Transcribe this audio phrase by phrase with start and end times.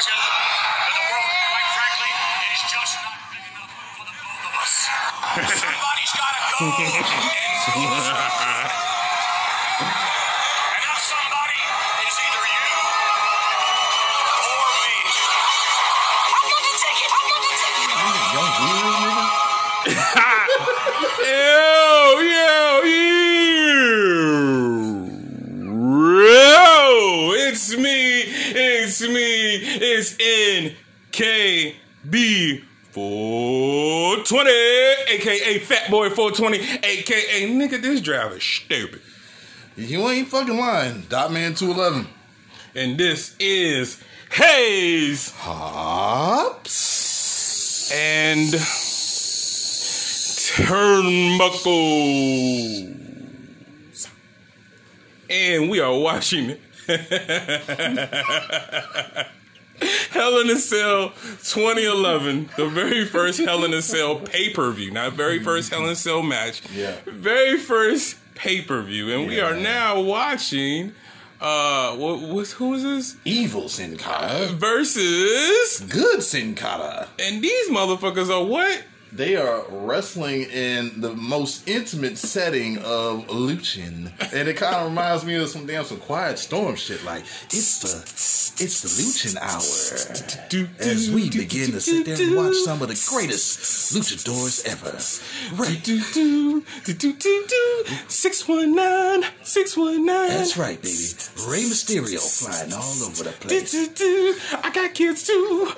[5.30, 6.64] Somebody's got to
[7.74, 8.46] go.
[29.52, 30.76] It's me.
[30.76, 31.46] It's
[32.02, 32.64] NKB.
[32.92, 39.00] 420, aka Fat Boy 420, aka nigga, this driver stupid.
[39.76, 41.02] You ain't fucking lying.
[41.08, 42.08] Dot Man 211.
[42.74, 46.72] And this is Hayes Hops.
[47.92, 48.52] and
[53.20, 54.08] Turnbuckles.
[55.30, 56.56] And we are watching
[60.10, 64.90] Hell in a Cell 2011, the very first Hell in a Cell pay per view,
[64.90, 66.96] not very first Hell in a Cell match, Yeah.
[67.06, 70.92] very first pay per view, and we are now watching.
[71.40, 74.48] Uh, what was who is this Evil Sin Cara.
[74.48, 75.80] versus?
[75.88, 77.08] Good Sin Cara.
[77.18, 78.82] And these motherfuckers are what?
[79.12, 85.24] They are wrestling in the most intimate setting of Luchin, and it kind of reminds
[85.24, 87.02] me of some damn some Quiet Storm shit.
[87.04, 89.58] Like it's the it's the Luchin hour
[90.80, 94.96] as we begin to sit there and watch some of the greatest luchadors ever.
[95.60, 97.84] Right, Do, do, do, do, do, do.
[98.08, 100.06] 619, 619.
[100.28, 100.94] that's right, baby.
[101.50, 103.98] Rey Mysterio flying all over the place.
[104.62, 105.72] I got kids too.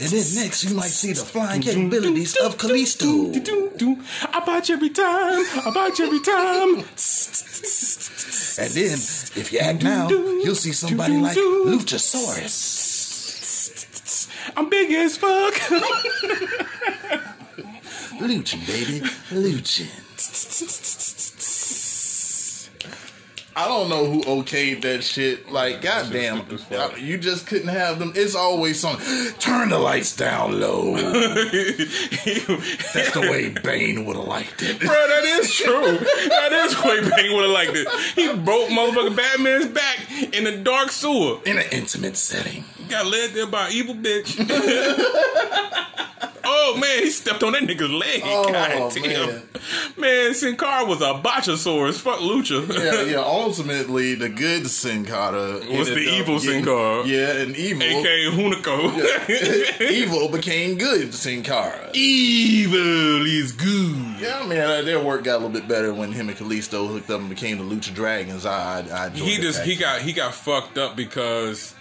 [0.00, 3.32] And then next you might see the flying capabilities of Kalisto.
[3.32, 4.02] Do, do, do.
[4.32, 5.44] I botch every time.
[5.66, 6.84] I botch every time.
[8.58, 12.80] And then, if you act now, you'll see somebody like Luchasaurus.
[14.56, 15.54] I'm big as fuck.
[18.20, 19.00] Luchin, baby.
[19.30, 19.86] Luchin.
[23.60, 25.52] I don't know who okayed that shit.
[25.52, 26.46] Like, goddamn,
[26.98, 28.14] you just couldn't have them.
[28.16, 28.96] It's always some
[29.38, 30.94] turn the lights down low.
[30.96, 31.12] That's
[33.12, 34.80] the way Bane would have liked it.
[34.80, 35.98] Bro, that is true.
[36.28, 37.86] That is the way Bane would have liked it.
[38.14, 39.98] He broke motherfucking Batman's back
[40.32, 41.38] in the dark sewer.
[41.44, 42.64] In an intimate setting.
[42.88, 44.36] Got led there by an evil bitch.
[46.44, 48.22] oh man, he stepped on that nigga's leg.
[48.24, 49.28] Oh, God damn.
[49.28, 49.42] man.
[49.96, 52.00] Man, Sin Cara was a botchosaurus.
[52.00, 52.66] Fuck Lucha.
[52.68, 53.18] Yeah, yeah.
[53.50, 57.04] Ultimately, the good Sin Cara Was the evil Sin Cara.
[57.04, 57.82] Yeah, and evil.
[57.82, 59.80] AKA Hunico.
[59.90, 61.90] evil became good Sin Cara.
[61.92, 64.20] Evil is good.
[64.20, 66.88] Yeah, I mean, uh, their work got a little bit better when him and Kalisto
[66.88, 68.46] hooked up and became the Lucha Dragons.
[68.46, 71.74] I, I, I He just he got he got fucked up because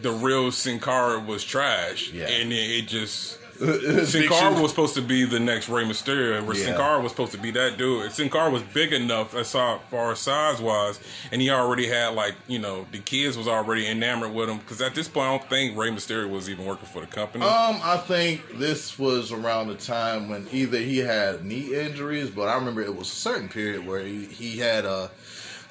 [0.00, 2.12] the real Sin Cara was trash.
[2.12, 2.28] Yeah.
[2.28, 6.54] And it, it just Sin Cara was supposed to be the next Rey Mysterio, where
[6.54, 8.12] Sin Cara was supposed to be that dude.
[8.12, 11.00] Sin Cara was big enough as far far as size wise,
[11.32, 14.80] and he already had like you know the kids was already enamored with him because
[14.80, 17.44] at this point I don't think Rey Mysterio was even working for the company.
[17.44, 22.48] Um, I think this was around the time when either he had knee injuries, but
[22.48, 25.08] I remember it was a certain period where he, he had uh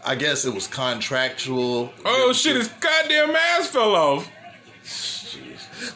[0.06, 1.92] I guess it was contractual.
[2.06, 2.56] oh shit!
[2.56, 4.31] His goddamn ass fell off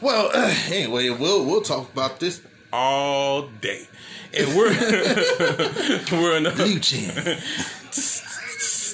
[0.01, 0.31] Well,
[0.71, 2.41] anyway, we'll we'll talk about this.
[2.73, 3.87] all day,
[4.33, 4.69] and we're
[6.11, 7.11] we're in the Luchin.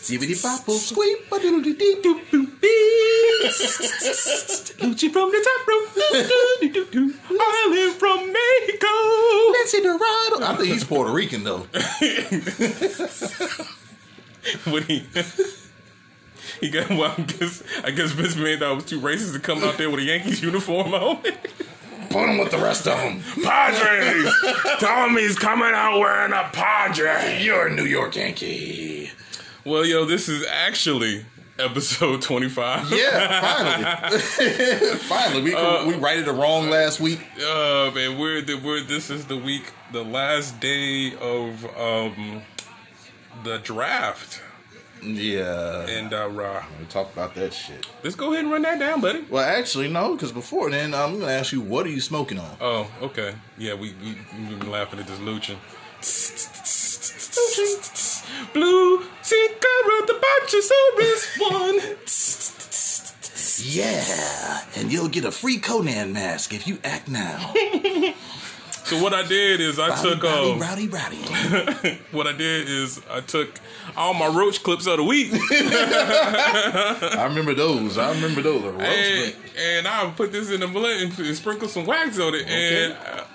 [0.08, 2.48] Zippity bopple squeep a doodle dee doo doo
[4.80, 5.90] Lucci from the top rope.
[7.40, 8.88] Island from Mexico.
[9.54, 10.36] Lince Dorado.
[10.46, 11.68] I think he's Puerto Rican though.
[14.72, 15.06] when he
[16.62, 19.78] he got well, I guess I guess Vince McMahon was too racist to come out
[19.78, 21.22] there with a Yankees uniform on.
[22.10, 23.22] Put him with the rest of them.
[23.44, 24.34] Padres,
[24.80, 27.44] tell him he's coming out wearing a Padre.
[27.44, 29.12] You're a New York Yankee.
[29.66, 31.26] Well, yo, this is actually
[31.60, 32.90] episode twenty five.
[32.92, 34.98] Yeah, finally.
[35.00, 37.20] finally, we we righted it wrong last week.
[37.38, 42.42] Uh, man, we're the we're this is the week, the last day of um
[43.44, 44.42] the draft,
[45.16, 47.86] Yeah, and uh, uh, we talked about that shit.
[48.04, 49.26] let's go ahead and run that down, buddy.
[49.30, 52.58] Well, actually, no, because before then, I'm gonna ask you, what are you smoking on?
[52.60, 53.36] Oh, okay.
[53.58, 54.18] Yeah, we we
[54.50, 55.58] we been laughing at this Luchin.
[58.54, 61.98] Blue cigarette, the Botchosaurus one.
[63.60, 67.54] Yeah, and you'll get a free Conan mask if you act now.
[68.88, 72.00] So what I did is I took rowdy, um, rowdy, rowdy.
[72.12, 73.60] what I did is I took
[73.98, 77.98] all my roach clips of the week I remember those.
[77.98, 78.64] I remember those.
[78.64, 82.48] And, and I put this in the blend and sprinkle some wax on it.
[82.48, 83.27] And uh, I,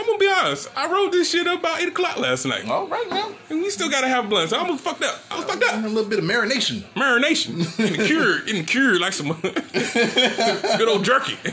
[0.00, 2.86] I'm gonna be honest, I wrote this shit up about eight o'clock last night, All
[2.86, 3.30] right now.
[3.50, 4.52] and we still gotta have blunts.
[4.54, 5.18] I almost fucked up.
[5.30, 5.84] I was fucked up.
[5.84, 6.82] A little bit of marination.
[6.94, 9.38] Marination in the cure, in the cure, like some
[10.78, 11.36] good old jerky.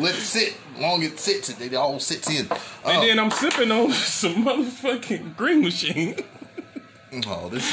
[0.00, 0.56] Let it sit.
[0.78, 2.46] Long it sits, it all sits in.
[2.48, 6.14] And Oh, then I'm sipping on some motherfucking green machine.
[7.26, 7.64] oh this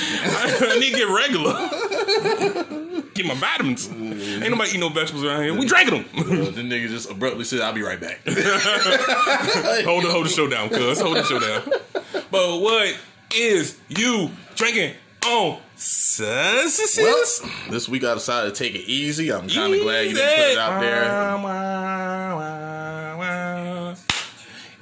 [0.61, 2.78] I need to get regular.
[3.19, 3.89] Get my vitamins.
[3.89, 5.53] Ain't nobody eat no vegetables around here.
[5.53, 6.05] We drinking them.
[6.17, 10.47] Uh, the nigga just abruptly said, "I'll be right back." hold the hold the show
[10.47, 11.01] down, cuz.
[11.01, 11.63] Hold the show down.
[12.31, 12.97] But what
[13.35, 14.93] is you drinking
[15.27, 16.97] on Sus?
[16.97, 17.25] well,
[17.69, 19.33] this week I decided to take it easy.
[19.33, 21.03] I'm kind of glad you didn't put it out there.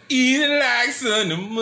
[0.09, 1.57] Eat it like cinnamon.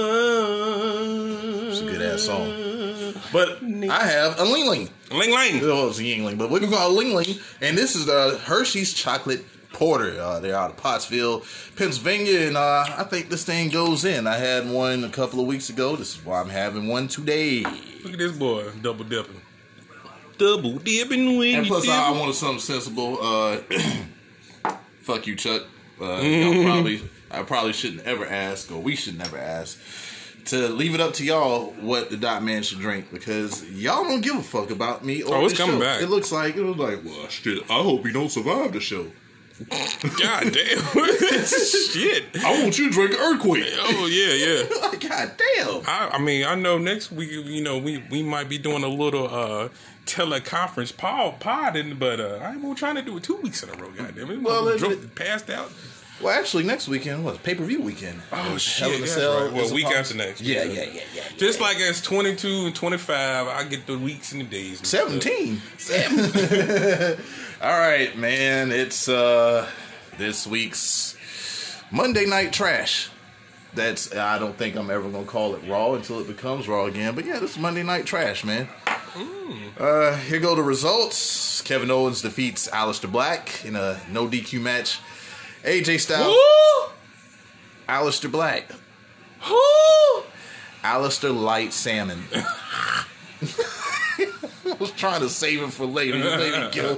[1.69, 3.13] It's a good ass song.
[3.31, 4.89] But I have a Ling Ling.
[5.11, 5.59] Ling Ling.
[5.63, 7.37] Oh, it's Yuengling, but we're gonna call it Ling Ling.
[7.61, 10.19] And this is the Hershey's Chocolate Porter.
[10.19, 11.43] Uh, they're out of Pottsville,
[11.75, 14.25] Pennsylvania, and uh, I think this thing goes in.
[14.25, 15.95] I had one a couple of weeks ago.
[15.95, 17.61] This is why I'm having one today.
[18.03, 19.41] Look at this boy double dipping.
[20.37, 21.93] Double dipping when And you plus, dip.
[21.93, 23.17] I, I wanted something sensible.
[23.21, 23.57] Uh,
[25.01, 25.63] fuck you, Chuck.
[26.01, 27.01] Uh, y'all probably,
[27.31, 29.79] I probably shouldn't ever ask, or we should never ask,
[30.45, 34.21] to leave it up to y'all what the dot man should drink because y'all don't
[34.21, 35.21] give a fuck about me.
[35.23, 35.81] Or Oh, it's coming show.
[35.81, 36.01] back.
[36.01, 37.63] It looks like it was like, well, shit.
[37.69, 39.07] I hope you don't survive the show.
[39.69, 40.01] God
[40.51, 40.51] damn.
[41.45, 42.25] Shit.
[42.43, 43.63] I want you to drink earthquake.
[43.83, 44.63] Oh yeah, yeah.
[44.81, 45.81] Like, God damn.
[45.87, 48.89] I, I mean, I know next week, you know, we, we might be doing a
[48.89, 49.69] little uh
[50.05, 53.73] teleconference pod, pod in, but uh, I'm trying to do it two weeks in a
[53.73, 53.89] row.
[53.91, 54.41] Goddamn it!
[54.41, 55.71] Well, Well, it- passed out.
[56.21, 58.21] Well, actually, next weekend was pay per view weekend.
[58.31, 59.53] Oh, shit, Hell in a that's Cell right.
[59.53, 60.41] Well, week after next.
[60.41, 61.23] Yeah, yeah, yeah, yeah.
[61.37, 64.77] Just like as 22 and 25, I get the weeks and the days.
[64.87, 65.21] stuff.
[65.21, 65.61] 17.
[67.61, 68.71] All right, man.
[68.71, 69.67] It's uh
[70.17, 71.17] this week's
[71.91, 73.09] Monday Night Trash.
[73.73, 77.13] That's I don't think I'm ever gonna call it Raw until it becomes Raw again.
[77.13, 78.69] But yeah, this is Monday Night Trash, man.
[79.77, 81.61] Uh, here go the results.
[81.61, 84.99] Kevin Owens defeats Aleister Black in a no DQ match.
[85.65, 86.89] AJ Styles, Woo!
[87.89, 88.69] Aleister Black,
[89.49, 90.23] Woo!
[90.83, 92.23] Aleister Light Salmon.
[94.67, 96.17] I was trying to save him for later.
[96.17, 96.97] You made me kill.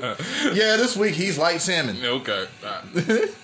[0.53, 1.97] Yeah, this week he's Light Salmon.
[2.03, 2.45] Okay.
[2.63, 3.29] Right.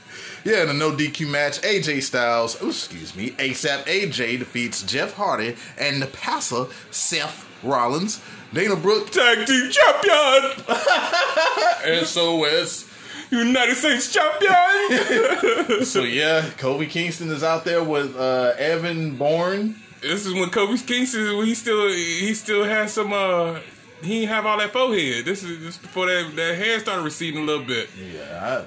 [0.46, 5.14] Yeah, in a no DQ match, AJ Styles, oh, excuse me, ASAP AJ defeats Jeff
[5.14, 8.22] Hardy and the passer Seth Rollins.
[8.54, 10.66] Dana Brooke Tag team champion!
[11.86, 12.90] and so is
[13.38, 15.86] United States champion!
[15.86, 19.76] so yeah, Kofi Kingston is out there with uh, Evan Bourne.
[20.02, 23.60] this is when Kofi Kingston, when he still, he still has some, uh,
[24.02, 25.26] he didn't have all that forehead.
[25.26, 27.90] This is just before that, that hair started receding a little bit.
[27.98, 28.64] Yeah,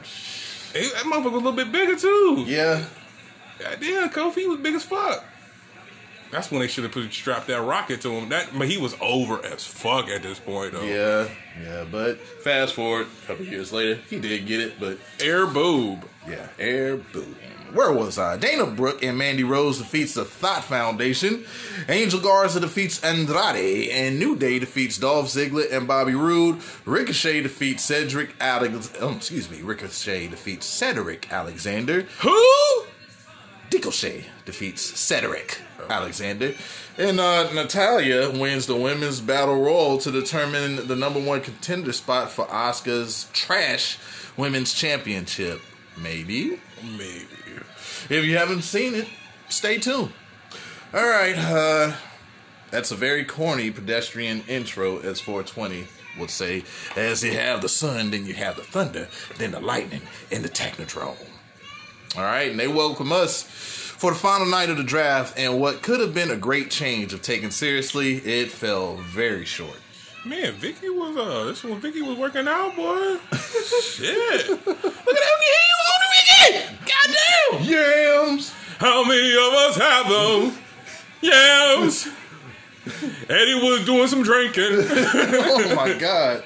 [0.72, 2.44] Hey, that motherfucker was a little bit bigger too.
[2.46, 2.84] I, yeah.
[3.58, 5.24] God damn, Kofi was big as fuck.
[6.30, 8.28] That's when they should have put strapped that rocket to him.
[8.28, 10.82] That, but he was over as fuck at this point though.
[10.82, 11.28] Yeah,
[11.62, 16.02] yeah, but fast forward a couple years later, he did get it, but Air Boom.
[16.28, 17.36] yeah, air boom.
[17.72, 18.36] Where was I?
[18.36, 21.44] Dana Brooke and Mandy Rose defeats the Thought Foundation.
[21.88, 26.60] Angel Garza defeats Andrade, and New Day defeats Dolph Ziggler and Bobby Roode.
[26.84, 28.92] Ricochet defeats Cedric Alex.
[29.00, 29.62] Oh, excuse me.
[29.62, 32.02] Ricochet defeats Cedric Alexander.
[32.20, 32.84] Who?
[33.72, 36.54] Ricochet defeats Cedric Alexander.
[36.98, 42.30] And uh, Natalya wins the women's battle royal to determine the number one contender spot
[42.30, 43.98] for Asuka's trash
[44.36, 45.60] women's championship.
[45.96, 46.60] Maybe.
[46.82, 47.26] Maybe.
[48.08, 49.08] If you haven't seen it,
[49.48, 50.12] stay tuned.
[50.94, 51.36] All right.
[51.36, 51.92] Uh,
[52.70, 55.86] that's a very corny pedestrian intro, as 420
[56.18, 56.64] would say.
[56.96, 60.48] As you have the sun, then you have the thunder, then the lightning, and the
[60.48, 61.35] technodrome.
[62.16, 65.82] All right, and they welcome us for the final night of the draft, and what
[65.82, 69.78] could have been a great change of taken seriously, it fell very short.
[70.24, 73.16] Man, Vicky was uh this when Vicky was working out, boy.
[73.36, 74.48] Shit.
[74.66, 76.76] Look at how many hands on the Vicky!
[76.84, 77.64] Goddamn!
[77.70, 78.52] Yams!
[78.78, 80.58] How many of us have them?
[81.22, 82.08] Yams!
[83.30, 84.64] Eddie was doing some drinking.
[84.70, 86.44] oh my god.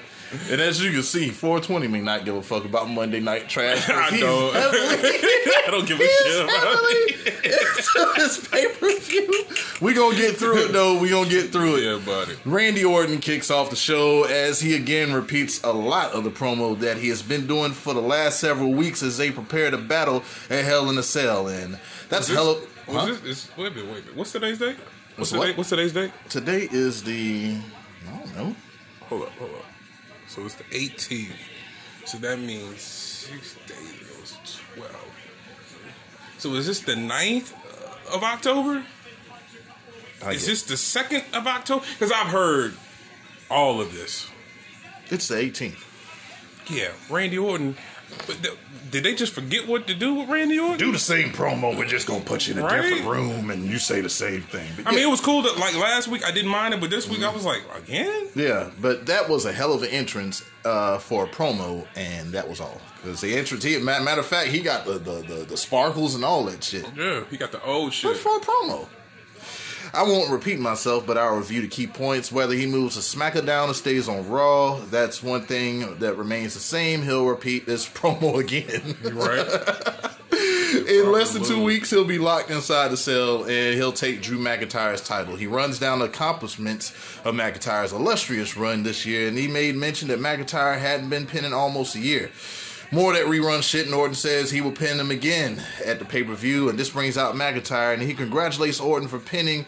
[0.50, 3.88] And as you can see, 420 may not give a fuck about Monday Night Trash.
[3.88, 4.54] I don't.
[4.56, 8.50] I don't give a shit about it.
[8.50, 9.44] pay per view.
[9.80, 10.98] We gonna get through it though.
[10.98, 11.82] We gonna get through it.
[11.84, 12.34] Yeah, buddy.
[12.44, 16.78] Randy Orton kicks off the show as he again repeats a lot of the promo
[16.80, 20.22] that he has been doing for the last several weeks as they prepare to battle
[20.48, 21.48] at Hell in a Cell.
[21.48, 22.60] And that's This- hell.
[22.88, 23.06] Huh?
[23.06, 24.16] this- is- wait a minute, wait a minute.
[24.16, 24.76] What's today's date?
[25.16, 25.46] What's, What's what?
[25.46, 26.10] today, what's today's date?
[26.28, 27.56] Today is the
[28.08, 28.56] I don't know.
[29.08, 29.64] Hold up, hold up.
[30.30, 31.32] So it's the 18th.
[32.04, 34.94] So that means six days, 12.
[36.38, 38.84] So is this the 9th uh, of October?
[40.24, 40.62] I Is guess.
[40.62, 41.84] this the 2nd of October?
[41.98, 42.74] Because I've heard
[43.50, 44.28] all of this.
[45.08, 45.84] It's the 18th.
[46.70, 47.76] Yeah, Randy Orton.
[48.26, 48.56] But th-
[48.90, 50.78] did they just forget what to do with Randy Orton?
[50.78, 51.76] Do the same promo.
[51.76, 52.82] We're just gonna put you in a Right?
[52.82, 54.68] different room and you say the same thing.
[54.76, 56.90] But I mean, it was cool that like last week I didn't mind it, but
[56.90, 58.28] this week I was like, again?
[58.34, 62.48] Yeah, but that was a hell of an entrance uh, for a promo, and that
[62.48, 62.80] was all.
[62.96, 66.14] Because the entrance, he, ma- matter of fact, he got the, the, the, the sparkles
[66.14, 66.84] and all that shit.
[66.96, 68.16] Yeah, he got the old But shit.
[68.16, 68.86] for a promo.
[69.92, 72.30] I won't repeat myself, but I'll review the key points.
[72.30, 76.60] Whether he moves to SmackDown or stays on Raw, that's one thing that remains the
[76.60, 77.02] same.
[77.02, 78.96] He'll repeat this promo again.
[79.14, 80.10] Right?
[80.88, 84.38] In less than two weeks, he'll be locked inside the cell and he'll take Drew
[84.38, 85.36] McIntyre's title.
[85.36, 86.90] He runs down the accomplishments
[87.24, 91.52] of McIntyre's illustrious run this year, and he made mention that McIntyre hadn't been pinning
[91.52, 92.30] almost a year.
[92.92, 96.24] More that rerun shit, and Orton says he will pin him again at the pay
[96.24, 99.64] per view, and this brings out McIntyre, and he congratulates Orton for pinning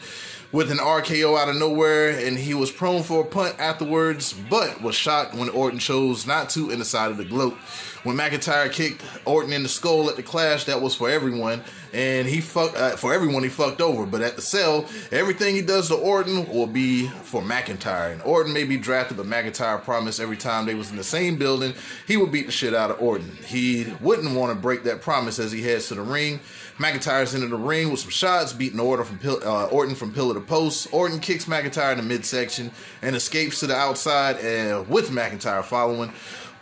[0.50, 4.83] with an RKO out of nowhere, and he was prone for a punt afterwards, but
[4.83, 7.57] was shocked when Orton chose not to in the side of the gloat.
[8.04, 12.26] When McIntyre kicked Orton in the skull at the Clash, that was for everyone, and
[12.26, 13.44] he fucked uh, for everyone.
[13.44, 17.42] He fucked over, but at the cell, everything he does to Orton will be for
[17.42, 18.12] McIntyre.
[18.12, 21.37] And Orton may be drafted, but McIntyre promised every time they was in the same
[21.37, 21.75] building,
[22.09, 23.38] he would beat the shit out of Orton.
[23.47, 26.40] He wouldn't want to break that promise as he heads to the ring.
[26.78, 30.35] McIntyre's into the ring with some shots, beating Orton from pill- uh, Orton from pillar
[30.35, 30.88] to post.
[30.92, 36.12] Orton kicks McIntyre in the midsection and escapes to the outside, and with McIntyre following.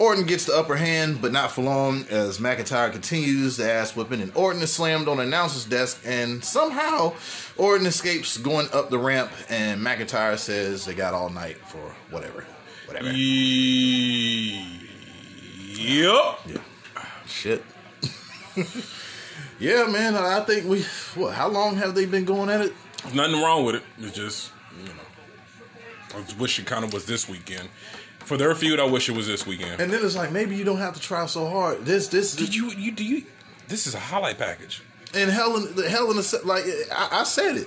[0.00, 4.22] Orton gets the upper hand, but not for long, as McIntyre continues the ass whipping,
[4.22, 7.12] and Orton is slammed on the announcer's desk, and somehow
[7.58, 12.46] Orton escapes going up the ramp, and McIntyre says they got all night for whatever.
[12.86, 13.12] Whatever.
[13.12, 14.72] Yep.
[16.46, 16.56] Yeah.
[17.26, 17.62] Shit.
[19.60, 20.82] yeah, man, I think we.
[21.14, 21.34] What?
[21.34, 22.72] How long have they been going at it?
[23.02, 23.82] There's nothing wrong with it.
[23.98, 24.94] It's just, you know,
[26.14, 27.68] I wish it kind of was this weekend.
[28.30, 29.80] For their feud, I wish it was this weekend.
[29.80, 31.84] And then it's like maybe you don't have to try so hard.
[31.84, 33.24] This, this, Did you, you, do you,
[33.66, 34.84] this is a highlight package.
[35.12, 37.66] and Hell in the Hell in the Like I, I said it,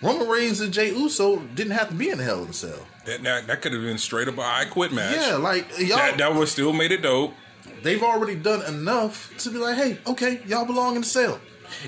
[0.00, 2.86] Roman Reigns and Jey Uso didn't have to be in the Hell in the Cell.
[3.06, 5.16] That, that, that could have been straight up a I quit match.
[5.16, 7.34] Yeah, like y'all, That, that would still made it dope.
[7.82, 11.40] they've already done enough to be like, hey, okay, y'all belong in the cell.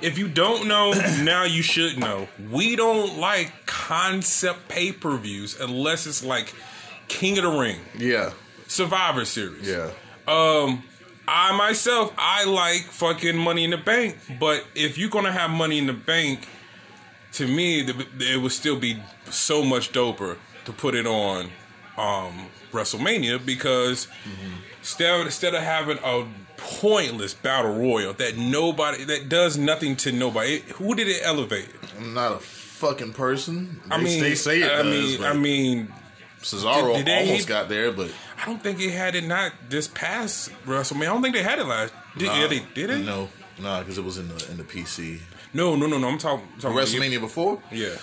[0.02, 0.90] If you don't know,
[1.22, 2.26] now you should know.
[2.50, 6.52] We don't like concept pay per views unless it's like
[7.08, 8.32] King of the Ring, Yeah,
[8.66, 9.66] Survivor Series.
[9.68, 9.90] yeah.
[10.28, 10.82] Um,
[11.28, 15.78] I myself, I like fucking Money in the Bank, but if you're gonna have Money
[15.78, 16.46] in the Bank,
[17.32, 18.98] to me, the, it would still be
[19.30, 21.50] so much doper to put it on
[21.98, 24.08] um, WrestleMania because
[24.80, 30.60] instead instead of having a pointless battle royal that nobody that does nothing to nobody,
[30.74, 31.68] who did it elevate?
[31.98, 33.80] I'm not a fucking person.
[33.88, 35.92] They, I mean, they say it I does, mean, but I mean,
[36.42, 39.88] Cesaro did- did almost got there, but I don't think he had it not this
[39.88, 41.02] past WrestleMania.
[41.02, 41.92] I don't think they had it last.
[42.16, 42.98] Did, yeah, they did it?
[43.04, 43.28] no,
[43.58, 45.20] no, because it was in the in the PC.
[45.52, 46.08] No, no, no, no.
[46.08, 46.46] I'm talking.
[46.60, 47.96] talking WrestleMania before, Yeah,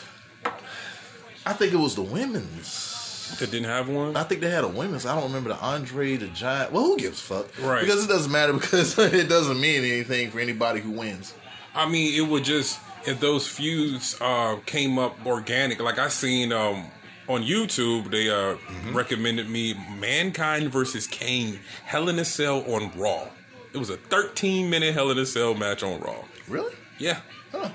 [1.45, 3.37] I think it was the women's.
[3.39, 4.15] that didn't have one.
[4.15, 5.05] I think they had a women's.
[5.05, 6.71] I don't remember the Andre the Giant.
[6.71, 7.61] Well, who gives a fuck?
[7.61, 7.81] Right.
[7.81, 11.33] Because it doesn't matter because it doesn't mean anything for anybody who wins.
[11.75, 15.81] I mean, it would just if those feuds uh, came up organic.
[15.81, 16.85] Like I seen um,
[17.27, 18.57] on YouTube, they uh,
[18.91, 23.27] recommended me Mankind versus Kane, Hell in a Cell on Raw.
[23.73, 26.23] It was a 13 minute Hell in a Cell match on Raw.
[26.47, 26.73] Really?
[26.99, 27.19] Yeah.
[27.51, 27.69] Huh.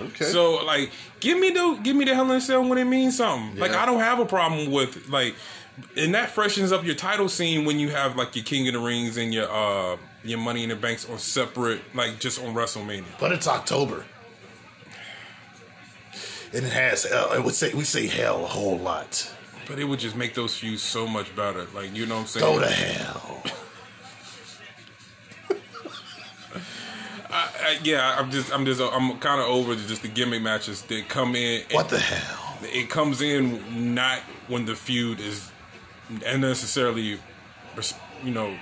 [0.00, 0.24] Okay.
[0.24, 3.16] So like, give me the give me the Hell in a Cell when it means
[3.16, 3.58] something.
[3.60, 5.34] Like I don't have a problem with like,
[5.96, 8.80] and that freshens up your title scene when you have like your King of the
[8.80, 13.04] Rings and your uh your Money in the Banks on separate, like just on WrestleMania.
[13.20, 14.04] but it's October,
[16.54, 17.04] and it has.
[17.06, 19.30] Uh, I would say we say hell a whole lot.
[19.66, 21.66] But it would just make those feuds so much better.
[21.74, 22.46] Like you know what I'm saying?
[22.46, 23.42] Go to hell.
[27.30, 30.82] I, I, yeah, I'm just I'm just I'm kind of over just the gimmick matches
[30.82, 31.62] that come in.
[31.72, 32.58] What the hell?
[32.62, 35.50] It comes in not when the feud is
[36.24, 37.18] unnecessarily
[38.22, 38.56] you know,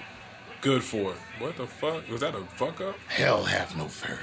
[0.60, 1.16] good for it.
[1.38, 2.34] What the fuck was that?
[2.34, 2.96] A fuck up?
[3.08, 4.18] Hell have no fury.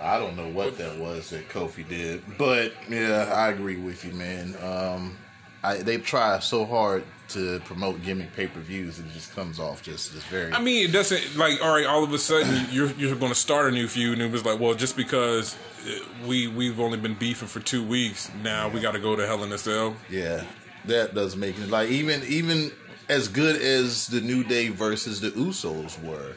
[0.00, 4.12] I don't know what that was that Kofi did, but yeah, I agree with you,
[4.12, 4.56] man.
[4.62, 5.16] Um,
[5.62, 9.60] I, they try so hard to promote gimmick pay per views, and it just comes
[9.60, 10.52] off just just very.
[10.52, 11.86] I mean, it doesn't like all right.
[11.86, 14.44] All of a sudden, you're you're going to start a new feud, and it was
[14.44, 18.80] like, well, just because uh, we we've only been beefing for two weeks, now we
[18.80, 19.96] got to go to Hell in a Cell.
[20.08, 20.44] Yeah,
[20.86, 22.72] that does make it like even even
[23.10, 26.34] as good as the New Day versus the Usos were,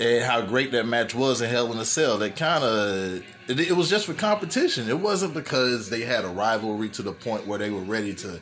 [0.00, 2.18] and how great that match was in Hell in a Cell.
[2.18, 4.88] That kind of it, it was just for competition.
[4.88, 8.40] It wasn't because they had a rivalry to the point where they were ready to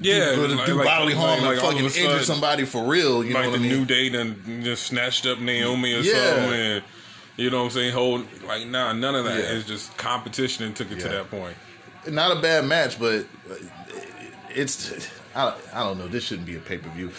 [0.00, 2.84] Yeah, do, like- do like- bodily harm like- and like fucking injure sudden, somebody for
[2.84, 3.24] real.
[3.24, 3.72] You know what the I mean?
[3.72, 6.12] New Day done just snatched up Naomi or Yeah.
[6.34, 6.52] something.
[6.60, 6.84] And,
[7.36, 7.92] you know what I'm saying?
[7.94, 9.38] Hold like nah, none of that.
[9.38, 9.50] Yeah.
[9.52, 11.56] It's just competition and took it to that point.
[12.06, 13.26] Not a bad match, but
[14.54, 14.92] it's.
[15.34, 16.08] I, I don't know.
[16.08, 17.10] This shouldn't be a pay per view.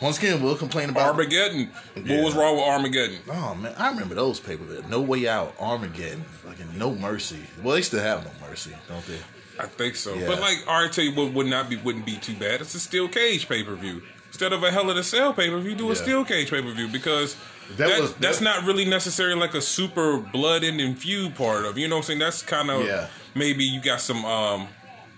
[0.00, 1.70] Once again, we'll complain about Armageddon.
[1.96, 2.16] Yeah.
[2.16, 3.18] What was wrong with Armageddon?
[3.30, 4.84] Oh man, I remember those pay per views.
[4.88, 7.40] No Way Out, Armageddon, fucking No Mercy.
[7.62, 9.18] Well, they still have No Mercy, don't they?
[9.60, 10.14] I think so.
[10.14, 10.28] Yeah.
[10.28, 12.60] But like, I tell you what would not be wouldn't be too bad.
[12.60, 15.50] It's a steel cage pay per view instead of a Hell in a Cell pay
[15.50, 15.74] per view.
[15.74, 15.94] Do a Yeah.
[16.02, 17.34] steel cage pay per view because
[17.76, 21.64] That that, was- that's that- not really necessarily like a super blood and feud part
[21.64, 21.76] of.
[21.76, 22.18] You know what I'm saying?
[22.20, 23.08] That's kind of Yeah.
[23.34, 24.68] maybe you got some um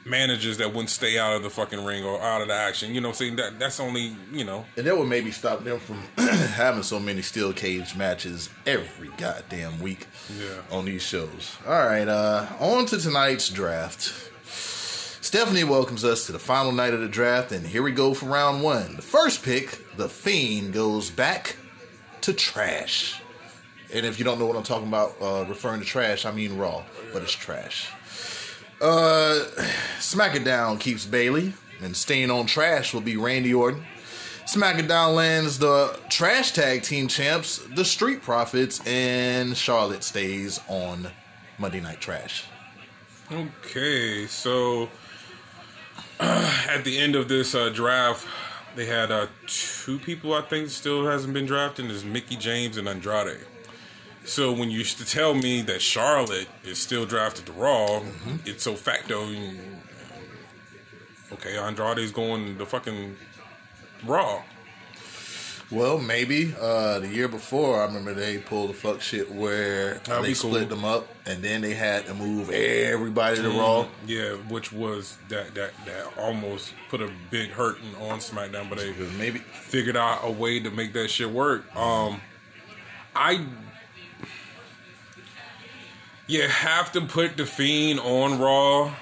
[0.04, 2.94] managers that wouldn't stay out of the fucking ring or out of the action.
[2.94, 3.36] You know saying?
[3.36, 4.64] That that's only you know.
[4.76, 9.80] And that would maybe stop them from having so many steel cage matches every goddamn
[9.80, 10.06] week
[10.38, 10.60] Yeah.
[10.70, 11.56] on these shows.
[11.66, 14.28] All right, uh, on to tonight's draft.
[15.22, 18.26] Stephanie welcomes us to the final night of the draft, and here we go for
[18.26, 18.96] round one.
[18.96, 21.56] The first pick, The Fiend, goes back
[22.22, 23.20] to trash.
[23.94, 26.56] And if you don't know what I'm talking about, uh, referring to trash, I mean
[26.56, 27.90] Raw, but it's trash.
[28.80, 29.44] Uh,
[29.98, 33.84] Smack It Down keeps Bayley, and staying on trash will be Randy Orton.
[34.46, 40.60] Smack It Down lands the trash tag team champs, the Street Profits, and Charlotte stays
[40.68, 41.10] on
[41.58, 42.46] Monday Night Trash.
[43.30, 44.88] Okay, so
[46.18, 48.26] at the end of this uh, draft,
[48.74, 51.90] they had uh, two people I think still hasn't been drafted.
[51.90, 53.46] Is Mickie James and Andrade.
[54.24, 58.02] So when you used to tell me that Charlotte is still drafted to Raw,
[58.44, 59.28] it's so facto.
[61.32, 63.16] Okay, Andrade's going to fucking
[64.04, 64.42] Raw.
[65.70, 70.24] Well, maybe uh, the year before, I remember they pulled the fuck shit where That'd
[70.24, 70.76] they split cool.
[70.78, 73.86] them up, and then they had to move everybody to Raw.
[74.04, 78.92] Yeah, which was that that that almost put a big hurting on SmackDown, but they
[79.16, 81.64] maybe figured out a way to make that shit work.
[81.76, 82.20] Um,
[83.14, 83.46] I
[86.30, 88.94] you have to put the Fiend on Raw.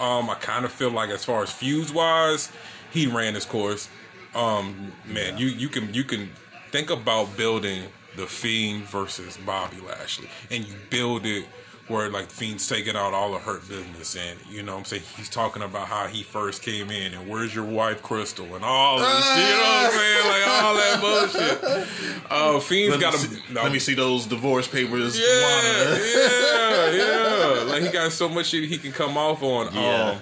[0.00, 2.50] Um, I kind of feel like as far as feuds wise,
[2.90, 3.88] he ran his course.
[4.34, 6.30] Um, man, you you can you can
[6.72, 7.84] think about building
[8.16, 11.46] the Fiend versus Bobby Lashley, and you build it
[11.92, 15.02] where like Fiend's taking out all of her business, and you know what I'm saying
[15.16, 18.98] he's talking about how he first came in, and where's your wife Crystal, and all
[18.98, 21.88] this, shit, you know what I'm saying, like all that bullshit.
[22.32, 25.20] Uh, Fiend's got see, a let me see those divorce papers.
[25.20, 27.64] yeah, yeah, yeah.
[27.66, 29.74] Like he got so much shit he can come off on.
[29.74, 30.10] Yeah.
[30.12, 30.18] Um,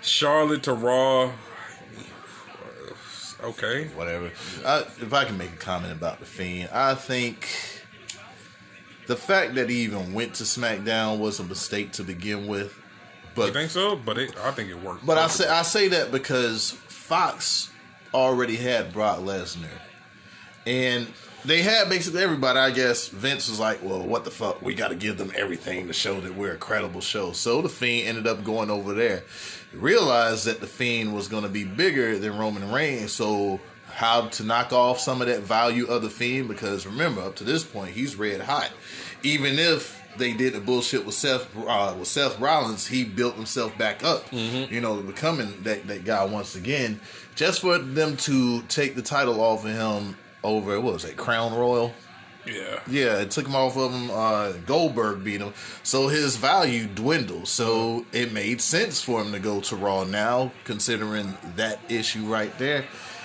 [0.00, 1.32] Charlotte to Raw.
[3.42, 3.88] Okay.
[3.88, 4.30] whatever.
[4.64, 7.48] I, if I can make a comment about the Fiend, I think
[9.06, 12.74] the fact that he even went to SmackDown was a mistake to begin with.
[13.34, 13.96] But You think so?
[13.96, 15.04] But it, I think it worked.
[15.04, 17.70] but I say I say that because Fox
[18.12, 19.68] already had Brock Lesnar,
[20.66, 21.06] and
[21.44, 22.58] they had basically everybody.
[22.58, 24.62] I guess Vince was like, "Well, what the fuck?
[24.62, 27.68] We got to give them everything to show that we're a credible show." So the
[27.68, 29.24] Fiend ended up going over there.
[29.72, 33.58] Realized that the Fiend was going to be bigger than Roman Reigns, so
[33.94, 36.48] how to knock off some of that value of the Fiend?
[36.48, 38.70] Because remember, up to this point, he's red hot.
[39.22, 43.76] Even if they did the bullshit with Seth uh, with Seth Rollins, he built himself
[43.78, 44.30] back up.
[44.32, 47.00] You know, becoming that that guy once again.
[47.34, 51.54] Just for them to take the title off of him over what was it, Crown
[51.54, 51.92] Royal?
[52.46, 52.80] yeah.
[52.86, 54.10] Yeah, it took him off of him.
[54.10, 57.48] Uh, Goldberg beat him, so his value dwindled.
[57.48, 62.56] So it made sense for him to go to Raw now, considering that issue right
[62.58, 62.84] there.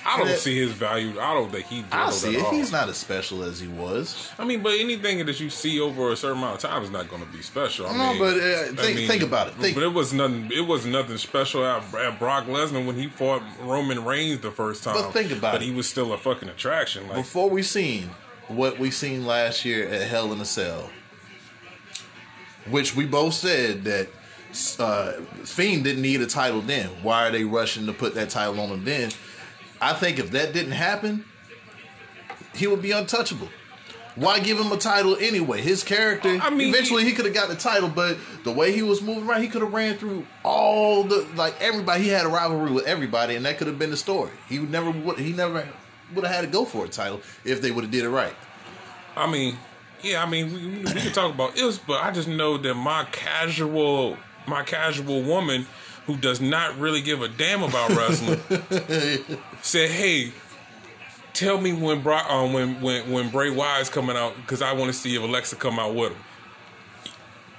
[0.09, 1.19] I don't it- see his value.
[1.19, 1.85] I don't think he.
[1.91, 2.43] I see it.
[2.43, 2.51] all.
[2.51, 4.29] He's not as special as he was.
[4.39, 7.09] I mean, but anything that you see over a certain amount of time is not
[7.09, 7.87] going to be special.
[7.87, 9.53] I No, mean, but, uh, I think- think about it.
[9.55, 10.49] Think- but it was nothing.
[10.53, 14.83] It was nothing special at, at Brock Lesnar when he fought Roman Reigns the first
[14.83, 14.95] time.
[14.95, 15.65] But think about but it.
[15.65, 17.07] he was still a fucking attraction.
[17.07, 18.09] Like Before we seen
[18.47, 20.89] what we seen last year at Hell in a Cell,
[22.69, 24.07] which we both said that
[24.79, 25.11] uh,
[25.45, 26.87] Fiend didn't need a title then.
[27.03, 29.11] Why are they rushing to put that title on him then?
[29.81, 31.25] I think if that didn't happen,
[32.53, 33.49] he would be untouchable.
[34.15, 35.61] Why give him a title anyway?
[35.61, 38.81] His character, I mean, eventually he could have got the title, but the way he
[38.81, 42.03] was moving around, he could have ran through all the like everybody.
[42.03, 44.31] He had a rivalry with everybody, and that could have been the story.
[44.49, 45.65] He would never would he never
[46.13, 48.35] would have had to go for a title if they would have did it right.
[49.15, 49.57] I mean,
[50.01, 53.05] yeah, I mean, we, we can talk about this, but I just know that my
[53.11, 55.65] casual, my casual woman
[56.09, 58.39] who does not really give a damn about wrestling
[59.61, 60.31] said, "Hey,
[61.33, 64.91] tell me when Brock, um, when when when Bray Wyatt's coming out because I want
[64.91, 66.17] to see if Alexa come out with him."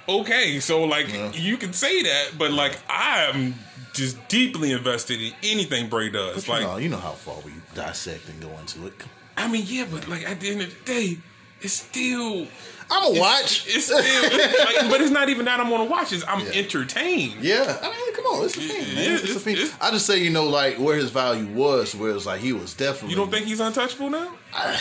[0.09, 1.31] Okay, so like Yeah.
[1.31, 3.55] you can say that, but like I am
[3.93, 6.49] just deeply invested in anything Bray does.
[6.49, 8.93] Like you know, you know how far we dissect and go into it.
[9.37, 11.17] I mean, yeah, but like at the end of the day,
[11.61, 12.47] it's still
[12.91, 13.65] I'm gonna watch.
[13.67, 16.11] It's still, like, but it's not even that I'm gonna watch.
[16.13, 16.51] It's I'm Yeah.
[16.55, 17.35] entertained.
[17.41, 19.03] Yeah, I mean, come on, it's a thing, man.
[19.03, 19.53] Yeah, It's, a thing.
[19.55, 22.53] it's- I just say, you know, like where his value was, where it's like he
[22.53, 23.11] was definitely.
[23.11, 24.31] You don't think he's untouchable now?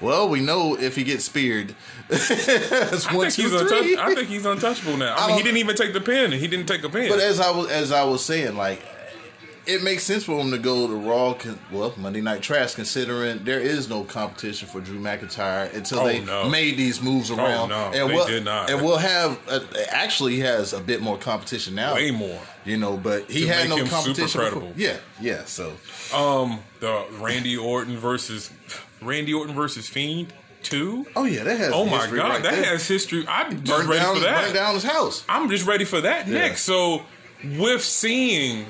[0.00, 1.76] Well, we know if he gets speared,
[2.08, 3.94] that's I one, think two, he's three.
[3.94, 4.00] untouchable.
[4.00, 5.14] I think he's untouchable now.
[5.16, 6.32] I, mean, he didn't even take the pin.
[6.32, 7.08] He didn't take a pin.
[7.08, 8.82] But as I was as I was saying, like
[9.66, 11.34] it makes sense for him to go to Raw.
[11.34, 16.06] con- Well, Monday Night Trash, considering there is no competition for Drew McIntyre until Oh,
[16.06, 16.48] they no.
[16.48, 17.68] made these moves around.
[17.68, 18.70] no, and they we'll, did not.
[18.70, 21.94] And we'll have uh, actually he has a bit more competition now.
[21.94, 22.40] Way more.
[22.64, 24.72] You know, but he had no competition.
[24.76, 25.44] Yeah, yeah.
[25.44, 25.72] So
[26.14, 28.50] um, the Randy Orton versus
[29.00, 31.06] Randy Orton versus Fiend two.
[31.16, 31.72] oh yeah, that has.
[31.74, 32.64] Oh my god, right that there.
[32.64, 33.24] has history.
[33.28, 34.42] I'm just ready down, for that.
[34.42, 35.24] burned down his house.
[35.28, 36.34] I'm just ready for that Yeah.
[36.38, 36.62] next.
[36.62, 37.02] So
[37.58, 38.66] with seeing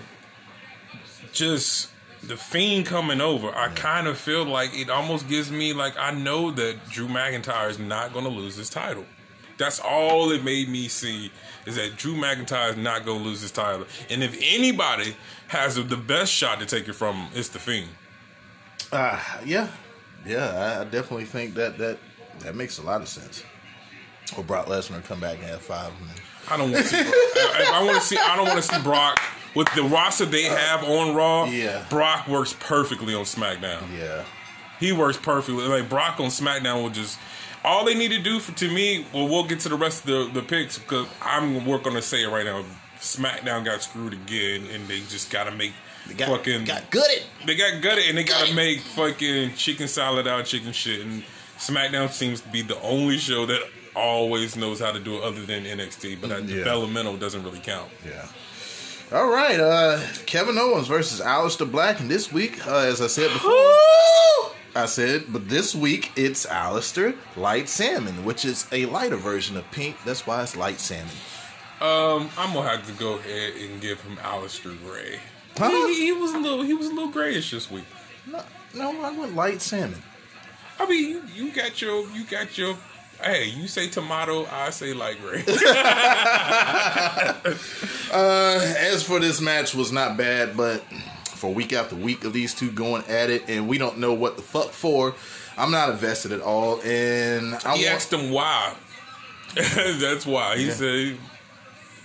[1.32, 1.90] just
[2.22, 6.12] the fiend coming over, I kind of feel like it almost gives me like I
[6.12, 9.04] know that Drew McIntyre is not going to lose his title.
[9.58, 11.30] That's all it made me see
[11.66, 13.86] is that Drew McIntyre is not going to lose his title.
[14.10, 15.16] And if anybody
[15.48, 17.88] has the best shot to take it from him, it's the fiend.
[18.90, 19.68] Uh, yeah,
[20.26, 20.80] yeah.
[20.80, 21.98] I, definitely think that that
[22.40, 23.44] that makes a lot of sense.
[24.36, 25.92] Or Brock Lesnar come back and have five.
[26.50, 26.98] I don't want to see.
[27.00, 28.18] if I want to see.
[28.18, 29.18] I don't want to see Brock
[29.54, 31.44] with the roster they uh, have on Raw.
[31.44, 31.84] Yeah.
[31.90, 33.82] Brock works perfectly on SmackDown.
[33.96, 34.24] yeah.
[34.80, 35.64] He works perfectly.
[35.66, 37.18] Like Brock on SmackDown will just
[37.64, 39.06] all they need to do for to me.
[39.12, 42.24] Well, we'll get to the rest of the the picks because I'm we're gonna say
[42.24, 42.64] it right now.
[42.98, 45.72] SmackDown got screwed again, and they just gotta make
[46.06, 46.64] They got, fucking.
[46.64, 50.46] got good at they got gutted, and they gotta make fucking chicken salad out of
[50.46, 51.00] chicken shit.
[51.00, 51.22] And
[51.58, 53.60] SmackDown seems to be the only show that
[53.94, 56.20] always knows how to do it, other than NXT.
[56.20, 56.56] But that Yeah.
[56.58, 57.90] developmental doesn't really count.
[58.04, 58.26] Yeah.
[59.12, 63.30] All right, uh, Kevin Owens versus Aleister Black, and this week, uh, as I said
[63.30, 63.52] before,
[64.74, 69.70] I said, but this week it's Aleister Light Salmon, which is a lighter version of
[69.70, 69.96] pink.
[70.06, 71.12] That's why it's light salmon.
[71.82, 75.20] Um, I'm gonna have to go ahead and give him Aleister Gray.
[75.58, 75.68] Huh?
[75.88, 77.84] He, he was a little, he was a little grayish this week.
[78.26, 78.42] No,
[78.74, 80.02] no, I went light salmon.
[80.80, 82.78] I mean, you, you got your, you got your.
[83.24, 85.44] Hey, you say tomato, I say light gray.
[88.12, 90.82] Uh, as for this match, was not bad, but
[91.24, 94.36] for week after week of these two going at it, and we don't know what
[94.36, 95.14] the fuck for.
[95.56, 97.94] I'm not invested at all, and I he want.
[97.94, 98.74] asked him why.
[99.54, 101.16] That's why he said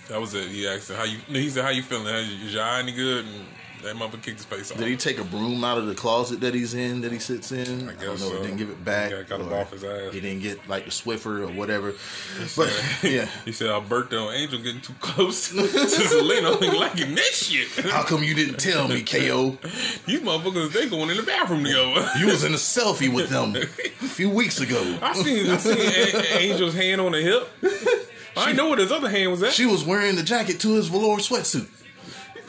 [0.07, 0.47] that was it.
[0.47, 1.17] He asked him how you.
[1.27, 2.07] He said how you feeling?
[2.07, 3.25] Is your eye any good?
[3.25, 3.45] And
[3.83, 4.77] that motherfucker kicked his face off.
[4.77, 7.51] Did he take a broom out of the closet that he's in, that he sits
[7.51, 7.89] in?
[7.89, 8.29] I don't guess know.
[8.29, 8.41] so.
[8.43, 9.11] Didn't give it back.
[9.11, 10.13] Yeah, got or off his ass.
[10.13, 11.93] He didn't get like the Swiffer or whatever.
[12.55, 12.71] But
[13.03, 16.61] yeah, He said Alberto Angel getting too close to Zelina.
[16.61, 17.67] Ain't liking that shit.
[17.91, 19.51] how come you didn't tell me, Ko?
[20.05, 22.09] These motherfuckers, they going in the bathroom together.
[22.19, 24.97] You was in a selfie with them a few weeks ago.
[25.01, 27.47] I seen, I seen A- Angel's hand on the hip.
[28.35, 29.53] I know where his other hand was at.
[29.53, 31.67] She was wearing the jacket to his velour sweatsuit.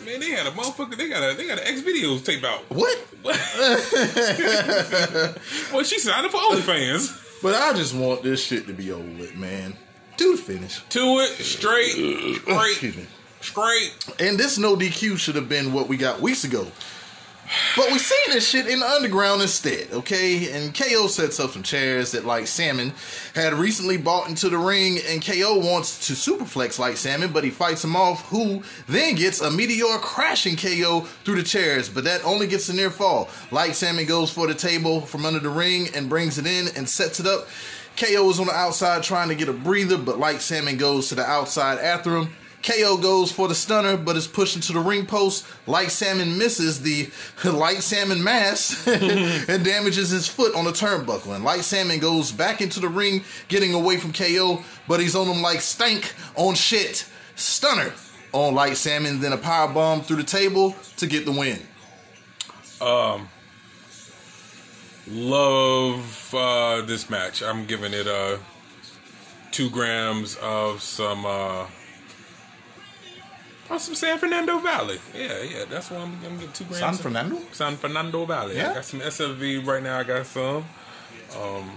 [0.08, 0.96] Man, they had a motherfucker.
[0.96, 2.62] They got a they got an X videos tape out.
[2.70, 2.98] What?
[5.72, 7.42] Well, she signed up for OnlyFans.
[7.42, 9.76] But I just want this shit to be over with, man.
[10.16, 10.80] To the finish.
[10.90, 11.94] To it, straight,
[12.48, 13.06] uh, Excuse straight, me.
[13.42, 13.92] straight.
[14.18, 16.66] And this no DQ should have been what we got weeks ago.
[17.76, 20.52] But we seen this shit in the underground instead, okay?
[20.52, 22.92] And KO sets up some chairs that like Salmon
[23.34, 27.50] had recently bought into the ring, and KO wants to superflex like Salmon, but he
[27.50, 32.24] fights him off, who then gets a meteor crashing KO through the chairs, but that
[32.24, 33.28] only gets a near fall.
[33.50, 36.88] Like Salmon goes for the table from under the ring and brings it in and
[36.88, 37.48] sets it up.
[37.96, 41.14] KO is on the outside trying to get a breather, but Like Salmon goes to
[41.14, 42.28] the outside after him.
[42.62, 45.46] KO goes for the stunner, but is pushed into the ring post.
[45.66, 47.10] Light Salmon misses the
[47.44, 51.34] Light Salmon mass and damages his foot on the turnbuckle.
[51.34, 55.26] And Light Salmon goes back into the ring, getting away from KO, but he's on
[55.26, 57.06] him like stank on shit.
[57.36, 57.92] stunner
[58.32, 61.60] on Light Salmon, then a power bomb through the table to get the win.
[62.80, 63.28] Um,
[65.10, 67.42] Love uh, this match.
[67.42, 68.36] I'm giving it uh,
[69.50, 71.64] two grams of some uh,
[73.70, 74.98] oh, some San Fernando Valley.
[75.14, 76.80] Yeah, yeah, that's what I'm, I'm getting two grams.
[76.80, 77.38] San Fernando?
[77.52, 78.56] San Fernando Valley.
[78.56, 78.70] Yeah?
[78.70, 79.98] I got some SFV right now.
[79.98, 80.64] I got some.
[81.38, 81.70] Um,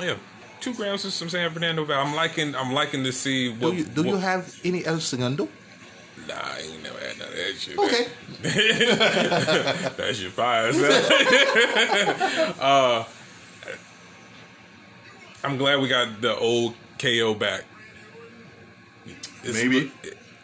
[0.00, 0.16] yeah,
[0.60, 2.08] two grams of some San Fernando Valley.
[2.08, 2.54] I'm liking.
[2.54, 3.70] I'm liking to see what.
[3.70, 5.48] Do you, do you have any El Segundo?
[6.26, 7.78] Nah, I ain't never had none of that shit.
[7.78, 8.06] Okay.
[9.98, 10.70] That shit fire.
[12.60, 13.04] uh,
[15.44, 17.64] I'm glad we got the old KO back.
[19.44, 19.90] It's- Maybe.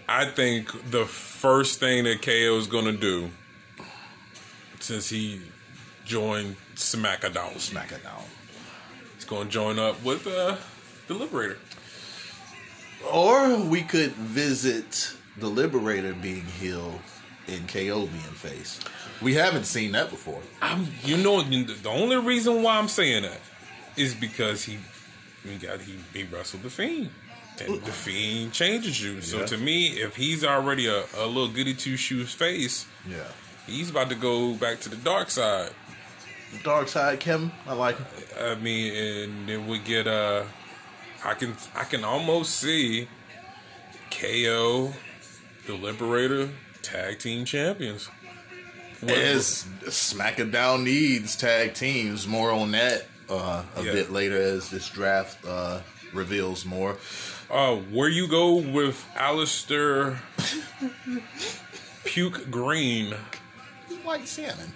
[0.09, 3.31] I think the first thing that KO is gonna do,
[4.81, 5.41] since he
[6.05, 8.25] joined SmackDown, SmackDown,
[9.15, 10.57] he's gonna join up with uh,
[11.09, 11.59] the Liberator.
[13.11, 17.01] Or we could visit the Liberator being heel
[17.49, 18.81] and KO being face.
[19.23, 20.41] We haven't seen that before.
[20.61, 23.41] I'm, you know, the only reason why I'm saying that
[23.97, 24.79] is because he,
[25.43, 27.11] he got he, he wrestled the Fiend,
[27.61, 29.21] and the Fiend changes you.
[29.21, 29.47] So Yeah.
[29.47, 33.19] to me, if he's already a, a little goody two shoes face, Yeah.
[33.67, 35.71] he's about to go back to the dark side.
[36.63, 37.53] Dark side, Kim.
[37.67, 38.07] I like him.
[38.41, 40.45] I mean, and then we get uh,
[41.25, 43.09] I can I can almost see
[44.11, 44.93] KO,
[45.67, 46.51] the Liberator,
[46.83, 48.09] tag team champions.
[49.03, 53.93] As SmackDown needs tag teams, more on that uh, a Yeah.
[53.93, 55.81] bit later as this draft uh,
[56.13, 56.97] reveals more.
[57.55, 60.17] Uh, where you go with Aleister
[62.05, 63.15] Puke Green?
[64.03, 64.75] White salmon.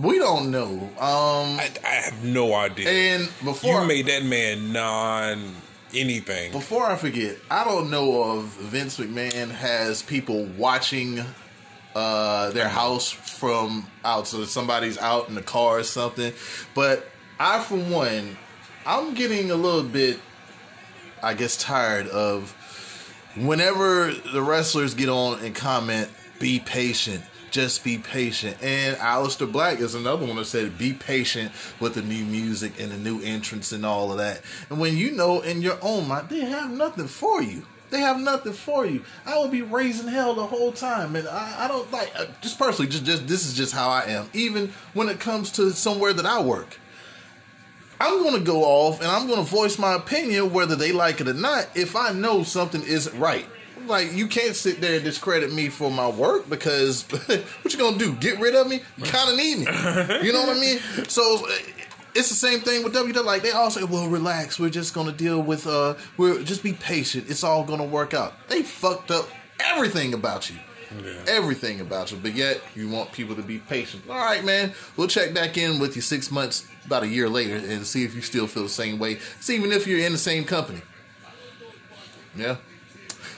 [0.00, 0.68] We don't know.
[0.70, 2.88] Um, I, I have no idea.
[2.88, 5.56] and before you made that man non
[5.92, 6.52] anything.
[6.52, 11.24] Before I forget, I don't know of Vince McMahon has people watching
[11.96, 16.32] uh, their house from out, so that somebody's out in the car or something.
[16.72, 17.04] But
[17.40, 18.36] I, for one,
[18.86, 20.20] I'm getting a little bit,
[21.22, 22.50] I guess, tired of
[23.36, 27.22] whenever the wrestlers get on and comment, be patient.
[27.50, 28.56] Just be patient.
[28.62, 32.92] And Aleister Black is another one that said, be patient with the new music and
[32.92, 34.42] the new entrance and all of that.
[34.70, 37.66] And when you know in your own mind, they have nothing for you.
[37.90, 39.04] They have nothing for you.
[39.26, 42.12] I would be raising hell the whole time, and I, I don't like.
[42.16, 44.30] uh, Just personally, just just this is just how I am.
[44.32, 46.78] Even when it comes to somewhere that I work,
[48.00, 51.20] I'm going to go off and I'm going to voice my opinion whether they like
[51.20, 53.46] it or not if I know something isn't right.
[53.86, 57.98] Like you can't sit there and discredit me for my work because what you gonna
[57.98, 58.12] do?
[58.12, 58.82] Get rid of me?
[58.96, 59.64] You kind of need me.
[60.26, 60.78] You know what I mean?
[61.08, 61.46] So
[62.14, 63.24] it's the same thing with WWE.
[63.24, 64.60] Like they all say, "Well, relax.
[64.60, 65.66] We're just gonna deal with.
[65.66, 67.30] uh We're just be patient.
[67.30, 70.56] It's all gonna work out." They fucked up everything about you.
[70.92, 71.12] Yeah.
[71.28, 74.02] Everything about you, but yet you want people to be patient.
[74.10, 74.72] All right, man.
[74.96, 78.14] We'll check back in with you six months, about a year later, and see if
[78.14, 79.18] you still feel the same way.
[79.40, 80.82] See, even if you're in the same company.
[82.34, 82.56] Yeah.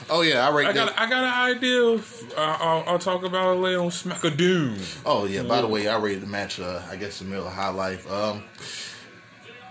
[0.09, 0.87] Oh yeah, I rate I that.
[0.87, 1.81] got I got an idea.
[1.81, 5.01] Of, uh, I'll, I'll talk about it later on Smackadoon.
[5.05, 5.43] Oh yeah.
[5.43, 6.59] By the way, I rated the match.
[6.59, 8.11] Uh, I guess the middle of high life.
[8.11, 8.43] Um,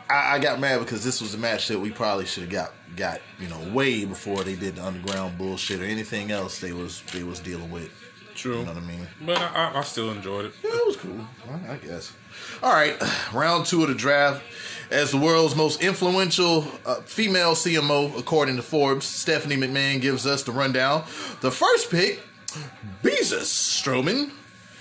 [0.08, 2.72] I, I got mad because this was a match that we probably should have got
[2.96, 7.02] got you know way before they did the underground bullshit or anything else they was
[7.12, 7.90] they was dealing with.
[8.34, 9.06] True, You know what I mean?
[9.26, 10.54] but I, I, still enjoyed it.
[10.64, 11.20] Yeah, it was cool.
[11.50, 12.14] I I guess.
[12.62, 12.96] All right,
[13.34, 14.42] round two of the draft.
[14.90, 20.42] As the world's most influential uh, female CMO, according to Forbes, Stephanie McMahon gives us
[20.44, 21.04] the rundown.
[21.42, 22.20] The first pick,
[23.02, 24.30] Beezus Strowman.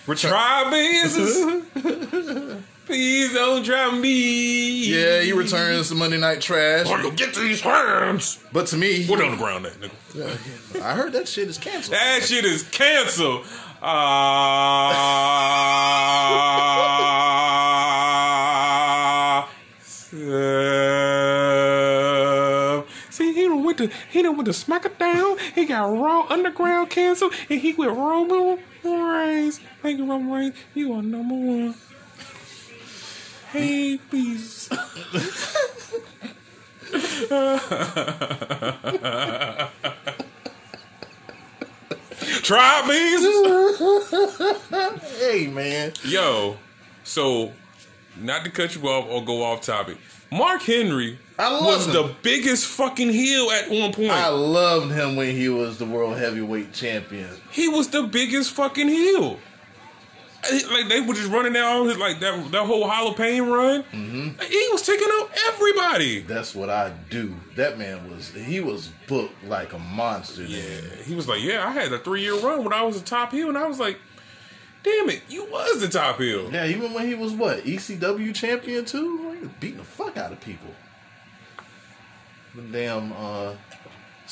[0.07, 2.63] Return- Try business.
[2.91, 4.85] Please don't try me.
[4.85, 6.87] yeah, he returns to Monday Night Trash.
[7.15, 8.43] Get these hands.
[8.51, 10.81] But to me, Put it on the ground, that nigga.
[10.81, 11.97] I heard that shit is canceled.
[11.97, 13.45] That shit is canceled.
[13.81, 14.91] Ah.
[20.13, 20.17] uh,
[23.09, 25.37] See, he done went to he done went to smack it down.
[25.55, 29.61] He got Raw Underground canceled, and he went Roman Reigns.
[29.81, 30.55] Thank you, Roman Reigns.
[30.73, 31.75] You are number one.
[33.51, 34.69] Hey, peace.
[42.43, 42.99] Try me.
[45.19, 46.57] Hey man, Yo,
[47.03, 47.51] so
[48.19, 49.97] not to cut you off or go off topic.
[50.31, 51.93] Mark Henry was him.
[51.93, 54.11] the biggest fucking heel at one point.
[54.11, 57.29] I loved him when he was the world heavyweight champion.
[57.51, 59.39] he was the biggest fucking heel.
[60.71, 63.83] Like they were just running down his like that that whole Hall of Pain run.
[63.83, 64.41] Mm-hmm.
[64.41, 66.21] He was taking out everybody.
[66.21, 67.35] That's what I do.
[67.55, 70.43] That man was he was booked like a monster.
[70.43, 71.03] Yeah, Yeah.
[71.03, 73.31] he was like, yeah, I had a three year run when I was a top
[73.31, 73.99] heel, and I was like,
[74.83, 76.51] damn it, you was the top heel.
[76.51, 80.31] Yeah, even when he was what ECW champion too, he was beating the fuck out
[80.31, 80.73] of people.
[82.55, 83.53] The damn uh,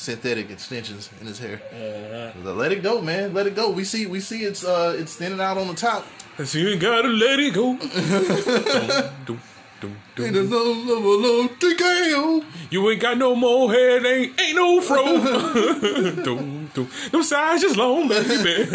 [0.00, 1.60] synthetic extensions in his hair.
[1.72, 2.52] Uh-huh.
[2.54, 3.34] Let it go, man.
[3.34, 3.70] Let it go.
[3.70, 6.06] We see, we see it's uh, it's standing out on the top.
[6.42, 7.76] So you ain't gotta let it go.
[9.26, 9.40] Dum,
[9.80, 10.50] dum, dum, In dum.
[10.50, 12.44] the love, love, TKO.
[12.70, 15.04] You ain't got no more head, ain't ain't no fro.
[16.24, 16.70] dum.
[17.10, 18.66] Them sides just long, baby.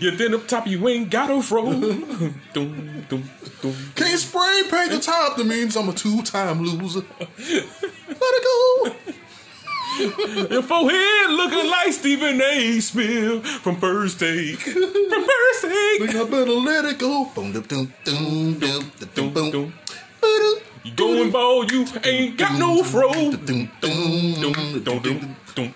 [0.00, 1.72] you then up top, you ain't got no fro.
[1.72, 2.34] dum,
[3.08, 3.74] dum, dum.
[3.94, 5.36] Can't spray paint the top.
[5.36, 7.00] That means I'm a two-time loser.
[7.18, 9.14] Let it go.
[10.50, 12.80] Your forehead looking like Stephen A.
[12.80, 14.60] Smith from First Take.
[14.60, 16.14] From First Take.
[16.14, 17.26] I better let it go.
[17.34, 19.72] Boom, dum, dum, dum, dum, dum, Dum, boom.
[20.84, 23.12] You going bald, you ain't got no fro.
[23.12, 23.70] Dum.
[23.80, 25.74] dum.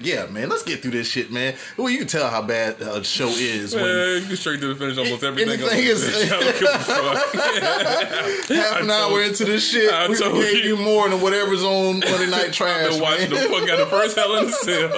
[0.00, 1.54] Yeah, man, let's get through this shit, man.
[1.76, 4.68] Well, you can tell how bad uh, the show is when Man, you straight to
[4.68, 5.54] the finish almost everything.
[5.54, 7.34] And the thing is- I don't give a fuck.
[8.48, 10.76] half an hour into this shit, I we gave you.
[10.76, 12.90] you more than whatever's on Monday Night Trash.
[12.92, 14.90] Been watching the fuck out of first Hell in the Cell.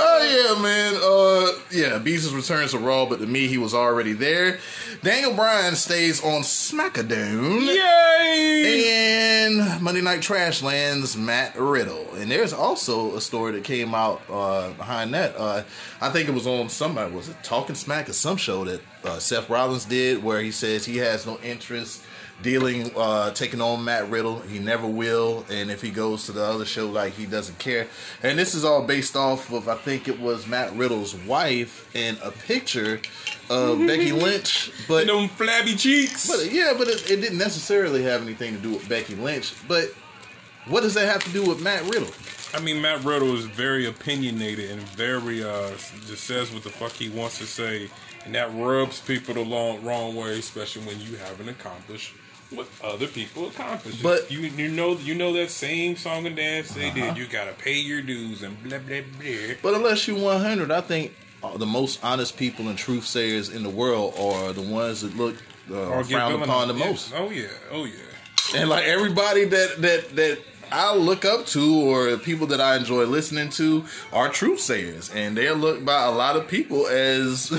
[0.00, 0.94] Oh yeah, man.
[1.02, 4.58] Uh, yeah, Beast returns to Raw, but to me, he was already there.
[5.02, 7.66] Daniel Bryan stays on SmackDown.
[7.66, 9.44] Yay!
[9.46, 12.06] And Monday Night Trash lands Matt Riddle.
[12.16, 15.36] And there's also a story that came out uh, behind that.
[15.36, 15.62] Uh,
[16.00, 19.18] I think it was on somebody, was it Talking Smack or some show that uh,
[19.18, 22.04] Seth Rollins did where he says he has no interest
[22.42, 24.40] dealing, uh, taking on Matt Riddle.
[24.40, 25.44] He never will.
[25.50, 27.88] And if he goes to the other show, like he doesn't care.
[28.22, 32.18] And this is all based off of, I think it was Matt Riddle's wife and
[32.22, 33.00] a picture
[33.50, 34.70] of Becky Lynch.
[34.86, 36.28] But And them flabby cheeks.
[36.28, 39.54] but yeah, but it, it didn't necessarily have anything to do with Becky Lynch.
[39.66, 39.92] But
[40.66, 42.12] what does that have to do with Matt Riddle?
[42.54, 45.70] I mean, Matt Riddle is very opinionated and very uh
[46.06, 47.88] just says what the fuck he wants to say,
[48.24, 52.14] and that rubs people the long wrong way, especially when you haven't accomplished
[52.50, 54.02] what other people accomplished.
[54.02, 54.26] But- Uh-huh.
[54.30, 57.16] you you know you know that same song and dance they did.
[57.16, 59.54] You gotta pay your dues and blah blah blah.
[59.62, 63.62] But unless you're 100, I think uh, the most honest people and truth sayers in
[63.62, 65.36] the world are the ones that look
[65.70, 67.12] uh, frowned upon the most.
[67.14, 67.92] Oh yeah, oh yeah.
[68.54, 70.38] And like everybody that that that
[70.72, 75.36] I look up to or people that I enjoy listening to are truth sayers, and
[75.36, 77.52] they're looked by a lot of people as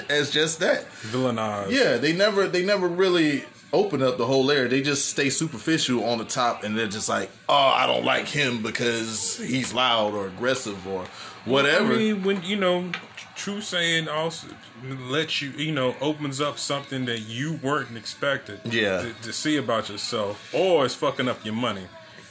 [0.08, 0.86] as just that.
[1.02, 1.70] Villainized.
[1.70, 4.68] Yeah, they never they never really open up the whole layer.
[4.68, 8.26] They just stay superficial on the top, and they're just like, oh, I don't like
[8.28, 11.04] him because he's loud or aggressive or
[11.44, 11.94] whatever.
[11.94, 12.90] I mean, when you know,
[13.34, 14.48] true saying also
[14.82, 18.60] lets you, you know, opens up something that you weren't expected.
[18.64, 19.02] Yeah.
[19.02, 21.86] To, to see about yourself, or it's fucking up your money.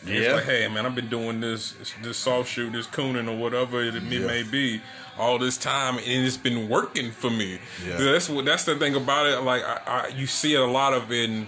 [0.08, 0.34] It's Yeah.
[0.36, 3.96] like, hey man, I've been doing this, this soft shoot, this cooning, or whatever it
[3.96, 4.20] Yeah.
[4.28, 4.82] may be,
[5.18, 7.60] all this time, and it's been working for me.
[7.88, 7.98] Yeah.
[7.98, 8.46] That's what.
[8.46, 9.40] That's the thing about it.
[9.42, 11.48] Like, I, I, you see it a lot of in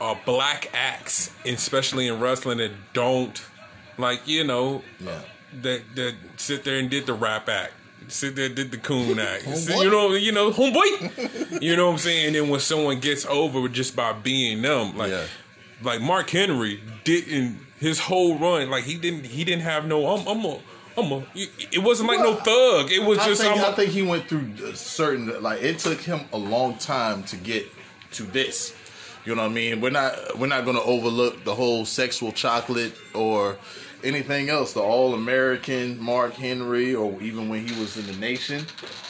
[0.00, 3.40] uh, black acts, especially in wrestling, that don't
[3.98, 5.20] like you know Yeah.
[5.62, 7.72] that that sit there and did the rap act.
[8.08, 9.46] Sit there, did the coon act.
[9.68, 11.60] You know, you know, homeboy.
[11.60, 12.26] you know what I'm saying?
[12.26, 15.24] And then when someone gets over just by being them, like, Yeah.
[15.82, 20.06] like Mark Henry didn't his whole run, like he didn't, he didn't have no.
[20.16, 20.58] I'm, I'm a,
[20.96, 21.26] I'm a.
[21.34, 22.90] It wasn't like no thug.
[22.90, 23.42] It was I just.
[23.42, 26.76] think, a- I think he went through a certain like it took him a long
[26.78, 27.66] time to get
[28.12, 28.74] to this.
[29.24, 29.80] You know what I mean?
[29.80, 33.58] We're not we're not going to overlook the whole sexual chocolate or
[34.04, 34.72] anything else.
[34.72, 38.64] The all American Mark Henry, or even when he was in the Nation.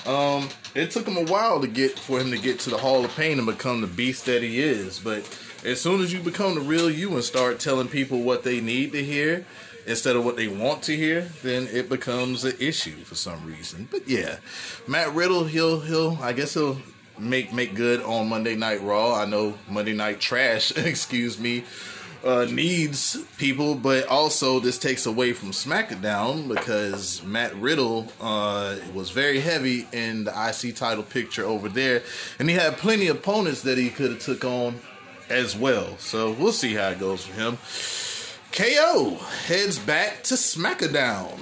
[0.07, 3.05] Um, it took him a while to get for him to get to the Hall
[3.05, 4.99] of Pain and become the beast that he is.
[4.99, 5.25] But
[5.67, 8.93] as soon as you become the real you and start telling people what they need
[8.93, 9.45] to hear
[9.85, 13.89] instead of what they want to hear, then it becomes an issue for some reason.
[13.91, 14.37] But yeah,
[14.87, 16.79] Matt Riddle, he'll he'll I guess he'll
[17.19, 19.15] make make good on Monday Night Raw.
[19.15, 21.65] I know Monday Night Trash, excuse me,
[22.25, 29.11] uh, needs people, but also this takes away from SmackDown because Matt Riddle uh, was
[29.11, 32.03] very heavy in the IC title picture over there,
[32.39, 34.81] and he had plenty of opponents that he could have took on
[35.29, 35.97] as well.
[35.99, 37.59] So we'll see how it goes for him.
[38.53, 41.39] KO heads back to SmackDown.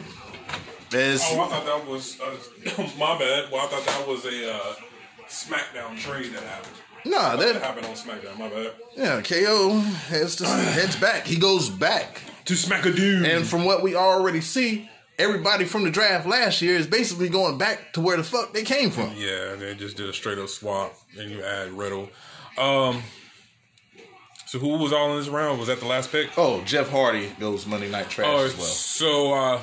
[0.92, 3.50] As Oh, I thought that was uh, my bad.
[3.50, 4.74] Well, I thought that was a uh,
[5.28, 6.74] SmackDown trade that happened.
[7.04, 8.38] nah, That that happened on SmackDown.
[8.38, 8.72] My bad.
[8.96, 11.26] yeah, KO heads to heads back.
[11.26, 12.20] He goes back.
[12.46, 13.26] To SmackDown.
[13.26, 17.58] And from what we already see, everybody from the draft last year is basically going
[17.58, 19.12] back to where the fuck they came from.
[19.16, 22.10] Yeah, they just did a straight up swap, and you add Riddle.
[22.58, 23.02] Um,
[24.54, 25.58] so who was all in this round?
[25.58, 26.30] Was that the last pick?
[26.38, 28.66] Oh, Jeff Hardy goes Monday Night Trash Oh, as well.
[28.66, 29.56] so uh,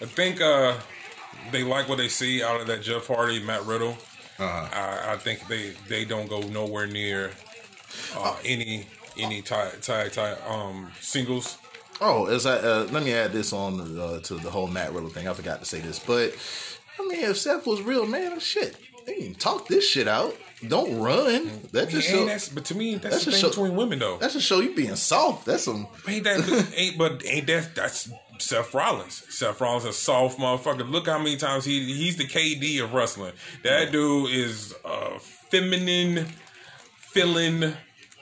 [0.00, 0.78] I think uh,
[1.52, 3.98] they like what they see out of that Jeff Hardy, Matt Riddle.
[4.38, 4.68] Uh-huh.
[4.72, 7.32] I, I think they they don't go nowhere near
[8.16, 8.86] uh, any
[9.18, 11.58] any tag tag tag um singles.
[12.00, 15.10] Oh, as I uh, let me add this on uh, to the whole Matt Riddle
[15.10, 15.28] thing.
[15.28, 16.32] I forgot to say this, but
[16.98, 20.34] I mean, if Seth was real man, shit, they can talk this shit out.
[20.66, 21.50] Don't run.
[21.72, 22.24] That just show.
[22.26, 24.18] that's, but to me, that's, That's the thing show- between women though.
[24.18, 25.46] That's a show you being soft.
[25.46, 25.86] That's some.
[26.08, 29.24] Ain't that ain't but ain't that that's Seth Rollins.
[29.28, 30.88] Seth Rollins a soft motherfucker.
[30.88, 33.32] Look how many times he he's the KD of wrestling.
[33.62, 36.26] That dude is uh feminine,
[36.96, 37.74] feeling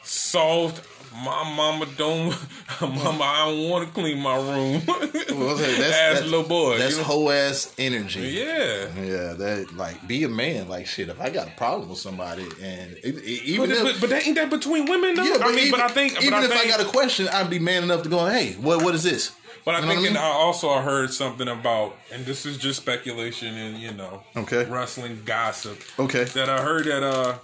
[0.03, 0.84] soft.
[1.25, 2.35] My mama don't
[2.81, 4.83] mama I don't want to clean my room.
[4.87, 6.79] Well, that's, Ass that's, little boy.
[6.79, 7.05] That's you know?
[7.05, 8.21] whole ass energy.
[8.21, 8.89] yeah.
[9.01, 10.69] Yeah, that like be a man.
[10.69, 13.83] Like shit, if I got a problem with somebody, and it, it, even But, if
[13.85, 15.23] but, but that ain't that between women though.
[15.25, 17.29] yeah, I mean, even, but I think even I if think, I got a question,
[17.29, 19.33] I'd be man enough to go, hey, what what is this?
[19.64, 20.09] But I You know think I mean?
[20.17, 24.64] and I also heard something about, and this is just speculation and you know, Okay.
[24.67, 25.81] wrestling gossip.
[25.99, 26.25] Okay.
[26.25, 27.39] That I heard that uh,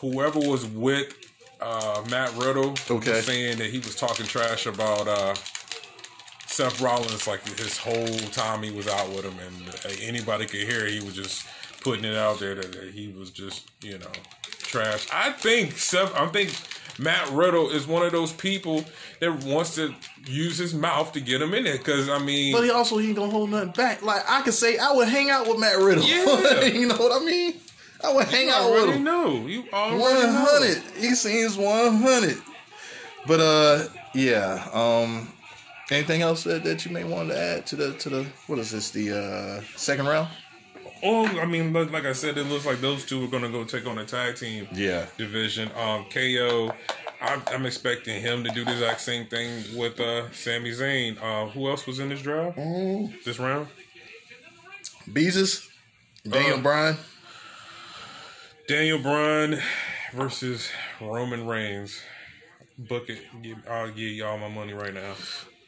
[0.00, 1.12] whoever was with
[1.64, 3.20] uh Matt Riddle Okay.
[3.22, 5.34] saying that he was talking trash about uh
[6.46, 10.60] Seth Rollins like his whole time he was out with him, and uh, anybody could
[10.60, 11.44] hear he was just
[11.80, 14.12] putting it out there that, that he was just you know
[14.58, 15.06] trash.
[15.12, 16.14] I think Seth.
[16.14, 16.54] I think.
[16.96, 18.84] Matt Riddle is one of those people
[19.18, 19.92] that wants to
[20.28, 21.76] use his mouth to get him in there.
[21.76, 24.00] Because I mean, But he also he ain't gonna hold nothing back.
[24.02, 26.04] Like I could say, I would hang out with Matt Riddle.
[26.04, 26.64] Yeah.
[26.66, 27.54] you know what I mean?
[28.04, 29.04] I would hang you out with him.
[29.04, 29.46] know.
[29.46, 30.46] You already One know.
[30.48, 30.82] hundred.
[30.98, 32.36] He seems one hundred.
[33.26, 34.68] But uh, yeah.
[34.72, 35.28] Um,
[35.90, 38.70] anything else that, that you may want to add to the to the what is
[38.70, 40.28] this the uh second round?
[41.06, 43.50] Oh, I mean, look, like I said, it looks like those two are going to
[43.50, 45.04] go take on the tag team Yeah.
[45.18, 45.70] division.
[45.76, 46.72] Um, KO,
[47.20, 51.18] I'm, I'm expecting him to do the exact same thing with uh, Sami Zayn.
[51.22, 52.56] Uh, who else was in this draft?
[53.26, 53.66] This round?
[55.10, 55.68] Beezus,
[56.26, 56.96] Daniel Uh, Bryan.
[58.66, 59.60] Daniel Bryan
[60.14, 62.00] versus Roman Reigns.
[62.78, 63.18] Book it.
[63.68, 65.14] I'll give y'all my money right now.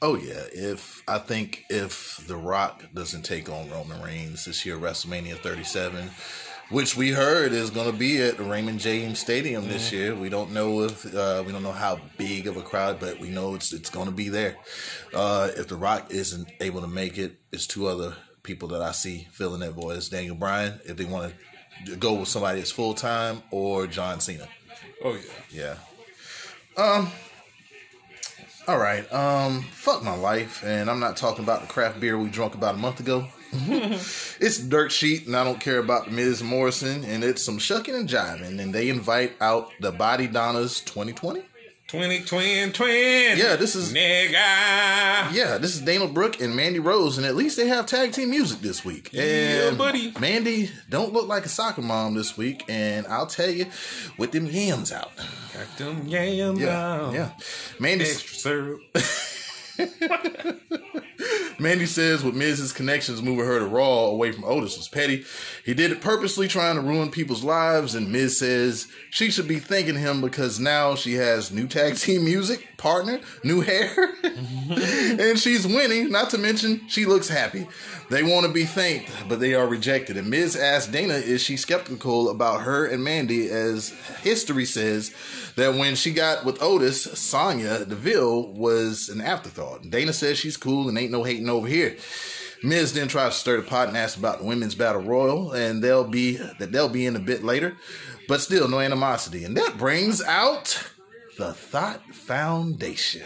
[0.01, 4.79] Oh yeah, if I think if The Rock doesn't take on Roman Reigns this year,
[4.79, 6.11] WrestleMania 37,
[6.71, 10.15] which we heard is going to be at the Raymond James Stadium this year.
[10.15, 13.29] We don't know if uh, we don't know how big of a crowd, but we
[13.29, 14.57] know it's it's going to be there.
[15.13, 18.93] Uh, if The Rock isn't able to make it, it's two other people that I
[18.93, 19.97] see filling that void.
[19.97, 21.37] It's Daniel Bryan if they want to
[21.97, 24.49] go with somebody that's full time, or John Cena.
[25.05, 25.17] Oh,
[25.53, 25.77] yeah.
[26.77, 26.83] Yeah.
[26.83, 27.11] Um.
[28.67, 29.11] All right.
[29.13, 29.63] Um.
[29.71, 32.79] Fuck my life, and I'm not talking about the craft beer we drunk about a
[32.79, 33.29] month ago.
[33.53, 38.09] it's dirt sheet, and I don't care about Miz Morrison, and it's some shucking and
[38.09, 41.43] jiving, and they invite out the Body Donnas 2020.
[41.89, 43.39] 20, twin, twin.
[43.39, 44.33] Yeah, this is Nigga.
[44.33, 48.31] yeah, this is Dana Brooke and Mandy Rose, and at least they have tag team
[48.31, 49.11] music this week.
[49.13, 50.13] Yeah, And buddy.
[50.19, 53.67] Mandy don't look like a soccer mom this week, and I'll tell you,
[54.19, 55.13] with them yams out.
[55.55, 57.15] Got them yams Yeah, out.
[57.15, 57.31] yeah.
[57.79, 58.81] Mandy Extra syrup.
[61.59, 65.25] Mandy says with Miz's connections moving her to Raw away from Otis was petty.
[65.65, 69.59] He did it purposely trying to ruin people's lives, and Miz says she should be
[69.59, 75.67] thanking him because now she has new tag team music, partner, new hair, and she's
[75.67, 77.67] winning, not to mention she looks happy.
[78.11, 80.17] They want to be thanked, but they are rejected.
[80.17, 85.13] And Miz asked Dana, is she skeptical about her and Mandy, as history says
[85.57, 89.66] that when she got with Otis, Sonya Deville was an afterthought.
[89.89, 91.97] Dana says she's cool and ain't no hating over here.
[92.63, 95.83] Miz then tries to stir the pot and asks about the women's battle royal, and
[95.85, 97.77] they'll be that they'll be in a bit later,
[98.29, 99.45] but still no animosity.
[99.45, 100.91] And that brings out
[101.39, 103.23] the Thought Foundation.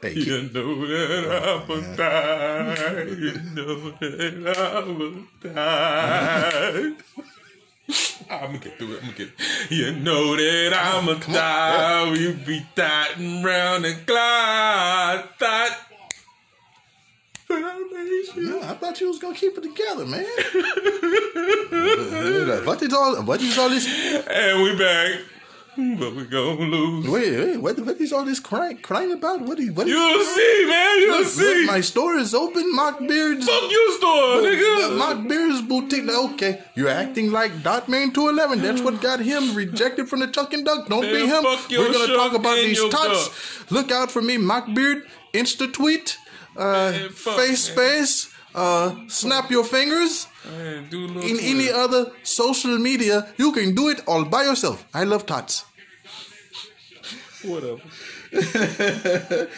[0.00, 3.04] Hey, keep- You know that I will die.
[3.04, 6.92] You know that I will die.
[8.30, 9.02] I'm gonna get through it.
[9.02, 9.30] I'm gonna get.
[9.70, 12.10] You know that I'm a on, die.
[12.12, 15.24] We be dotting round and glide.
[18.34, 20.24] No, I thought you was gonna keep it together, man.
[22.64, 23.22] what is all?
[23.22, 23.86] What is all this?
[24.26, 25.20] And we back.
[25.98, 27.08] but we gonna lose.
[27.08, 29.40] Wait, wait, what, what is all this crying, crying about?
[29.40, 31.00] What is, what is, You'll see, man.
[31.00, 31.42] You'll look, see.
[31.42, 33.46] look, my store is open, Mock Beard's.
[33.46, 34.98] Fuck your store, nigga.
[34.98, 36.08] Mock Beard's boutique.
[36.08, 38.62] Okay, you're acting like Dot Man 211.
[38.62, 40.88] That's what got him rejected from the Tuck and Duck.
[40.88, 41.42] Don't be him.
[41.70, 43.70] We're gonna talk about these tots.
[43.70, 45.04] Look out for me, Mock Beard.
[45.32, 46.18] Insta tweet,
[46.56, 47.76] uh, Man, fuck, face man.
[48.04, 50.26] space, uh, snap your fingers.
[50.50, 54.84] Man, do a In any other social media, you can do it all by yourself.
[54.92, 55.64] I love tots.
[57.44, 57.80] Whatever.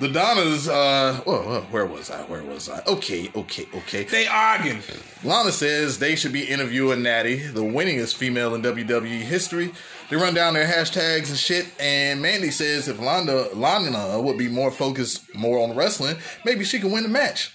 [0.00, 2.22] The Donnas, uh, well, well, where was I?
[2.22, 2.82] Where was I?
[2.84, 4.02] Okay, okay, okay.
[4.02, 4.80] They arguing.
[5.22, 9.72] Lana says they should be interviewing Natty, the winningest female in WWE history.
[10.10, 14.48] They run down their hashtags and shit, and Mandy says if Lana, Lana would be
[14.48, 17.54] more focused more on wrestling, maybe she can win the match.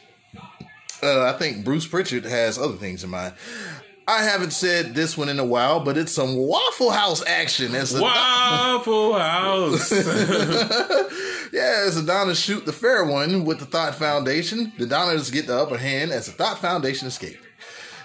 [1.02, 3.34] Uh, I think Bruce Pritchard has other things in mind.
[4.08, 7.76] I haven't said this one in a while, but it's some Waffle House action.
[7.76, 9.92] As Waffle House.
[11.52, 15.48] Yeah, as the Donnas shoot the fair one with the Thought Foundation, the Donnas get
[15.48, 17.40] the upper hand as the Thought Foundation escape.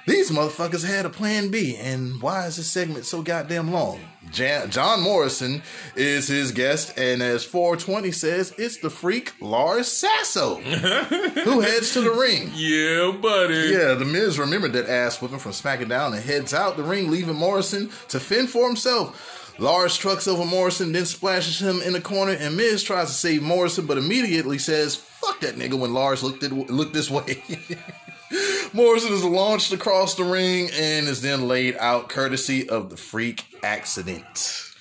[0.06, 4.00] These motherfuckers had a plan B, and why is this segment so goddamn long?
[4.30, 5.62] Jan- John Morrison
[5.96, 12.02] is his guest, and as 420 says, it's the freak Lars Sasso who heads to
[12.02, 12.50] the ring.
[12.54, 13.54] yeah, buddy.
[13.72, 17.10] Yeah, The Miz remembered that ass whipping from smacking down and heads out the ring,
[17.10, 19.40] leaving Morrison to fend for himself.
[19.58, 23.40] Lars trucks over Morrison, then splashes him in the corner, and Miz tries to save
[23.42, 27.40] Morrison, but immediately says, "Fuck that nigga." When Lars looked at, looked this way,
[28.72, 33.44] Morrison is launched across the ring and is then laid out, courtesy of the freak
[33.62, 34.72] accident.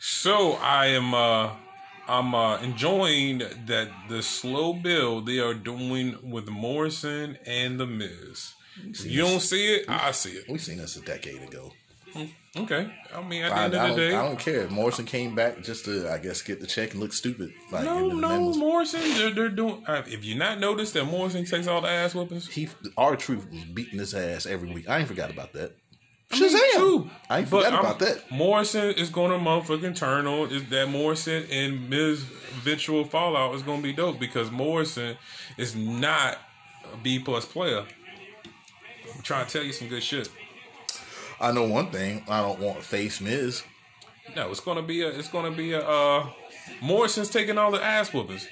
[0.00, 1.50] So I am uh
[2.08, 8.54] I'm uh enjoying that the slow build they are doing with Morrison and the Miz.
[9.04, 10.48] You don't see it, I see it.
[10.48, 11.72] We seen this a decade ago.
[12.56, 12.92] Okay.
[13.14, 14.14] I mean at the I, end of the day.
[14.14, 14.68] I don't care.
[14.68, 17.52] Morrison came back just to, I guess, get the check and look stupid.
[17.70, 18.52] Like no, no.
[18.54, 19.00] Morrison.
[19.00, 19.84] They're, they're doing.
[19.86, 23.64] Uh, if you not noticed that Morrison takes all the ass whoopings, he R-Truth was
[23.64, 24.88] beating his ass every week.
[24.88, 25.76] I ain't forgot about that.
[26.32, 27.10] I mean, Shazam!
[27.28, 28.30] I ain't forgot I'm- about that.
[28.30, 30.50] Morrison is going to motherfucking turn on.
[30.50, 32.24] Is that Morrison and Miz
[32.58, 35.16] eventual fallout is going to be dope because Morrison
[35.56, 36.38] is not
[36.92, 37.84] a B plus player.
[39.14, 40.28] I'm trying to tell you some good shit.
[41.40, 42.24] I know one thing.
[42.28, 43.62] I don't want face Miz.
[44.36, 45.08] No, it's gonna be a.
[45.08, 45.80] It's gonna be a.
[45.80, 46.26] Uh,
[46.80, 48.46] Morrison's taking all the ass whoopings,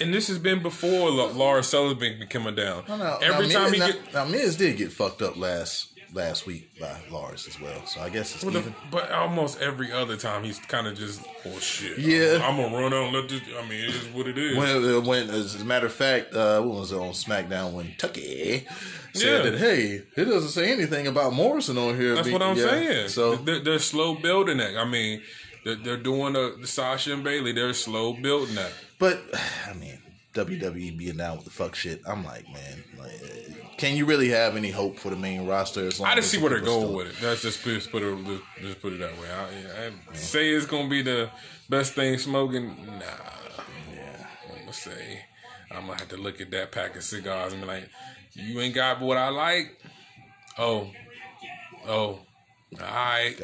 [0.00, 2.84] and this has been before La- Lars Sullivan been coming down.
[2.88, 4.14] No, no, Every now, time Miz, he now, get.
[4.14, 7.84] now Miz did get fucked up last last week by Lars as well.
[7.86, 8.74] So I guess it's But, the- even.
[8.90, 11.98] but almost every other time he's kind of just oh shit.
[11.98, 12.40] Yeah.
[12.42, 13.42] I'm, gonna run out and let this.
[13.58, 14.56] I mean, it is what it is.
[14.56, 17.94] When, uh, when, as a matter of fact, uh, what was it on SmackDown when
[17.98, 18.66] Tucky
[19.12, 19.50] said Yeah.
[19.50, 22.14] that, hey, it doesn't say anything about Morrison on here.
[22.14, 22.68] That's Be- what I'm yeah.
[22.70, 23.08] saying.
[23.08, 24.76] So they're, they're slow building that.
[24.76, 25.22] I mean,
[25.64, 27.52] they're, they're doing the, the Sasha and Bayley.
[27.52, 28.72] They're slow building that.
[28.98, 29.20] But
[29.68, 29.98] I mean,
[30.44, 32.00] WWE being down with the fuck shit.
[32.06, 35.86] I'm like, man, like, can you really have any hope for the main roster?
[35.86, 37.20] As long I just see where they're going still- with it.
[37.20, 39.28] That's just put, just put it just, just put it that way.
[39.30, 41.30] I, yeah, I say it's gonna be the
[41.68, 42.68] best thing smoking.
[42.86, 43.02] Nah,
[43.94, 44.26] Yeah.
[44.52, 45.24] I'm gonna say
[45.70, 47.88] I'm gonna have to look at that pack of cigars and be like,
[48.34, 49.78] "You ain't got what I like."
[50.58, 50.90] Oh,
[51.86, 52.20] oh, all
[52.80, 53.34] right.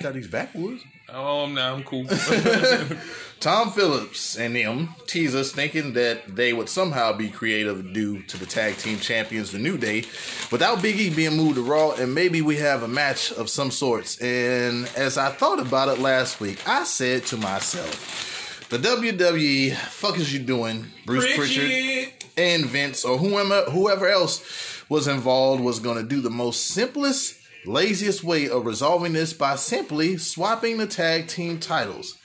[0.00, 0.82] Got these backwoods.
[1.14, 2.06] Oh, now I'm cool.
[3.40, 8.36] Tom Phillips and them tease us thinking that they would somehow be creative due to
[8.36, 10.04] the tag team champions, the New Day,
[10.52, 13.70] without Big E being moved to Raw, and maybe we have a match of some
[13.70, 14.20] sorts.
[14.20, 20.18] And as I thought about it last week, I said to myself, the WWE, fuck
[20.18, 22.12] is you doing, Bruce Pritchard?
[22.36, 27.39] and Vince or whoever whoever else was involved was going to do the most simplest,
[27.66, 32.18] laziest way of resolving this by simply swapping the tag team titles.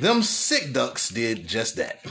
[0.00, 2.04] Them sick ducks did just that.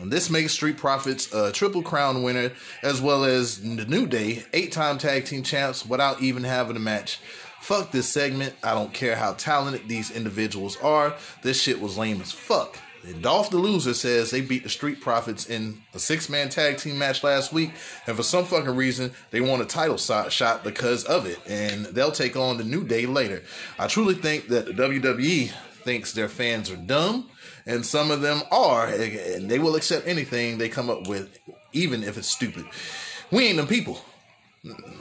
[0.00, 4.44] And this makes Street Profits a Triple Crown winner, as well as the New Day,
[4.54, 7.18] eight time tag team champs, without even having a match.
[7.60, 8.54] Fuck this segment.
[8.62, 11.14] I don't care how talented these individuals are.
[11.42, 12.78] This shit was lame as fuck.
[13.20, 16.98] Dolph the Loser says they beat the Street Profits in a six man tag team
[16.98, 17.72] match last week,
[18.06, 22.12] and for some fucking reason, they won a title shot because of it, and they'll
[22.12, 23.42] take on the New Day later.
[23.78, 25.50] I truly think that the WWE
[25.82, 27.30] thinks their fans are dumb,
[27.64, 31.38] and some of them are, and they will accept anything they come up with,
[31.72, 32.66] even if it's stupid.
[33.30, 33.98] We ain't them people.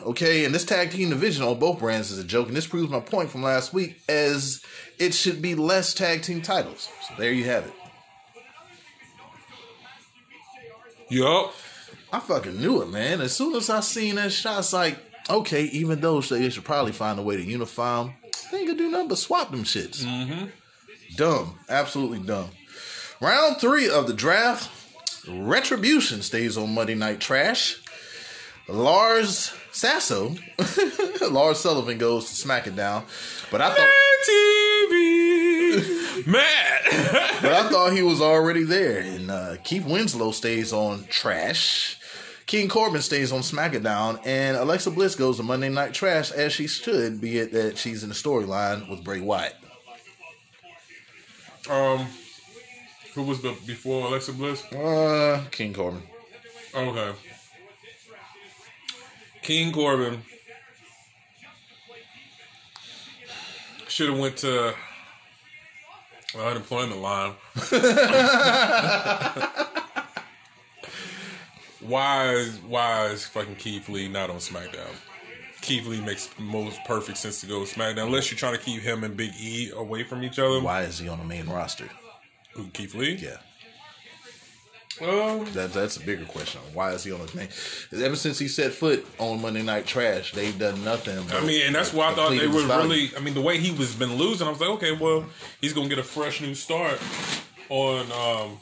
[0.03, 2.89] Okay, and this tag team division on both brands is a joke, and this proves
[2.89, 4.63] my point from last week, as
[4.97, 6.87] it should be less tag team titles.
[7.09, 7.73] So there you have it.
[11.09, 11.53] Yup.
[12.11, 13.21] I fucking knew it, man.
[13.21, 14.97] As soon as I seen that shot, it's like,
[15.29, 18.13] okay, even though they should probably find a way to unify them,
[18.51, 20.03] They ain't gonna do nothing but swap them shits.
[20.03, 20.45] Mm-hmm.
[21.15, 22.49] Dumb, absolutely dumb.
[23.21, 24.69] Round three of the draft.
[25.27, 27.81] Retribution stays on Monday Night Trash.
[28.67, 30.35] Lars Sasso,
[31.29, 33.03] Lars Sullivan goes to SmackDown,
[33.51, 33.89] but I thought,
[34.93, 36.85] TV, Matt.
[37.41, 38.99] but I thought he was already there.
[38.99, 41.97] And uh, Keith Winslow stays on Trash.
[42.45, 46.65] King Corbin stays on SmackDown, and Alexa Bliss goes to Monday Night Trash as she
[46.65, 49.55] should, be it that she's in the storyline with Bray Wyatt.
[51.69, 52.07] um,
[53.13, 54.65] who was the before Alexa Bliss?
[54.73, 56.01] Uh, King Corbin.
[56.73, 57.13] Okay.
[59.43, 60.21] King Corbin
[63.87, 64.73] should have went to
[66.35, 67.33] unemployment line.
[71.81, 74.93] why is why is fucking Keith Lee not on SmackDown?
[75.61, 78.81] Keith Lee makes most perfect sense to go to SmackDown unless you're trying to keep
[78.81, 80.59] him and Big E away from each other.
[80.61, 81.89] Why is he on the main roster?
[82.53, 83.15] Who, Keith Lee?
[83.15, 83.37] Yeah.
[85.01, 86.61] Um, That, that's a bigger question.
[86.73, 87.47] Why is he on the main?
[88.03, 91.17] Ever since he set foot on Monday Night Trash, they've done nothing.
[91.31, 93.11] I mean, and that's why I thought they were really.
[93.15, 95.25] I mean, the way he was been losing, I was like, okay, well,
[95.61, 96.99] he's gonna get a fresh new start
[97.69, 98.57] on um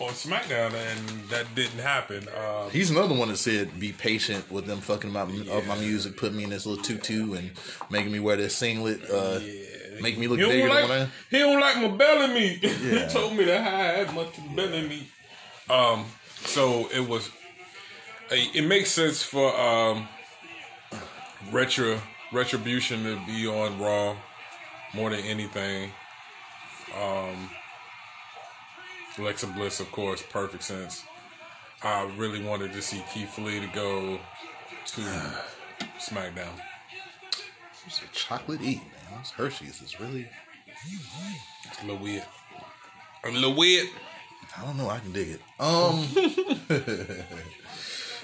[0.00, 2.24] on SmackDown, and that didn't happen.
[2.28, 6.16] Uh, He's another one that said, "Be patient with them fucking my up my music,
[6.16, 7.50] put me in this little tutu, and
[7.90, 9.40] making me wear this singlet, uh,
[10.02, 12.62] make me look bigger don't than like what I." he don't like my belly meat.
[12.62, 13.06] Yeah.
[13.06, 15.08] he told me that I had much belly meat.
[15.70, 16.06] Um,
[16.44, 17.30] so it was.
[18.30, 20.06] It makes sense for um,
[21.50, 22.00] retro
[22.32, 24.16] retribution to be on Raw
[24.94, 25.90] more than anything.
[27.00, 27.50] Um,
[29.18, 31.04] Alexa Bliss, of course, perfect sense.
[31.82, 34.18] I really wanted to see Keith Lee to go
[34.86, 35.00] to
[35.98, 36.60] SmackDown.
[37.86, 39.20] It's a chocolate eat, man.
[39.20, 40.28] This Hershey's is really.
[41.64, 42.24] It's a little weird.
[43.24, 43.88] A little weird.
[44.56, 44.88] I don't know.
[44.88, 45.40] I can dig it.
[45.60, 46.06] Um.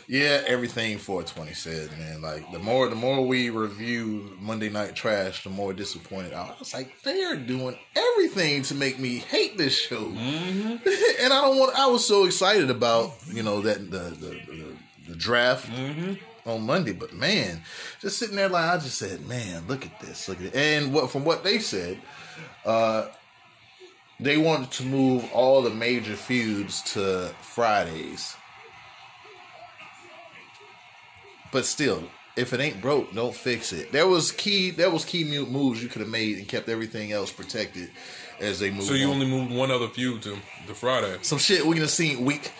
[0.08, 2.22] yeah, everything 420 said, man.
[2.22, 6.72] Like the more the more we review Monday Night Trash, the more disappointed I was.
[6.74, 10.80] Like, they are doing everything to make me hate this show, and
[11.32, 11.78] I don't want.
[11.78, 14.76] I was so excited about you know that the the, the,
[15.08, 15.68] the draft.
[16.46, 17.62] On Monday, but man,
[18.00, 20.54] just sitting there like I just said, man, look at this, look at it.
[20.54, 21.98] And what from what they said,
[22.66, 23.06] uh,
[24.20, 28.36] they wanted to move all the major feuds to Fridays.
[31.50, 32.02] But still,
[32.36, 33.92] if it ain't broke, don't fix it.
[33.92, 34.70] There was key.
[34.70, 37.90] There was key moves you could have made and kept everything else protected
[38.40, 38.84] as they moved.
[38.84, 39.14] So you on.
[39.14, 40.36] only moved one other feud to
[40.66, 41.16] the Friday.
[41.22, 42.52] some shit we're gonna see week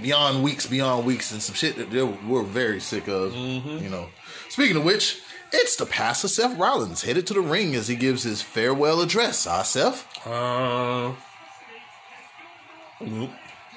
[0.00, 3.34] beyond weeks beyond weeks and some shit that they- we're very sick of.
[3.34, 4.08] You know.
[4.48, 5.20] Speaking of which,
[5.52, 9.46] it's the pastor Seth Rollins headed to the ring as he gives his farewell address.
[9.46, 10.06] Ah, Seth.
[10.26, 11.12] Uh.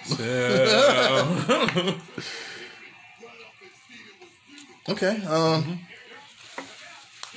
[0.06, 0.18] So,
[4.90, 5.22] Okay.
[5.26, 5.80] Um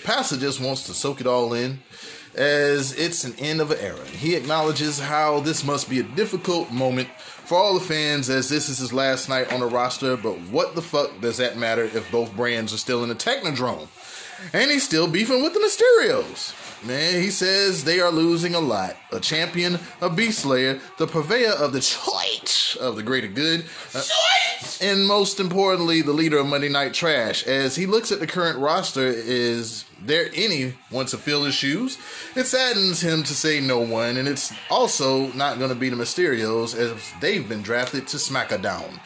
[0.04, 1.80] Pastor just wants to soak it all in
[2.38, 4.04] as it's an end of an era.
[4.06, 8.68] He acknowledges how this must be a difficult moment for all the fans as this
[8.68, 12.10] is his last night on the roster, but what the fuck does that matter if
[12.12, 13.88] both brands are still in the Technodrome?
[14.52, 16.54] And he's still beefing with the Mysterios.
[16.86, 18.96] Man, he says they are losing a lot.
[19.10, 23.64] A champion, a beast slayer, the purveyor of the choice of the greater good.
[23.94, 24.02] uh,
[24.80, 27.44] and most importantly, the leader of Monday Night Trash.
[27.48, 31.98] As he looks at the current roster, is there anyone to fill his shoes?
[32.34, 35.96] It saddens him to say no one, and it's also not going to be the
[35.96, 39.00] Mysterios as they've been drafted to SmackDown.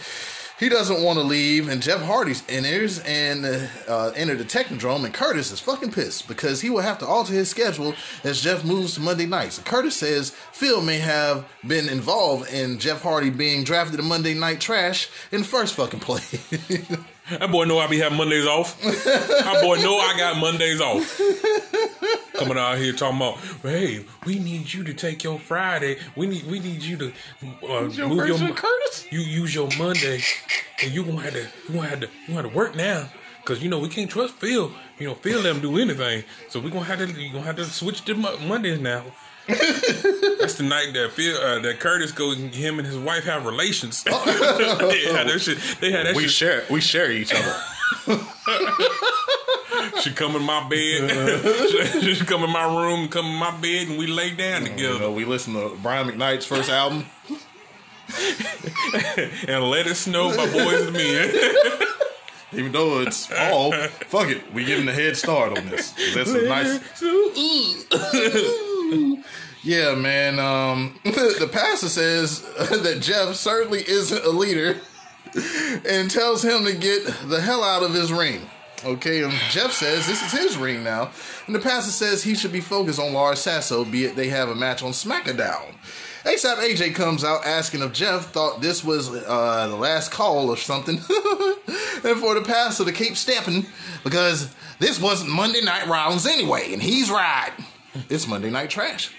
[0.62, 3.44] He doesn't want to leave, and Jeff Hardy's enters and
[3.88, 7.32] uh, enter the Technodrome, and Curtis is fucking pissed because he will have to alter
[7.32, 9.58] his schedule as Jeff moves to Monday nights.
[9.58, 14.34] And Curtis says Phil may have been involved in Jeff Hardy being drafted to Monday
[14.34, 16.48] Night Trash in first fucking place.
[17.30, 18.80] that boy know I be having Mondays off.
[18.82, 21.20] that boy know I got Mondays off.
[22.34, 25.98] Coming out here talking about, hey, we need you to take your Friday.
[26.16, 27.12] We need we need you to
[27.62, 29.06] uh, your move your Curtis?
[29.10, 30.22] You use your Monday,
[30.82, 33.08] and you gonna have to you gonna have to you gonna have to work now.
[33.44, 34.72] Cause you know we can't trust Phil.
[34.98, 37.56] You know Phil let him do anything, so we gonna have to you gonna have
[37.56, 39.04] to switch to Mondays now.
[39.48, 42.32] That's the night that Phil, uh, that Curtis go.
[42.34, 44.02] Him and his wife have relations.
[44.04, 45.58] they had that shit.
[45.80, 46.30] They had that shit.
[46.30, 47.54] share we share each other.
[50.02, 51.10] She come in my bed.
[52.00, 54.68] she, she come in my room, come in my bed, and we lay down You
[54.68, 54.98] together.
[55.00, 57.06] know, we listen to Brian McKnight's first album.
[59.48, 61.86] And let it snow by Boyz II Men.
[62.52, 64.52] Even though it's fall, fuck it.
[64.52, 65.92] We getting a head start on this.
[66.14, 66.78] That's a nice.
[69.64, 70.40] Yeah, man.
[70.40, 74.80] Um, the pastor says that Jeff certainly isn't a leader
[75.88, 78.50] and tells him to get the hell out of his ring.
[78.84, 81.12] Okay, and Jeff says this is his ring now,
[81.46, 84.48] and the pastor says he should be focused on Lars Sasso, be it they have
[84.48, 85.74] a match on SmackDown.
[86.24, 90.56] ASAP AJ comes out asking if Jeff thought this was uh, the last call or
[90.56, 93.66] something, and for the pastor to keep stepping
[94.02, 97.52] because this wasn't Monday Night Rollins anyway, and he's right.
[98.08, 99.12] It's Monday Night Trash.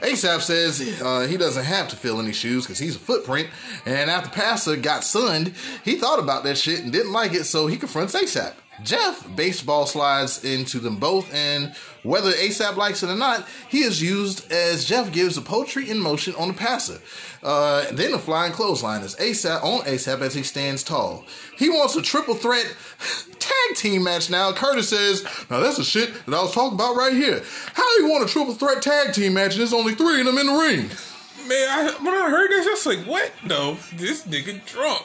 [0.00, 3.48] ASAP says uh, he doesn't have to fill any shoes because he's a footprint.
[3.84, 5.54] And after Pastor got sunned,
[5.84, 8.54] he thought about that shit and didn't like it, so he confronts ASAP.
[8.84, 14.02] Jeff baseball slides into them both, and whether ASAP likes it or not, he is
[14.02, 16.98] used as Jeff gives a poetry in motion on the passer.
[17.42, 21.24] Uh, then a flying clothesline is ASAP on ASAP as he stands tall.
[21.56, 22.74] He wants a triple threat
[23.38, 24.52] tag team match now.
[24.52, 27.42] Curtis says, "Now that's the shit that I was talking about right here.
[27.74, 30.26] How do you want a triple threat tag team match and there's only three of
[30.26, 30.90] them in the ring?"
[31.50, 33.32] Man, I, when I heard this, I was like, "What?
[33.44, 35.02] No, this nigga drunk."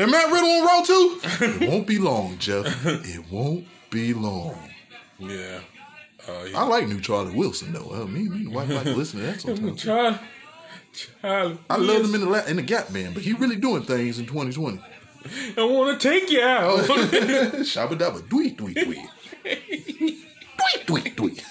[0.00, 1.20] And Matt Riddle on Raw too.
[1.44, 2.86] it won't be long, Jeff.
[2.86, 4.56] It won't be long.
[5.18, 5.60] yeah.
[6.26, 7.90] Uh, I like new Charlie Wilson though.
[7.92, 9.82] Uh, me, me and the wife like to listen to that sometimes.
[9.82, 10.18] Charlie,
[11.20, 13.82] Charlie, I love him in the la- in the Gap Band, but he really doing
[13.82, 14.80] things in 2020.
[15.58, 16.78] I want to take you out.
[16.80, 19.06] Shabba dabba, dwee dwee dwee,
[20.86, 21.44] dwee dwee dwee.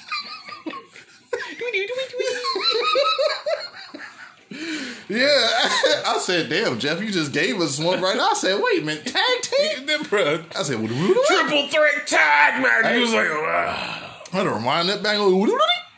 [5.09, 5.27] Yeah,
[6.05, 8.29] I said, damn, Jeff, you just gave us one right now.
[8.31, 9.87] I said, wait a minute, tag team?
[10.55, 12.93] I said, what do triple threat tag match.
[12.93, 14.23] He was like, ah.
[14.33, 15.19] I had to remind that bang.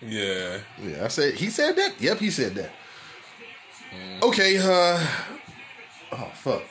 [0.01, 0.59] yeah.
[0.83, 1.99] Yeah, I said, he said that?
[1.99, 2.71] Yep, he said that.
[4.21, 5.07] Okay, uh,
[6.11, 6.61] oh, fuck.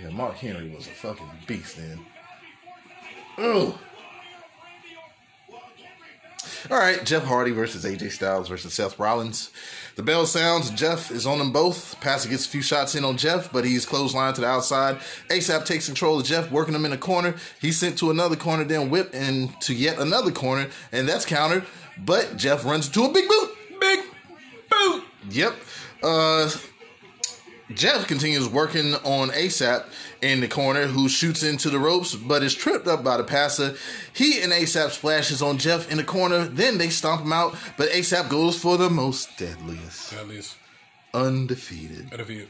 [0.00, 2.04] Yeah, Mark Henry was a fucking beast then.
[3.38, 3.74] Ugh.
[6.70, 9.50] All right, Jeff Hardy versus AJ Styles versus Seth Rollins.
[9.96, 10.70] The bell sounds.
[10.70, 12.00] Jeff is on them both.
[12.00, 14.98] Pastor gets a few shots in on Jeff, but he's clotheslined to the outside.
[15.28, 17.34] ASAP takes control of Jeff, working him in the corner.
[17.60, 21.64] He's sent to another corner, then whipped into yet another corner, and that's countered.
[21.96, 23.50] But Jeff runs into a big boot.
[23.80, 24.00] Big
[24.70, 25.04] boot.
[25.30, 25.54] Yep.
[26.02, 26.50] Uh,
[27.74, 29.84] Jeff continues working on ASAP
[30.22, 33.76] in the corner, who shoots into the ropes but is tripped up by the passer.
[34.12, 37.90] He and ASAP splashes on Jeff in the corner, then they stomp him out, but
[37.90, 40.14] ASAP goes for the most deadliest.
[40.26, 40.56] Least,
[41.14, 42.12] Undefeated.
[42.12, 42.48] undefeated,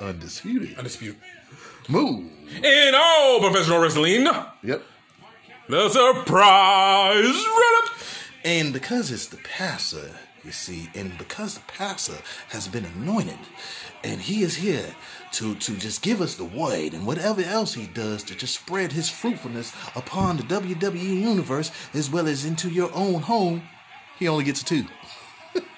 [0.00, 0.76] Undisputed.
[0.76, 1.16] undisputed.
[1.88, 2.30] Move.
[2.62, 4.26] In all professional wrestling,
[4.62, 4.82] Yep.
[5.68, 7.92] the surprise run-up.
[8.44, 10.10] And because it's the passer,
[10.44, 13.38] you see, and because the passer has been anointed,
[14.02, 14.94] and he is here
[15.32, 18.92] to, to just give us the word and whatever else he does to just spread
[18.92, 23.62] his fruitfulness upon the WWE universe as well as into your own home,
[24.18, 24.84] he only gets a two.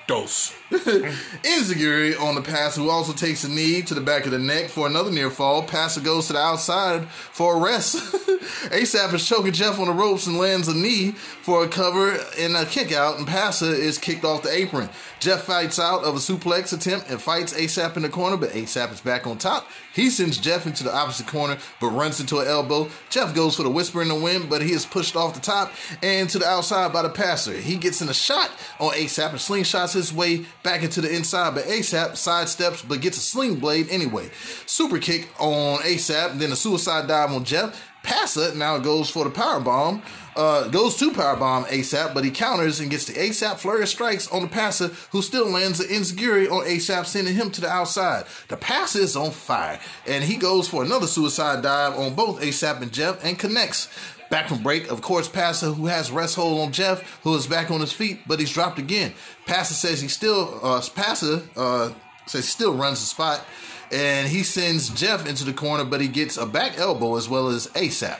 [0.07, 0.53] Dose.
[1.45, 4.69] Enzuigiri on the pass, who also takes a knee to the back of the neck
[4.69, 5.63] for another near fall.
[5.63, 7.97] Passer goes to the outside for a rest.
[8.65, 12.57] ASAP is choking Jeff on the ropes and lands a knee for a cover and
[12.57, 14.89] a kick out, and Passer is kicked off the apron.
[15.21, 18.93] Jeff fights out of a suplex attempt and fights ASAP in the corner, but ASAP
[18.93, 19.67] is back on top.
[19.95, 22.91] He sends Jeff into the opposite corner, but runs into an elbow.
[23.11, 25.73] Jeff goes for the whisper in the wind, but he is pushed off the top
[26.03, 27.53] and to the outside by the passer.
[27.53, 28.51] He gets in a shot
[28.81, 33.19] on ASAP and slingshots his way back into the inside, but ASAP sidesteps but gets
[33.19, 34.29] a sling blade anyway.
[34.67, 37.81] Super kick on ASAP, then a suicide dive on Jeff.
[38.03, 40.03] Passer now goes for the power bomb.
[40.37, 44.27] Uh, goes to powerbomb ASAP, but he counters and gets the ASAP flurry of strikes
[44.33, 48.25] on the passer, who still lands the Enzuigiri on ASAP, sending him to the outside.
[48.49, 52.83] The passer is on fire, and he goes for another suicide dive on both ASAP
[52.83, 53.89] and Jeff and connects.
[54.35, 57.71] Back from break, of course, Passer, who has rest hold on Jeff, who is back
[57.71, 59.13] on his feet, but he's dropped again.
[59.47, 61.93] Passer says he still, uh, Passer uh,
[62.27, 63.47] says still runs the spot,
[63.93, 67.47] and he sends Jeff into the corner, but he gets a back elbow as well
[67.47, 68.19] as ASAP.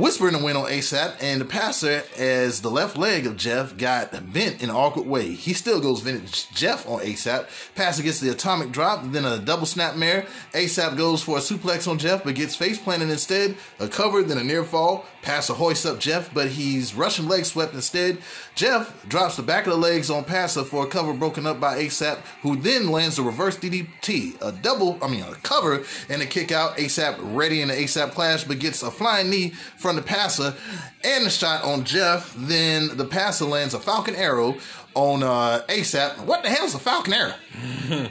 [0.00, 3.76] Whisper in the wind on ASAP, and the passer, as the left leg of Jeff
[3.76, 5.32] got bent in an awkward way.
[5.32, 7.46] He still goes vintage Jeff on ASAP.
[7.74, 10.26] Passer gets the atomic drop, then a double snap mare.
[10.54, 13.56] ASAP goes for a suplex on Jeff, but gets face planted instead.
[13.78, 15.04] A cover, then a near fall.
[15.20, 18.16] Passer hoists up Jeff, but he's Russian leg swept instead.
[18.54, 21.76] Jeff drops the back of the legs on Passer for a cover broken up by
[21.78, 24.40] ASAP, who then lands a reverse DDT.
[24.40, 26.78] A double, I mean, a cover and a kick out.
[26.78, 30.54] ASAP ready in the ASAP clash, but gets a flying knee from the passer
[31.04, 32.34] and a shot on Jeff.
[32.36, 34.56] Then the passer lands a Falcon Arrow
[34.94, 36.24] on uh, ASAP.
[36.24, 37.34] What the hell is a Falcon Arrow?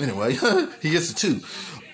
[0.00, 0.34] anyway,
[0.82, 1.40] he gets a two.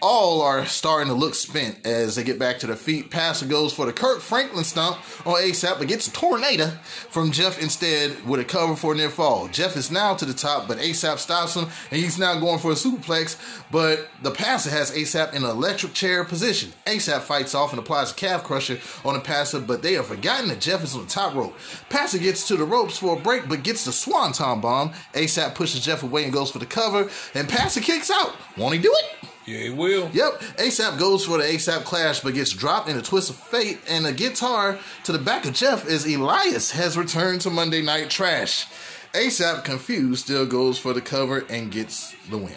[0.07, 3.11] All are starting to look spent as they get back to their feet.
[3.11, 6.66] Passer goes for the Kirk Franklin stomp on ASAP, but gets a tornado
[7.09, 9.48] from Jeff instead with a cover for a near fall.
[9.48, 12.72] Jeff is now to the top, but ASAP stops him, and he's now going for
[12.72, 13.38] a superplex.
[13.70, 16.74] But the passer has ASAP in an electric chair position.
[16.84, 20.48] ASAP fights off and applies a calf crusher on the passer, but they have forgotten
[20.48, 21.57] that Jeff is on the top rope.
[21.88, 24.92] Passer gets to the ropes for a break, but gets the swanton bomb.
[25.14, 28.34] ASAP pushes Jeff away and goes for the cover, and Passer kicks out.
[28.59, 29.28] Won't he do it?
[29.47, 30.09] Yeah, it will.
[30.12, 33.78] Yep, ASAP goes for the ASAP clash, but gets dropped in a twist of fate
[33.88, 38.09] and a guitar to the back of Jeff as Elias has returned to Monday Night
[38.09, 38.66] Trash.
[39.12, 42.55] ASAP, confused, still goes for the cover and gets the win.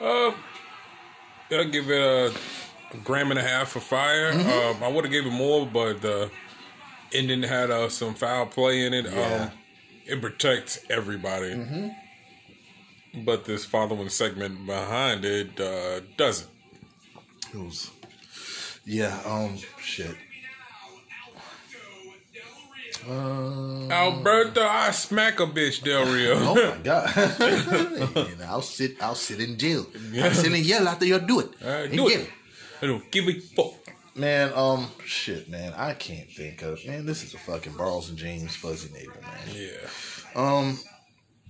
[0.00, 0.32] Uh,
[1.50, 2.32] I'll give it a,
[2.92, 4.32] a gram and a half for fire.
[4.32, 6.30] Um, I would have gave it more, but the
[7.12, 9.06] ending had uh, some foul play in it.
[9.06, 9.50] Yeah.
[9.50, 9.58] Um,
[10.06, 11.54] it protects everybody.
[13.16, 16.50] But this following segment behind it uh, doesn't.
[17.52, 17.90] It was,
[18.84, 20.16] yeah, um, shit.
[23.08, 26.34] Uh, Alberto, I smack a bitch, Del Rio.
[26.38, 27.16] oh my god!
[28.16, 29.86] and I'll sit, I'll sit in jail.
[30.20, 31.50] I'll sit and yell after you do it.
[31.62, 32.30] Alright, And do get it.
[32.82, 33.74] I don't give a fuck.
[34.16, 36.84] Man, um, shit, man, I can't think of.
[36.86, 39.48] Man, this is a fucking Balls and James fuzzy neighbor, man.
[39.54, 39.88] Yeah.
[40.36, 40.78] Um,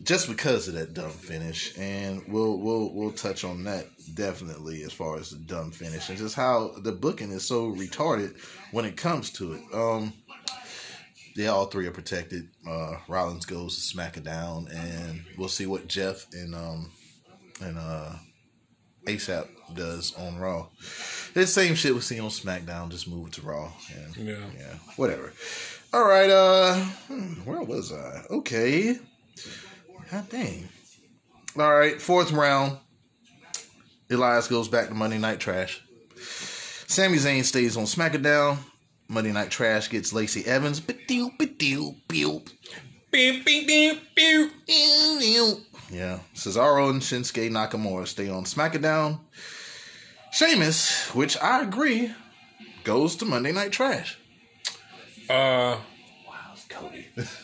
[0.05, 4.93] just because of that dumb finish, and we'll we'll we'll touch on that definitely as
[4.93, 8.37] far as the dumb finish and just how the booking is so retarded
[8.73, 9.63] when it comes to it.
[9.75, 10.13] Um,
[11.37, 12.49] yeah, all three are protected.
[12.69, 16.91] Uh, Rollins goes to smack it down, and we'll see what Jeff and um
[17.61, 18.13] and uh
[19.07, 20.69] ASAP does on Raw.
[21.35, 23.71] The same shit we see on SmackDown, just move it to Raw.
[23.95, 24.47] And, Yeah.
[24.59, 25.33] yeah, whatever.
[25.93, 26.75] All right, uh,
[27.09, 28.23] hmm, where was I?
[28.31, 28.99] Okay.
[30.11, 30.69] God dang.
[31.57, 32.79] All right, fourth round.
[34.11, 35.81] Elias goes back to Monday Night Trash.
[36.87, 38.59] Sami Zayn stays on SmackDown.
[39.09, 40.81] Monday Night Trash gets Lacey Evans.
[45.91, 46.19] Yeah.
[46.35, 49.21] Cesaro and Shinsuke Nakamura stay on SmackDown.
[50.33, 52.13] Sheamus, which I agree,
[52.83, 54.19] goes to Monday Night Trash.
[55.31, 55.77] Uh,
[56.27, 57.07] Wow, Cody.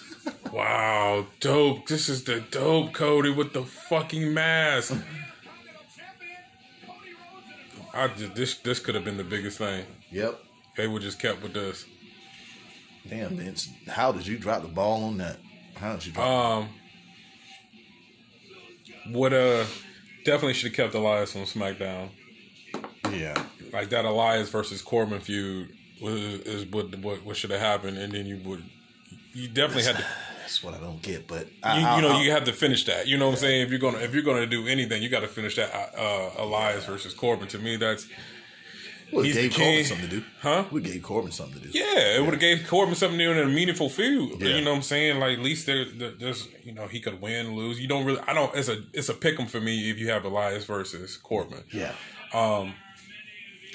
[0.53, 1.87] wow, dope.
[1.87, 4.95] This is the dope Cody with the fucking mask.
[7.93, 9.85] I just this this could have been the biggest thing.
[10.11, 10.41] yep.
[10.77, 11.85] They would just kept with this.
[13.09, 13.69] Damn, Vince.
[13.89, 15.39] How did you drop the ball on that?
[15.75, 16.69] How did you drop Um,
[19.13, 19.65] would uh
[20.25, 22.11] definitely should have kept Elias on SmackDown.
[23.13, 23.43] Yeah.
[23.73, 25.71] Like that Elias versus Corbin feud
[26.01, 28.65] was, is what what, what should have happened, and then you would
[29.33, 30.05] you definitely had to
[30.51, 33.07] That's what I don't get, but you, I, know I, you have to finish that.
[33.07, 33.63] You know what I'm saying?
[33.63, 36.85] If you're gonna if you're gonna do anything, you got to finish that uh, Elias
[36.87, 37.47] versus Corbin.
[37.49, 38.09] To me, that's
[39.13, 40.25] we he's gave Corbin something to do.
[40.41, 40.65] Huh?
[40.73, 41.79] We gave Corbin something to do.
[41.79, 42.17] yeah.
[42.17, 44.41] It would have gave Corbin something new and a meaningful feud.
[44.41, 44.57] Yeah.
[44.57, 45.21] You know what I'm saying?
[45.21, 47.79] Like at least there, there- there's you know he could win, lose.
[47.81, 48.21] You don't really.
[48.27, 48.53] I don't.
[48.57, 51.63] It's a it's a pick 'em for me if you have Elias versus Corbin.
[51.73, 51.93] Yeah.
[52.35, 52.75] Um,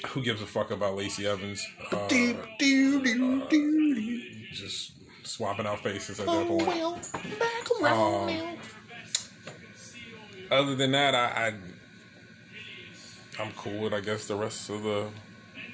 [0.08, 1.66] who gives a fuck about Lacey Evans?
[1.90, 4.22] Uh, Do, do, do, do, do.
[4.52, 4.92] just
[5.26, 6.66] swapping out faces at that Oh, point.
[6.66, 7.00] well,
[7.38, 8.54] back around now.
[10.50, 15.08] Other than that, I, I I'm cool with I guess the rest of the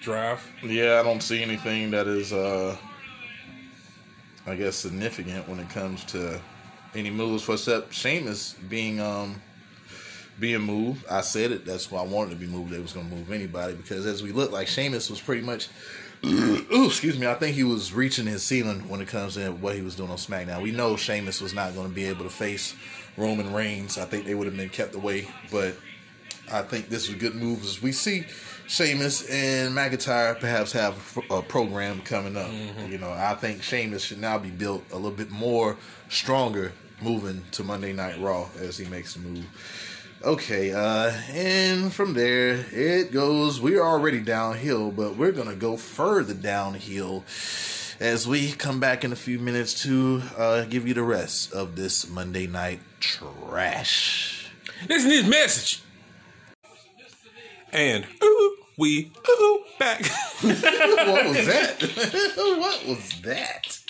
[0.01, 0.47] draft.
[0.65, 2.77] Yeah, I don't see anything that is, uh,
[4.47, 6.41] I guess, significant when it comes to
[6.95, 9.41] any moves for except Sheamus being um
[10.41, 11.05] being moved.
[11.11, 11.65] I said it.
[11.67, 12.71] That's why I wanted to be moved.
[12.71, 15.69] They was gonna move anybody because as we look like Sheamus was pretty much.
[16.25, 17.27] Ooh, excuse me.
[17.27, 20.11] I think he was reaching his ceiling when it comes to what he was doing
[20.11, 20.63] on SmackDown.
[20.63, 22.75] We know Sheamus was not going to be able to face
[23.17, 23.99] Roman Reigns.
[23.99, 25.77] I think they would have been kept away, but
[26.51, 28.25] I think this was a good move as we see
[28.67, 32.51] Sheamus and McIntyre perhaps have a program coming up.
[32.51, 32.93] Mm-hmm.
[32.93, 35.77] You know, I think Sheamus should now be built a little bit more
[36.09, 39.47] stronger moving to Monday Night Raw as he makes the move.
[40.25, 43.61] Okay, uh, and from there it goes.
[43.61, 47.25] We're already downhill, but we're gonna go further downhill
[47.99, 51.75] as we come back in a few minutes to uh, give you the rest of
[51.75, 54.49] this Monday Night Trash.
[54.89, 55.83] Listen to this message.
[57.73, 60.03] And ooh, we ooh back.
[60.41, 61.83] what was that?
[62.37, 63.82] what was that?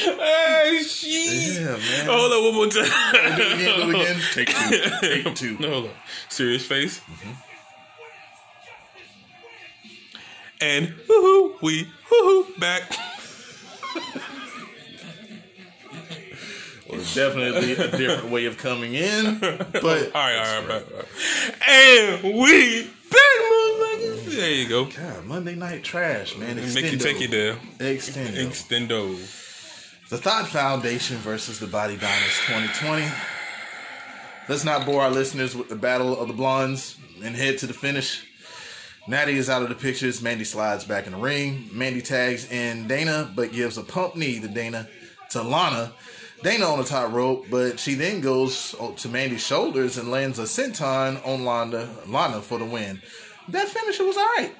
[0.00, 1.60] Hey, shit.
[1.60, 2.06] Yeah, man.
[2.06, 3.36] Hold on one more time.
[3.36, 4.20] Do it again, do it again.
[4.32, 5.24] Take two.
[5.24, 5.58] Take two.
[5.58, 5.90] No, hold on.
[6.28, 7.00] Serious face.
[7.00, 7.30] Mm-hmm.
[10.62, 12.92] And woohoo, we woohoo back.
[17.00, 19.38] was definitely a different way of coming in.
[19.38, 21.68] But All right, all right, all right, all right.
[21.68, 24.36] And we back, motherfuckers.
[24.36, 24.84] There you go.
[24.86, 26.56] God, Monday Night Trash, man.
[26.56, 27.54] Make you take it there.
[27.78, 28.46] Extendo.
[28.46, 29.49] Extendo.
[30.10, 33.06] The Thought Foundation versus the Body Donnas 2020.
[34.48, 37.72] Let's not bore our listeners with the battle of the blondes and head to the
[37.72, 38.26] finish.
[39.06, 40.20] Natty is out of the pictures.
[40.20, 41.70] Mandy slides back in the ring.
[41.72, 44.88] Mandy tags in Dana, but gives a pump knee to Dana
[45.30, 45.92] to Lana.
[46.42, 50.42] Dana on the top rope, but she then goes to Mandy's shoulders and lands a
[50.42, 53.00] senton on Lana, Lana for the win.
[53.46, 54.56] That finisher was alright.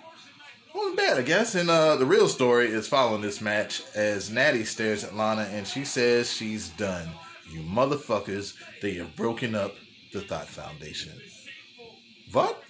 [0.74, 1.54] Wasn't bad, I guess.
[1.54, 5.66] And uh, the real story is following this match as Natty stares at Lana and
[5.66, 7.08] she says she's done.
[7.50, 9.74] You motherfuckers, they have broken up
[10.12, 11.12] the Thought Foundation.
[12.32, 12.62] What?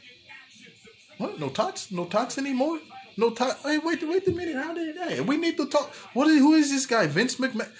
[1.18, 1.38] What?
[1.38, 1.90] No tots?
[1.90, 2.78] No tots anymore?
[3.16, 3.58] No tot?
[3.62, 4.56] Hey, wait, wait a minute.
[4.56, 5.92] How did hey, we need to talk?
[6.14, 6.28] What?
[6.28, 7.06] Is, who is this guy?
[7.06, 7.70] Vince McMahon.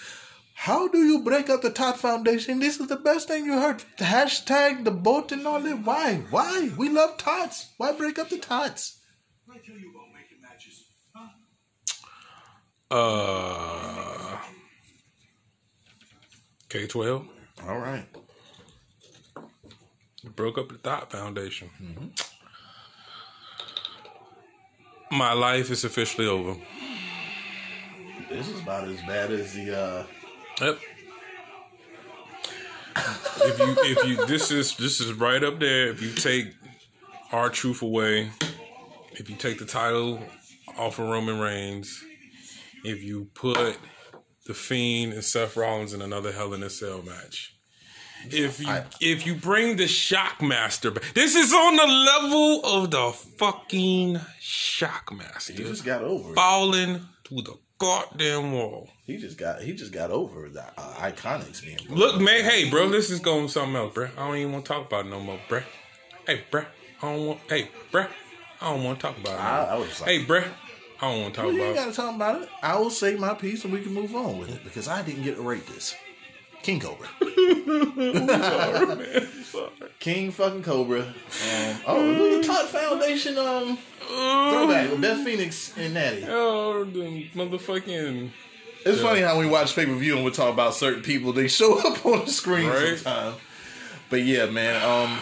[0.55, 2.59] How do you break up the Tot Foundation?
[2.59, 3.83] This is the best thing you heard.
[3.97, 5.83] Hashtag the boat and all that.
[5.85, 6.23] Why?
[6.29, 6.71] Why?
[6.77, 7.73] We love tots.
[7.79, 8.99] Why break up the tots?
[9.49, 11.29] I tell you about making matches, huh?
[12.91, 14.37] Uh,
[16.69, 17.27] K twelve
[17.69, 18.05] All right.
[20.35, 21.71] broke up the Thought Foundation.
[25.13, 26.57] My life is officially over.
[28.29, 30.07] This is about as bad as the uh
[30.61, 30.79] Yep.
[32.97, 35.89] if you if you this is this is right up there.
[35.89, 36.55] If you take
[37.33, 38.31] R-Truth away,
[39.13, 40.21] if you take the title
[40.77, 42.05] off of Roman Reigns,
[42.85, 43.77] if you put
[44.47, 47.55] the Fiend and Seth Rollins in another Hell in a Cell match.
[48.31, 52.91] If you I- if you bring the Shockmaster back, this is on the level of
[52.91, 56.35] the fucking Shockmaster he just got over it.
[56.35, 58.91] falling to the goddamn wall.
[59.07, 62.69] He just got he just got over the uh, iconics being broken Look, man, hey,
[62.69, 64.09] bro, this is going something else, bro.
[64.19, 65.63] I don't even want to talk about it no more, bro.
[66.27, 66.65] Hey, bro,
[67.01, 67.41] I don't want.
[67.49, 68.05] Hey, bro,
[68.61, 69.41] I don't want to talk about it.
[69.43, 69.87] I, no I more.
[69.87, 70.45] was like, hey, bro,
[71.03, 71.81] I don't want to talk well, you about ain't it.
[71.81, 72.49] gotta talk about it.
[72.63, 75.23] I will say my piece and we can move on with it because I didn't
[75.23, 75.95] get to rate this.
[76.63, 77.09] King Cobra.
[79.99, 81.01] King fucking Cobra.
[81.01, 86.25] Um, oh, look at Todd Foundation um throwback with Beth Phoenix and Natty.
[86.29, 88.31] Oh, the motherfucking.
[88.85, 91.33] It's funny how we watch pay per view and we talk about certain people.
[91.33, 92.99] They show up on the screen Right.
[92.99, 93.37] sometimes.
[94.09, 94.83] But yeah, man.
[94.83, 95.19] Um,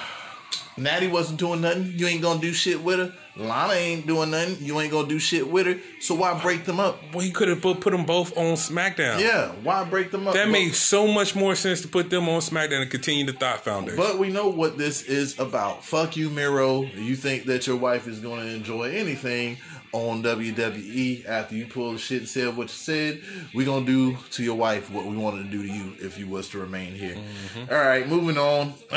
[0.76, 1.92] Natty wasn't doing nothing.
[1.96, 3.14] You ain't gonna do shit with her.
[3.38, 4.56] Lana ain't doing nothing.
[4.60, 5.78] You ain't gonna do shit with her.
[6.00, 7.00] So why break them up?
[7.12, 9.20] Well, he could have put, put them both on SmackDown.
[9.20, 10.34] Yeah, why break them up?
[10.34, 13.64] That makes so much more sense to put them on SmackDown and continue the Thought
[13.64, 13.96] Foundation.
[13.96, 15.84] But we know what this is about.
[15.84, 16.82] Fuck you, Miro.
[16.82, 19.58] You think that your wife is to enjoy anything
[19.92, 23.22] on WWE after you pull the shit and said what you said?
[23.54, 26.18] we going to do to your wife what we wanted to do to you if
[26.18, 27.14] you was to remain here.
[27.16, 27.72] Mm-hmm.
[27.72, 28.74] All right, moving on.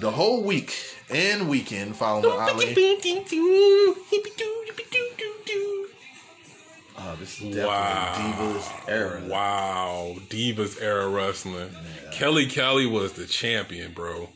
[0.00, 0.74] the whole week
[1.10, 2.74] and weekend following Ali.
[7.00, 8.14] Oh, this is definitely Wow.
[8.16, 9.22] Divas era.
[9.26, 11.70] Wow, Divas era wrestling.
[12.12, 14.30] Kelly Kelly was the champion, bro.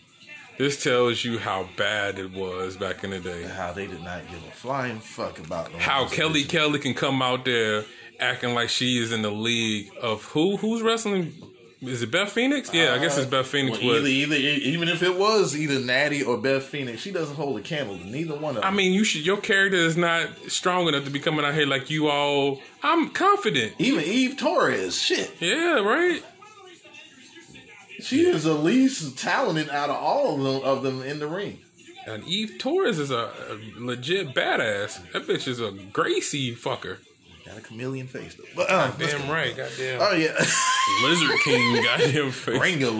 [0.59, 3.45] This tells you how bad it was back in the day.
[3.45, 6.45] How they did not give a flying fuck about no How Kelly.
[6.45, 7.85] Kelly can come out there
[8.21, 10.57] acting like she is in the league of who?
[10.59, 11.33] Who's wrestling?
[11.81, 12.73] Is it Beth Phoenix?
[12.73, 13.79] Yeah, I guess it's Beth uh, Phoenix.
[13.83, 17.59] Well, either, either, even if it was either Natty or Beth Phoenix, she doesn't hold
[17.59, 18.73] a candle to neither one of them.
[18.73, 19.27] I mean, you should.
[19.27, 22.61] Your character is not strong enough to be coming out here like you all.
[22.85, 23.75] I'm confident.
[23.81, 26.23] even Eve Torres, shit, Yeah, right.
[28.03, 31.61] She is the least talented out of all of them, of them in the ring.
[32.07, 35.13] And Eve Torres is a, a legit badass.
[35.13, 36.99] That bitch is a Gracie fucker.
[37.47, 38.45] Got a chameleon face though.
[38.57, 39.57] But, uh, let's Damn right.
[39.57, 40.01] Goddamn.
[40.01, 40.33] Oh yeah,
[41.03, 41.83] Lizard King.
[41.83, 42.61] Goddamn face.
[42.61, 42.91] Ringo.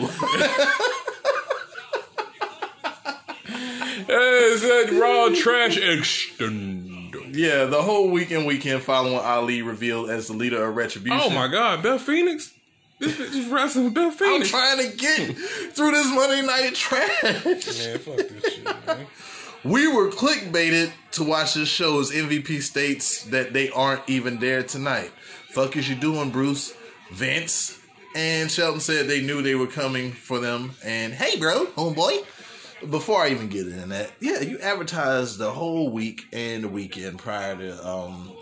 [4.09, 7.35] It's that raw trash extendo.
[7.35, 11.21] yeah, the whole weekend weekend following Ali revealed as the leader of Retribution.
[11.23, 12.52] Oh my God, Beth Phoenix.
[13.03, 17.23] This bitch is wrestling with Beth I'm trying to get through this Monday Night trash.
[17.25, 19.07] Man, fuck this shit, man.
[19.65, 24.63] We were clickbaited to watch this show as MVP states that they aren't even there
[24.63, 25.11] tonight.
[25.49, 26.75] Fuck is you doing, Bruce?
[27.11, 27.81] Vince
[28.15, 30.71] and Shelton said they knew they were coming for them.
[30.85, 32.25] And hey, bro, homeboy.
[32.89, 37.19] Before I even get into that, yeah, you advertised the whole week and the weekend
[37.19, 38.33] prior to um,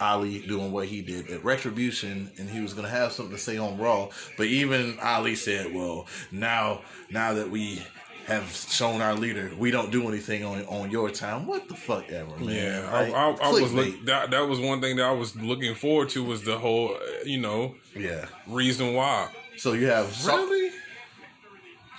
[0.00, 3.56] Ali doing what he did at Retribution, and he was gonna have something to say
[3.58, 4.08] on Raw.
[4.36, 7.82] But even Ali said, "Well, now now that we
[8.26, 12.10] have shown our leader, we don't do anything on on your time." What the fuck
[12.10, 12.48] ever, man?
[12.48, 14.30] Yeah, Like, I, I, I was look, that.
[14.30, 17.38] That was one thing that I was looking forward to was the whole, uh, you
[17.40, 18.26] know, yeah.
[18.46, 19.28] reason why.
[19.56, 20.70] So you have so- Really?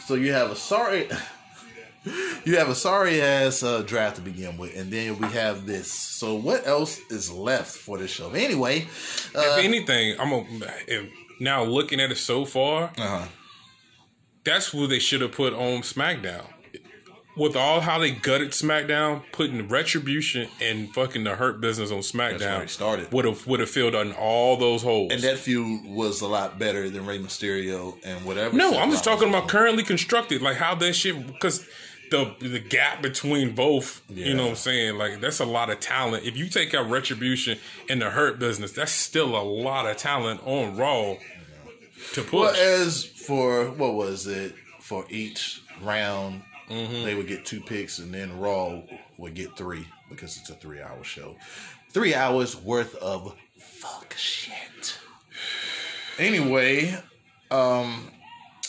[0.06, 1.10] So you have a sorry,
[2.46, 5.92] you have a sorry ass uh, draft to begin with, and then we have this.
[5.92, 8.32] So what else is left for this show?
[8.32, 8.88] Anyway,
[9.36, 10.46] uh, if anything, I'm a,
[10.88, 12.92] if, now looking at it so far.
[12.98, 13.26] uh-huh.
[14.44, 16.46] that's who they should have put on SmackDown.
[17.38, 22.70] With all how they gutted SmackDown, putting Retribution and fucking the Hurt Business on SmackDown
[22.70, 23.12] started.
[23.12, 25.12] would have would have filled in all those holes.
[25.12, 28.56] and that feud was a lot better than Rey Mysterio and whatever.
[28.56, 31.68] no, I'm just talking about currently constructed, like how that shit because
[32.12, 34.02] the the gap between both.
[34.10, 34.28] Yeah.
[34.28, 34.98] You know what I'm saying?
[34.98, 36.26] Like that's a lot of talent.
[36.26, 37.58] If you take out Retribution
[37.90, 41.16] and the Hurt Business, that's still a lot of talent on Raw
[42.14, 42.32] to push.
[42.32, 48.14] Well, as for what was it for each round, they would get two picks, and
[48.14, 48.82] then Raw
[49.18, 51.36] would get three because it's a three-hour show.
[51.92, 55.00] Three hours worth of fuck shit.
[56.18, 56.98] Anyway,
[57.52, 58.10] um,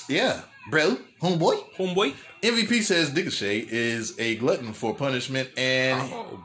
[0.09, 1.75] yeah, bro, homeboy.
[1.77, 2.15] Homeboy.
[2.43, 6.41] MVP says Ricochet is a glutton for punishment, and Oh,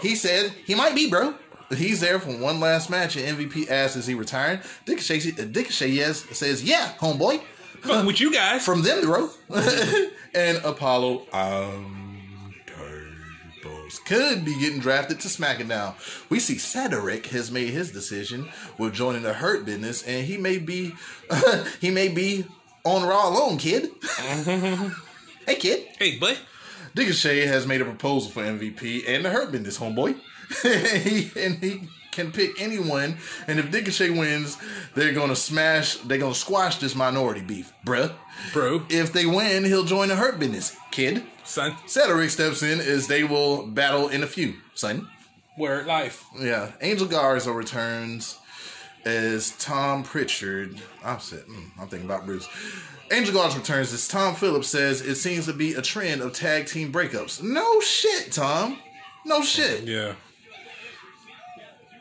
[0.00, 1.34] he said he might be, bro.
[1.74, 6.24] He's there for one last match, and MVP asks, "Is he retiring?" Ricochet, Ricochet yes,
[6.32, 7.42] says, "Yeah, homeboy."
[8.04, 8.64] with you guys.
[8.64, 9.30] from them, bro.
[10.34, 12.08] and Apollo um,
[14.04, 15.94] could be getting drafted to SmackDown.
[16.30, 18.48] We see Cedric has made his decision
[18.78, 20.94] with joining the Hurt Business, and he may be
[21.80, 22.46] he may be
[22.84, 23.90] on Raw alone, kid.
[25.46, 25.86] hey, kid.
[25.98, 26.38] hey, bud.
[26.94, 30.18] Ricochet has made a proposal for MVP and the Hurt Business, homeboy.
[30.62, 34.58] he, and he can pick anyone, and if Ricochet wins,
[34.94, 35.96] they're gonna smash.
[35.96, 38.12] They're gonna squash this minority beef, bruh.
[38.52, 38.86] Bro.
[38.88, 41.22] If they win, he'll join the Hurt Business, kid.
[41.44, 41.76] Son.
[41.86, 45.08] Cedric steps in as they will battle in a few, son.
[45.56, 46.24] Word life.
[46.38, 48.37] Yeah, Angel Garza returns
[49.08, 50.80] as Tom Pritchard.
[51.04, 51.46] I'm set.
[51.48, 52.48] mm, I'm thinking about Bruce.
[53.10, 56.66] Angel Garza returns as Tom Phillips says it seems to be a trend of tag
[56.66, 57.42] team breakups.
[57.42, 58.78] No shit, Tom.
[59.24, 59.84] No shit.
[59.84, 60.14] Yeah.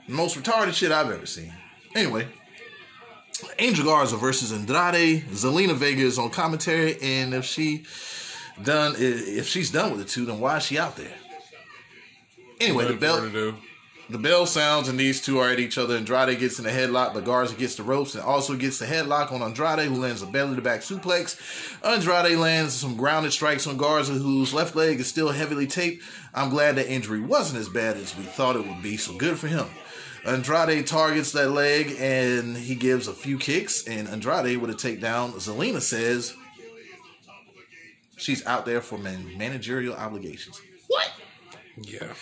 [0.08, 1.54] Most retarded shit I've ever seen.
[1.96, 2.28] Anyway,
[3.58, 5.24] Angel Garza versus Andrade.
[5.30, 7.86] Zelina Vega is on commentary, and if she
[8.64, 11.14] done, if she's done with the two, then why is she out there?
[12.60, 13.56] Anyway, the belt.
[14.08, 14.24] For her to do.
[14.24, 15.96] The bell sounds and these two are at each other.
[15.98, 19.32] Andrade gets in the headlock, but Garza gets the ropes and also gets the headlock
[19.32, 21.40] on Andrade, who lands a belly to back suplex.
[21.84, 26.04] Andrade lands some grounded strikes on Garza, whose left leg is still heavily taped.
[26.34, 29.38] I'm glad that injury wasn't as bad as we thought it would be, so good
[29.38, 29.68] for him.
[30.26, 35.32] Andrade targets that leg and he gives a few kicks, and Andrade with a takedown.
[35.34, 36.36] Zelina says
[38.18, 40.60] she's out there for man- managerial obligations.
[40.88, 41.12] What?
[41.82, 42.14] Yeah.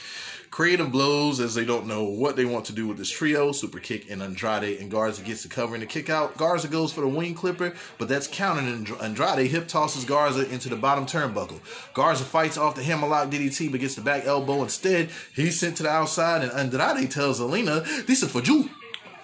[0.55, 3.51] Creative blows as they don't know what they want to do with this trio.
[3.51, 6.37] Super kick and Andrade and Garza gets the cover and the kick out.
[6.37, 8.63] Garza goes for the wing clipper, but that's countered.
[8.63, 11.59] And Andrade hip tosses Garza into the bottom turnbuckle.
[11.93, 15.09] Garza fights off the hammerlock DDT, but gets the back elbow instead.
[15.35, 18.69] He's sent to the outside, and Andrade tells Alina, "This is for you."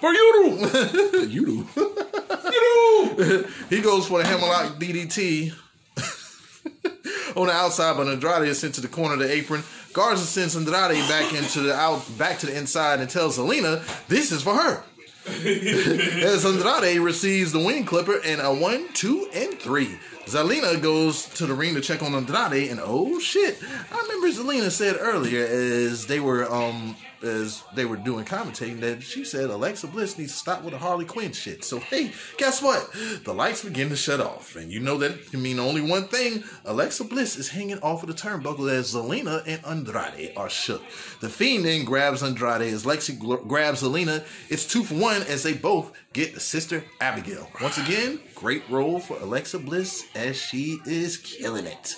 [0.01, 0.67] For you.
[1.29, 1.67] you do.
[1.77, 3.15] you.
[3.15, 3.47] do.
[3.69, 5.53] He goes for the hammerlock DDT
[7.37, 9.63] on the outside, but Andrade is sent to the corner of the apron.
[9.93, 14.31] Garza sends Andrade back into the out, back to the inside, and tells Zelina, "This
[14.31, 14.83] is for her."
[15.27, 19.99] As Andrade receives the wing clipper and a one, two, and three.
[20.25, 23.57] Zelina goes to the ring to check on Andrade, and oh shit!
[23.91, 29.03] I remember Zelina said earlier as they were um as they were doing commentating that
[29.03, 31.63] she said Alexa Bliss needs to stop with the Harley Quinn shit.
[31.63, 32.91] So hey, guess what?
[33.23, 36.43] The lights begin to shut off, and you know that can mean only one thing:
[36.65, 40.81] Alexa Bliss is hanging off of the turnbuckle as Zelina and Andrade are shook.
[41.19, 44.23] The Fiend then grabs Andrade as Lexi gl- grabs Zelina.
[44.49, 47.49] It's two for one as they both get the sister Abigail.
[47.61, 51.95] Once again, great role for Alexa Bliss as she is killing it.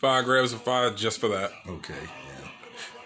[0.00, 1.52] Five grabs of five just for that.
[1.68, 1.92] Okay.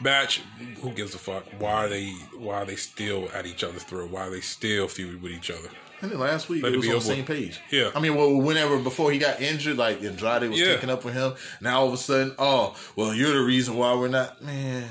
[0.00, 0.42] Batch,
[0.82, 1.44] who gives a fuck?
[1.58, 4.10] Why are they why are they still at each other's throat?
[4.10, 5.68] Why are they still feud with each other?
[6.02, 7.60] And then last week Let it was on the same page.
[7.70, 7.90] Yeah.
[7.94, 10.74] I mean, well, whenever before he got injured, like Andrade was Yeah.
[10.74, 11.34] taking up for him.
[11.62, 14.42] Now all of a sudden, oh, well, you're the reason why we're not.
[14.42, 14.88] Man,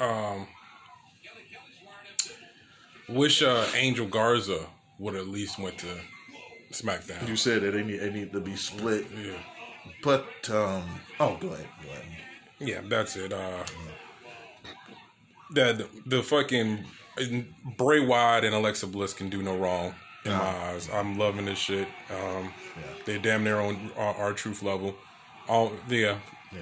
[0.00, 0.06] Yeah.
[0.34, 0.46] Um
[3.08, 4.66] Wish uh, Angel Garza
[4.98, 5.88] would at least went to
[6.72, 7.26] SmackDown.
[7.28, 9.32] you said that they need they need to be split, Yeah.
[10.04, 10.84] but um,
[11.18, 12.04] oh, go ahead, go ahead.
[12.60, 13.32] Yeah, that's it.
[13.32, 13.64] Uh,
[15.54, 16.84] that the fucking
[17.76, 19.94] Bray Wyatt and Alexa Bliss can do no wrong
[20.24, 20.88] in my eyes.
[20.92, 21.88] I'm loving this shit.
[22.10, 22.52] Um,
[23.06, 24.94] They damn near on our, R-Truth level.
[25.48, 26.18] All yeah,
[26.52, 26.60] Yeah.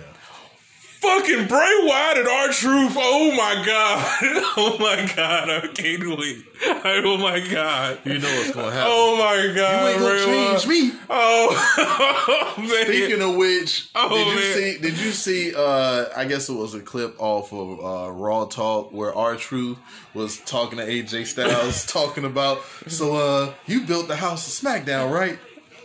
[1.00, 2.94] Fucking Bray Wyatt and R-Truth.
[2.96, 4.44] Oh my god.
[4.60, 5.48] Oh my god.
[5.50, 6.44] I can't wait.
[6.66, 8.00] Oh my god.
[8.04, 8.90] You know what's gonna happen.
[8.92, 9.82] Oh my god.
[9.84, 10.92] you ain't gonna Bray change Wyatt.
[10.92, 10.98] me.
[11.08, 12.86] Oh, man.
[12.86, 14.54] Speaking of which, Oh, did you man.
[14.54, 14.78] see?
[14.82, 15.54] Did you see?
[15.54, 19.78] Uh, I guess it was a clip off of uh, Raw Talk where R-Truth
[20.14, 22.60] was talking to AJ Styles, talking about.
[22.88, 25.38] So, uh, you built the house of SmackDown, right?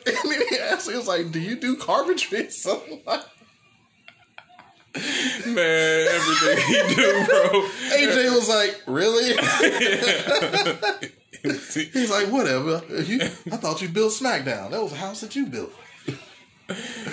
[0.07, 3.22] And then he asked, he was like, "Do you do carpentry?" Something like.
[5.47, 7.67] man, everything he do, bro.
[7.89, 9.33] AJ was like, "Really?"
[11.91, 12.81] He's like, "Whatever.
[13.01, 14.71] You, I thought you built SmackDown.
[14.71, 15.71] That was a house that you built."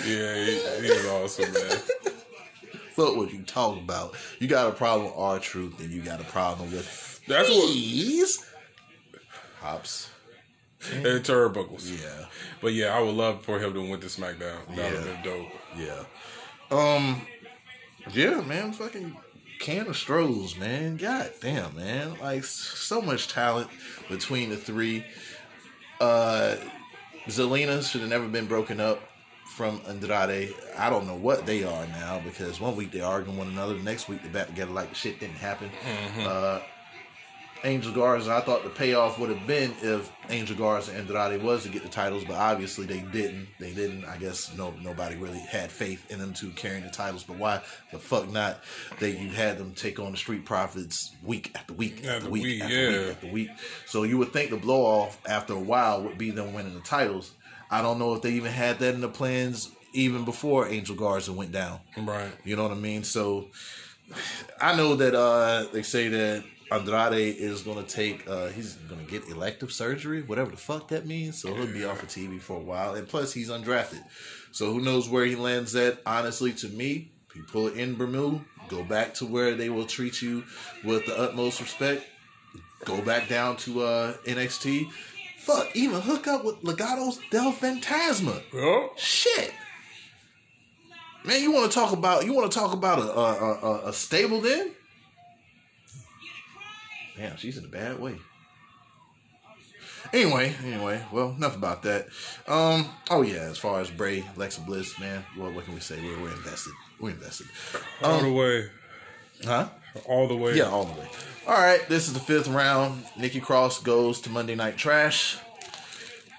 [0.07, 1.78] Yeah, he, he's awesome, man.
[2.93, 4.15] Fuck what you talk about.
[4.39, 8.44] You got a problem with R-Truth, and you got a problem with That's what Please.
[9.61, 10.11] Hops.
[10.93, 11.90] and turnbuckles.
[12.01, 12.27] Yeah.
[12.62, 14.39] But yeah, I would love for him to win to SmackDown.
[14.39, 14.90] That would Yeah.
[14.90, 15.48] have been dope.
[15.77, 16.05] Yeah.
[16.70, 17.23] Um.
[18.13, 18.73] Yeah, man.
[18.73, 19.17] Fucking
[19.59, 20.97] can of Strohs, man.
[20.97, 22.19] God damn, man.
[22.21, 23.69] Like so much talent
[24.09, 25.05] between the three.
[26.01, 26.57] Uh,
[27.27, 29.01] Zelina should have never been broken up
[29.45, 30.55] from Andrade.
[30.79, 33.83] I don't know what they are now because one week they're arguing one another, the
[33.83, 35.71] next week they're back together like the shit didn't happen.
[36.21, 36.61] Uh,
[37.65, 41.65] Angel Garza, I thought the payoff would have been if Angel Garza and Andrade was
[41.65, 43.49] to get the titles, but obviously they didn't.
[43.59, 44.05] They didn't.
[44.05, 47.24] I guess no nobody really had faith in them two carrying the titles.
[47.24, 47.61] But why
[47.93, 48.62] the fuck not?
[48.99, 52.43] That you had them take on the Street Profits week after week after After week,
[52.45, 52.99] week, after yeah.
[52.99, 53.51] week after week.
[53.87, 56.81] So you would think the blow off after a while would be them winning the
[56.81, 57.32] titles.
[57.70, 61.32] I don't know if they even had that in the plans even before Angel Garza
[61.32, 61.81] went down.
[61.97, 62.32] Right.
[62.45, 63.05] You know what I mean?
[63.05, 63.49] So
[64.61, 69.29] I know that uh they say that Andrade is gonna take uh he's gonna get
[69.29, 71.41] elective surgery, whatever the fuck that means.
[71.41, 72.95] So he'll be off of TV for a while.
[72.95, 74.03] And plus he's undrafted.
[74.53, 76.01] So who knows where he lands at?
[76.07, 79.87] Honestly, to me, if you pull it in Bermuda, go back to where they will
[79.87, 80.45] treat you
[80.85, 82.05] with the utmost respect.
[82.85, 84.91] Go back down to uh NXT.
[85.39, 88.43] Fuck, even hook up with Legados Del Fantasma.
[88.55, 89.55] Oh, Shit.
[91.25, 93.93] Man, you want to talk about you want to talk about a a, a a
[93.93, 94.73] stable then?
[97.21, 98.17] Damn, she's in a bad way.
[100.11, 102.07] Anyway, anyway, well, enough about that.
[102.49, 106.01] Um, oh yeah, as far as Bray, Alexa Bliss, man, well, what can we say?
[106.03, 106.73] We're, we're invested.
[106.99, 107.49] We're invested.
[108.03, 108.71] all the way.
[109.45, 109.69] Huh?
[110.07, 110.57] All the way.
[110.57, 111.07] Yeah, all the way.
[111.47, 113.05] All right, this is the fifth round.
[113.19, 115.37] Nikki Cross goes to Monday Night Trash.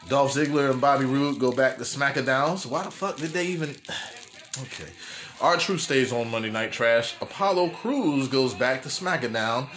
[0.09, 2.57] Dolph Ziggler and Bobby Roode go back to SmackDown.
[2.57, 3.75] So why the fuck did they even?
[4.63, 4.91] Okay.
[5.41, 7.15] R-Truth stays on Monday Night Trash.
[7.21, 9.67] Apollo Crews goes back to SmackDown.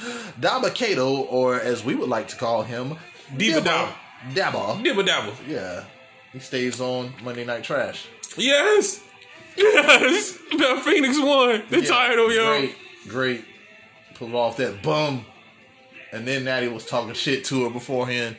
[0.41, 2.97] Dabba or as we would like to call him,
[3.37, 3.93] Diva Dabba.
[4.33, 4.83] Dabba.
[4.83, 5.35] Dibble dabble.
[5.47, 5.85] Yeah.
[6.33, 8.07] He stays on Monday Night Trash.
[8.37, 9.03] Yes.
[9.57, 10.39] Yes.
[10.51, 12.59] The Phoenix won the Yeah, title, yo.
[12.61, 12.77] Great,
[13.09, 13.45] great.
[14.15, 15.27] Pulled off that bum.
[16.13, 18.37] And then Natty was talking shit to her beforehand.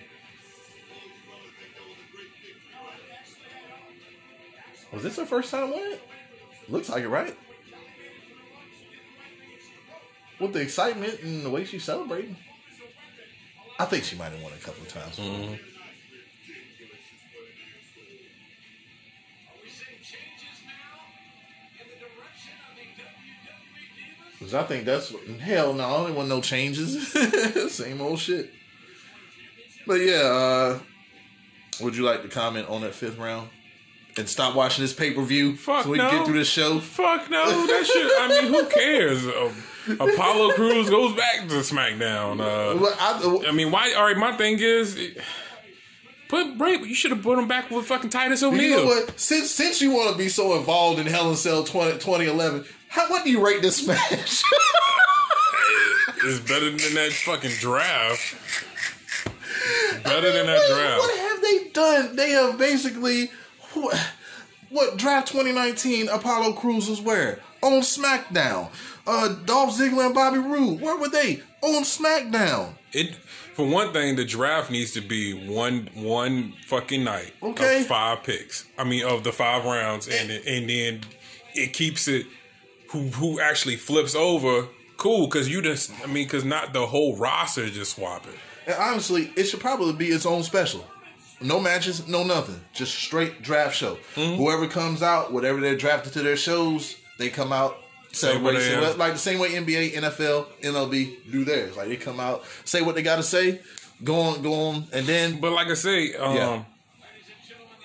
[4.94, 5.98] Was this her first time winning?
[6.68, 7.36] Looks like it, right?
[10.40, 12.36] With the excitement and the way she's celebrating.
[13.80, 15.16] I think she might have won a couple of times.
[15.16, 15.58] before.
[24.40, 25.84] Cause I think that's hell no.
[25.84, 27.12] I don't want no changes.
[27.74, 28.52] Same old shit.
[29.88, 30.80] But yeah, uh,
[31.82, 33.50] would you like to comment on that fifth round
[34.18, 36.10] and stop watching this pay per view so we no.
[36.10, 36.80] can get through this show?
[36.80, 38.12] Fuck no, that shit.
[38.20, 39.26] I mean, who cares?
[39.26, 39.64] Um,
[40.00, 42.40] Apollo Crews goes back to SmackDown.
[42.40, 43.94] Uh, Well, I, I mean, why?
[43.94, 44.98] All right, my thing is,
[46.28, 46.78] put Bray.
[46.78, 48.62] You should have put him back with fucking Titus O'Neil.
[48.62, 49.20] you know what?
[49.20, 53.10] Since since you want to be so involved in Hell in Cell 20, 2011, how
[53.10, 54.42] what do you rate this match?
[56.24, 58.36] It's better than that fucking draft.
[60.04, 61.00] Better than that what, draft.
[61.00, 62.16] What have they done?
[62.16, 63.30] They have basically
[63.82, 64.00] what,
[64.70, 67.40] what draft 2019 Apollo Crews was where?
[67.62, 68.70] On SmackDown.
[69.08, 70.82] Uh Dolph Ziggler and Bobby Roode.
[70.82, 71.42] Where were they?
[71.62, 72.74] On SmackDown.
[72.92, 73.16] It
[73.54, 77.82] for one thing, the draft needs to be one one fucking night Okay.
[77.82, 78.66] of five picks.
[78.78, 81.02] I mean, of the five rounds, and it- and then
[81.54, 82.26] it keeps it
[82.90, 84.68] who who actually flips over.
[84.98, 88.34] Cool, because you just I mean, because not the whole roster just swapping.
[88.68, 90.86] And honestly, it should probably be its own special.
[91.42, 92.62] No matches, no nothing.
[92.74, 93.96] Just straight draft show.
[94.16, 94.36] Mm-hmm.
[94.36, 97.78] Whoever comes out, whatever they're drafted to their shows, they come out
[98.12, 98.62] Say celebrate.
[98.62, 101.76] So like the same way NBA, NFL, MLB do theirs.
[101.76, 103.60] Like they come out, say what they got to say,
[104.04, 106.64] go on, go on, and then But like I say, um, Yeah.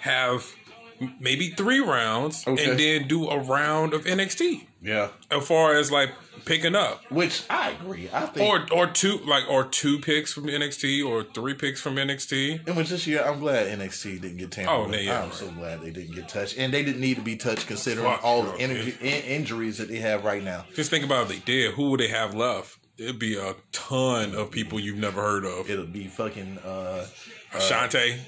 [0.01, 0.47] have
[1.19, 2.71] maybe three rounds, Okay.
[2.71, 4.67] and then do a round of NXT.
[4.83, 5.09] Yeah.
[5.31, 6.11] As far as like
[6.45, 8.09] picking up, Which I agree.
[8.13, 8.49] I think.
[8.49, 12.67] or or two like or two picks from NXT, or three picks from NXT.
[12.67, 15.01] and with this year, I'm glad NXT didn't get tampered Oh, with.
[15.01, 15.35] yeah, I'm right.
[15.35, 18.25] so glad they didn't get touched, and they didn't need to be touched considering Fuck,
[18.25, 20.65] all the energy, in, injuries that they have right now.
[20.75, 22.79] Just think about if they did, who would they have left?
[22.99, 25.71] It'd be a ton of people you've never heard of.
[25.71, 26.59] It'll be fucking.
[26.59, 27.07] uh
[27.53, 28.19] Ashante,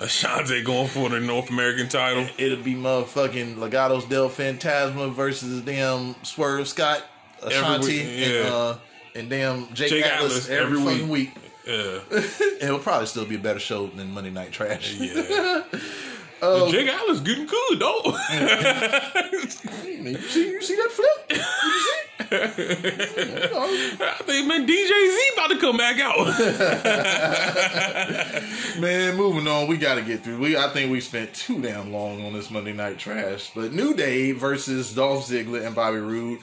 [0.00, 2.26] Ashante going for the North American title.
[2.38, 7.04] It'll be motherfucking Legados del Fantasma versus damn Swerve Scott,
[7.50, 8.54] Ashante, week, and, yeah.
[8.54, 8.76] uh,
[9.14, 11.32] and damn Jake, Jake Atlas, Atlas every, every fucking week.
[11.66, 12.00] Yeah,
[12.60, 14.94] it'll probably still be a better show than Monday Night Trash.
[14.94, 15.64] yeah.
[16.46, 16.70] Oh.
[16.70, 18.02] Jake Atlas getting good though.
[19.32, 21.30] you, see, you see that flip?
[21.30, 22.04] You see?
[24.02, 26.26] I think man DJ Z about to come back out.
[28.80, 30.38] Man, moving on, we got to get through.
[30.38, 33.50] We I think we spent too damn long on this Monday Night Trash.
[33.54, 36.40] But New Day versus Dolph Ziggler and Bobby Roode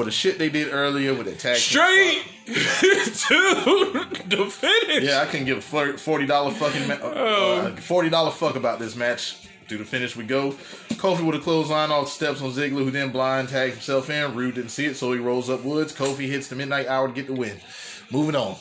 [0.00, 5.04] for the shit they did earlier with the tag team Straight to the finish.
[5.04, 8.96] Yeah, I can give a forty dollar fucking ma- uh, forty dollar fuck about this
[8.96, 9.36] match.
[9.68, 10.52] To the finish we go.
[10.94, 14.34] Kofi with a clothesline off the steps on Ziggler, who then blind tags himself in.
[14.34, 15.92] Roode didn't see it, so he rolls up Woods.
[15.92, 17.56] Kofi hits the midnight hour to get the win.
[18.10, 18.56] Moving on.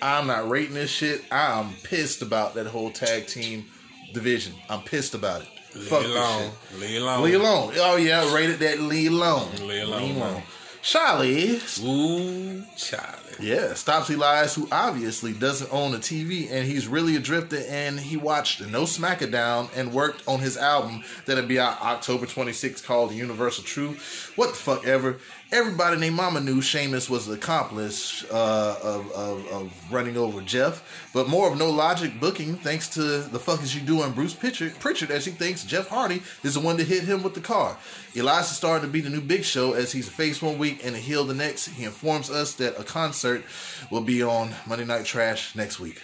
[0.00, 1.24] I'm not rating this shit.
[1.32, 3.64] I'm pissed about that whole tag team
[4.12, 4.54] division.
[4.70, 5.48] I'm pissed about it.
[5.88, 6.50] Fuck Leave this alone.
[6.70, 6.80] shit.
[6.80, 7.22] Leave alone.
[7.24, 7.72] Leave alone.
[7.78, 9.50] Oh yeah, rated that leave alone.
[9.66, 10.42] Leave alone.
[10.88, 13.12] Charlie Ooh, Charlie.
[13.40, 17.62] yeah, stops Elias, who obviously doesn't own a TV, and he's really a drifter.
[17.68, 22.84] And he watched No Smackadown and worked on his album that'll be out October 26th
[22.84, 24.32] called Universal Truth.
[24.36, 25.18] What the fuck ever.
[25.50, 31.08] Everybody named Mama knew Sheamus was an accomplice uh, of, of, of running over Jeff,
[31.14, 34.78] but more of no logic booking thanks to the fuck is you doing Bruce Prichard,
[34.78, 37.78] Prichard as he thinks Jeff Hardy is the one that hit him with the car.
[38.14, 40.84] Elias is starting to be the new Big Show as he's a face one week
[40.84, 41.68] and a heel the next.
[41.68, 43.42] He informs us that a concert
[43.90, 46.02] will be on Monday Night Trash next week.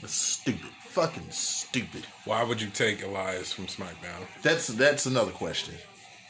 [0.00, 0.70] That's stupid.
[0.80, 2.06] Fucking stupid.
[2.24, 4.26] Why would you take Elias from SmackDown?
[4.42, 5.76] That's that's another question.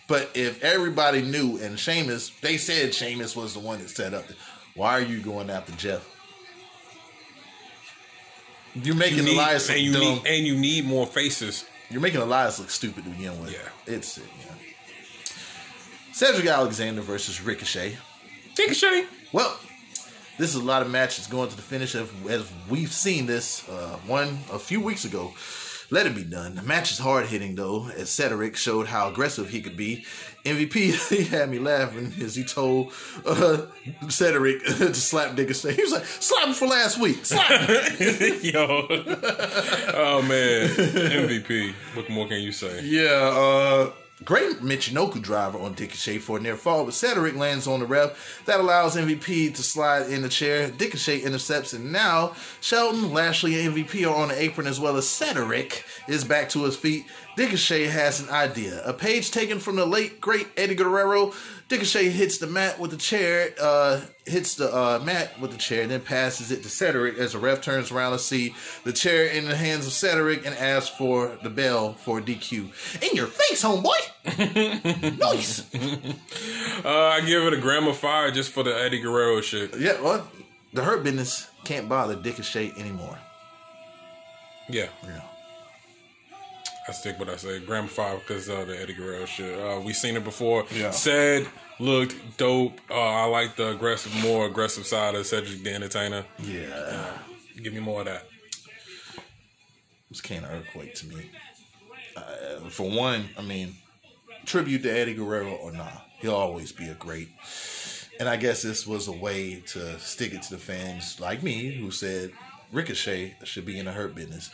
[0.08, 4.26] But if everybody knew and Sheamus, they said Sheamus was the one that set up.
[4.28, 4.34] The,
[4.74, 6.08] why are you going after Jeff?
[8.74, 10.00] You're making You need, Elias look and you dumb.
[10.02, 11.64] need and you need more faces.
[11.90, 13.52] You're making Elias look stupid to begin with.
[13.52, 13.94] Yeah.
[13.94, 14.24] it's sick.
[14.44, 14.52] Yeah.
[16.12, 17.96] Cedric Alexander versus Ricochet.
[18.58, 19.06] Ricochet.
[19.32, 19.58] Well,
[20.38, 23.66] this is a lot of matches going to the finish as, as we've seen this
[23.68, 25.32] uh, one a few weeks ago.
[25.88, 26.56] Let it be done.
[26.56, 30.04] The match is hard hitting though, as Cedric showed how aggressive he could be.
[30.44, 32.92] MVP he had me laughing as he told
[33.24, 33.66] uh,
[34.08, 35.74] Cedric to slap Dickinson.
[35.74, 37.24] He was like, "Slap him for last week.
[37.24, 37.50] Slap.
[38.42, 38.86] Yo.
[39.94, 40.68] oh man.
[40.68, 41.72] MVP.
[41.94, 42.82] What more can you say?
[42.82, 43.90] Yeah, uh,
[44.24, 48.42] great Michinoku driver on Ricochet for a near fall, but Cedric lands on the ref.
[48.46, 50.72] That allows MVP to slide in the chair.
[50.78, 55.08] Ricochet intercepts, and now Shelton, Lashley, and MVP are on the apron as well as
[55.08, 57.04] Cedric is back to his feet.
[57.36, 58.82] Ricochet has an idea.
[58.84, 61.34] A page taken from the late, great Eddie Guerrero.
[61.68, 65.82] Ricochet hits the mat with the chair, uh, hits the uh, mat with the chair,
[65.82, 69.26] and then passes it to Cedric as the ref turns around to see the chair
[69.26, 73.02] in the hands of Cedric and asks for the bell for DQ.
[73.02, 75.18] In your face, homeboy!
[75.18, 75.64] nice!
[76.84, 79.76] Uh, I give it a gram of fire just for the Eddie Guerrero shit.
[79.76, 80.28] Yeah, well,
[80.72, 83.18] the Hurt Business can't bother Ricochet anymore.
[84.68, 84.88] Yeah.
[85.04, 85.20] Yeah.
[86.88, 87.58] I stick what I say.
[87.58, 89.58] Gram Five because uh, the Eddie Guerrero shit.
[89.58, 90.64] Uh, we seen it before.
[90.72, 90.90] Yeah.
[90.90, 91.46] Said
[91.78, 92.80] looked dope.
[92.90, 96.24] Uh, I like the aggressive, more aggressive side of Cedric the Entertainer.
[96.38, 97.12] Yeah.
[97.62, 98.26] Give me more of that.
[100.10, 101.30] It's kind of earthquake to me.
[102.16, 103.74] Uh, for one, I mean,
[104.44, 107.28] tribute to Eddie Guerrero or not, he'll always be a great.
[108.18, 111.72] And I guess this was a way to stick it to the fans like me
[111.72, 112.30] who said
[112.76, 114.50] Ricochet should be in the hurt business.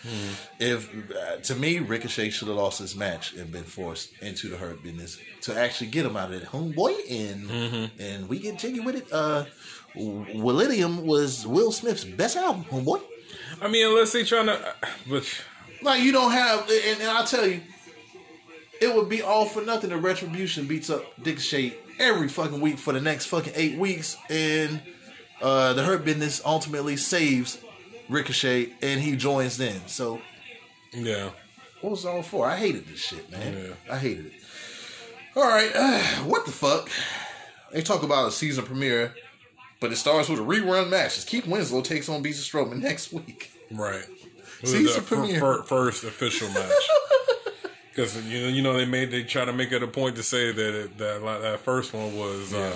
[0.58, 4.56] If uh, to me, Ricochet should have lost this match and been forced into the
[4.56, 6.94] hurt business to actually get him out of it, homeboy.
[7.10, 9.12] And and we get jiggy with it.
[9.12, 9.44] Uh,
[9.96, 13.02] Willennium was Will Smith's best album, homeboy.
[13.60, 14.74] I mean, unless they trying to,
[15.08, 15.24] but
[15.82, 17.60] Like you don't have, and, and I'll tell you,
[18.80, 19.90] it would be all for nothing.
[19.90, 24.16] The retribution beats up Dick Shade every fucking week for the next fucking eight weeks,
[24.30, 24.80] and
[25.40, 27.58] uh, the Hurt Business ultimately saves
[28.08, 29.86] Ricochet, and he joins in.
[29.86, 30.20] So
[30.92, 31.30] yeah.
[31.80, 32.46] what was it all for?
[32.46, 33.56] I hated this shit, man.
[33.56, 33.94] Yeah.
[33.94, 34.32] I hated it.
[35.34, 36.90] All right, uh, what the fuck?
[37.72, 39.14] They talk about a season premiere,
[39.80, 41.16] but it starts with a rerun match.
[41.16, 43.50] As Keith Winslow takes on Beast of Strowman next week.
[43.70, 44.04] Right.
[44.62, 45.40] Season premiere.
[45.40, 46.70] fir- first official match.
[47.94, 50.22] Because you know, you know, they made they try to make it a point to
[50.22, 52.72] say that it, that like, that first one was uh,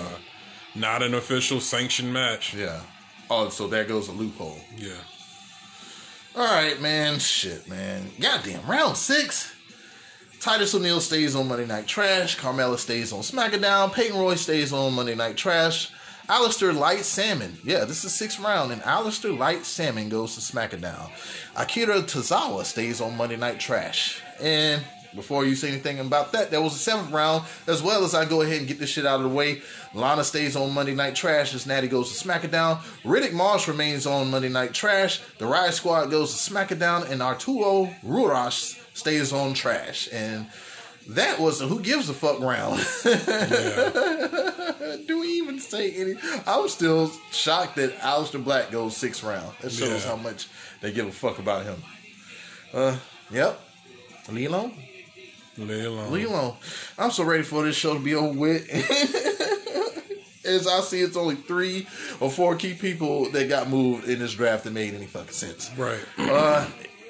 [0.75, 2.53] not an official sanctioned match.
[2.53, 2.81] Yeah.
[3.29, 4.59] Oh, so there goes a loophole.
[4.77, 4.91] Yeah.
[6.37, 7.17] All right, man.
[7.17, 8.11] Shit, man.
[8.19, 9.55] Goddamn, round six.
[10.39, 12.37] Titus O'Neil stays on Monday Night Trash.
[12.37, 13.91] Carmella stays on SmackDown.
[13.91, 15.91] Peyton Royce stays on Monday Night Trash.
[16.29, 17.57] Aleister Light Salmon.
[17.63, 21.09] Yeah, this is sixth round, and Aleister Light Salmon goes to SmackDown.
[21.55, 24.21] Akira Tozawa stays on Monday Night Trash.
[24.39, 24.83] And
[25.17, 28.23] before you say anything about that, there was a seventh round, as well as I
[28.23, 29.61] go ahead and get this shit out of the way.
[29.93, 32.77] Lana stays on Monday Night Trash as Natty goes to SmackDown.
[33.03, 35.19] Riddick Moss remains on Monday Night Trash.
[35.39, 40.07] The Riot Squad goes to SmackDown, and Arturo Ruas stays on Trash.
[40.13, 40.47] And
[41.09, 42.79] that was who gives a fuck round.
[45.07, 46.15] Do we even say any?
[46.45, 49.55] I'm still shocked that Aleister Black goes sixth round.
[49.61, 50.09] That shows Yeah.
[50.11, 50.47] how much
[50.81, 51.81] they give a fuck about him.
[52.73, 52.97] Uh,
[53.31, 53.59] yep.
[54.29, 54.73] Leave alone.
[55.57, 56.11] Lay alone.
[56.11, 56.55] Leave alone.
[56.97, 58.69] I'm so ready for this show to be over with.
[60.45, 61.87] As I see, it's only three
[62.21, 65.69] or four key people that got moved in this draft that made any fucking sense.
[65.77, 65.99] Right.
[66.17, 66.65] Uh,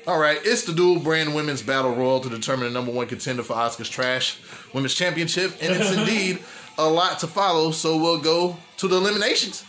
[0.07, 3.43] all right, it's the dual brand women's battle royal to determine the number one contender
[3.43, 4.39] for Asuka's Trash
[4.73, 6.39] Women's Championship, and it's indeed
[6.77, 7.71] a lot to follow.
[7.71, 9.65] So we'll go to the eliminations.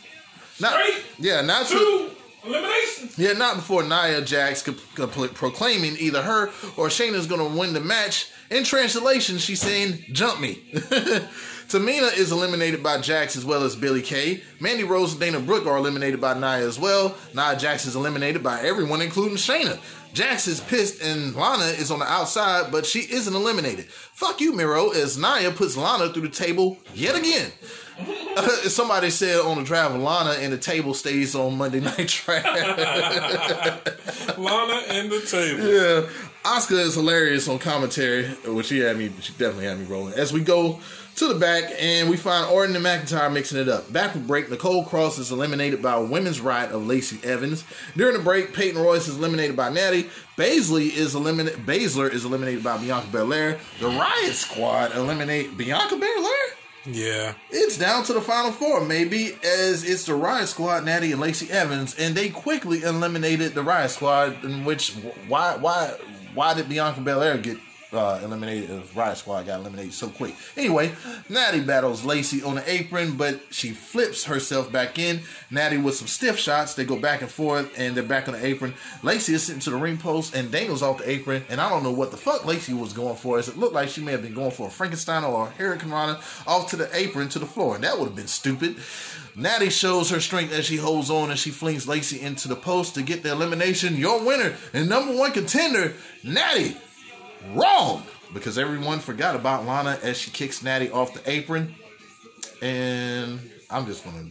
[0.60, 2.10] Not, Straight yeah, not to,
[2.42, 3.18] Two eliminations.
[3.18, 6.46] yeah, not before Nia Jax proclaiming either her
[6.76, 8.30] or Shayna's going to win the match.
[8.50, 10.54] In translation, she's saying, "Jump me."
[11.68, 14.42] Tamina is eliminated by Jax as well as Billie Kay.
[14.58, 17.14] Mandy Rose and Dana Brooke are eliminated by Nia as well.
[17.34, 19.78] Nia Jax is eliminated by everyone, including Shayna.
[20.12, 23.86] Jax is pissed and Lana is on the outside, but she isn't eliminated.
[23.86, 27.52] Fuck you, Miro, as Nia puts Lana through the table yet again.
[28.68, 32.44] somebody said on the drive, Lana and the table stays on Monday Night Trash.
[34.38, 35.64] Lana and the table.
[35.64, 36.08] Yeah,
[36.44, 39.12] Asuka is hilarious on commentary, which she had me.
[39.20, 40.14] She definitely had me rolling.
[40.14, 40.80] As we go
[41.18, 43.92] to the back, and we find Orton and McIntyre mixing it up.
[43.92, 47.64] Back with break, Nicole Cross is eliminated by women's right of Lacey Evans.
[47.96, 50.08] During the break, Peyton Royce is eliminated by Natty.
[50.36, 51.66] Baszler is eliminated.
[51.66, 53.58] Baszler is eliminated by Bianca Belair.
[53.80, 56.34] The Riot Squad eliminate Bianca Belair.
[56.86, 57.34] Yeah.
[57.50, 61.50] It's down to the final four, maybe, as it's the Riot Squad, Natty and Lacey
[61.50, 64.44] Evans, and they quickly eliminated the Riot Squad.
[64.44, 64.92] In which,
[65.26, 65.94] why, why,
[66.34, 67.58] why did Bianca Belair get
[67.92, 68.70] uh, eliminated?
[68.70, 70.34] If Riot Squad got eliminated so quick.
[70.56, 70.92] Anyway,
[71.28, 75.20] Natty battles Lacey on the apron, but she flips herself back in.
[75.50, 76.74] Natty with some stiff shots.
[76.74, 78.74] They go back and forth, and they're back on the apron.
[79.02, 81.82] Lacey is sitting to the ring post, and Daniel's off the apron, and I don't
[81.82, 83.38] know what the fuck Lacey was going for.
[83.38, 86.20] As it looked like she may have been going for a Frankenstein or a hurricanrana
[86.46, 88.76] off to the apron to the floor, and that would have been stupid.
[89.38, 92.96] Natty shows her strength as she holds on and she flings Lacey into the post
[92.96, 93.96] to get the elimination.
[93.96, 95.94] Your winner and number one contender,
[96.24, 96.76] Natty.
[97.54, 98.02] Wrong,
[98.34, 101.74] because everyone forgot about Lana as she kicks Natty off the apron.
[102.60, 103.40] And
[103.70, 104.28] I'm just gonna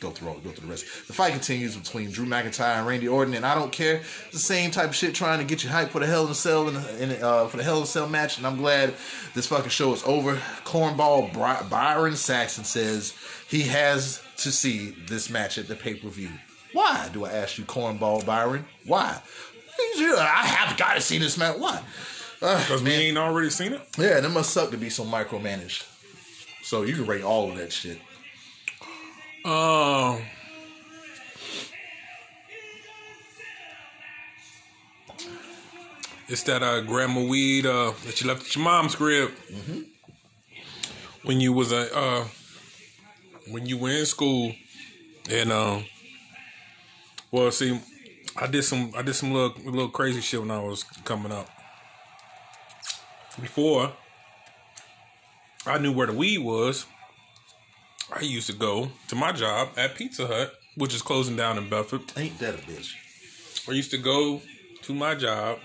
[0.00, 1.06] go through go through the rest.
[1.06, 3.96] The fight continues between Drew McIntyre and Randy Orton, and I don't care.
[3.96, 6.30] It's the same type of shit trying to get you hyped for the Hell in
[6.30, 8.94] a Cell in uh, for the Hell in a Cell match, and I'm glad
[9.34, 10.36] this fucking show is over.
[10.64, 13.14] Cornball Bry- Byron Saxton says
[13.48, 16.30] he has to see this match at the pay per view.
[16.72, 18.66] Why do I ask you, Cornball Byron?
[18.84, 19.20] Why?
[19.98, 21.58] I have got to see this match.
[21.58, 21.82] Why?
[22.42, 23.80] Uh, Because we ain't already seen it.
[23.98, 25.84] yeah, and it must suck to be so micromanaged.
[26.62, 27.98] So you can rate all of that shit.
[29.44, 30.22] Um.
[36.28, 39.30] It's that uh, grandma weed uh, that you left at your mom's crib
[41.22, 42.24] when you was a uh,
[43.50, 44.52] when you were in school,
[45.30, 45.84] and um,
[47.30, 47.78] well, see,
[48.36, 51.48] I did some I did some little little crazy shit when I was coming up.
[53.40, 53.92] Before
[55.66, 56.86] I knew where the weed was,
[58.14, 61.68] I used to go to my job at Pizza Hut, which is closing down in
[61.68, 62.00] Bedford.
[62.16, 62.94] Ain't that a bitch?
[63.68, 64.40] I used to go
[64.82, 65.58] to my job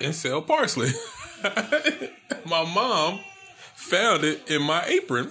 [0.00, 0.90] and sell parsley.
[2.46, 3.20] my mom
[3.74, 5.30] found it in my apron.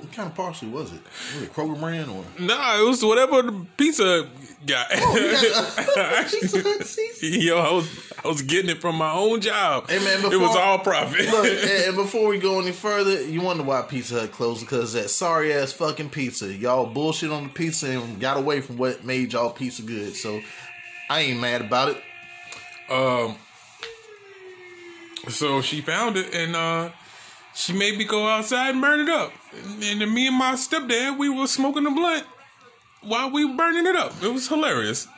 [0.00, 1.00] What kind of parsley was it?
[1.34, 2.24] Was it Kroger brand or?
[2.38, 4.28] Nah, it was whatever the pizza
[4.66, 4.90] got.
[6.30, 7.40] Pizza Hut season?
[7.40, 9.88] Yo, I was I was getting it from my own job.
[9.88, 11.26] Hey, man, it was all profit.
[11.26, 14.92] Look, and, and before we go any further, you wonder why Pizza Hut closed because
[14.92, 16.52] that sorry ass fucking pizza.
[16.52, 20.14] Y'all bullshit on the pizza and got away from what made y'all pizza good.
[20.14, 20.40] So
[21.08, 22.02] I ain't mad about it.
[22.90, 23.36] Um,
[25.28, 26.90] so she found it and uh,
[27.56, 29.32] she made me go outside and burn it up.
[29.54, 32.24] And then me and my stepdad, we were smoking a blunt
[33.02, 34.12] while we were burning it up.
[34.22, 35.08] It was hilarious.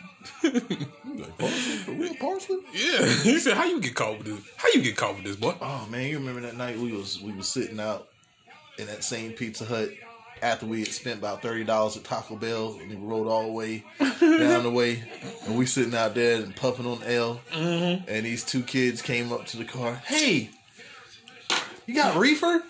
[1.19, 1.77] Like, parsley?
[1.79, 2.59] For real parsley?
[2.73, 4.55] Yeah, he said, "How you get caught with this?
[4.57, 7.21] How you get caught with this, boy?" Oh man, you remember that night we was
[7.21, 8.07] we was sitting out
[8.79, 9.89] in that same Pizza Hut
[10.41, 13.53] after we had spent about thirty dollars at Taco Bell and we rode all the
[13.53, 15.03] way down the way
[15.45, 18.09] and we sitting out there and puffing on L mm-hmm.
[18.09, 19.95] and these two kids came up to the car.
[20.07, 20.51] Hey,
[21.89, 22.63] you got reefer?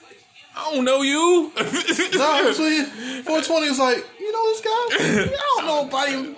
[0.57, 1.53] I don't know you.
[1.55, 4.70] No, I'm 420 was like, you know this guy?
[4.70, 6.35] I don't know nobody in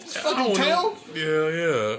[0.00, 0.84] this I fucking don't town.
[0.84, 0.96] know.
[1.14, 1.48] Yeah,
[1.94, 1.96] yeah.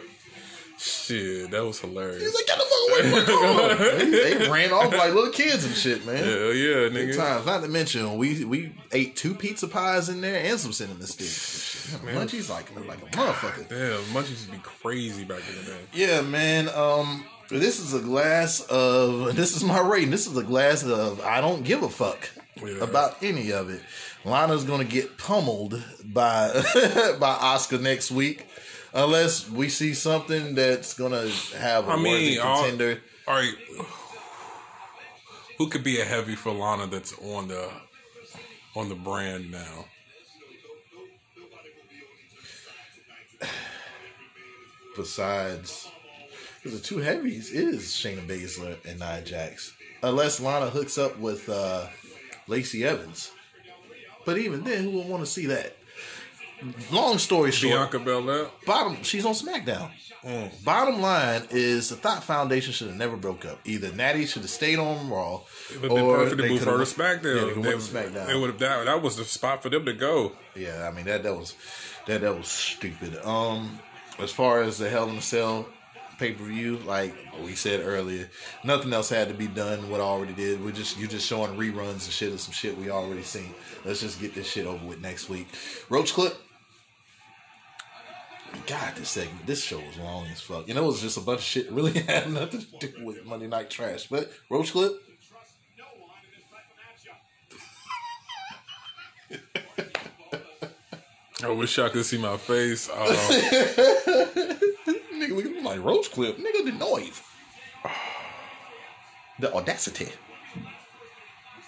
[0.78, 2.22] Shit, that was hilarious.
[2.22, 3.96] He's like, get the fuck away from my car.
[4.12, 6.18] they, they ran off like little kids and shit, man.
[6.18, 7.16] Hell yeah, Good nigga.
[7.16, 7.46] times.
[7.46, 11.94] Not to mention, we we ate two pizza pies in there and some cinnamon sticks.
[11.94, 12.16] and shit.
[12.16, 13.70] Munchies like like a motherfucker.
[13.70, 15.80] Damn, munchies used to be crazy back in the day.
[15.94, 16.68] Yeah, man.
[16.70, 19.36] Um, this is a glass of.
[19.36, 20.10] This is my rating.
[20.12, 21.22] This is a glass of.
[21.22, 22.84] I don't give a fuck Yeah.
[22.84, 23.82] about any of it.
[24.26, 26.50] Lana's gonna get pummeled by
[27.20, 28.46] by Asuka next week,
[28.94, 33.02] unless we see something that's gonna have a I worthy mean, all- contender.
[33.28, 33.54] All right,
[35.58, 37.70] who could be a heavy for Lana that's on the
[38.76, 39.86] on the brand now?
[44.96, 45.88] besides
[46.66, 49.74] the two heavies is Shayna Baszler and Nia Jax.
[50.02, 51.88] Unless Lana hooks up with uh,
[52.48, 53.32] Lacey Evans.
[54.26, 55.76] But even then, who would want to see that?
[56.92, 58.48] Long story short, Bianca Belair.
[58.66, 59.92] bottom she's on SmackDown.
[60.24, 60.64] Mm.
[60.64, 63.60] Bottom line is the Thought Foundation should have never broke up.
[63.66, 65.42] Either Natty should have stayed on Raw,
[65.74, 67.48] It would have been perfect to move her to SmackDown.
[67.58, 68.30] Yeah, they They- SmackDown.
[68.30, 70.32] It would have that, that was the spot for them to go.
[70.56, 71.56] Yeah, I mean that that was
[72.08, 73.18] that that was stupid.
[73.26, 73.80] Um,
[74.18, 75.68] as far as the Hell in a Cell
[76.24, 77.14] pay per view, like
[77.44, 78.30] we said earlier,
[78.64, 79.90] nothing else had to be done.
[79.90, 82.78] What I already did, we just you just showing reruns and shit of some shit
[82.78, 83.54] we already seen.
[83.84, 85.48] Let's just get this shit over with next week.
[85.90, 86.34] Roach clip.
[88.68, 90.66] God, this segment, this show was long as fuck.
[90.66, 91.70] You know, it was just a bunch of shit.
[91.70, 94.08] Really had nothing to do with Monday Night Trash.
[94.08, 94.94] But Roach clip.
[101.46, 102.90] I wish y'all could see my face.
[103.04, 103.06] Uh,
[105.14, 106.38] Nigga look at me like roach clip.
[106.38, 107.22] Nigga, the noise.
[109.40, 110.10] The audacity.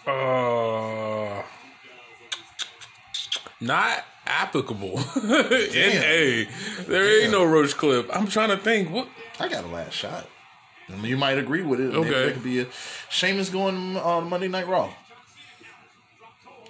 [0.06, 1.42] uh,
[3.62, 5.00] not applicable.
[5.24, 6.48] N.A.
[6.88, 8.10] There ain't no roach clip.
[8.16, 8.90] I'm trying to think.
[8.92, 9.08] What?
[9.40, 10.28] I got a last shot.
[10.90, 11.96] I mean, you might agree with it.
[11.96, 12.10] Okay.
[12.10, 12.68] There could be a
[13.10, 14.94] Sheamus going on Monday Night Raw.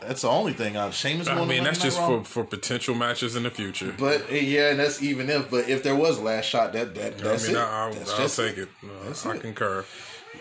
[0.01, 0.77] That's the only thing.
[0.77, 3.93] Uh, Sheamus I mean, that's just for, for potential matches in the future.
[3.97, 5.49] But eh, yeah, and that's even if.
[5.49, 7.59] But if there was last shot, that that that's I mean, it.
[7.59, 8.69] I, will just take it.
[8.83, 9.41] No, That's I it.
[9.41, 9.85] concur.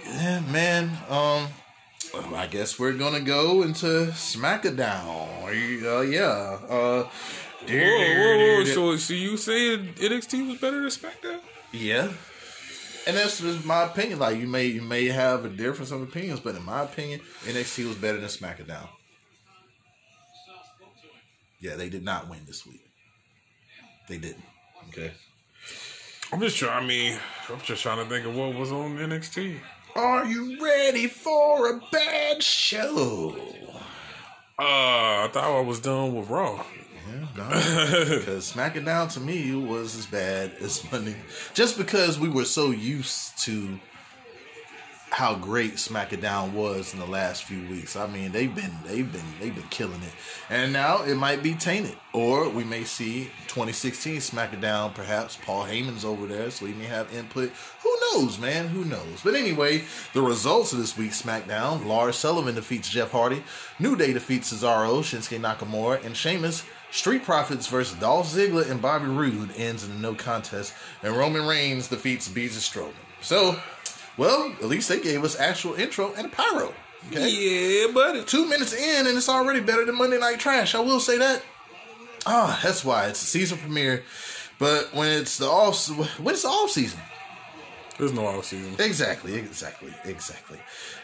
[0.04, 0.90] Yeah, man.
[1.08, 1.48] Um,
[2.12, 5.46] well, I guess we're gonna go into SmackDown.
[5.46, 6.58] Uh, yeah.
[6.68, 7.08] Uh,
[7.66, 8.64] Whoa, whoa, whoa.
[8.64, 11.40] So, so you saying NXT was better than SmackDown?
[11.72, 12.12] Yeah.
[13.06, 14.18] And that's just my opinion.
[14.18, 17.88] Like you may you may have a difference of opinions, but in my opinion, NXT
[17.88, 18.88] was better than SmackDown.
[21.60, 22.82] Yeah, they did not win this week.
[24.08, 24.44] They didn't.
[24.88, 25.12] Okay.
[26.32, 26.84] I'm just trying.
[26.84, 27.18] I mean,
[27.48, 29.58] I'm just trying to think of what was on NXT.
[29.96, 33.36] Are you ready for a bad show?
[34.58, 36.64] Uh, I thought I was done with Raw.
[37.08, 37.26] Yeah.
[37.34, 41.16] Because SmackDown to me was as bad as Monday.
[41.54, 43.78] Just because we were so used to
[45.14, 47.94] how great SmackDown was in the last few weeks.
[47.94, 50.12] I mean, they've been they've been they've been killing it,
[50.50, 54.92] and now it might be tainted, or we may see 2016 SmackDown.
[54.92, 57.52] Perhaps Paul Heyman's over there, so he may have input.
[57.84, 58.66] Who knows, man?
[58.66, 59.20] Who knows?
[59.22, 59.84] But anyway,
[60.14, 63.44] the results of this week's SmackDown: Lars Sullivan defeats Jeff Hardy,
[63.78, 66.64] New Day defeats Cesaro, Shinsuke Nakamura, and Sheamus.
[66.90, 71.44] Street Profits versus Dolph Ziggler and Bobby Roode ends in a no contest, and Roman
[71.44, 72.92] Reigns defeats Beats Strowman.
[73.20, 73.58] So,
[74.16, 76.72] well, at least they gave us actual intro and a pyro.
[77.12, 77.28] Okay,
[77.86, 78.24] Yeah, buddy.
[78.24, 80.74] two minutes in, and it's already better than Monday Night Trash.
[80.74, 81.42] I will say that.
[82.26, 84.02] Ah, that's why it's a season premiere.
[84.58, 85.86] But when it's the off,
[86.18, 87.00] when it's the off season,
[87.98, 88.74] There's no off season.
[88.78, 90.58] Exactly, exactly, exactly.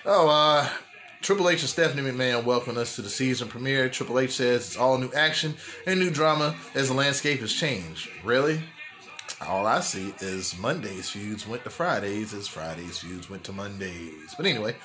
[0.06, 0.68] Oh, uh,
[1.20, 3.90] Triple H and Stephanie McMahon welcome us to the season premiere.
[3.90, 5.54] Triple H says it's all new action
[5.86, 8.08] and new drama as the landscape has changed.
[8.24, 8.62] Really?
[9.46, 14.34] All I see is Monday's feuds went to Fridays as Fridays feuds went to Mondays.
[14.36, 14.76] But anyway,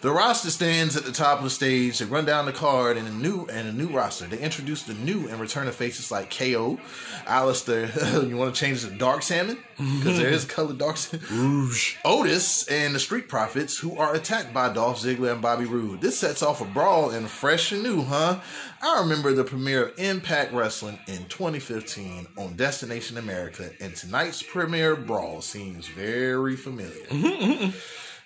[0.00, 1.98] the roster stands at the top of the stage.
[1.98, 4.26] They run down the card and a new and a new roster.
[4.26, 6.78] They introduce the new and returning faces like KO,
[7.26, 8.26] Aleister.
[8.28, 11.26] you want to change it to Dark Salmon because there is colored Dark Salmon.
[11.30, 11.96] Rouge.
[12.02, 16.00] Otis and the Street Profits, who are attacked by Dolph Ziggler and Bobby Roode.
[16.00, 18.40] This sets off a brawl and fresh and new, huh?
[18.80, 24.94] I remember the premiere of Impact Wrestling in 2015 on Destination America, and tonight's premiere
[24.94, 27.72] brawl seems very familiar.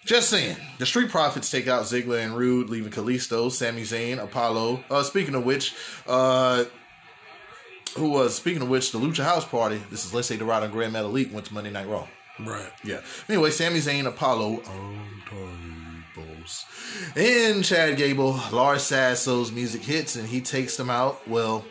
[0.04, 0.56] Just saying.
[0.78, 4.84] The Street Profits take out Ziggler and Roode, leaving Kalisto, Sami Zayn, Apollo.
[4.90, 5.74] Uh, speaking of which,
[6.06, 6.64] uh,
[7.96, 9.80] who was speaking of which, the Lucha House Party.
[9.90, 12.08] This is Lince Dorado and Grand Metalik went to Monday Night Raw.
[12.40, 12.70] Right.
[12.82, 13.00] Yeah.
[13.28, 15.71] Anyway, Sami Zayn, Apollo, Untouchables,
[17.16, 18.38] and Chad Gable.
[18.52, 21.26] Lars Sasso's music hits and he takes them out.
[21.28, 21.64] Well,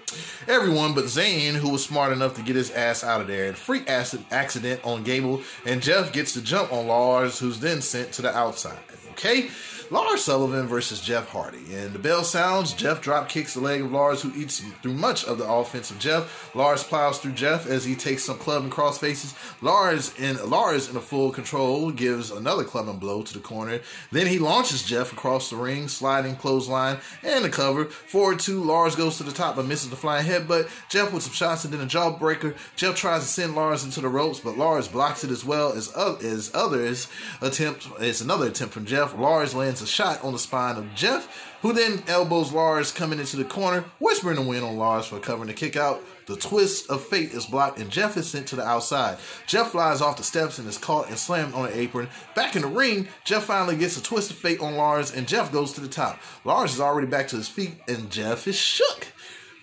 [0.48, 3.48] everyone but Zayn, who was smart enough to get his ass out of there.
[3.48, 7.82] And freak acid accident on Gable, and Jeff gets the jump on Lars, who's then
[7.82, 8.80] sent to the outside.
[9.12, 9.50] Okay.
[9.92, 11.74] Lars Sullivan versus Jeff Hardy.
[11.74, 12.72] And the bell sounds.
[12.72, 16.00] Jeff drop kicks the leg of Lars, who eats through much of the offense of
[16.00, 16.56] Jeff.
[16.56, 19.36] Lars plows through Jeff as he takes some club and cross faces.
[19.62, 23.82] Lars in Lars in a full control gives another club and blow to the corner.
[24.14, 27.84] Then he launches Jeff across the ring, sliding clothesline and the cover.
[27.84, 30.70] Forward two, Lars goes to the top but misses the flying headbutt.
[30.88, 32.56] Jeff with some shots and then a jawbreaker.
[32.78, 35.94] Jeff tries to send Lars into the ropes, but Lars blocks it as well as,
[35.98, 37.10] uh, as others
[37.42, 37.90] attempt.
[38.00, 39.18] It's another attempt from Jeff.
[39.18, 43.38] Lars lands a shot on the spine of Jeff, who then elbows Lars coming into
[43.38, 46.02] the corner, whispering a win on Lars for covering the kick out.
[46.28, 49.18] The twist of fate is blocked and Jeff is sent to the outside.
[49.48, 52.10] Jeff flies off the steps and is caught and slammed on the apron.
[52.36, 55.52] Back in the ring, Jeff finally gets a twist of fate on Lars and Jeff
[55.52, 56.20] goes to the top.
[56.46, 59.08] Lars is already back to his feet and Jeff is shook.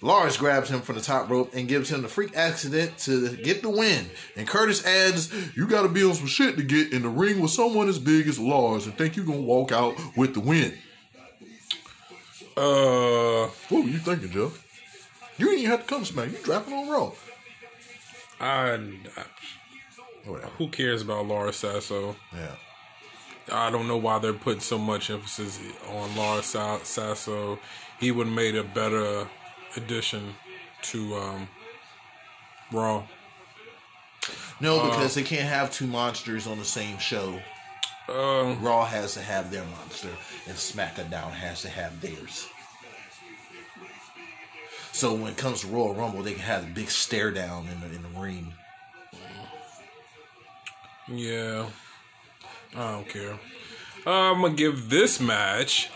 [0.01, 3.63] Lars grabs him from the top rope and gives him the freak accident to get
[3.63, 4.07] the win.
[4.37, 7.51] And Curtis adds, You gotta be on some shit to get in the ring with
[7.51, 10.75] someone as big as Lars and think you're gonna walk out with the win.
[12.57, 14.65] Uh, What were you thinking, Jeff?
[15.37, 16.31] You didn't even have to come smack.
[16.31, 17.13] You dropping on Raw.
[18.41, 19.25] I, I
[20.25, 20.51] Whatever.
[20.59, 22.17] who cares about Lars Sasso?
[22.33, 22.55] Yeah.
[23.51, 25.59] I don't know why they're putting so much emphasis
[25.89, 27.59] on Lars Sasso.
[27.99, 29.27] He would have made a better
[29.77, 30.35] addition
[30.83, 31.49] to um,
[32.73, 33.05] Raw.
[34.61, 37.41] No, because they can't have two monsters on the same show.
[38.09, 40.09] Uh, Raw has to have their monster,
[40.47, 42.49] and SmackDown has to have theirs.
[44.93, 47.81] So when it comes to Royal Rumble, they can have a big stare down in
[47.81, 48.53] the in the ring.
[51.07, 51.67] yeah,
[52.75, 53.39] I don't care.
[54.07, 55.91] I'm gonna give this match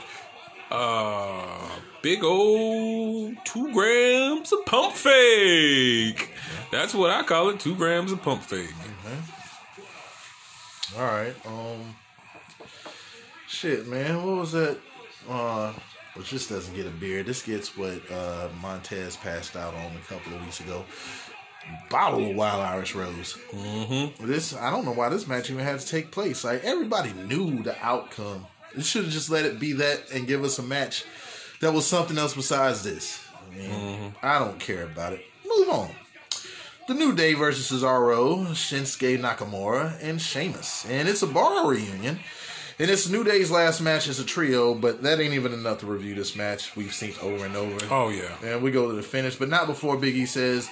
[0.72, 1.68] uh
[2.02, 6.30] big old two grams of pump fake.
[6.70, 8.70] That's what I call it, two grams of pump fake.
[10.98, 11.34] All right.
[11.46, 11.94] Um.
[13.46, 14.24] Shit, man.
[14.24, 14.78] What was that?
[15.28, 15.72] Uh.
[16.14, 17.22] Which this doesn't get a beer.
[17.22, 20.84] This gets what uh, Montez passed out on a couple of weeks ago.
[21.88, 23.38] Bottle of Wild Irish Rose.
[23.50, 24.26] Mm-hmm.
[24.26, 26.44] This I don't know why this match even had to take place.
[26.44, 28.46] Like everybody knew the outcome.
[28.76, 31.04] It should have just let it be that and give us a match
[31.60, 33.24] that was something else besides this.
[33.34, 34.26] I mean, mm-hmm.
[34.26, 35.24] I don't care about it.
[35.46, 35.90] Move on.
[36.88, 40.84] The New Day versus Cesaro, Shinsuke Nakamura, and Sheamus.
[40.86, 42.18] And it's a bar reunion.
[42.78, 45.86] And it's New Day's last match as a trio, but that ain't even enough to
[45.86, 46.74] review this match.
[46.74, 47.78] We've seen it over and over.
[47.90, 48.36] Oh yeah.
[48.44, 50.68] And we go to the finish, but not before Biggie says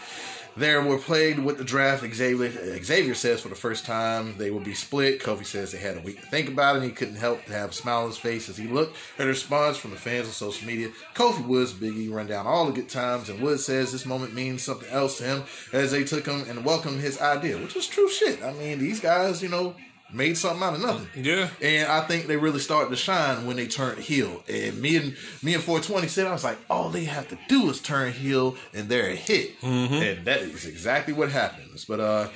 [0.56, 2.04] there were played with the draft.
[2.12, 5.20] Xavier, Xavier says for the first time they will be split.
[5.20, 7.52] Kofi says they had a week to think about it, and he couldn't help to
[7.52, 10.26] have a smile on his face as he looked at a response from the fans
[10.26, 10.90] on social media.
[11.14, 14.62] Kofi Woods, Biggie run down all the good times, and Woods says this moment means
[14.62, 18.08] something else to him as they took him and welcomed his idea, which is true
[18.08, 18.42] shit.
[18.42, 19.74] I mean, these guys, you know,
[20.12, 21.24] made something out of nothing.
[21.24, 21.48] Yeah.
[21.62, 24.42] And I think they really started to shine when they turned heel.
[24.48, 27.70] And me and me and 420 said, I was like, all they have to do
[27.70, 29.52] is turn heel and they're a hit.
[29.62, 31.84] And that is exactly what happens.
[31.84, 32.28] But uh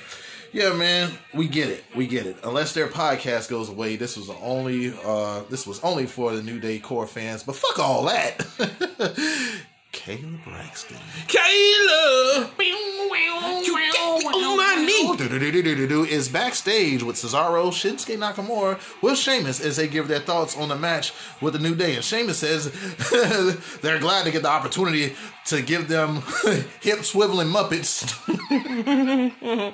[0.51, 1.83] yeah, man, we get it.
[1.95, 2.37] We get it.
[2.43, 6.59] Unless their podcast goes away, this was only uh this was only for the New
[6.59, 7.43] Day core fans.
[7.43, 8.45] But fuck all that.
[9.95, 10.97] Kayla Braxton.
[11.27, 16.11] Kayla, you got me on my knee.
[16.13, 20.75] Is backstage with Cesaro, Shinsuke Nakamura, with Sheamus as they give their thoughts on the
[20.75, 21.95] match with the New Day.
[21.95, 22.71] And Sheamus says
[23.81, 25.15] they're glad to get the opportunity
[25.45, 26.15] to give them
[26.81, 28.03] hip swiveling Muppets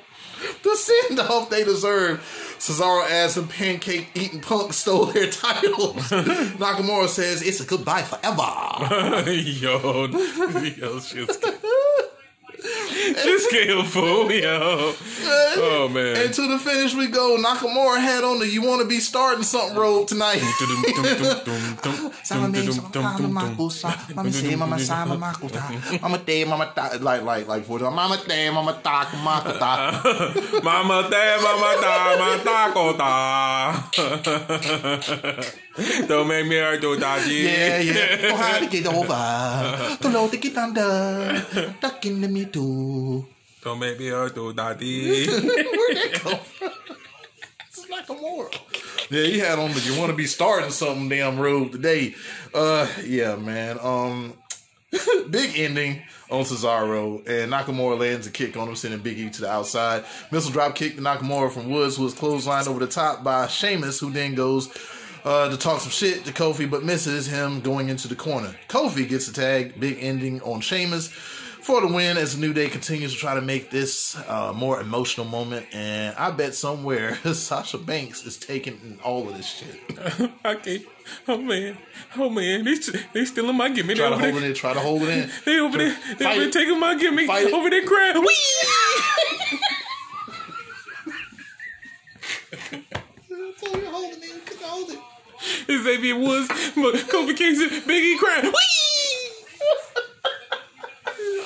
[0.64, 2.20] the send off they deserve.
[2.60, 5.96] Cesaro adds some pancake eating punk stole their titles.
[6.60, 9.32] Nakamura says it's a goodbye forever.
[9.32, 11.38] yo, yo, shit's
[13.24, 13.50] Just
[13.84, 14.94] fool, yo.
[15.58, 16.16] Oh man.
[16.16, 17.38] And to the finish we go.
[17.38, 20.42] Nakamura had on the "You Want to Be Starting Something" robe tonight.
[27.02, 28.80] like like like for mama day, mama
[29.24, 29.94] mama tak.
[30.64, 31.10] Mama
[31.42, 33.02] mama ta, mama.
[36.08, 37.48] Don't make me hurt you, daddy.
[37.48, 38.30] Yeah, yeah.
[38.30, 39.98] Know how to get over.
[40.02, 41.46] To get under.
[41.80, 43.26] Tuck into me too.
[43.64, 45.28] Don't make me hurt you, daddy.
[45.28, 46.70] Where'd that come from?
[47.68, 48.52] It's like a moral.
[49.10, 52.16] Yeah, he had on the you want to be starting something damn robe today.
[52.54, 53.80] Uh yeah, man.
[53.82, 54.34] Um
[55.30, 59.42] big ending on Cesaro and Nakamura lands a kick on him, sending Big E to
[59.42, 60.04] the outside.
[60.32, 64.00] Missile drop kick to Nakamura from Woods, who was clotheslined over the top by Sheamus,
[64.02, 64.68] who then goes
[65.24, 68.56] uh, to talk some shit to Kofi, but misses him going into the corner.
[68.68, 71.14] Kofi gets a tag, big ending on Sheamus
[71.62, 74.82] for the win as the New Day continues to try to make this uh, more
[74.82, 75.68] emotional moment.
[75.74, 80.32] And I bet somewhere Sasha Banks is taking all of this shit.
[80.46, 80.84] okay.
[81.28, 81.78] Oh man.
[82.18, 82.64] Oh man.
[82.64, 82.76] They
[83.14, 83.98] they stealing my gimmick.
[83.98, 85.30] Try They to hold there- it in, try to hold it in.
[85.46, 85.98] They over there.
[86.18, 87.28] They over there taking my gimmick.
[87.28, 87.52] Fight.
[87.52, 88.22] Over there crying.
[88.22, 88.28] Whee!
[93.64, 95.00] Hold it in, hold it.
[95.84, 98.46] Xavier Woods, but Kofi Kingston, Big E crying.
[98.46, 98.54] Whee!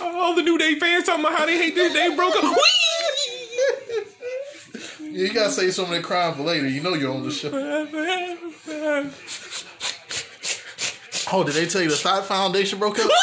[0.01, 1.93] All the New Day fans talking about how they hate this.
[1.93, 2.43] They broke up.
[5.15, 6.67] Yeah, you gotta say some of that crime for later.
[6.67, 7.49] You know you're on the show.
[11.31, 13.09] Oh, did they tell you the Thought Foundation broke up?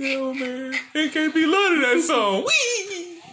[0.00, 2.46] Oh man, it can't be to that song.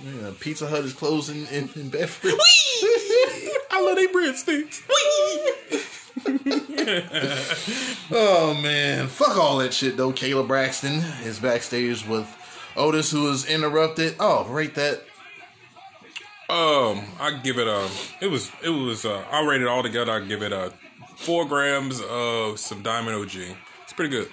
[0.05, 0.11] Whee!
[0.21, 2.33] Yeah, Pizza Hut is closing in, in Bedford.
[3.71, 4.81] I love they breadsticks.
[8.11, 10.11] Oh man, fuck all that shit though.
[10.11, 12.27] Kayla Braxton is backstage with
[12.75, 14.15] Otis, who was interrupted.
[14.19, 15.01] Oh, rate that.
[16.47, 17.89] Um, I give it a.
[18.21, 18.51] It was.
[18.63, 19.03] It was.
[19.05, 20.11] Uh, I rated it all together.
[20.11, 20.71] I give it a
[21.15, 23.35] four grams of some Diamond OG.
[23.83, 24.29] It's pretty good.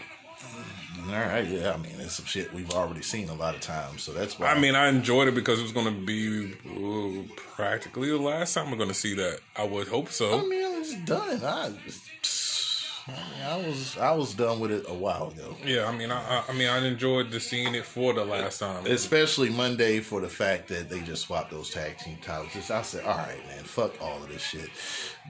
[1.09, 1.73] All right, yeah.
[1.73, 4.49] I mean, it's some shit we've already seen a lot of times, so that's why.
[4.49, 8.55] I mean, I enjoyed it because it was going to be uh, practically the last
[8.55, 9.41] time we're going to see that.
[9.57, 10.39] I would hope so.
[10.39, 11.43] I mean, it's done.
[11.43, 15.57] I, I, mean, I was, I was done with it a while ago.
[15.65, 18.61] Yeah, I mean, I, I, I mean, I enjoyed the seeing it for the last
[18.61, 18.87] time.
[18.87, 22.71] Especially Monday for the fact that they just swapped those tag team titles.
[22.71, 24.71] I said, all right, man, fuck all of this shit.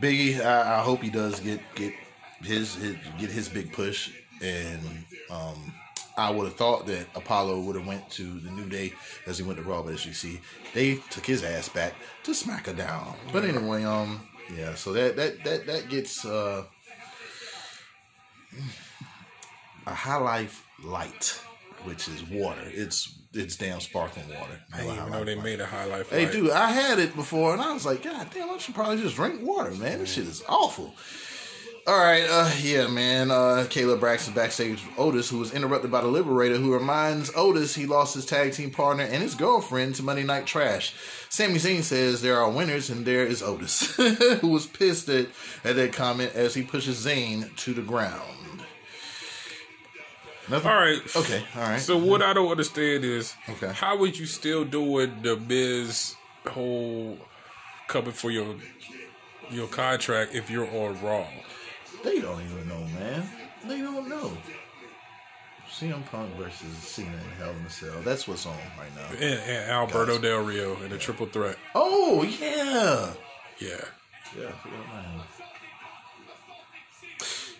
[0.01, 1.95] Biggie, I, I hope he does get get
[2.43, 4.11] his, his get his big push,
[4.43, 4.81] and
[5.33, 5.73] um,
[6.17, 8.93] I would have thought that Apollo would have went to the New Day
[9.27, 10.41] as he went to Raw, but as you see,
[10.75, 11.95] they took his ass back
[12.25, 13.15] to smack her down.
[13.33, 14.21] But anyway, um,
[14.57, 16.65] yeah, so that that that that gets uh,
[19.87, 21.41] a High Life Light,
[21.85, 22.63] which is water.
[22.67, 24.61] It's it's damn sparkling water.
[24.75, 26.07] I didn't even know they made a highlight.
[26.09, 26.33] Hey, Light.
[26.33, 29.17] dude, I had it before, and I was like, God damn, I should probably just
[29.17, 30.01] drink water, man.
[30.01, 30.95] This shit is awful.
[31.85, 33.33] All right, uh, yeah, man.
[33.33, 37.75] Uh, Kayla Braxton backstage with Otis, who was interrupted by the Liberator, who reminds Otis
[37.75, 40.95] he lost his tag team partner and his girlfriend to Monday Night Trash.
[41.29, 43.97] Sami Zayn says there are winners, and there is Otis,
[44.41, 45.27] who was pissed at,
[45.65, 48.63] at that comment as he pushes Zayn to the ground.
[50.49, 50.71] Nothing?
[50.71, 51.01] All right.
[51.17, 51.81] Okay, all right.
[51.81, 53.73] So what I don't understand is, Okay.
[53.73, 55.25] how would you still do it?
[55.25, 56.15] The Miz
[56.47, 57.19] whole
[57.89, 58.55] cover for your
[59.51, 61.27] your contract if you're on Raw.
[62.05, 63.23] They don't even know, man.
[63.67, 64.33] They don't know.
[65.71, 68.01] CM Punk versus Cena in Hell in a Cell.
[68.05, 69.07] That's what's on right now.
[69.13, 71.57] And, and Alberto Del Rio in a triple threat.
[71.75, 73.13] Oh yeah,
[73.59, 73.85] Yeah.
[74.39, 74.49] yeah.
[74.49, 75.23] I forgot my name.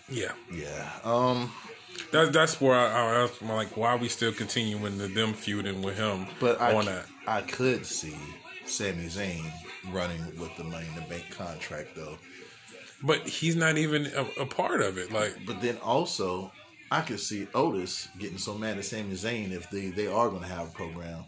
[0.09, 0.31] Yeah.
[0.53, 0.89] Yeah.
[1.03, 1.51] Um.
[2.11, 5.81] That's that's where I, I, I'm like, why are we still continuing the them feuding
[5.81, 7.05] with him But I, on c- that?
[7.27, 8.15] I could see
[8.65, 9.51] Sami Zayn
[9.91, 12.17] running with the Money in the Bank contract though.
[13.03, 15.11] But he's not even a, a part of it.
[15.11, 16.51] Like, But then also,
[16.89, 20.41] I could see Otis getting so mad at Sami Zayn if they, they are going
[20.41, 21.25] to have a program,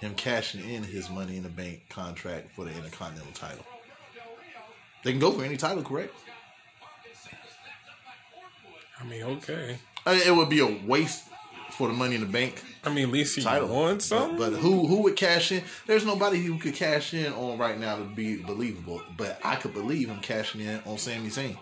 [0.00, 3.64] him cashing in his Money in the Bank contract for the Intercontinental title.
[5.02, 6.14] They can go for any title, correct?
[9.00, 9.78] I mean, okay.
[10.04, 11.24] I mean, it would be a waste
[11.76, 13.68] for the Money in the Bank I mean, at least he title.
[13.68, 14.38] won something.
[14.38, 15.62] But, but who who would cash in?
[15.86, 19.02] There's nobody who could cash in on right now to be believable.
[19.16, 21.58] But I could believe him cashing in on Sami Zayn.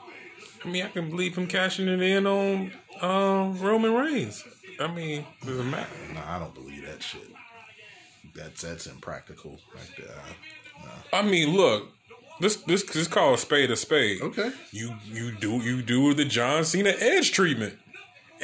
[0.64, 4.44] I mean, I can believe him cashing it in on um, Roman Reigns.
[4.78, 5.88] I mean, doesn't matter.
[6.12, 7.22] No, I don't believe that shit.
[8.34, 10.16] That's that's impractical right there.
[11.12, 11.88] I mean, look,
[12.40, 14.20] this this this called a spade a spade.
[14.20, 14.50] Okay.
[14.72, 17.78] You you do you do the John Cena Edge treatment,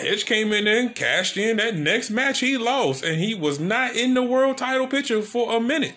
[0.01, 1.59] Edge came in there, cashed in.
[1.59, 5.57] That next match he lost, and he was not in the world title picture for
[5.57, 5.95] a minute.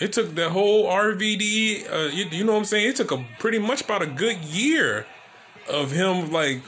[0.00, 1.90] It took the whole RVD.
[1.90, 2.88] Uh, you, you know what I'm saying?
[2.88, 5.06] It took a pretty much about a good year
[5.68, 6.62] of him like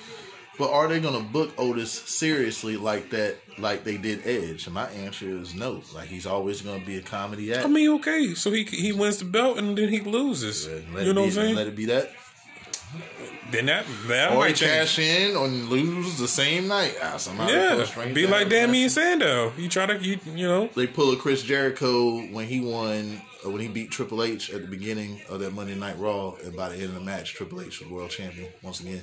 [0.56, 4.66] But are they gonna book Otis seriously like that, like they did Edge?
[4.66, 5.82] And my answer is no.
[5.92, 7.64] Like he's always gonna be a comedy act.
[7.64, 10.68] I mean, okay, so he he wins the belt and then he loses.
[10.92, 11.56] Let you know be, what I'm saying?
[11.56, 12.12] Let it be that.
[13.50, 16.96] Then that that Or might cash in or lose the same night.
[17.02, 19.52] Ah, somebody Yeah, be like Damien Sandow.
[19.56, 23.50] You try to you, you know They pull a Chris Jericho when he won, uh,
[23.50, 26.70] when he beat Triple H at the beginning of that Monday Night Raw, and by
[26.70, 29.02] the end of the match, Triple H was world champion once again.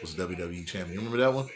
[0.00, 0.92] Was WWE champion.
[0.92, 1.48] You remember that one?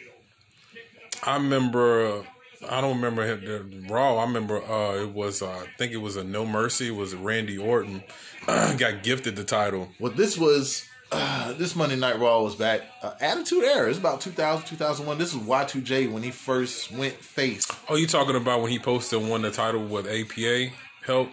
[1.25, 2.25] I remember.
[2.69, 3.45] I don't remember him-
[3.85, 4.19] the Raw.
[4.19, 5.43] I remember uh, it was.
[5.43, 6.89] Uh, I think it was a No Mercy.
[6.89, 8.03] It was Randy Orton
[8.47, 9.89] got gifted the title.
[10.01, 13.89] Well, this was uh, this Monday Night Raw was back uh, Attitude Era.
[13.89, 15.19] It's about 2000, 2001.
[15.19, 17.67] This is Y2J when he first went face.
[17.89, 20.75] Oh, you talking about when he posted won the title with APA
[21.05, 21.31] help?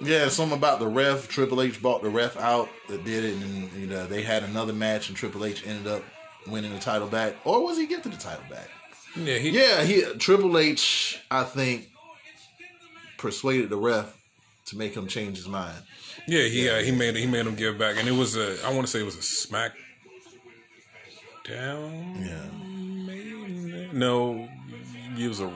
[0.00, 1.28] Yeah, something about the ref.
[1.28, 4.72] Triple H bought the ref out that did it, and you know they had another
[4.72, 6.02] match, and Triple H ended up
[6.48, 8.68] winning the title back, or was he gifted the title back?
[9.16, 11.88] Yeah, he, Yeah, he Triple H, I think,
[13.16, 14.16] persuaded the ref
[14.66, 15.76] to make him change his mind.
[16.26, 18.56] Yeah, he uh, he made he made him give back, and it was a.
[18.64, 19.72] I want to say it was a Smack.
[21.44, 22.24] Down.
[22.24, 22.50] Yeah,
[23.06, 23.90] Maybe?
[23.92, 24.48] No,
[25.18, 25.52] it was a.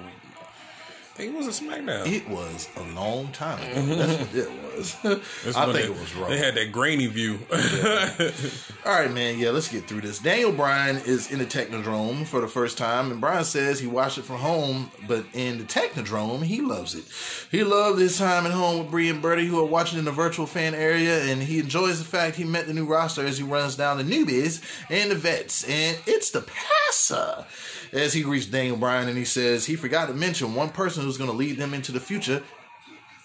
[1.17, 2.13] I think it was a SmackDown.
[2.13, 3.81] it was a long time ago.
[3.97, 4.97] That's what it was.
[5.45, 6.29] That's I think they- it was wrong.
[6.29, 7.39] They had that grainy view.
[8.85, 9.39] All right, man.
[9.39, 10.19] Yeah, let's get through this.
[10.19, 14.19] Daniel Bryan is in the Technodrome for the first time, and Bryan says he watched
[14.19, 17.05] it from home, but in the Technodrome, he loves it.
[17.51, 20.13] He loved his time at home with Brie and Birdie, who are watching in the
[20.13, 23.45] virtual fan area, and he enjoys the fact he met the new roster as he
[23.45, 24.61] runs down the newbies
[24.91, 25.65] and the vets.
[25.65, 27.47] And it's the passer.
[27.93, 31.19] As he greets Daniel Bryan, and he says he forgot to mention one person who's
[31.19, 32.43] going to lead them into the future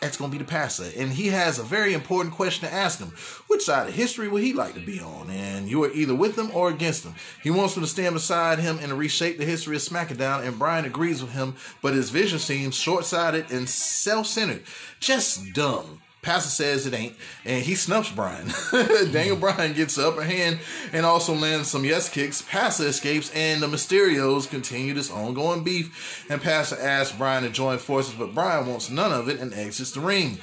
[0.02, 0.90] that's going to be the passer.
[0.98, 3.10] And he has a very important question to ask him.
[3.48, 5.30] Which side of history would he like to be on?
[5.30, 7.14] And you are either with him or against him.
[7.44, 10.86] He wants them to stand beside him and reshape the history of SmackDown, and Bryan
[10.86, 14.64] agrees with him, but his vision seems short sighted and self centered.
[15.00, 16.02] Just dumb.
[16.22, 17.16] Pastor says it ain't,
[17.46, 18.46] and he snuffs Bryan.
[19.12, 19.40] Daniel mm-hmm.
[19.40, 20.60] Bryan gets the upper hand
[20.94, 22.44] and also lands some yes kicks.
[22.44, 26.28] Pastor escapes, and the Mysterios continue this ongoing beef.
[26.30, 29.94] And Pastor asks Bryan to join forces, but Bryan wants none of it and exits
[29.94, 30.38] the ring.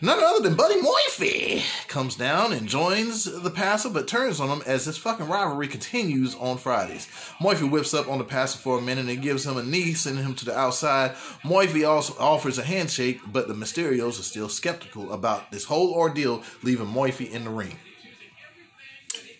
[0.00, 4.62] None other than Buddy Murphy comes down and joins the Pastor, but turns on him
[4.66, 7.08] as this fucking rivalry continues on Fridays.
[7.40, 10.24] Murphy whips up on the Pastor for a minute and gives him a knee, sending
[10.24, 11.16] him to the outside.
[11.44, 16.42] Murphy also offers a handshake, but the Mysterios are still skeptical about this whole ordeal,
[16.62, 17.76] leaving Murphy in the ring.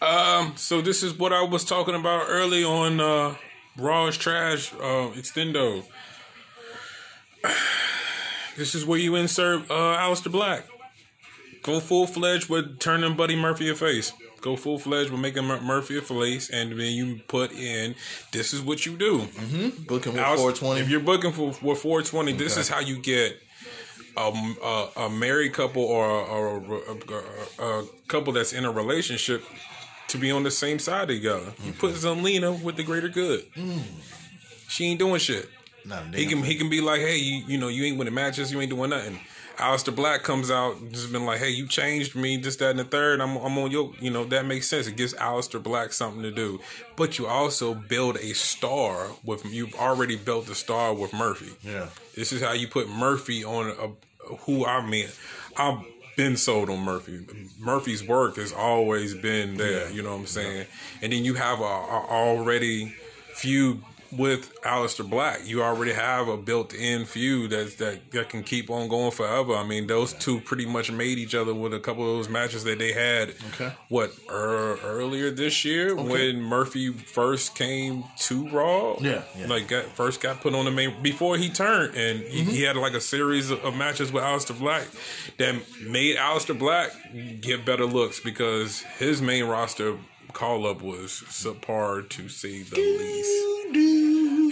[0.01, 3.35] Um, so this is what I was talking about early on uh
[3.77, 5.85] Raw is Trash uh Extendo.
[8.57, 10.67] This is where you insert uh Aleister Black.
[11.63, 14.13] Go full fledged with turning Buddy Murphy a face.
[14.43, 17.95] Go full fledged with making Mur- Murphy a face, and then you put in
[18.33, 19.21] this is what you do.
[19.87, 20.81] Booking with Aleister- 420.
[20.81, 23.41] If you're booking for with 420, this is how you get
[24.17, 24.33] a,
[24.63, 29.43] a, a married couple or, a, a, a, a couple that's in a relationship
[30.09, 31.53] to be on the same side together.
[31.65, 33.45] You put Zelina with the greater good.
[34.69, 35.49] She ain't doing shit.
[36.15, 38.61] He can he can be like, hey, you you know, you ain't winning matches, you
[38.61, 39.19] ain't doing nothing.
[39.57, 42.85] Aleister Black comes out, just been like, hey, you changed me, this, that, and the
[42.85, 43.21] third.
[43.21, 44.87] I'm I'm on your, you know, that makes sense.
[44.87, 46.61] It gives Aleister Black something to do.
[46.97, 51.53] But you also build a star with you've already built a star with Murphy.
[51.63, 51.89] Yeah.
[52.15, 55.09] This is how you put Murphy on a who I mean.
[55.57, 55.85] I've
[56.17, 57.27] been sold on Murphy.
[57.59, 59.91] Murphy's work has always been there.
[59.91, 60.67] You know what I'm saying?
[61.01, 62.95] And then you have a, a already
[63.35, 63.83] feud
[64.13, 65.41] with Aleister Black.
[65.45, 69.55] You already have a built-in feud that that that can keep on going forever.
[69.55, 72.65] I mean, those two pretty much made each other with a couple of those matches
[72.65, 73.31] that they had.
[73.55, 73.73] Okay.
[73.89, 78.97] What er, earlier this year when Murphy first came to Raw?
[79.01, 79.47] Yeah, yeah.
[79.47, 82.77] like got first got put on the main before he turned, and he, he had
[82.77, 84.87] like a series of, of matches with Aleister Black
[85.39, 85.55] that
[85.87, 86.91] made Aleister Black
[87.41, 89.97] get better looks because his main roster
[90.33, 93.53] call up was subpar to say the least.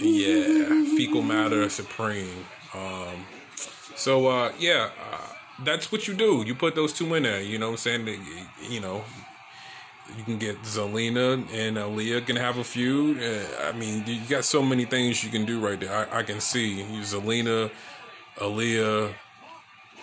[0.03, 2.45] Yeah, fecal matter supreme.
[2.73, 3.25] Um,
[3.95, 5.27] so uh, yeah, uh,
[5.63, 6.43] that's what you do.
[6.45, 7.41] You put those two in there.
[7.41, 8.25] You know what I'm saying?
[8.69, 9.03] You know,
[10.17, 13.21] you can get Zelina and Aaliyah can have a feud.
[13.21, 16.09] Uh, I mean, you got so many things you can do right there.
[16.11, 17.71] I, I can see Zelina,
[18.37, 19.13] Aaliyah,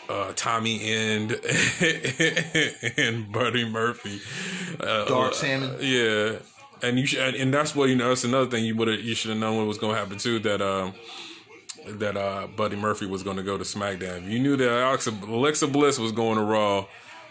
[0.08, 1.32] uh, Tommy End,
[2.96, 4.20] and Buddy Murphy.
[4.80, 5.76] Uh, Dark uh, Salmon.
[5.80, 6.38] Yeah.
[6.82, 8.08] and you should, and that's what you know.
[8.08, 10.18] That's another thing you would have you should have known what was going to happen
[10.18, 10.38] too.
[10.40, 10.94] That um
[11.86, 14.28] that uh Buddy Murphy was going to go to SmackDown.
[14.30, 16.86] You knew that Alexa, Alexa Bliss was going to Raw.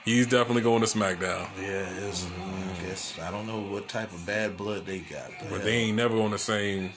[0.06, 1.48] He's definitely going to SmackDown.
[1.60, 5.50] Yeah, it's, I guess I don't know what type of bad blood they got, but,
[5.50, 6.92] But they ain't never on the same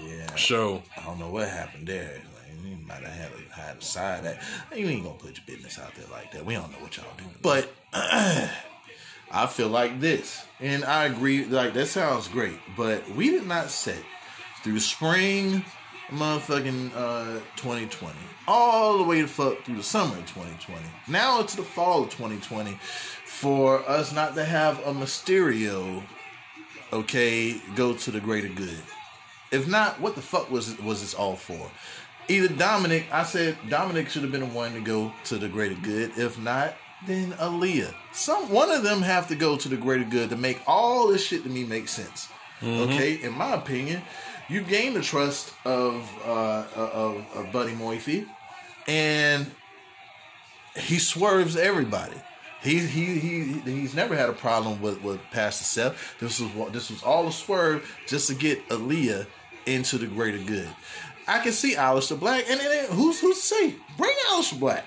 [0.00, 0.82] yeah, show.
[0.96, 2.22] I don't know what happened there.
[2.64, 4.42] You might have had a, had a side that
[4.74, 6.44] you ain't gonna put your business out there like that.
[6.44, 11.44] We don't know what y'all do, but I feel like this, and I agree.
[11.44, 14.02] Like that sounds great, but we did not set
[14.62, 15.64] through spring,
[16.08, 18.14] motherfucking uh, 2020,
[18.46, 20.80] all the way to fuck through the summer of 2020.
[21.08, 22.78] Now it's the fall of 2020
[23.24, 26.02] for us not to have a Mysterio,
[26.92, 28.80] okay, go to the greater good.
[29.52, 31.70] If not, what the fuck was was this all for?
[32.28, 35.76] Either Dominik, I said Dominik should have been the one to go to the greater
[35.76, 36.12] good.
[36.16, 36.74] If not,
[37.06, 37.94] then Aaliyah.
[38.12, 41.24] Some one of them have to go to the greater good to make all this
[41.24, 42.28] shit to me make sense.
[42.62, 44.02] Okay, in my opinion,
[44.48, 48.26] you gain the trust of uh, of, of Buddy Moifi,
[48.88, 49.50] and
[50.74, 52.16] he swerves everybody.
[52.62, 56.18] He he he he's never had a problem with with Pastor Seth.
[56.18, 59.26] This was what this was all a swerve just to get Aaliyah
[59.66, 60.68] into the greater good.
[61.28, 64.84] I can see Aleister Black, and, and who's who's to say bring Aleister Black,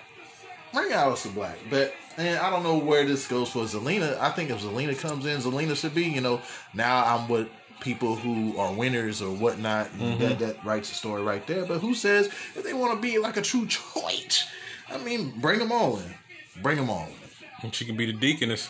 [0.73, 1.57] bring Aleister Black.
[1.69, 4.17] But and I don't know where this goes for Zelina.
[4.19, 6.05] I think if Zelina comes in, Zelina should be.
[6.05, 6.41] You know,
[6.73, 7.49] now I'm with
[7.79, 9.89] people who are winners or whatnot.
[10.19, 11.65] That that writes a story right there.
[11.65, 14.47] But who says if they want to be like a true choice?
[14.89, 16.13] I mean, bring them all in.
[16.61, 17.13] Bring them all in.
[17.61, 18.69] And she can be the deaconess.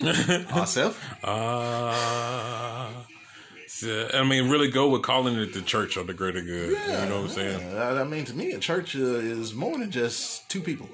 [0.00, 1.02] Myself?
[1.24, 2.90] Uh,
[3.78, 6.72] so, I mean, really go with calling it the church of the greater good.
[6.72, 7.78] Yeah, you know what I'm saying?
[7.78, 10.88] I I mean, to me, a church uh, is more than just two people.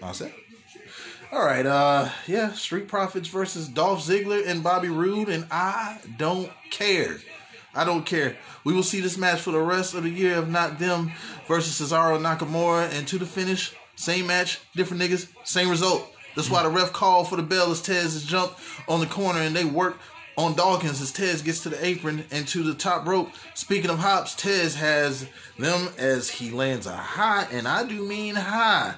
[0.00, 0.32] Myself.
[1.32, 6.52] All right, uh, yeah, Street Profits versus Dolph Ziggler and Bobby Roode, and I don't
[6.70, 7.16] care.
[7.74, 8.36] I don't care.
[8.62, 11.10] We will see this match for the rest of the year, if not them
[11.48, 16.14] versus Cesaro Nakamura, and to the finish, same match, different niggas, same result.
[16.36, 19.56] That's why the ref called for the bell as Tez jumped on the corner and
[19.56, 19.98] they work
[20.36, 23.30] on Dawkins as Tez gets to the apron and to the top rope.
[23.54, 25.26] Speaking of hops, Tez has
[25.58, 28.94] them as he lands a high, and I do mean high,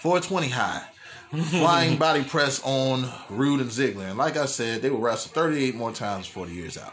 [0.00, 0.84] 420 high.
[1.30, 4.08] Flying body press on Roode and Ziggler.
[4.08, 6.92] And like I said, they will wrestle 38 more times before the year's out.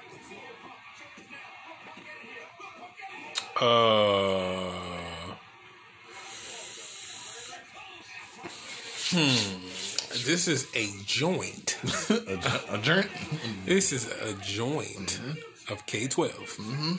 [3.59, 4.69] Uh,
[9.09, 9.66] hmm.
[10.25, 11.77] This is a joint.
[12.09, 13.07] A, a joint?
[13.65, 15.19] this is a joint
[15.69, 16.31] of K12.
[16.31, 16.95] Mm-hmm.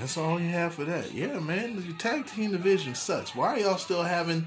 [0.00, 1.12] That's all you have for that.
[1.12, 1.76] Yeah, man.
[1.76, 3.34] The tag team division sucks.
[3.34, 4.46] Why are y'all still having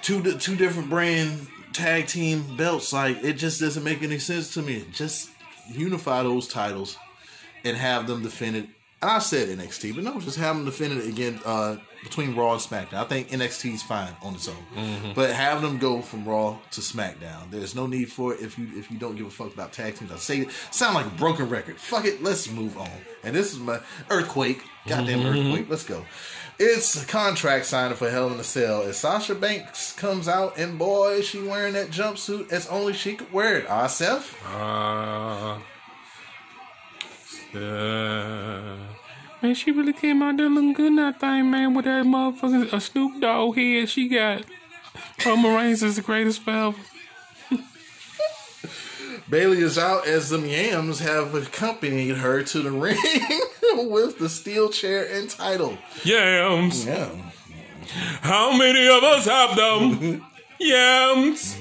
[0.00, 2.92] two two different brand tag team belts?
[2.92, 4.84] Like it just doesn't make any sense to me.
[4.92, 5.30] Just
[5.68, 6.96] unify those titles
[7.64, 8.68] and have them defended.
[9.02, 12.60] And I said NXT, but no, just have them defended again uh, between Raw and
[12.60, 12.94] SmackDown.
[12.94, 16.80] I think NXT is fine on its own, but have them go from Raw to
[16.80, 17.50] SmackDown.
[17.50, 19.96] There's no need for it if you if you don't give a fuck about tag
[19.96, 20.12] teams.
[20.12, 21.78] I say it sound like a broken record.
[21.78, 22.90] Fuck it, let's move on.
[23.24, 25.68] And this is my earthquake, goddamn earthquake.
[25.68, 26.04] Let's go.
[26.60, 28.82] It's a contract signing for Hell in a Cell.
[28.82, 33.16] As Sasha Banks comes out, and boy, is she wearing that jumpsuit as only she
[33.16, 33.66] could wear it.
[33.68, 34.36] Ah, Seth?
[34.46, 35.58] Uh,
[37.58, 38.76] uh,
[39.42, 42.72] man, she really came out there looking good in that thing, man, with that motherfucking
[42.72, 44.44] a Snoop Dogg head she got.
[45.26, 46.76] Roman Reigns is the greatest forever.
[49.28, 52.96] Bayley is out as the Yams have accompanied her to the ring
[53.90, 55.78] with the steel chair and title.
[56.04, 56.86] Yams.
[56.86, 57.10] Yeah.
[58.20, 60.24] How many of us have them?
[60.60, 61.56] Yams.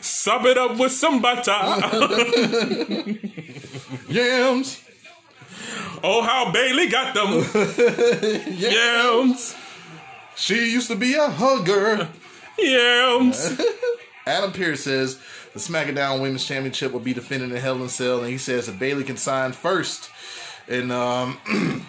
[0.00, 1.50] Sub it up with some butter.
[4.08, 4.83] Yams.
[6.02, 7.44] Oh, how Bayley got them.
[8.54, 9.54] Yams.
[10.36, 12.08] She used to be a hugger.
[12.58, 13.60] Yams.
[14.26, 15.20] Adam Pearce says
[15.52, 18.66] the SmackDown Women's Championship will be defended in Hell in a Cell, and he says
[18.66, 20.10] that Bayley can sign first.
[20.68, 21.38] And um,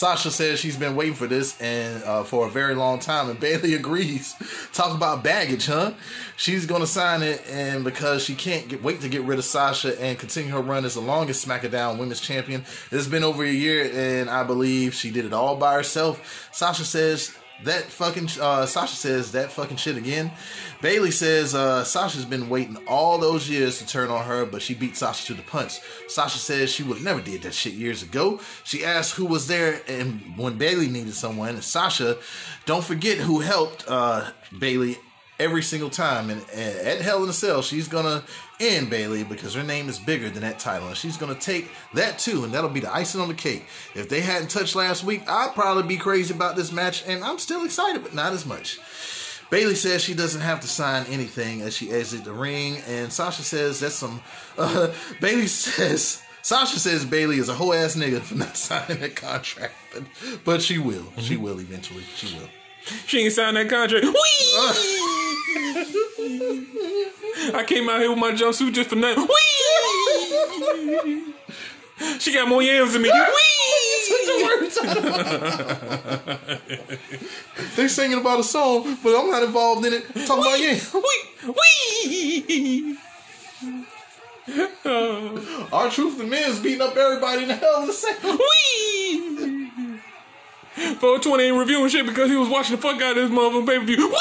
[0.00, 3.38] Sasha says she's been waiting for this and uh, for a very long time, and
[3.38, 4.34] Bayley agrees.
[4.72, 5.92] Talk about baggage, huh?
[6.38, 10.00] She's gonna sign it, and because she can't get, wait to get rid of Sasha
[10.00, 12.64] and continue her run as the longest SmackDown Women's Champion.
[12.90, 16.48] It's been over a year, and I believe she did it all by herself.
[16.50, 20.30] Sasha says that fucking uh, Sasha says that fucking shit again.
[20.80, 24.74] Bayley says uh, Sasha's been waiting all those years to turn on her, but she
[24.74, 25.78] beat Sasha to the punch.
[26.08, 28.40] Sasha says she would never did that shit years ago.
[28.64, 31.50] She asked who was there and when Bayley needed someone.
[31.50, 32.18] And Sasha,
[32.66, 34.98] don't forget who helped uh, Bailey
[35.40, 36.30] every single time.
[36.30, 38.22] And uh, at Hell in a Cell, she's gonna
[38.60, 42.18] end Bayley because her name is bigger than that title, and she's gonna take that
[42.18, 43.64] too, and that'll be the icing on the cake.
[43.94, 47.38] If they hadn't touched last week, I'd probably be crazy about this match, and I'm
[47.38, 48.78] still excited, but not as much.
[49.50, 53.42] Bayley says she doesn't have to sign anything as she exits the ring, and Sasha
[53.42, 54.20] says that's some.
[54.56, 56.22] Uh, Bayley says.
[56.42, 60.04] Sasha says Bayley is a whole ass nigga for not signing that contract, but,
[60.42, 61.04] but she will.
[61.18, 62.02] She will eventually.
[62.16, 62.48] She will.
[63.06, 64.04] She ain't signed that contract.
[64.06, 65.29] Whee!
[67.54, 69.26] I came out here with my jumpsuit just for nothing.
[69.26, 69.34] Whee!
[72.18, 73.10] She got more yams than me.
[73.10, 73.16] Whee!
[77.76, 80.04] They singing about a song, but I'm not involved in it.
[80.26, 80.78] Talking about yeah.
[80.94, 81.54] Whee!
[82.06, 82.96] Whee!
[85.72, 88.38] R-Truth the men's beating up everybody in the hell of the second.
[88.38, 89.70] Whee!
[90.74, 93.78] 420 ain't reviewing shit because he was watching the fuck out of this motherfucking pay
[93.78, 94.08] per view.
[94.08, 94.14] Whee!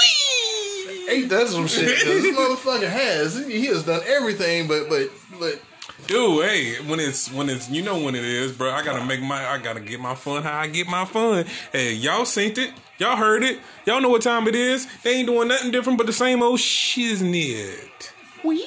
[1.10, 1.98] Ain't that some shit?
[1.98, 3.46] 'cause This motherfucker has.
[3.48, 5.10] He has done everything, but but
[5.40, 5.62] but
[6.08, 8.72] Dude, hey, when it's when it's you know when it is, bro.
[8.72, 11.46] I gotta make my I gotta get my fun how I get my fun.
[11.72, 14.88] Hey, y'all synced it, y'all heard it, y'all know what time it is.
[15.04, 18.12] They ain't doing nothing different but the same old shiznit.
[18.44, 18.66] we.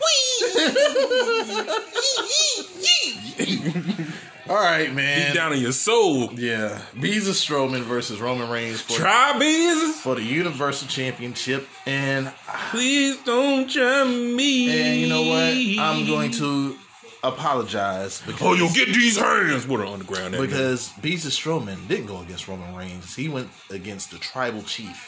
[4.50, 5.26] All right, man.
[5.26, 6.32] Keep down in your soul.
[6.34, 10.00] Yeah, Beeza Strowman versus Roman Reigns for Try business.
[10.00, 12.68] for the Universal Championship, and ah.
[12.72, 14.68] Please don't try me.
[14.80, 15.54] and you know what?
[15.86, 16.76] I'm going to
[17.22, 20.34] apologize because Oh, you'll get these hands with an underground.
[20.34, 23.14] that because Beeza Strowman didn't go against Roman Reigns.
[23.14, 25.06] He went against the Tribal Chief.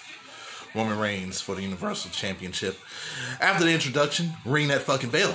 [0.75, 2.79] Roman Reigns for the Universal Championship.
[3.41, 5.35] After the introduction, ring that fucking bell.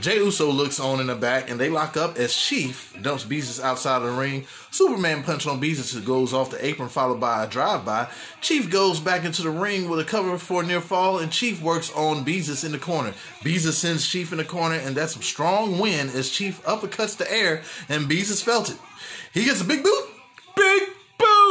[0.00, 3.62] Jey Uso looks on in the back and they lock up as Chief dumps Beezus
[3.62, 4.46] outside of the ring.
[4.70, 8.08] Superman punch on Beezus who goes off the apron followed by a drive-by.
[8.40, 11.60] Chief goes back into the ring with a cover for a near fall and Chief
[11.60, 13.12] works on Beezus in the corner.
[13.40, 17.30] Beezus sends Chief in the corner and that's a strong win as Chief uppercuts the
[17.30, 18.78] air and Beezus felt it.
[19.34, 20.04] He gets a big boot.
[20.56, 20.88] Big.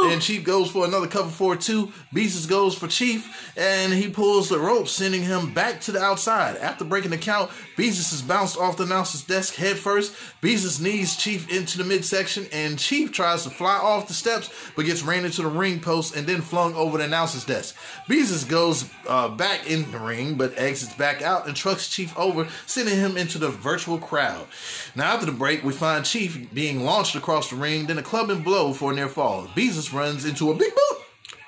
[0.06, 1.92] And Chief goes for another cover for two.
[2.14, 6.56] Beezus goes for Chief, and he pulls the rope, sending him back to the outside.
[6.56, 10.14] After breaking the count, Beezus is bounced off the announcer's desk head first.
[10.42, 14.86] Beezus knees Chief into the midsection, and Chief tries to fly off the steps, but
[14.86, 17.76] gets ran into the ring post and then flung over the announcer's desk.
[18.08, 22.48] Beezus goes uh, back in the ring, but exits back out and trucks Chief over,
[22.66, 24.46] sending him into the virtual crowd.
[24.94, 28.42] Now, after the break, we find Chief being launched across the ring, then a clubbing
[28.42, 29.46] blow for a near fall.
[29.54, 30.98] Beezus runs into a big boot.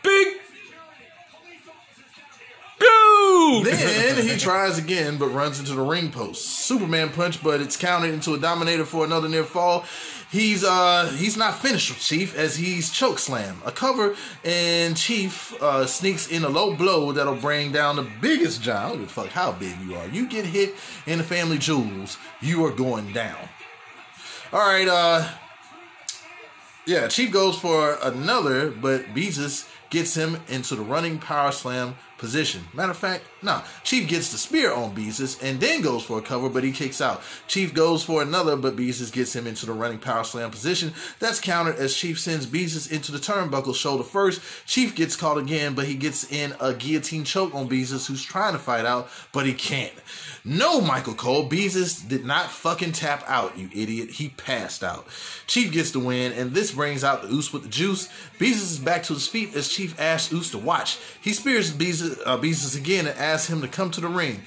[0.03, 0.39] Big
[2.79, 3.63] boo.
[3.65, 6.45] Then he tries again, but runs into the ring post.
[6.45, 9.85] Superman punch, but it's counted into a dominator for another near fall.
[10.31, 13.61] He's uh he's not finished with Chief as he's choke slam.
[13.67, 18.63] A cover and Chief uh, sneaks in a low blow that'll bring down the biggest
[18.63, 18.85] giant.
[18.85, 20.09] I don't give a fuck how big you are.
[20.09, 20.75] You get hit
[21.07, 23.37] in the family jewels, you are going down.
[24.55, 25.29] All right, uh
[26.87, 32.65] yeah, Chief goes for another, but Beezus gets him into the running power slam position.
[32.73, 33.63] Matter of fact, no.
[33.83, 37.01] Chief gets the spear on Beezus and then goes for a cover, but he kicks
[37.01, 37.23] out.
[37.49, 40.93] Chief goes for another, but Beezus gets him into the running power slam position.
[41.19, 44.41] That's countered as Chief sends Beezus into the turnbuckle shoulder first.
[44.67, 48.53] Chief gets caught again, but he gets in a guillotine choke on Beezus, who's trying
[48.53, 49.93] to fight out, but he can't.
[50.45, 51.49] No, Michael Cole.
[51.49, 54.11] Beezus did not fucking tap out, you idiot.
[54.11, 55.07] He passed out.
[55.47, 58.09] Chief gets the win, and this brings out the Oos with the juice.
[58.39, 60.99] Beezus is back to his feet as Chief asks Oos to watch.
[61.21, 64.43] He spears Beezus, uh, Beezus again and asks him to come to the ring.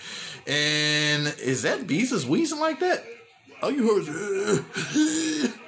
[0.47, 3.03] And is that Beezus wheezing like that?
[3.61, 5.55] Oh, you heard.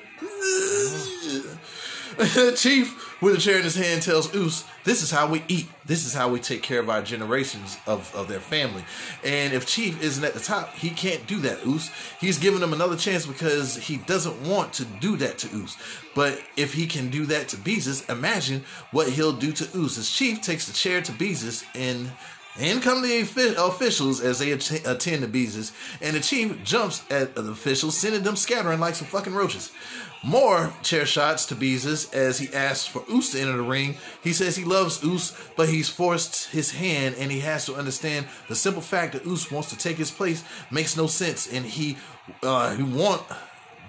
[2.56, 5.68] Chief, with a chair in his hand, tells Oos, This is how we eat.
[5.86, 8.84] This is how we take care of our generations of, of their family.
[9.24, 11.92] And if Chief isn't at the top, he can't do that, Oos.
[12.20, 15.78] He's giving him another chance because he doesn't want to do that to Oos.
[16.16, 20.00] But if he can do that to Beezus, imagine what he'll do to Oos.
[20.00, 22.12] As Chief takes the chair to Beezus and
[22.60, 23.20] in come the
[23.58, 25.72] officials as they att- attend the Beezus,
[26.02, 29.72] and the chief jumps at the officials, sending them scattering like some fucking roaches.
[30.24, 33.98] More chair shots to Beezus as he asks for Oos to enter the ring.
[34.24, 38.28] He says he loves Oos, but he's forced his hand, and he has to understand
[38.48, 41.98] the simple fact that Oos wants to take his place makes no sense, and he
[42.44, 43.22] uh, he want,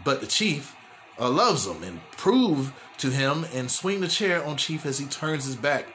[0.04, 0.76] but the chief
[1.18, 5.06] uh, loves him and prove to him and swing the chair on Chief as he
[5.06, 5.86] turns his back.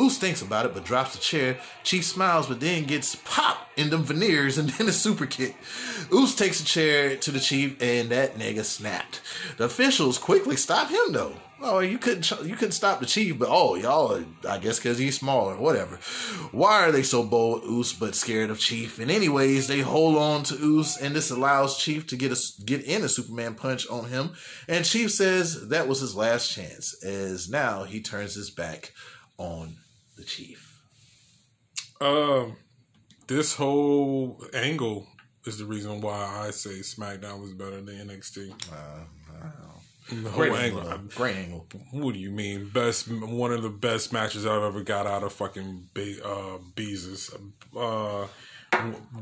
[0.00, 1.58] Oos thinks about it but drops the chair.
[1.84, 5.56] Chief smiles but then gets popped in them veneers and then a super kick.
[6.12, 9.20] Oos takes the chair to the Chief and that nigga snapped.
[9.58, 11.34] The officials quickly stop him though.
[11.62, 15.18] Oh, you couldn't you couldn't stop the chief, but oh, y'all, I guess because he's
[15.18, 15.96] smaller, whatever.
[16.52, 18.98] Why are they so bold, Oos, but scared of Chief?
[18.98, 22.82] And anyways, they hold on to Oos, and this allows Chief to get a get
[22.84, 24.32] in a Superman punch on him.
[24.68, 28.94] And Chief says that was his last chance, as now he turns his back
[29.36, 29.76] on
[30.20, 30.80] the Chief.
[32.00, 32.56] Um,
[33.26, 35.06] this whole angle
[35.46, 38.52] is the reason why I say SmackDown was better than NXT.
[40.10, 40.80] the whole Great angle.
[40.80, 41.66] angle, great angle.
[41.92, 42.68] What do you mean?
[42.68, 47.32] Best one of the best matches I've ever got out of fucking Be- uh, Beezus.
[47.34, 47.38] Uh,
[47.72, 48.28] w-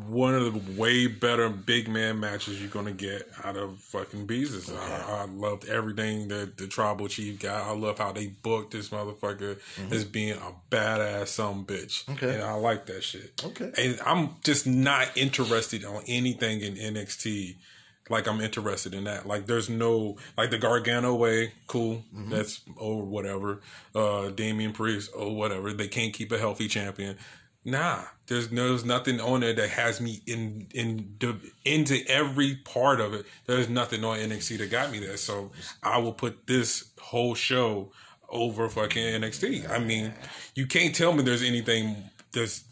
[0.09, 4.75] one of the way better big man matches you're gonna get out of fucking Beezus.
[4.75, 7.66] I, I loved everything that the Tribal Chief got.
[7.66, 9.59] I love how they booked this motherfucker
[9.91, 12.05] as being a badass some bitch.
[12.05, 12.12] Mm-hmm.
[12.12, 12.35] Okay.
[12.35, 13.43] and I like that shit.
[13.45, 13.73] Okay.
[13.77, 17.57] and I'm just not interested on anything in NXT
[18.11, 19.27] like I'm interested in that.
[19.27, 22.05] Like there's no like the Gargano way, cool.
[22.15, 22.31] Mm-hmm.
[22.31, 23.61] That's or whatever.
[23.95, 25.73] Uh Damian Priest or whatever.
[25.73, 27.16] They can't keep a healthy champion.
[27.70, 32.57] Nah, there's no, there's nothing on there that has me in in the, into every
[32.57, 33.27] part of it.
[33.47, 35.16] There's nothing on NXT that got me there.
[35.16, 37.93] So I will put this whole show
[38.28, 39.69] over fucking NXT.
[39.70, 40.15] I mean,
[40.55, 42.65] you can't tell me there's anything there's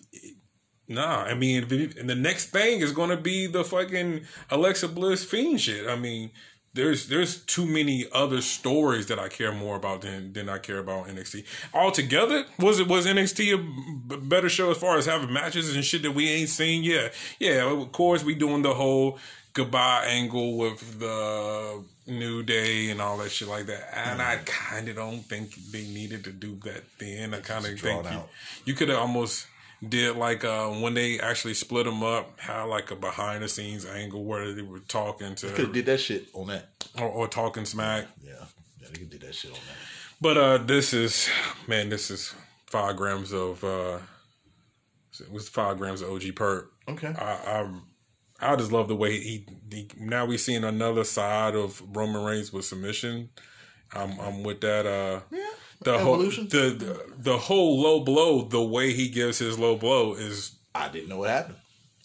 [0.88, 1.64] Nah, I mean,
[1.98, 5.88] and the next thing is to be the fucking Alexa Bliss fiend shit.
[5.88, 6.30] I mean,
[6.76, 10.78] there's there's too many other stories that I care more about than than I care
[10.78, 11.44] about NXT.
[11.74, 15.84] Altogether, was it was NXT a b- better show as far as having matches and
[15.84, 16.84] shit that we ain't seen?
[16.84, 17.08] Yeah,
[17.40, 17.68] yeah.
[17.68, 19.18] Of course, we doing the whole
[19.52, 23.90] goodbye angle with the New Day and all that shit like that.
[23.96, 27.32] And I kind of don't think they needed to do that then.
[27.32, 28.22] I kind of think you,
[28.66, 29.46] you could have almost
[29.88, 33.84] did like uh, when they actually split them up, had like a behind the scenes
[33.84, 36.68] angle where they were talking Could have to did that shit on that.
[36.98, 38.06] or, or talking smack.
[38.22, 38.32] Yeah,
[38.80, 39.76] yeah, they could did that shit on that.
[40.20, 41.28] But uh, this is
[41.66, 42.34] man, this is
[42.66, 43.98] five grams of uh,
[45.20, 46.66] it was five grams of OG perp.
[46.88, 47.08] Okay.
[47.18, 47.68] I,
[48.40, 52.24] I I just love the way he, he now we're seeing another side of Roman
[52.24, 53.30] Reigns with submission.
[53.92, 54.86] I'm I'm with that.
[54.86, 55.20] Uh,
[55.82, 56.48] the Evolution.
[56.50, 58.42] whole the, the the whole low blow.
[58.42, 61.56] The way he gives his low blow is I didn't know what happened.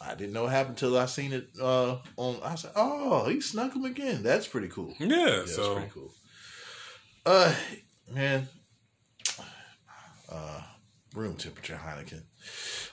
[0.04, 2.40] I didn't know what happened until I seen it uh, on.
[2.44, 4.24] I said, "Oh, he snuck him again.
[4.24, 5.08] That's pretty cool." yeah.
[5.08, 6.12] Yeah, that's so pretty cool.
[7.26, 7.54] Uh,
[8.12, 8.48] man,
[10.32, 10.62] uh,
[11.14, 12.24] room temperature Heineken.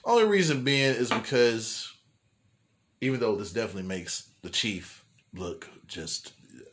[0.05, 1.93] Only reason being is because
[3.01, 6.33] even though this definitely makes the chief look just,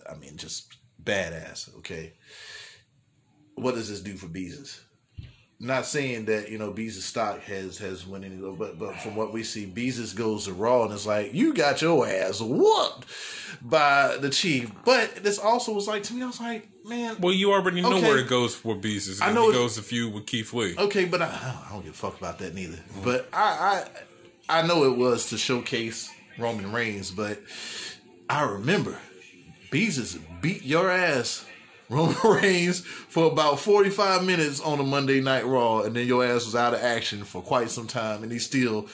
[0.09, 1.75] I mean, just badass.
[1.77, 2.13] Okay,
[3.55, 4.79] what does this do for Beezus?
[5.57, 9.31] Not saying that you know Beezus stock has has went any but but from what
[9.31, 13.05] we see, Beezus goes to Raw and it's like you got your ass whooped
[13.61, 14.69] by the chief.
[14.83, 17.93] But this also was like to me, I was like, man, well, you already know
[17.95, 18.01] Okay.
[18.05, 19.21] where it goes for Beast.
[19.23, 20.75] I know it- goes to feud with Keith Lee.
[20.77, 22.79] okay, but I, I don't give a fuck about that neither.
[23.01, 23.87] But I,
[24.49, 27.39] I I know it was to showcase Roman Reigns, but
[28.29, 28.99] I remember
[29.71, 31.45] Beezus beat your ass.
[31.89, 36.45] Roman Reigns for about 45 minutes on a Monday Night Raw, and then your ass
[36.45, 38.87] was out of action for quite some time, and he still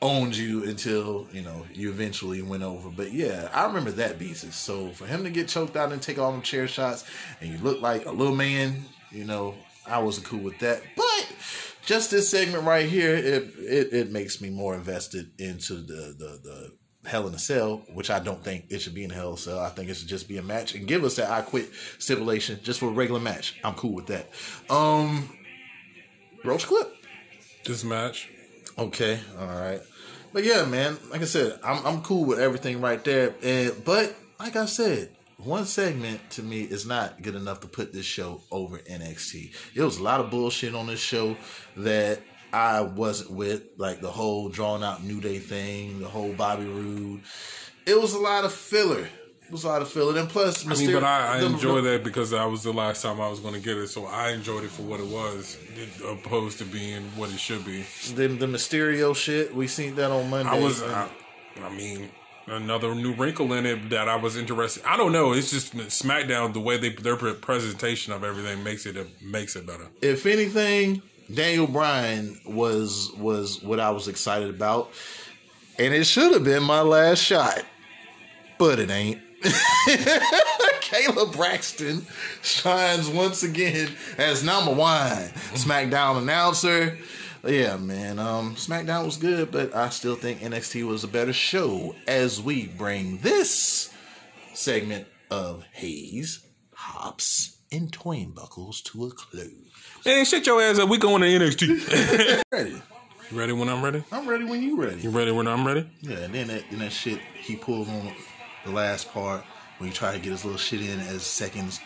[0.00, 2.88] owned you until, you know, you eventually went over.
[2.88, 4.52] But yeah, I remember that Beezus.
[4.52, 7.04] So for him to get choked out and take all them chair shots,
[7.40, 9.54] and you look like a little man, you know,
[9.86, 10.82] I wasn't cool with that.
[10.96, 11.32] But
[11.84, 16.40] just this segment right here, it it, it makes me more invested into the the
[16.42, 16.72] the
[17.08, 19.38] Hell in a Cell, which I don't think it should be in Hell in a
[19.38, 19.58] Cell.
[19.58, 22.60] I think it should just be a match and give us that I quit stipulation
[22.62, 23.58] just for a regular match.
[23.64, 24.28] I'm cool with that.
[24.70, 25.28] Um,
[26.44, 26.94] Roach clip.
[27.64, 28.30] This match,
[28.78, 29.80] Okay, all right.
[30.32, 33.34] But yeah, man, like I said, I'm I'm cool with everything right there.
[33.42, 37.92] And but like I said, one segment to me is not good enough to put
[37.92, 39.52] this show over NXT.
[39.74, 41.36] It was a lot of bullshit on this show
[41.76, 42.20] that
[42.52, 47.20] I wasn't with, like the whole drawn out New Day thing, the whole Bobby Roode.
[47.86, 49.08] It was a lot of filler.
[49.46, 50.18] It was a lot of filler.
[50.18, 53.18] And plus, I mean, but I, I enjoy that because that was the last time
[53.18, 55.56] I was going to get it, so I enjoyed it for what it was,
[56.06, 57.84] opposed to being what it should be.
[58.14, 59.54] the, the Mysterio shit.
[59.54, 60.50] We seen that on Monday.
[60.50, 61.08] I was, I,
[61.62, 62.10] I mean,
[62.46, 64.82] another new wrinkle in it that I was interested.
[64.84, 65.32] I don't know.
[65.32, 66.52] It's just SmackDown.
[66.52, 69.86] The way they their presentation of everything makes it makes it better.
[70.02, 71.02] if anything,
[71.32, 74.90] Daniel Bryan was was what I was excited about,
[75.78, 77.64] and it should have been my last shot,
[78.58, 79.20] but it ain't.
[80.88, 82.06] Kayla Braxton
[82.42, 86.98] shines once again as number one SmackDown announcer.
[87.46, 88.18] Yeah, man.
[88.18, 92.66] Um, SmackDown was good, but I still think NXT was a better show as we
[92.66, 93.94] bring this
[94.54, 96.40] segment of Hayes,
[96.72, 99.67] Hops, and Turnbuckles to a close.
[100.04, 100.88] Hey, shut your ass up.
[100.88, 102.42] We going to NXT.
[102.52, 102.70] Ready?
[103.30, 104.02] you ready when I'm ready?
[104.10, 105.00] I'm ready when you ready.
[105.02, 105.86] You ready when I'm ready?
[106.00, 108.12] Yeah, and then that, then that shit he pulled on
[108.64, 109.44] the last part
[109.78, 111.80] when he tried to get his little shit in as seconds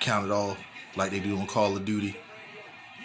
[0.00, 0.58] counted off
[0.96, 2.16] like they do on Call of Duty.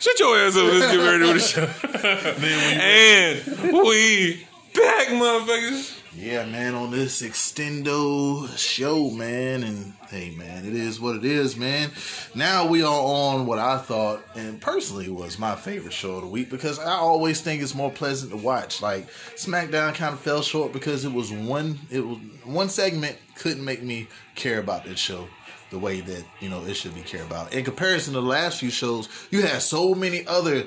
[0.00, 0.64] Shut your ass up.
[0.64, 1.64] Let's get ready with the show.
[3.64, 5.98] and we back, motherfuckers.
[6.16, 11.56] Yeah, man, on this extendo show, man, and hey, man, it is what it is,
[11.56, 11.90] man.
[12.34, 16.28] Now we are on what I thought and personally was my favorite show of the
[16.28, 18.80] week because I always think it's more pleasant to watch.
[18.80, 23.64] Like SmackDown kind of fell short because it was one, it was one segment couldn't
[23.64, 25.28] make me care about that show
[25.70, 27.52] the way that you know it should be cared about.
[27.52, 30.66] In comparison to the last few shows, you had so many other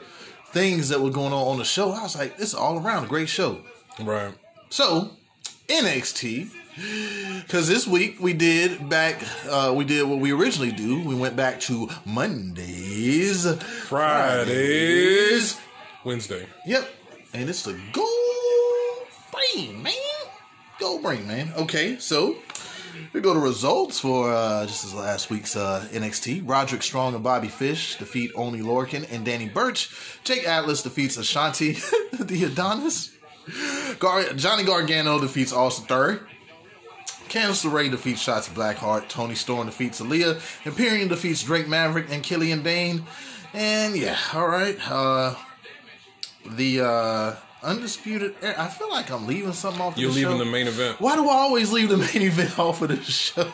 [0.51, 1.91] things that were going on on the show.
[1.91, 3.61] I was like, this is all around a great show.
[3.99, 4.33] Right.
[4.69, 5.11] So
[5.67, 11.01] NXT, because this week we did back, uh, we did what we originally do.
[11.03, 13.45] We went back to Mondays,
[13.87, 15.59] Fridays,
[16.03, 16.47] Wednesday.
[16.65, 16.89] Yep,
[17.33, 19.93] and it's the gold brain, man.
[20.79, 21.51] Gold brain, man.
[21.57, 22.37] Okay, so
[23.13, 26.47] we go to results for uh, just as last week's uh, NXT.
[26.47, 29.93] Roderick Strong and Bobby Fish defeat Oney Lorcan and Danny Burch.
[30.23, 31.79] Jake Atlas defeats Ashante
[32.27, 33.11] the Adonis.
[33.99, 36.19] Gar- Johnny Gargano defeats Austin Theory.
[37.31, 39.07] Candice LeRae defeats Shotzi Blackheart.
[39.07, 40.65] Toni Storm defeats Aaliyah.
[40.65, 43.05] Imperium defeats Drake Maverick and Killian Dain.
[43.53, 44.77] And yeah, all right.
[44.89, 45.35] Uh,
[46.45, 48.35] the uh, undisputed.
[48.43, 49.97] I feel like I'm leaving something off.
[49.97, 50.37] You're the leaving show.
[50.39, 50.99] the main event.
[50.99, 53.49] Why do I always leave the main event off of this show?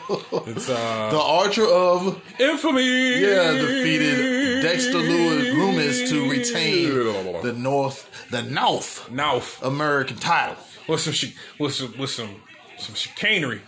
[0.46, 3.20] It's uh, the Archer of infamy.
[3.20, 10.56] yeah defeated Dexter Lewis Lumis to retain the North the North Now, American title.
[10.86, 12.42] what's some what's some what's some
[12.78, 13.60] some chicanery?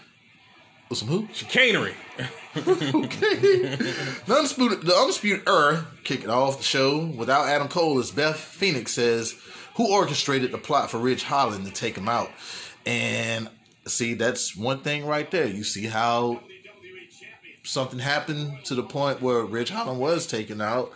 [0.93, 1.29] Some who?
[1.33, 1.95] Chicanery.
[2.57, 3.37] Okay.
[3.37, 8.91] the undisputed the undisputed er kicking off the show without Adam Cole as Beth Phoenix
[8.91, 9.37] says
[9.77, 12.29] who orchestrated the plot for Ridge Holland to take him out.
[12.85, 13.49] And
[13.87, 15.47] see, that's one thing right there.
[15.47, 16.41] You see how
[17.63, 20.91] something happened to the point where Ridge Holland was taken out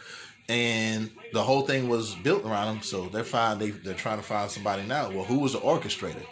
[0.49, 2.83] and the whole thing was built around him.
[2.83, 3.59] So they're fine.
[3.59, 5.11] They they're trying to find somebody now.
[5.11, 6.27] Well, who was the orchestrator?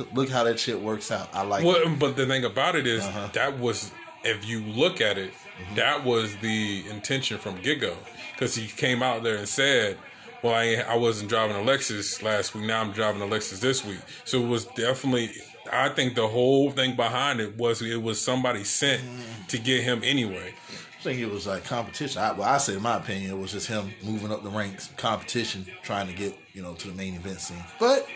[0.14, 1.28] Look how that shit works out.
[1.32, 1.98] I like it.
[1.98, 3.28] But the thing about it is Uh-huh.
[3.32, 3.90] that was,
[4.24, 5.74] if you look at it, Mm-hmm.
[5.74, 7.94] that was the intention from Gigo
[8.32, 9.98] because he came out there and said,
[10.42, 12.64] "Well, I I wasn't driving a Lexus last week.
[12.64, 15.32] Now I'm driving a Lexus this week." So it was definitely.
[15.70, 19.46] I think the whole thing behind it was it was somebody sent Mm-hmm.
[19.48, 20.54] to get him anyway.
[20.98, 22.20] I think it was like competition.
[22.22, 24.88] I, well, I say, in my opinion, it was just him moving up the ranks,
[24.96, 27.62] competition, trying to get you know to the main event scene.
[27.78, 28.06] But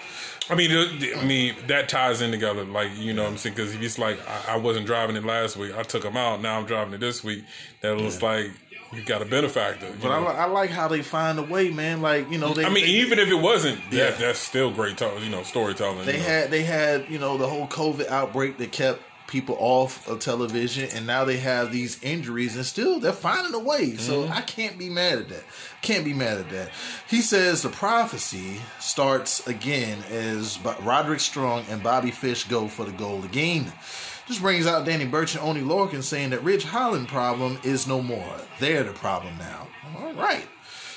[0.51, 0.71] I mean,
[1.17, 2.65] I mean that ties in together.
[2.65, 5.25] Like you know, what I'm saying because if it's like I, I wasn't driving it
[5.25, 6.43] last week, I took him out.
[6.43, 7.45] Now I'm driving it this week.
[7.81, 8.51] That was like
[8.93, 9.89] you got a benefactor.
[10.01, 12.03] but I, I like how they find a way, man.
[12.03, 14.11] Like you know, they I mean, they, even if it wasn't, Yeah.
[14.11, 15.21] that, that's still great talk.
[15.21, 16.05] You know, storytelling.
[16.07, 16.25] they you know.
[16.25, 20.89] had they had you know the whole COVID outbreak that kept people off of television,
[20.95, 23.97] and now they have these injuries, and still they're finding a way.
[23.97, 24.33] So mm-hmm.
[24.33, 25.45] I can't be mad at that.
[25.83, 26.71] Can't be mad at that.
[27.09, 32.93] He says the prophecy starts again as Roderick Strong and Bobby Fish go for the
[32.93, 33.73] gold again.
[34.29, 38.01] This brings out Danny Burch and Oney Lorcan saying that Ridge Holland problem is no
[38.01, 38.37] more.
[38.59, 39.69] They're the problem now.
[39.99, 40.47] All right.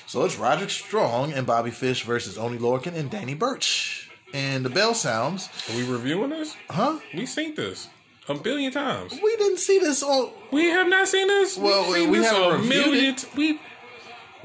[0.05, 4.09] So it's Roderick Strong and Bobby Fish versus Oney Lorcan and Danny Burch.
[4.33, 5.49] And the bell sounds.
[5.69, 6.55] Are we reviewing this?
[6.69, 6.99] Huh?
[7.13, 7.89] We seen this
[8.29, 9.13] a billion times.
[9.23, 10.31] We didn't see this on.
[10.51, 11.57] We have not seen this.
[11.57, 13.15] Well, We've we this haven't a million.
[13.15, 13.25] it.
[13.35, 13.59] We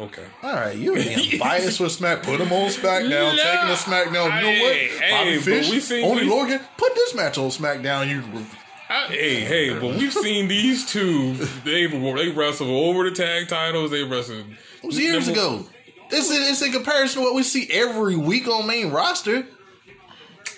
[0.00, 0.24] okay.
[0.42, 2.22] All right, you're being biased with Smack.
[2.22, 3.10] Put him on SmackDown.
[3.10, 3.36] No.
[3.36, 4.36] Taking the SmackDown.
[4.36, 4.74] You know what?
[4.74, 6.60] Hey, Bobby Fish, we seen- Oney we- Lorcan.
[6.76, 8.08] Put this match on SmackDown.
[8.08, 8.22] You.
[8.88, 11.34] I- hey, hey, but we've seen these two.
[11.64, 13.90] They they wrestled over the tag titles.
[13.90, 14.46] They wrestled.
[14.82, 15.64] It was years ago.
[16.14, 19.46] It's in, it's in comparison to what we see every week on main roster.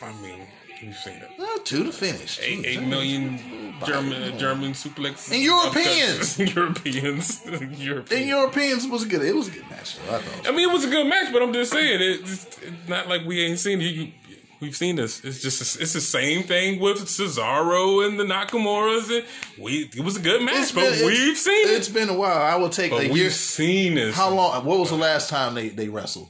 [0.02, 0.48] I mean,
[0.80, 1.30] you've seen it.
[1.38, 2.38] Uh, two to finish.
[2.42, 3.38] Eight, Jeez, eight that million
[3.86, 6.38] German German suplexes And Europeans.
[6.55, 7.44] Europeans,
[7.78, 8.12] Europeans.
[8.12, 9.22] And Europeans was a good.
[9.22, 9.96] It was a good match.
[9.98, 10.48] Though, I thought.
[10.48, 13.24] I mean, it was a good match, but I'm just saying it's, it's not like
[13.24, 13.84] we ain't seen it.
[13.84, 14.12] You,
[14.60, 15.22] we've seen this.
[15.24, 19.10] It's just it's the same thing with Cesaro and the Nakamura's.
[19.10, 19.24] And
[19.62, 22.14] we it was a good match, It's but been- we've seen It's It's been a
[22.14, 22.38] while.
[22.38, 23.30] I will take But a we've year.
[23.30, 24.14] seen this.
[24.16, 24.64] How long?
[24.64, 26.28] What was the last time they they wrestled?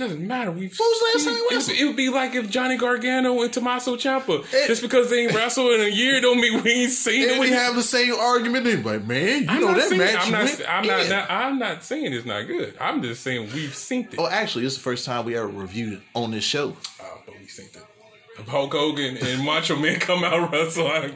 [0.00, 0.50] Doesn't matter.
[0.50, 1.76] We've was the last time it, would- wrestled?
[1.78, 4.44] it would be like if Johnny Gargano and Tommaso Ciampa.
[4.52, 7.30] It- Just because they ain't wrestled in a year, don't mean we ain't seen it.
[7.32, 8.64] And we have the same argument.
[8.64, 10.16] They like, man, you I'm know that match.
[10.26, 10.60] I'm not.
[10.68, 11.30] I'm not, not.
[11.30, 12.74] I'm not saying it's not good.
[12.80, 14.16] I'm just saying we've seen it.
[14.18, 16.76] Oh, actually, it's the first time we ever reviewed it on this show.
[17.00, 17.84] Oh, but we seen it.
[18.48, 20.86] Hulk Hogan and Macho Man come out wrestle.
[20.86, 21.10] I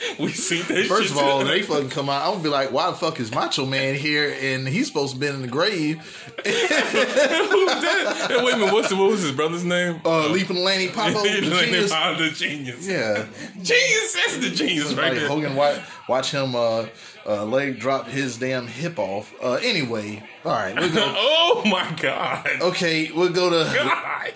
[0.18, 0.86] We seen that.
[0.86, 2.22] First of all, they fucking come out.
[2.24, 4.34] I'm gonna be like, why the fuck is Macho Man here?
[4.40, 5.98] And he's supposed to be in the grave.
[6.44, 8.26] Who's that?
[8.30, 8.72] Hey, wait a minute.
[8.72, 10.00] What's the, what was his brother's name?
[10.04, 11.90] Uh, leaping Lanny Poffo, the genius.
[11.90, 12.86] the genius.
[12.88, 13.26] Yeah,
[13.62, 14.14] Genius.
[14.14, 15.28] That's the genius right like there.
[15.28, 16.86] Hogan watch, watch him uh,
[17.26, 19.32] uh, leg drop his damn hip off.
[19.42, 21.12] Uh, anyway, all right, we'll go.
[21.16, 22.48] Oh my god.
[22.60, 23.72] Okay, we'll go to.
[23.74, 24.32] God.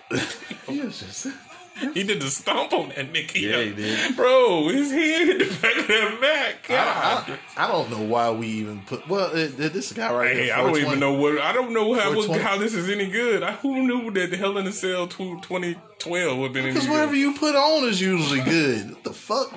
[0.69, 1.27] He was just-
[1.95, 3.41] He did the stomp on that nigga.
[3.41, 4.17] Yeah, he did.
[4.17, 6.71] Bro, his head hit the back of that back.
[6.71, 9.07] I, I, I don't know why we even put.
[9.09, 10.55] Well, it, it- this guy right Hey, here.
[10.55, 11.39] I don't even know what.
[11.41, 12.43] I don't know how, 420.
[12.43, 13.43] how this is any good.
[13.43, 16.73] I, who knew that the Hell in a Cell tw- 2012 would have been any
[16.73, 16.93] Because good?
[16.93, 18.91] whatever you put on is usually good.
[18.91, 19.53] What the fuck?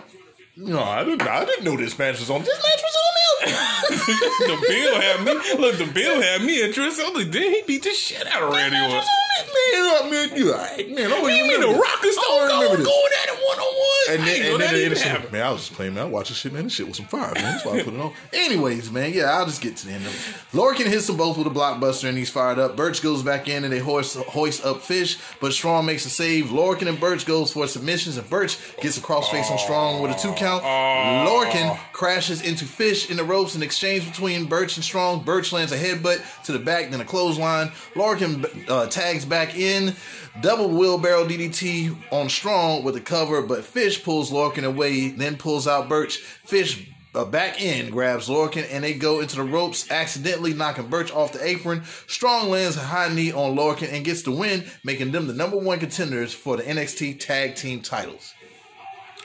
[0.57, 1.21] No, I didn't.
[1.27, 2.41] I didn't know this match was on.
[2.41, 3.55] This match was on there.
[4.47, 5.33] the bill had me.
[5.59, 7.03] Look, the bill had me interested.
[7.05, 8.97] I was like, then he beat the shit out of Randy This match Orton.
[8.97, 9.95] was on it, man.
[9.95, 11.11] I mean, you all right, man?
[11.11, 13.85] I You mean the Rock and Stone Cold going at it one on one?
[14.07, 16.03] And then, and then even the shit, man, I was just playing, man.
[16.05, 16.63] I watched this shit, man.
[16.65, 17.43] This shit was some fire, man.
[17.43, 18.13] That's why I put it on.
[18.31, 20.55] Anyways, man, yeah, I'll just get to the end of it.
[20.57, 22.77] Lorcan hits them both with a blockbuster and he's fired up.
[22.77, 26.45] Burch goes back in and they hoist, hoist up Fish, but Strong makes a save.
[26.45, 30.19] Lorcan and Burch goes for submissions and Burch gets a crossface on Strong with a
[30.19, 30.44] two count.
[30.45, 35.23] Lorcan crashes into Fish in the ropes in exchange between Burch and Strong.
[35.23, 37.69] Burch lands a headbutt to the back, then a clothesline.
[37.93, 39.95] Lorcan uh, tags back in.
[40.41, 45.67] Double wheelbarrow DDT on Strong with a cover, but Fish pulls Lorcan away, then pulls
[45.67, 46.17] out Burch.
[46.17, 51.11] Fish uh, back in grabs Lorcan, and they go into the ropes, accidentally knocking Burch
[51.11, 51.83] off the apron.
[52.07, 55.57] Strong lands a high knee on Lorcan and gets the win, making them the number
[55.57, 58.33] one contenders for the NXT Tag Team titles.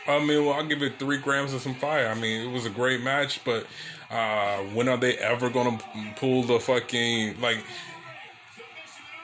[0.06, 2.08] I mean, well, I'll give it three grams of some fire.
[2.08, 3.66] I mean, it was a great match, but
[4.10, 5.84] uh, when are they ever going to
[6.16, 7.58] pull the fucking like?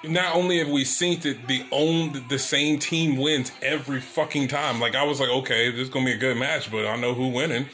[0.04, 4.78] Not only have we seen that the own the same team wins every fucking time.
[4.80, 7.12] Like I was like, okay, this is gonna be a good match, but I know
[7.12, 7.66] who winning.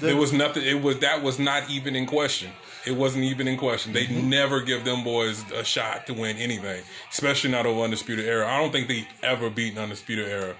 [0.00, 0.64] There was nothing.
[0.64, 2.50] It was that was not even in question.
[2.86, 3.92] It wasn't even in question.
[3.92, 8.48] They never give them boys a shot to win anything, especially not over Undisputed Era.
[8.48, 10.54] I don't think they ever beat Undisputed Era.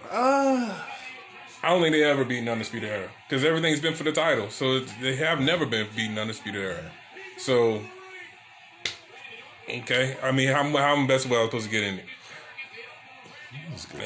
[1.67, 4.51] I don't think they ever beaten Undisputed Era because everything's been for the title.
[4.51, 6.93] So they have never been beaten Undisputed Era.
[7.39, 7.83] So
[9.69, 12.05] okay, I mean, how how best way I was supposed to get in it?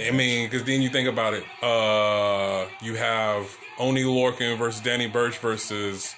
[0.09, 1.45] I mean, because then you think about it.
[1.63, 6.15] Uh, you have Oney Lorcan versus Danny Burch versus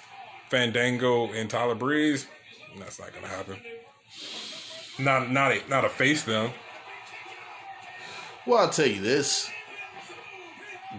[0.47, 2.25] Fandango and Tyler Breeze.
[2.79, 3.57] That's not gonna happen.
[4.97, 6.51] Not not a not a face them.
[8.47, 9.49] Well, I'll tell you this.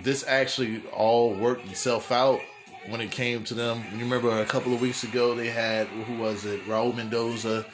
[0.03, 2.41] This actually all worked itself out
[2.89, 3.83] when it came to them.
[3.93, 6.65] You remember a couple of weeks ago they had who was it?
[6.67, 7.65] Raul Mendoza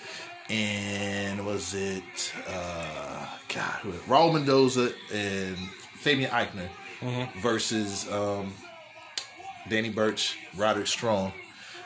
[0.49, 5.57] and was it uh God who Raul Mendoza and
[5.95, 6.69] Fabian Aichner
[7.41, 8.53] versus um
[9.69, 11.33] Danny Burch, Roderick Strong.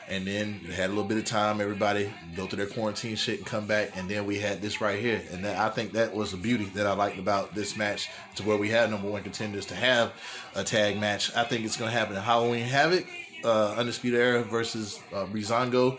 [0.09, 1.61] And then they had a little bit of time.
[1.61, 3.97] Everybody go through their quarantine shit and come back.
[3.97, 5.23] And then we had this right here.
[5.33, 8.43] And that, I think that was the beauty that I liked about this match to
[8.43, 10.13] where we had number one contenders to have
[10.55, 11.35] a tag match.
[11.35, 13.07] I think it's going to happen Halloween Havoc,
[13.45, 15.99] uh, Undisputed Era versus uh, Breezango.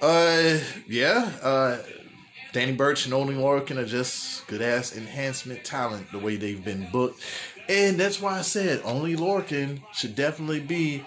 [0.00, 1.78] Uh, yeah, uh,
[2.52, 6.88] Danny Burch and Oney Lorcan are just good ass enhancement talent the way they've been
[6.90, 7.22] booked.
[7.68, 11.04] And that's why I said Oney Lorcan should definitely be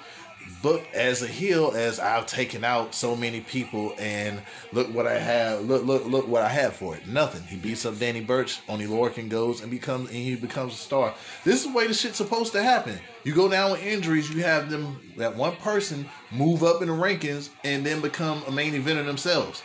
[0.64, 4.42] booked as a heel as I've taken out so many people and
[4.72, 7.06] look what I have look look look what I have for it.
[7.06, 7.44] Nothing.
[7.44, 11.14] He beats up Danny Burch, Oney Lorcan goes and becomes and he becomes a star.
[11.44, 12.98] This is the way the shit's supposed to happen.
[13.24, 16.94] You go down with injuries, you have them that one person move up in the
[16.96, 19.62] rankings and then become a main eventer themselves.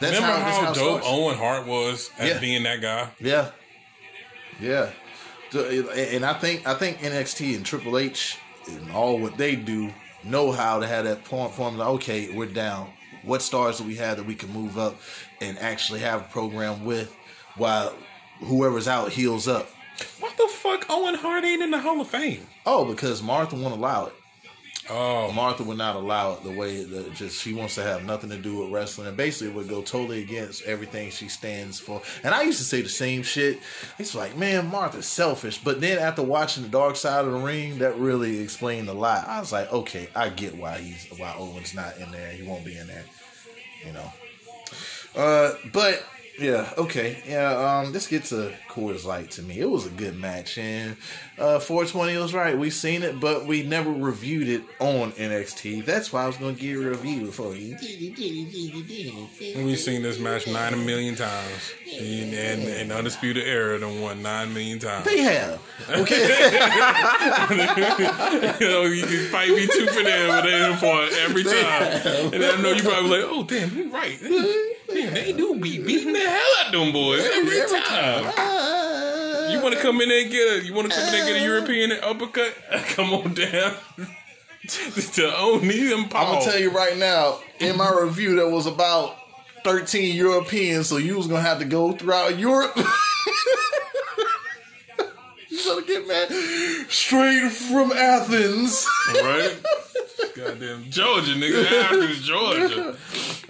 [0.00, 1.06] That's Remember how, how, how dope starts.
[1.06, 2.38] Owen Hart was at Yeah.
[2.40, 3.10] being that guy?
[3.20, 3.50] Yeah,
[4.58, 4.90] yeah.
[5.54, 8.38] And I think I think NXT and Triple H
[8.68, 9.92] and all what they do
[10.24, 11.92] know how to have that point formula.
[11.92, 12.90] Okay, we're down.
[13.22, 14.96] What stars do we have that we can move up
[15.40, 17.14] and actually have a program with,
[17.56, 17.94] while
[18.40, 19.68] whoever's out heals up?
[20.18, 20.86] What the fuck?
[20.88, 22.46] Owen Hart ain't in the Hall of Fame.
[22.64, 24.14] Oh, because Martha won't allow it.
[24.92, 28.30] Oh, Martha would not allow it the way that just she wants to have nothing
[28.30, 32.02] to do with wrestling and basically would go totally against everything she stands for.
[32.24, 33.60] And I used to say the same shit.
[33.98, 35.58] It's like, man, Martha's selfish.
[35.58, 39.28] But then after watching the dark side of the ring, that really explained a lot.
[39.28, 42.32] I was like, okay, I get why he's why Owen's not in there.
[42.32, 43.04] He won't be in there.
[43.86, 44.12] You know.
[45.14, 46.04] Uh but
[46.38, 47.22] Yeah, okay.
[47.28, 49.58] Yeah, um, this gets a Coors Light to me.
[49.58, 50.96] It was a good match, and
[51.38, 52.56] uh, 420 was right.
[52.56, 55.84] We seen it, but we never reviewed it on NXT.
[55.84, 57.76] That's why I was going to give a review for you.
[59.64, 64.54] We've seen this match nine million times, and, and, and Undisputed Era done won nine
[64.54, 65.04] million times.
[65.04, 65.60] They have.
[65.88, 66.28] Okay.
[68.60, 72.32] you know, you can fight me two for them, but they fought every time.
[72.32, 74.18] And I know you probably like, oh damn, you're right.
[74.92, 78.24] Damn, they do be beating the hell out of them boys every, time.
[79.50, 80.64] You want to come in there and get a?
[80.64, 82.54] You want to come in there and get a European uppercut?
[82.94, 83.74] Come on down
[84.68, 87.38] to only them I'm gonna tell you right now.
[87.58, 89.16] In my review, there was about
[89.64, 92.76] 13 Europeans, so you was gonna have to go throughout Europe.
[95.50, 96.30] you gonna get mad
[96.88, 98.86] straight from Athens.
[99.08, 99.56] right?
[100.36, 101.64] Goddamn Georgia, nigga.
[101.82, 102.96] Athens, Georgia.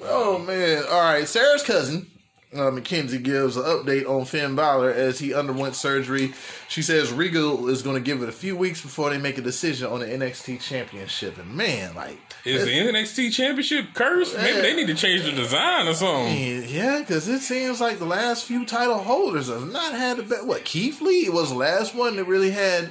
[0.03, 0.85] Oh man!
[0.91, 2.11] All right, Sarah's cousin.
[2.53, 6.33] Uh, Mackenzie gives an update on Finn Balor as he underwent surgery.
[6.69, 9.41] She says Regal is going to give it a few weeks before they make a
[9.41, 11.39] decision on the NXT Championship.
[11.39, 14.37] And man, like, Is the NXT Championship cursed?
[14.37, 16.65] Maybe they need to change the design or something.
[16.69, 20.45] Yeah, because it seems like the last few title holders have not had the best.
[20.45, 22.91] What Keith Lee was the last one that really had.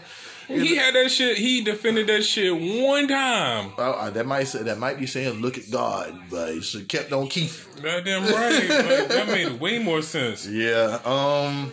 [0.50, 1.38] He had that shit.
[1.38, 3.72] He defended that shit one time.
[3.78, 6.90] Well, uh, that might say, that might be saying look at God, but he should
[6.90, 7.68] kept on Keith.
[7.82, 8.70] Goddamn right.
[8.70, 10.48] Like, that made way more sense.
[10.48, 11.00] Yeah.
[11.06, 11.72] Um.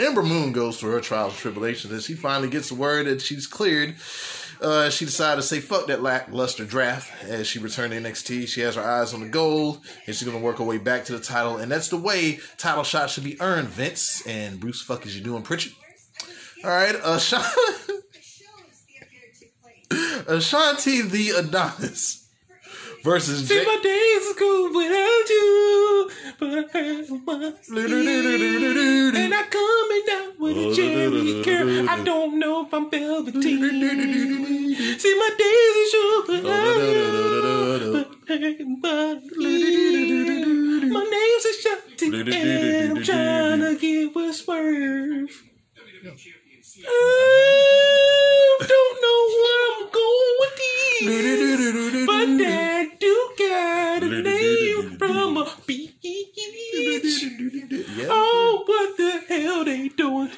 [0.00, 3.20] Ember Moon goes through her trials and tribulations as she finally gets the word that
[3.20, 3.96] she's cleared.
[4.60, 8.48] Uh, she decided to say fuck that lackluster draft as she returned to NXT.
[8.48, 11.12] She has her eyes on the gold and she's gonna work her way back to
[11.12, 14.80] the title, and that's the way title shots should be earned, Vince and Bruce.
[14.80, 15.72] Fuck is you doing, Prichard?
[16.64, 18.02] All right, uh, Ashante,
[20.26, 22.28] Ashante the Adonis
[23.04, 26.10] versus See, Jay- my days is cool without you,
[26.40, 26.78] but I
[29.18, 31.88] and I coming down with a cherry care.
[31.88, 33.60] I don't know if I'm velveteen.
[34.98, 37.08] See, my days is short without you,
[37.92, 38.08] but
[38.82, 39.20] my
[40.90, 42.06] My name's Ashanti,
[42.36, 45.30] and I'm trying to give a swerve.
[46.76, 55.38] I don't know where I'm going with these, but I do got a name from
[55.38, 55.94] a beach.
[58.10, 60.30] Oh, what the hell they doing?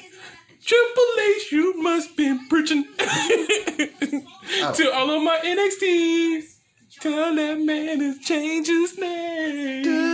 [0.65, 4.23] Triple H, you must been preaching to
[4.63, 4.93] oh.
[4.95, 6.60] all of my NXT.
[7.01, 10.11] Tell that man to change his name.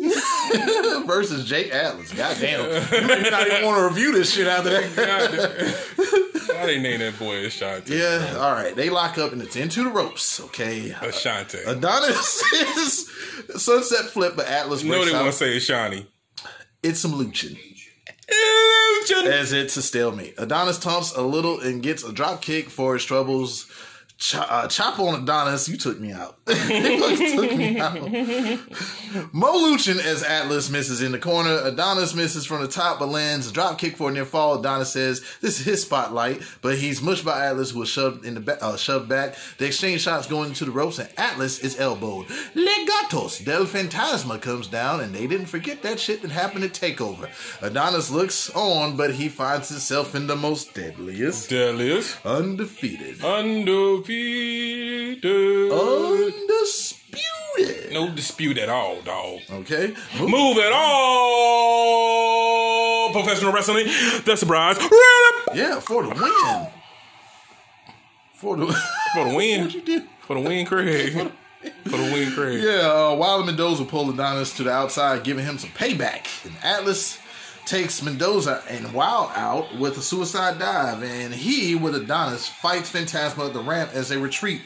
[1.06, 2.12] versus Jake Atlas.
[2.12, 2.60] Goddamn.
[2.92, 6.54] You may not even want to review this shit after that.
[6.54, 7.96] Why they name that boy Ashanti?
[7.96, 8.74] yeah, all right.
[8.74, 10.90] They lock up and it's into the ropes, okay?
[10.90, 11.66] Ashante.
[11.66, 13.10] Adonis is
[13.62, 15.34] sunset flip, but Atlas no, breaks they want to out.
[15.34, 16.06] say Ashanti.
[16.82, 17.56] It's some luching.
[19.26, 20.34] As it's a stalemate.
[20.38, 23.69] Adonis taunts a little and gets a drop kick for his troubles.
[24.20, 26.36] Ch- uh, chop on Adonis, you took me out.
[26.46, 26.56] took
[27.56, 27.94] me out.
[29.32, 31.58] Mo Luchin as Atlas misses in the corner.
[31.64, 34.58] Adonis misses from the top but lands a drop kick for a near fall.
[34.60, 38.34] Adonis says this is his spotlight, but he's mushed by Atlas, who was shoved in
[38.34, 39.36] the ba- uh, shoved back.
[39.56, 42.26] The exchange shots going into the ropes, and Atlas is elbowed.
[42.54, 47.30] Legados del Fantasma comes down, and they didn't forget that shit that happened at Takeover.
[47.62, 52.18] Adonis looks on, but he finds himself in the most deadliest, Deadliest.
[52.26, 54.09] undefeated, Undefeated.
[55.72, 56.30] Oh.
[56.50, 57.92] undisputed.
[57.92, 59.40] No dispute at all, dog.
[59.50, 61.92] Okay, Move at all.
[63.12, 63.86] Professional wrestling.
[64.24, 64.78] The surprise.
[64.78, 64.90] For
[65.54, 66.66] Yeah, for the win.
[68.34, 68.66] For the
[69.14, 69.64] for the win.
[69.64, 70.02] what you do?
[70.22, 71.12] For the win, Craig.
[71.84, 72.62] For the win, Craig.
[72.62, 76.26] Yeah, uh, Wilder Mendoza pulled Adonis to the outside, giving him some payback.
[76.46, 77.18] And Atlas
[77.70, 83.46] takes Mendoza and Wilde out with a suicide dive, and he, with Adonis, fights Fantasma
[83.46, 84.62] at the ramp as they retreat.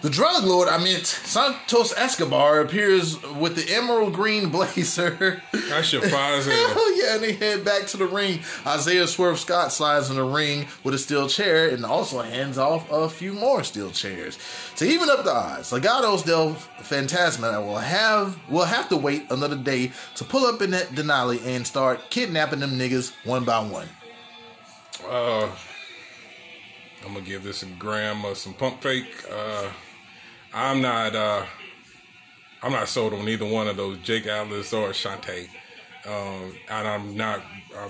[0.00, 5.42] The drug lord, I meant Santos Escobar, appears with the emerald green blazer.
[5.52, 6.54] That shit fire as hell.
[6.56, 8.40] Oh yeah, and they head back to the ring.
[8.66, 12.90] Isaiah Swerve Scott slides in the ring with a steel chair and also hands off
[12.90, 14.38] a few more steel chairs
[14.76, 15.72] to even up the odds.
[15.72, 20.70] Legados del Fantasma will have will have to wait another day to pull up in
[20.70, 23.88] that Denali and start kidnapping them niggas one by one.
[25.08, 25.48] Uh,
[27.04, 29.24] I'm gonna give this a gram some pump fake.
[29.30, 29.70] Uh,
[30.52, 31.14] I'm not.
[31.14, 31.44] Uh,
[32.62, 35.48] I'm not sold on either one of those, Jake Atlas or Shantae.
[36.06, 37.40] Um, and I'm not.
[37.76, 37.88] I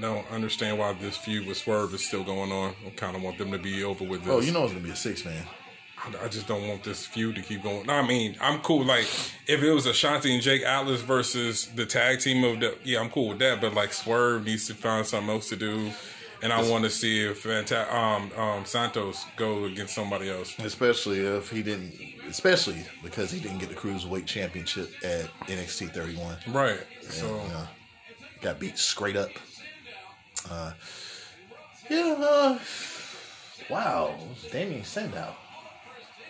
[0.00, 2.74] don't understand why this feud with Swerve is still going on.
[2.86, 4.32] I kind of want them to be over with this.
[4.32, 5.44] Oh, you know it's gonna be a six man.
[6.22, 7.88] I just don't want this feud to keep going.
[7.90, 8.84] I mean, I'm cool.
[8.84, 9.06] Like,
[9.46, 13.10] if it was Ashante and Jake Atlas versus the tag team of the, yeah, I'm
[13.10, 13.60] cool with that.
[13.60, 15.90] But like, Swerve needs to find something else to do,
[16.42, 20.54] and I want to see if Fanta- um, um, Santos go against somebody else.
[20.58, 21.94] Especially if he didn't,
[22.28, 26.36] especially because he didn't get the cruiserweight championship at NXT 31.
[26.48, 26.80] Right.
[27.08, 27.68] So You know,
[28.42, 29.30] got beat straight up.
[30.48, 30.72] Uh,
[31.90, 32.14] yeah.
[32.18, 32.58] Uh,
[33.70, 34.14] wow,
[34.52, 35.34] Damien Sandow.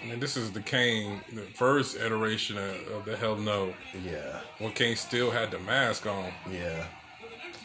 [0.07, 3.75] I mean, this is the Kane, the first iteration of, of the Hell No.
[4.05, 4.39] Yeah.
[4.59, 6.33] When Kane still had the mask on.
[6.49, 6.87] Yeah.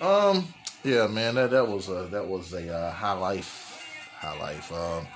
[0.01, 0.51] Um.
[0.83, 1.35] Yeah, man.
[1.35, 3.85] That that was a that was a uh, high life,
[4.17, 4.71] high life.
[4.73, 5.07] Um.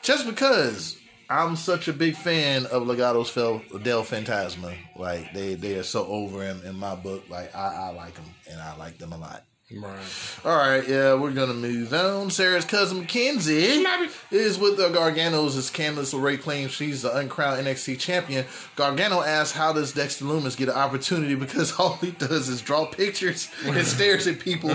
[0.00, 0.96] Just because
[1.28, 6.06] I'm such a big fan of Legato's Fel Del Fantasma, like they they are so
[6.06, 7.28] over him in my book.
[7.28, 9.44] Like I I like them and I like them a lot.
[9.72, 10.36] Right.
[10.44, 12.30] All right, yeah, we're gonna move on.
[12.30, 13.84] Sarah's cousin Mackenzie
[14.32, 18.46] is with the Garganos as Candice LeRae claims she's the uncrowned NXT champion.
[18.74, 22.84] Gargano asks how does Dexter Lumis get an opportunity because all he does is draw
[22.84, 24.74] pictures and stares at people.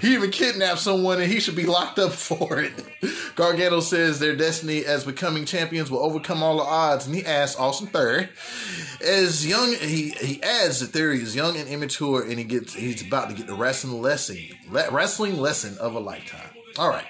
[0.00, 2.72] he even kidnapped someone and he should be locked up for it.
[3.34, 7.58] Gargano says their destiny as becoming champions will overcome all the odds, and he asks
[7.58, 8.28] Austin Third
[9.00, 13.06] as young he he adds the theory is young and immature and he gets he's
[13.06, 14.27] about to get the wrestling lesson
[14.70, 17.06] wrestling lesson of a lifetime all right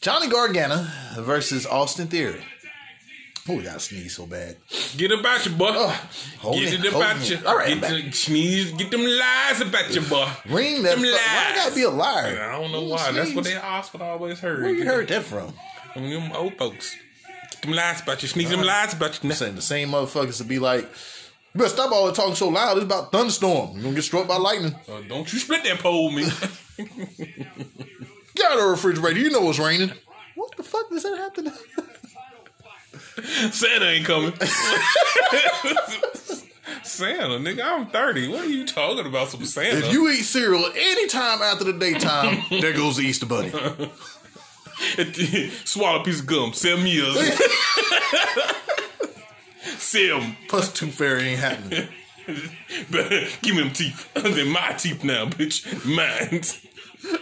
[0.00, 0.86] johnny gargano
[1.18, 2.40] versus austin theory
[3.48, 4.56] oh we gotta sneeze so bad
[4.96, 5.72] Get about you, boy.
[6.40, 7.30] hold get it, it about it.
[7.30, 7.38] you.
[7.46, 8.72] All right, Get the sneeze.
[8.72, 10.26] Get them lies about you, boy.
[10.48, 13.12] ring that Them fu- why I gotta be a liar I don't know Ooh, why.
[13.12, 13.54] That's what sneeze.
[13.54, 14.62] they hospital always heard.
[14.62, 15.52] where you Get heard that from
[15.94, 16.96] Them, them old folks.
[17.50, 18.28] Get them lies about you.
[18.28, 19.30] Sneeze them lies about you.
[19.32, 20.88] saying the same motherfuckers to be like
[21.56, 24.28] you better stop all the talking so loud it's about thunderstorm you're gonna get struck
[24.28, 26.24] by lightning Uh, don't you split that pole, me.
[26.76, 29.90] get out of the refrigerator you know it's raining
[30.34, 31.52] what the fuck does that have to do
[33.50, 34.32] Santa ain't coming.
[36.82, 38.28] Santa, nigga, I'm 30.
[38.28, 39.28] What are you talking about?
[39.28, 39.78] Some Santa?
[39.86, 43.50] If you eat cereal anytime after the daytime, there goes the Easter Bunny.
[45.64, 47.16] swallow a piece of gum, seven years.
[49.78, 50.36] Seven.
[50.48, 51.88] Plus, Tooth Fairy ain't happening.
[52.90, 53.08] but
[53.42, 54.12] Give me them teeth.
[54.14, 55.64] They're my teeth now, bitch.
[55.84, 56.42] Mine.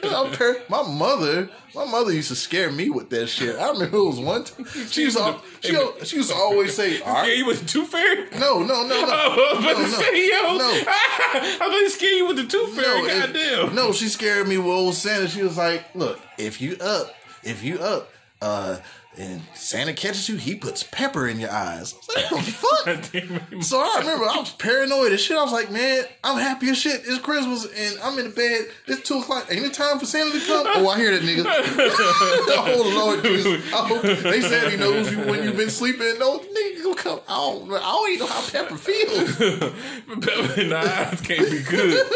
[0.03, 0.33] I'm
[0.71, 3.57] my mother, my mother used to scare me with that shit.
[3.59, 4.65] I remember it was one time.
[4.89, 5.77] She used to, she,
[6.07, 8.29] she used to always say, "All Yeah, right, you with the tooth fairy?
[8.39, 9.87] no, no, no, no." I was about No, to no.
[9.89, 10.57] say, yo.
[10.57, 10.71] No.
[10.87, 13.03] I thought he scared you with the tooth fairy.
[13.03, 13.75] No, if- Goddamn.
[13.75, 15.29] no, she scared me with old Santa.
[15.29, 18.11] She was like, "Look, if you up, if you up,
[18.41, 18.79] uh,
[19.17, 23.21] and Santa catches you, he puts pepper in your eyes." I was like, "What the
[23.53, 25.37] fuck?" So I remember I was paranoid as shit.
[25.37, 27.03] I was like, man, I'm happy as shit.
[27.07, 28.67] It's Christmas and I'm in the bed.
[28.87, 29.47] It's two o'clock.
[29.51, 30.67] Ain't it time for Santa to come?
[30.69, 31.45] Oh, I hear that nigga.
[31.47, 33.73] oh Lord, Jesus.
[33.73, 36.19] I hope they said he knows you when you've been sleeping.
[36.19, 37.21] No nigga gonna come.
[37.29, 39.37] I don't, I don't even know how Pepper feels.
[39.37, 42.07] Pepper in the eyes can't be good.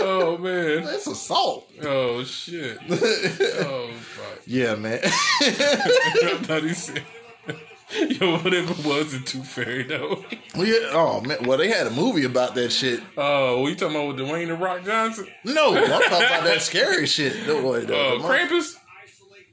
[0.00, 0.84] Oh, man.
[0.84, 1.70] That's assault.
[1.82, 2.78] Oh, shit.
[2.90, 4.38] Oh, fuck.
[4.46, 5.00] Yeah, man.
[6.44, 7.02] Thought he said.
[8.20, 10.24] Yo, whatever was a tooth fairy, though.
[10.54, 10.88] Well, yeah.
[10.92, 11.38] Oh man.
[11.44, 13.00] Well, they had a movie about that shit.
[13.16, 15.28] Oh, what you talking about with Dwayne the Rock Johnson?
[15.44, 17.46] No, I'm talking about that scary shit.
[17.46, 18.74] The- Uh, the- Krampus?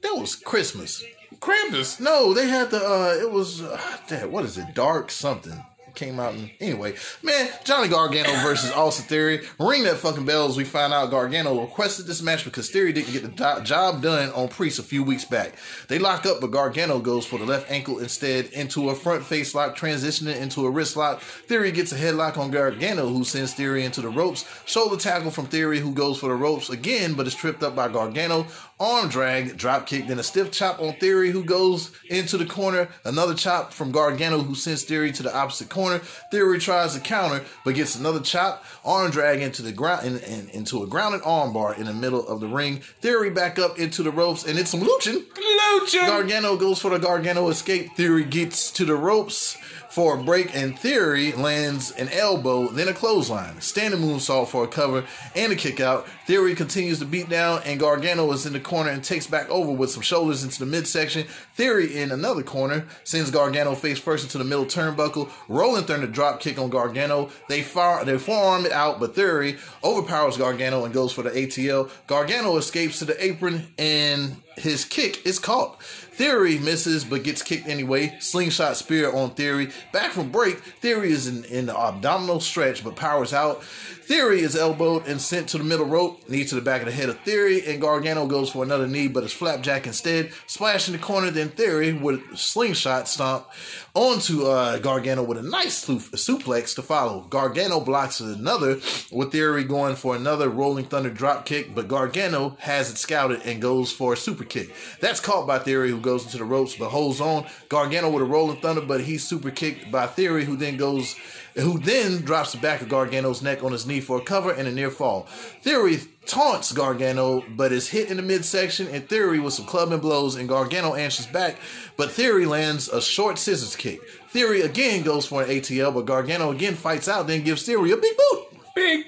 [0.02, 1.02] that was Christmas.
[1.36, 2.00] Krampus.
[2.00, 2.78] No, they had the.
[2.84, 3.62] uh It was.
[3.62, 4.74] Uh, damn, what is it?
[4.74, 5.64] Dark something.
[5.96, 6.94] Came out in anyway.
[7.22, 9.40] Man, Johnny Gargano versus Austin Theory.
[9.58, 13.14] Ring that fucking bell as we find out Gargano requested this match because Theory didn't
[13.14, 15.54] get the do- job done on Priest a few weeks back.
[15.88, 19.54] They lock up, but Gargano goes for the left ankle instead into a front face
[19.54, 21.22] lock, transitioning into a wrist lock.
[21.22, 24.44] Theory gets a headlock on Gargano, who sends Theory into the ropes.
[24.66, 27.88] Shoulder tackle from Theory, who goes for the ropes again, but is tripped up by
[27.88, 28.46] Gargano.
[28.78, 32.88] Arm drag, drop kick, then a stiff chop on Theory, who goes into the corner.
[33.04, 36.00] Another chop from Gargano, who sends Theory to the opposite corner.
[36.30, 38.64] Theory tries to counter, but gets another chop.
[38.84, 42.26] Arm drag into the ground, in, in- into a grounded arm bar in the middle
[42.28, 42.80] of the ring.
[43.00, 45.24] Theory back up into the ropes, and it's some luching.
[45.24, 46.06] Lucha.
[46.06, 47.96] Gargano goes for the Gargano escape.
[47.96, 49.56] Theory gets to the ropes
[49.96, 53.62] for a break, and Theory lands an elbow, then a clothesline.
[53.62, 56.06] Standing moonsault for a cover and a kick out.
[56.26, 59.72] Theory continues to beat down, and Gargano is in the corner and takes back over
[59.72, 61.26] with some shoulders into the midsection.
[61.54, 65.30] Theory in another corner sends Gargano face first into the middle turnbuckle.
[65.48, 67.30] Rolling Thunder drop kick on Gargano.
[67.48, 71.90] They fire, they forearm it out, but Theory overpowers Gargano and goes for the ATL.
[72.06, 75.80] Gargano escapes to the apron and his kick is caught.
[76.16, 78.16] Theory misses but gets kicked anyway.
[78.20, 79.70] Slingshot spear on Theory.
[79.92, 83.62] Back from break, Theory is in, in the abdominal stretch but powers out.
[84.06, 86.92] Theory is elbowed and sent to the middle rope, knee to the back of the
[86.92, 90.30] head of Theory, and Gargano goes for another knee, but it's flapjack instead.
[90.46, 93.48] Splash in the corner, then Theory with a slingshot stomp
[93.94, 97.26] onto uh, Gargano with a nice su- suplex to follow.
[97.30, 98.78] Gargano blocks another
[99.10, 103.60] with Theory going for another Rolling Thunder drop kick, but Gargano has it scouted and
[103.60, 104.72] goes for a super kick.
[105.00, 107.46] That's caught by Theory, who goes into the ropes but holds on.
[107.68, 111.16] Gargano with a Rolling Thunder, but he's super kicked by Theory, who then goes
[111.56, 114.68] who then drops the back of Gargano's neck on his knee for a cover and
[114.68, 115.22] a near fall.
[115.62, 120.34] Theory taunts Gargano, but is hit in the midsection, and Theory with some clubbing blows,
[120.34, 121.56] and Gargano answers back,
[121.96, 124.00] but Theory lands a short scissors kick.
[124.30, 127.96] Theory again goes for an ATL, but Gargano again fights out, then gives Theory a
[127.96, 128.44] big boot.
[128.74, 129.06] Big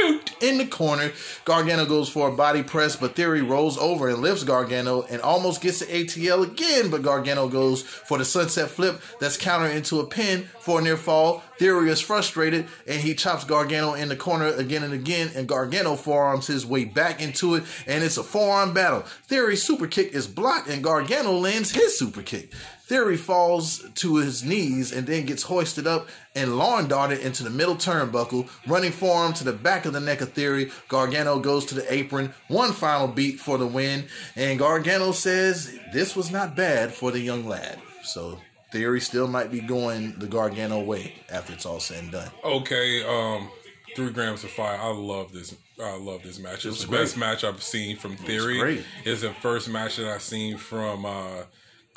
[0.00, 0.32] boot.
[0.40, 1.12] In the corner,
[1.44, 5.60] Gargano goes for a body press, but Theory rolls over and lifts Gargano and almost
[5.60, 10.06] gets the ATL again, but Gargano goes for the sunset flip that's countered into a
[10.06, 11.42] pin for a near fall.
[11.58, 15.96] Theory is frustrated and he chops Gargano in the corner again and again, and Gargano
[15.96, 19.02] forearms his way back into it, and it's a forearm battle.
[19.26, 22.52] Theory's super kick is blocked, and Gargano lands his super kick.
[22.90, 27.48] Theory falls to his knees and then gets hoisted up and lawn darted into the
[27.48, 30.72] middle turnbuckle, running forearm to the back of the neck of Theory.
[30.88, 36.16] Gargano goes to the apron, one final beat for the win, and Gargano says this
[36.16, 37.78] was not bad for the young lad.
[38.02, 38.40] So
[38.72, 42.30] Theory still might be going the Gargano way after it's all said and done.
[42.42, 43.50] Okay, um,
[43.94, 44.76] three grams of fire.
[44.76, 45.54] I love this.
[45.80, 46.66] I love this match.
[46.66, 47.02] It's the great.
[47.02, 48.84] best match I've seen from Theory.
[49.04, 51.42] It's the first match that I've seen from uh,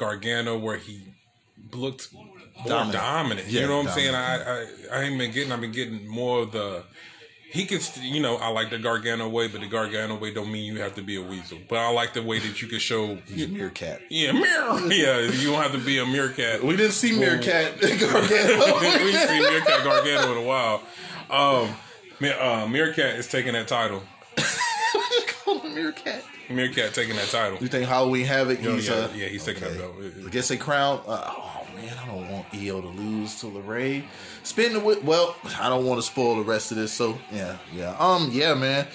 [0.04, 1.02] Gargano where he
[1.74, 2.10] looked
[2.66, 2.94] Dominant.
[2.94, 3.48] dominant.
[3.48, 4.14] Yeah, you know what I'm saying?
[4.16, 5.52] I, I I ain't been getting.
[5.52, 6.84] I've been getting more of the.
[7.52, 10.52] He can, st- you know, I like the Gargano way, but the Gargano way don't
[10.52, 11.60] mean you have to be a weasel.
[11.70, 14.02] But I like the way that you can show, He's a meerkat.
[14.10, 16.64] yeah, mirror, yeah, you don't have to be a meerkat.
[16.64, 18.80] We didn't see meerkat we Gargano.
[18.82, 20.82] ain't seen Meerkat Gargano in a while.
[21.30, 21.70] Um,
[22.40, 24.02] uh, Meerkat is taking that title.
[24.94, 26.24] What you call him meerkat.
[26.56, 27.58] Meerkat taking that title.
[27.62, 28.60] You think Halloween Havoc?
[28.66, 29.74] Oh, He's yeah, uh, yeah, he's taking okay.
[29.74, 29.96] that belt.
[30.00, 31.02] It- I it- guess they crown.
[31.08, 34.04] Uh, oh man, I don't want Io to lose to LeRae.
[34.44, 35.04] Spin the whip.
[35.04, 36.92] Well, I don't want to spoil the rest of this.
[36.94, 37.96] So yeah, yeah.
[38.00, 38.88] Um, yeah, man.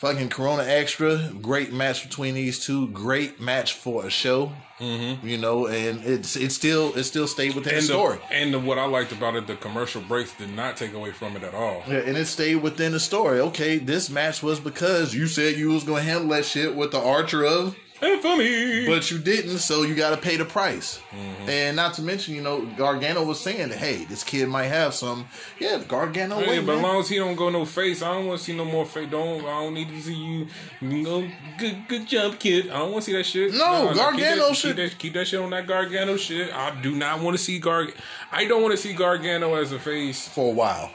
[0.00, 2.88] Fucking Corona Extra, great match between these two.
[2.88, 4.52] Great match for a show.
[4.80, 5.26] Mm-hmm.
[5.26, 8.18] You know, and it's it still it still stayed within And the story.
[8.32, 11.36] and the, what I liked about it, the commercial breaks did not take away from
[11.36, 11.84] it at all.
[11.86, 13.38] Yeah, and it stayed within the story.
[13.38, 17.00] Okay, this match was because you said you was gonna handle that shit with the
[17.00, 21.00] Archer of Me, but you didn't, so you got to pay the price.
[21.10, 21.48] Mm-hmm.
[21.48, 25.26] And not to mention, you know, Gargano was saying, "Hey, this kid might have some."
[25.58, 28.26] Yeah, Gargano Hey, way, but as long as he don't go no face, I don't
[28.26, 29.08] want to see no more face.
[29.10, 30.46] Don't I don't need to see you.
[30.80, 32.70] You know, good good jump, kid.
[32.70, 33.52] I don't want to see that shit.
[33.54, 36.52] No, keep Gargano that, should- keep that, keep that shit on that Gargano shit.
[36.52, 37.94] I do not want to see Garg.
[38.32, 40.26] I don't want to see Gargano as a face.
[40.28, 40.90] for a while,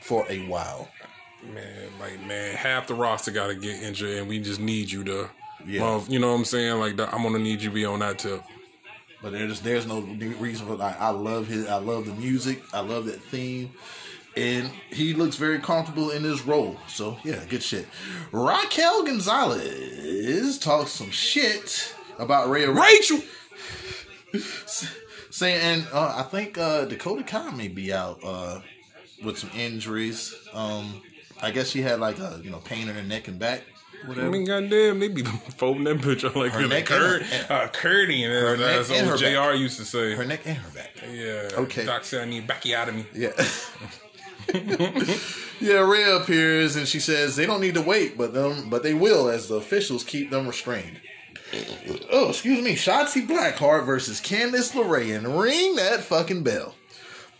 [0.00, 0.88] for a while.
[1.52, 5.04] Man, like man, half the roster got to get injured, and we just need you
[5.04, 5.28] to.
[5.66, 5.82] Yeah.
[5.82, 6.78] Well, you know what I'm saying?
[6.78, 8.42] Like I'm gonna need you to be on that tip.
[9.22, 12.80] But there's there's no reason for like I love his I love the music I
[12.80, 13.72] love that theme,
[14.36, 16.76] and he looks very comfortable in his role.
[16.88, 17.86] So yeah, good shit.
[18.32, 23.20] Raquel Gonzalez talks some shit about Rhea Rachel.
[25.34, 28.60] saying, and uh, I think uh, Dakota Kai may be out uh,
[29.24, 30.32] with some injuries.
[30.52, 31.02] Um,
[31.42, 33.62] I guess she had like a you know pain in her neck and back.
[34.08, 35.22] I mean, goddamn, they be
[35.56, 38.56] folding that bitch up like Her a neck cur- and her- uh, curdy, and her
[38.56, 39.24] neck as and old Jr.
[39.26, 39.58] back.
[39.58, 40.14] used to say.
[40.14, 40.90] her neck and her back.
[41.10, 41.48] Yeah.
[41.62, 41.84] Okay.
[41.84, 43.06] Doc said I need bacchiotomy.
[43.14, 43.32] Yeah.
[45.60, 48.94] yeah, Rhea appears and she says they don't need to wait, but them but they
[48.94, 51.00] will as the officials keep them restrained.
[52.10, 52.74] Oh, excuse me.
[52.74, 56.74] Shotzi Blackheart versus Candice LeRae and ring that fucking bell.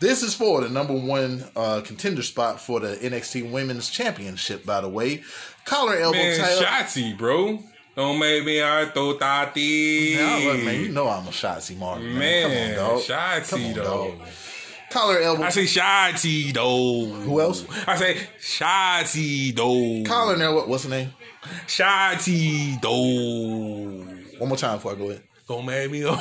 [0.00, 4.80] This is for the number one uh, contender spot for the NXT Women's Championship, by
[4.80, 5.22] the way.
[5.64, 6.62] Collar elbow Man, title.
[6.62, 7.58] Shotzi, bro.
[7.96, 10.16] Don't make me artho tati.
[10.16, 12.18] Now, look, man, you know I'm a Shotzi Martin.
[12.18, 13.02] Man, Man, come on, dog.
[13.02, 13.84] Shotzi, though.
[13.84, 14.28] dog.
[14.90, 15.42] Collar elbow.
[15.44, 17.06] I say Shotzi, though.
[17.06, 17.64] Who else?
[17.86, 20.02] I say Shotzi, though.
[20.08, 20.54] Collar now.
[20.54, 21.12] What, what's the name?
[21.66, 24.04] Shotzi, though.
[24.38, 25.22] One more time before I go in.
[25.46, 26.18] Don't make me Collar,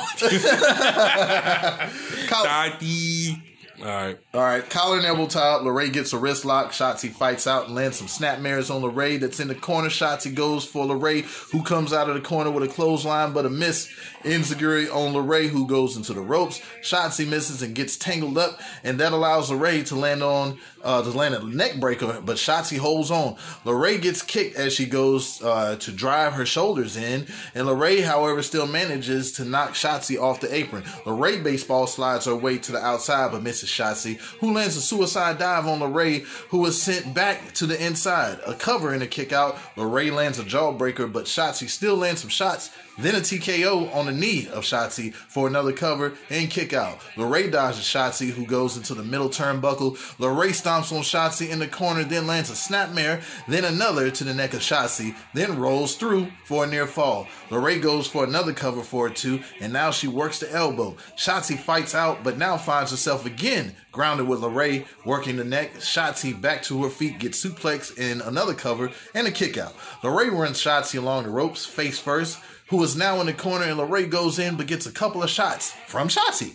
[2.28, 3.42] tati.
[3.84, 4.18] All right.
[4.32, 5.58] All right, collar and elbow tie.
[5.60, 6.72] LeRae gets a wrist lock.
[6.72, 9.90] Shotzi fights out and lands some snapmares on LeRae that's in the corner.
[9.90, 13.50] Shotzi goes for LeRae, who comes out of the corner with a clothesline, but a
[13.50, 13.92] miss.
[14.22, 16.62] Enzuigiri on LeRae, who goes into the ropes.
[16.80, 21.10] Shotzi misses and gets tangled up, and that allows LeRae to land on uh, to
[21.10, 23.36] land a neck breaker, but Shotzi holds on.
[23.64, 28.42] LeRae gets kicked as she goes uh, to drive her shoulders in, and LeRae, however,
[28.42, 30.82] still manages to knock Shotzi off the apron.
[31.04, 35.38] LeRae baseball slides her way to the outside, but misses Shotzi, who lands a suicide
[35.38, 38.38] dive on LeRae, who is sent back to the inside.
[38.46, 39.56] A cover and a kick out.
[39.76, 42.70] LeRae lands a jawbreaker, but Shotzi still lands some shots.
[42.98, 47.00] Then a TKO on the knee of Shotzi for another cover and kick out.
[47.16, 49.96] LeRae dodges Shotzi, who goes into the middle turnbuckle.
[50.18, 54.34] LeRae stomps on Shotzi in the corner, then lands a snapmare, then another to the
[54.34, 57.26] neck of Shotzi, then rolls through for a near fall.
[57.50, 60.96] LeRae goes for another cover for a two, and now she works the elbow.
[61.16, 65.74] Shotzi fights out, but now finds herself again grounded with LeRae working the neck.
[65.74, 69.74] Shotzi back to her feet, gets suplex in another cover and a kick out.
[70.02, 73.78] LeRae runs Shotzi along the ropes, face first who is now in the corner, and
[73.78, 76.54] LeRae goes in but gets a couple of shots from Shotzi.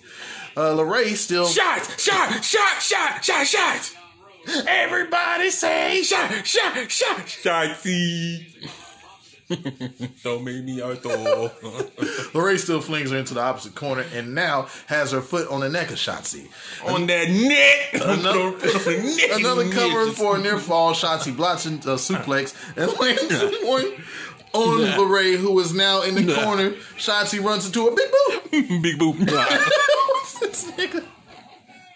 [0.58, 1.48] Uh, LeRae still.
[1.48, 3.96] Shot, shot, shot, shot, shot, shot.
[4.68, 8.70] Everybody say shot, shot, shot, shotty.
[10.24, 11.50] Don't make me out though.
[12.34, 15.70] LeRae still flings her into the opposite corner and now has her foot on the
[15.70, 16.48] neck of Shotzi.
[16.86, 17.90] On that neck.
[17.94, 20.94] Another, neck another cover for a near fall.
[20.94, 23.92] Shotzi blocks a suplex and lands one
[24.54, 26.44] on LeRae, who is now in the Nah.
[26.44, 26.72] corner.
[26.98, 28.52] Shotzi runs into a big boot.
[28.82, 29.18] Big boop.
[30.42, 31.04] This nigga.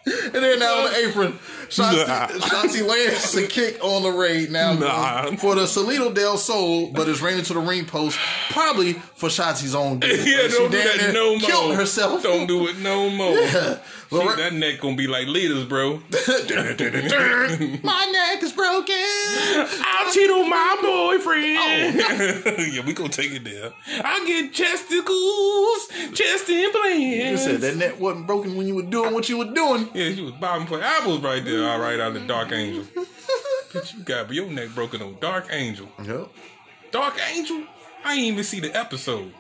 [0.06, 1.40] And they're now on the apron.
[1.70, 2.28] Shotzi, Nah.
[2.28, 5.36] Shotzi lands a kick on the raid now Nah.
[5.38, 8.20] for the Salito del Sol, but is ran into the ring post,
[8.52, 10.12] probably for Shotzi's own good.
[10.28, 11.40] Yeah, She don't do that no more.
[11.40, 12.22] Killed herself.
[12.22, 13.32] Don't do it no more.
[13.36, 13.78] Yeah.
[14.10, 16.02] Shit, LeRae- that neck gonna be like leaders, bro.
[17.84, 18.96] My neck is broken.
[18.96, 21.58] I'll cheat on my boyfriend.
[21.60, 22.56] Oh.
[22.72, 23.74] yeah, we gonna take it there.
[24.04, 27.32] I get testicles, chest implants.
[27.32, 29.90] You said that neck wasn't broken when you were doing what you were doing.
[29.94, 31.70] Yeah, she was bobbing for apples right there.
[31.70, 32.84] All right, out of Dark Angel.
[33.72, 35.88] Bitch, you got your neck broken on Dark Angel.
[36.04, 36.30] Yep.
[36.92, 37.64] Dark Angel?
[38.06, 39.34] I ain't even see the episode.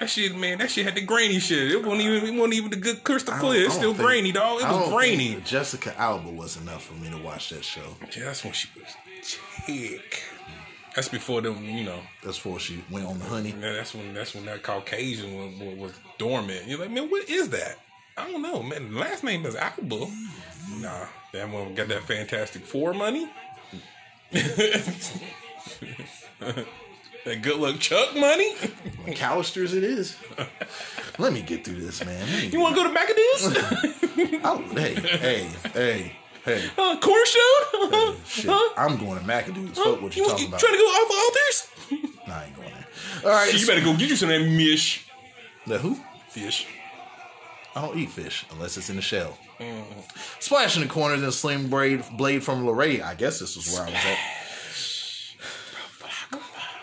[0.00, 1.72] That shit, man, that shit had the grainy shit.
[1.72, 3.66] It wasn't even, it wasn't even the good crystal clear.
[3.66, 4.62] It's still think- grainy, dog.
[4.62, 5.36] It was grainy.
[5.44, 7.96] Jessica Alba was enough for me to watch that show.
[8.16, 10.22] Yeah, that's when she was chick.
[10.96, 12.00] That's before them, you know.
[12.24, 13.54] That's before she went on the honey.
[13.60, 16.66] Yeah, that's when that's when that Caucasian was, was, was dormant.
[16.66, 17.76] You're like, man, what is that?
[18.16, 18.94] I don't know, man.
[18.94, 20.06] Last name is Alba.
[20.78, 23.28] Nah, that one got that Fantastic Four money.
[27.24, 28.54] that good luck Chuck money.
[29.14, 30.16] Callisters it is.
[31.18, 32.50] Let me get through this, man.
[32.52, 33.96] You want to go to McAdoo's?
[34.42, 36.12] Oh, hey, hey, hey,
[36.44, 36.70] hey.
[36.76, 38.14] uh, corner show?
[38.26, 38.74] Shit, Huh?
[38.76, 39.78] I'm going to McAdoo's.
[39.78, 40.60] Fuck what you you talking about.
[40.60, 41.68] trying to go off altars?
[42.26, 42.86] Nah, I ain't going there.
[43.24, 45.06] All right, You better go get you some of that mish
[45.66, 45.98] the who?
[46.28, 46.66] fish.
[47.74, 49.38] I don't eat fish unless it's in the shell.
[50.38, 53.02] Splash in the corner, then sling blade, blade from LeRae.
[53.02, 54.18] I guess this was where I was at.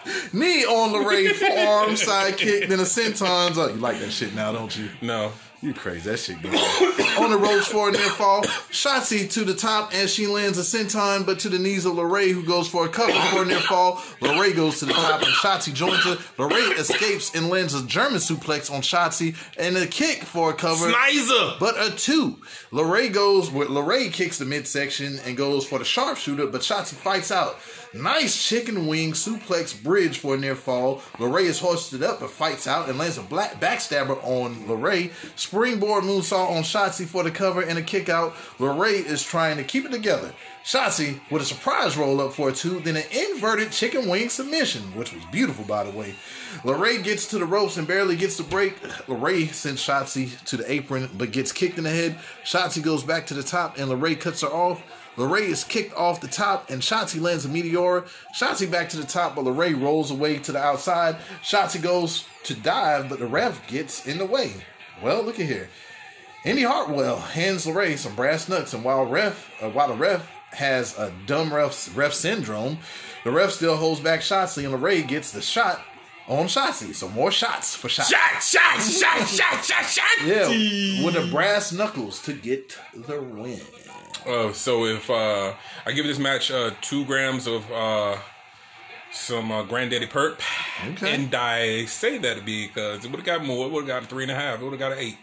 [0.34, 3.72] Knee on LeRae, forearm, side kick, then a senton's up.
[3.72, 4.90] You like that shit now, don't you?
[5.02, 5.32] No.
[5.62, 6.08] You crazy.
[6.12, 6.54] That shit good.
[7.20, 8.44] on the ropes for a near fall.
[8.44, 12.32] Shotzi to the top and she lands a senton, but to the knees of LeRae,
[12.32, 13.96] who goes for a cover for a near fall.
[14.22, 16.16] LeRae goes to the top and Shotzi joins her.
[16.38, 20.92] LeRae escapes and lands a German suplex on Shotzi and a kick for a cover.
[20.92, 21.60] Snizer.
[21.60, 22.38] But a two.
[22.72, 27.32] LeRae goes with LeRae kicks the midsection and goes for the sharpshooter, but Shotzi fights
[27.32, 27.58] out.
[28.02, 30.98] Nice chicken wing suplex bridge for a near fall.
[31.18, 35.12] LeRae is hoisted up but fights out and lands a black backstabber on LeRae.
[35.36, 38.36] Springboard moonsault on Shotzi for the cover and a kick out.
[38.60, 40.34] LeRae is trying to keep it together.
[40.64, 44.82] Shotzi with a surprise roll up for a two, then an inverted chicken wing submission,
[44.96, 46.14] which was beautiful by the way.
[46.64, 48.80] LeRae gets to the ropes and barely gets the break.
[49.08, 52.20] LeRae sends Shotzi to the apron but gets kicked in the head.
[52.44, 54.84] Shotzi goes back to the top and LeRae cuts her off.
[55.18, 58.06] LeRae is kicked off the top and Shotzi lands a meteor.
[58.40, 61.18] Shotzi back to the top, but LeRae rolls away to the outside.
[61.44, 64.54] Shotzi goes to dive, but the ref gets in the way.
[65.02, 65.70] Well, look at here.
[66.46, 70.98] Indi Hartwell hands LeRae some brass nuts, and while ref, uh, while the ref has
[70.98, 72.78] a dumb ref ref syndrome,
[73.24, 75.82] the ref still holds back Shotzi, and LeRae gets the shot
[76.28, 76.94] on Shotzi.
[76.94, 78.12] So more shots for Shotzi.
[78.12, 80.26] Shot, shot, shot, shot, shot, shot.
[80.26, 83.60] Yeah, with the brass knuckles to get the win.
[84.26, 85.54] Uh, so if uh,
[85.86, 88.18] I give this match uh, two grams of uh,
[89.12, 90.40] some uh, Granddaddy Perp,
[90.92, 91.14] Okay.
[91.16, 93.66] and I say that because it would have got more.
[93.68, 94.60] It would have got a three and a half.
[94.60, 95.18] It would have got an eight.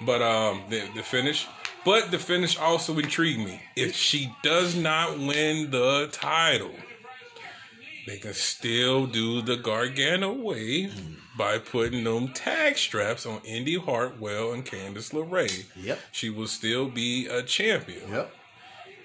[0.00, 1.46] But um, the, the finish,
[1.84, 3.62] But the finish also intrigued me.
[3.76, 6.74] If she does not win the title,
[8.06, 10.90] they can still do the Gargano way
[11.36, 15.66] by putting them tag straps on Indi Hartwell and Candice LeRae.
[15.76, 15.98] Yep.
[16.12, 18.10] She will still be a champion.
[18.10, 18.32] Yep.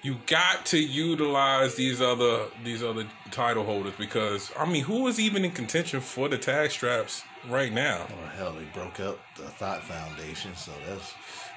[0.02, 5.20] You got to utilize these other these other title holders because I mean, who is
[5.20, 8.06] even in contention for the tag straps right now?
[8.20, 11.14] Or hell, they broke up the Thought Foundation, so that's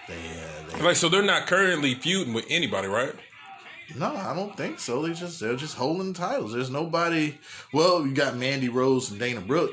[0.07, 0.13] they.
[0.13, 3.13] Uh, they Like, so they're not currently feuding with anybody, right?
[3.97, 5.01] no, I don't think so.
[5.01, 6.53] They just they're just holding the titles.
[6.53, 7.37] There's nobody.
[7.73, 9.71] Well, you got Mandy Rose and Dana Brooke.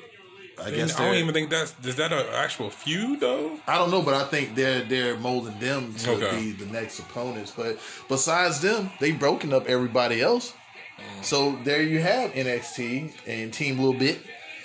[0.65, 3.59] I guess I don't even think that's is that an actual feud though.
[3.67, 6.37] I don't know, but I think they're they're molding them to Okay.
[6.41, 7.53] be the next opponents.
[7.57, 10.53] But besides them, they've broken up everybody else.
[10.99, 11.25] Mm.
[11.25, 14.21] So there you have NXT and Team Little Bit,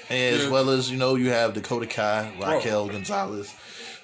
[0.09, 0.49] as Yeah.
[0.49, 3.53] well as you know you have Dakota Kai, Raquel Gonzalez,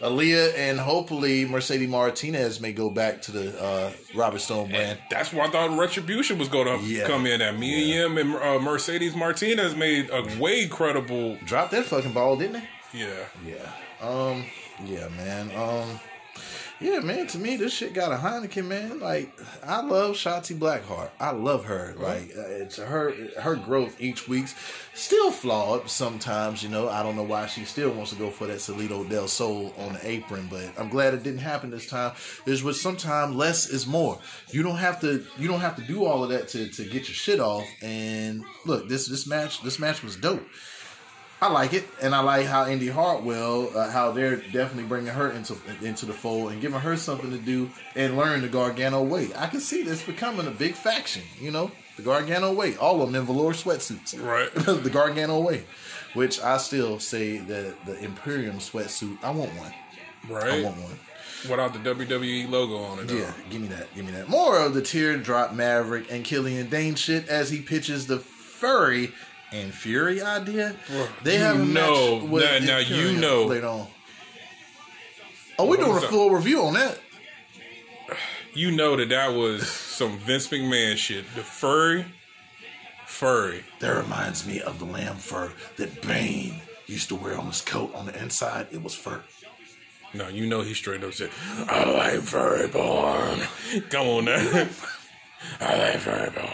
[0.03, 4.99] Aliyah, and hopefully Mercedes Martinez may go back to the uh, Robert Stone brand.
[5.09, 7.07] That's where I thought Retribution was going to Yeah.
[7.07, 7.57] come in at.
[7.57, 11.37] Mia Yim and uh, Mercedes Martinez made a way credible.
[11.45, 12.99] Dropped that fucking ball, didn't they?
[12.99, 13.25] Yeah.
[13.45, 14.07] Yeah.
[14.07, 14.43] Um.
[14.85, 15.51] Yeah, man.
[15.55, 15.99] Um.
[16.83, 17.27] Yeah, man.
[17.27, 18.99] To me, this shit got a Heineken, man.
[18.99, 19.31] Like,
[19.65, 21.11] I love Shotzi Blackheart.
[21.17, 21.95] I love her.
[21.97, 24.53] Like, uh, it's her her growth each week's
[24.93, 26.61] still flawed sometimes.
[26.61, 29.29] You know, I don't know why she still wants to go for that Solito del
[29.29, 32.11] Sol on the apron, but I'm glad it didn't happen this time.
[32.43, 34.19] There's what sometimes less is more.
[34.49, 35.25] You don't have to.
[35.37, 37.65] You don't have to do all of that to to get your shit off.
[37.81, 40.45] And look, this this match this match was dope.
[41.43, 45.29] I like it, and I like how Indi Hartwell, uh, how they're definitely bringing her
[45.29, 49.27] into into the fold and giving her something to do and learn the Gargano way.
[49.35, 51.23] I can see this becoming a big faction.
[51.41, 52.77] You know, the Gargano way.
[52.77, 54.17] All of them in velour sweatsuits.
[54.23, 54.53] Right.
[54.83, 55.65] the Gargano way,
[56.13, 59.21] which I still say that the Imperium sweatsuit.
[59.21, 59.73] I want one.
[60.29, 60.45] Right.
[60.45, 60.97] I want one.
[61.49, 63.09] Without the WWE logo on it.
[63.09, 63.17] Though.
[63.17, 63.93] Yeah, give me that.
[63.93, 64.29] Give me that.
[64.29, 69.11] More of the teardrop Maverick and Killian Dain shit as he pitches the furry
[69.53, 70.75] and Fury idea.
[71.23, 73.45] They have a know- match with now- now you know.
[73.45, 73.87] later on.
[75.59, 76.09] Oh, we're doing a that?
[76.09, 76.99] full review on that.
[78.55, 81.25] You know that that was some Vince McMahon shit.
[81.35, 82.05] The furry,
[83.07, 83.63] furry.
[83.79, 87.93] That reminds me of the lamb fur that Bane used to wear on his coat.
[87.95, 89.23] On the inside, it was fur.
[90.13, 91.31] No, you know he straight up said,
[91.67, 93.39] "I like furry porn."
[93.89, 94.35] Come on now.
[95.59, 96.53] I like furry porn.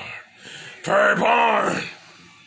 [0.84, 1.84] Furry porn.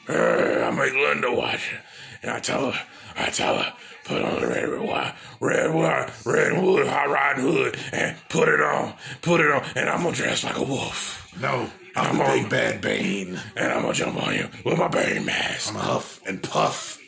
[0.09, 1.81] Uh, I make Linda watch it,
[2.23, 2.81] and I tell her,
[3.17, 3.73] I tell her,
[4.05, 8.61] put on the red wire, red wire, red wood, hot riding hood, and put it
[8.61, 12.51] on, put it on, and I'm gonna dress like a wolf, No, I'm the big
[12.51, 13.39] bad Bane.
[13.57, 15.71] and I'm gonna jump on you with my Bane mask.
[15.73, 16.99] I'm huff and puff.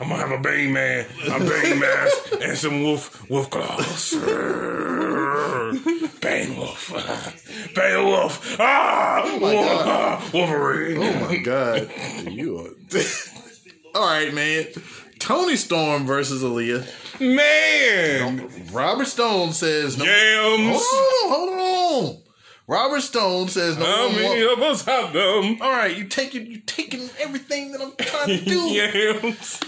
[0.00, 4.14] I'm gonna have a Bane man, a Bane mask, and some wolf wolf claws.
[6.20, 6.92] Bane wolf,
[7.74, 10.98] Bane wolf, ah, wolf, ah, Wolverine.
[11.02, 11.90] Oh my god,
[12.28, 12.70] you are.
[13.94, 14.66] All right, man.
[15.18, 16.84] Toni Storm versus Aliyah.
[17.20, 20.04] Man, Robert Stone says no.
[20.04, 20.80] yams.
[20.82, 22.22] Hold on, hold on.
[22.66, 23.84] Robert Stone says no.
[23.84, 25.58] How many of us have them?
[25.60, 26.48] All right, you take it.
[26.48, 28.60] You taking everything that I'm trying to do.
[28.68, 29.60] Yams.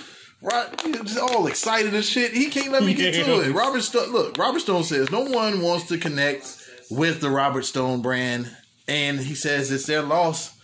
[0.44, 2.32] Right, you're just all excited and shit.
[2.34, 3.52] He can't let me get to it.
[3.54, 8.02] Robert Stone, look, Robert Stone says no one wants to connect with the Robert Stone
[8.02, 8.54] brand,
[8.86, 10.54] and he says it's their loss,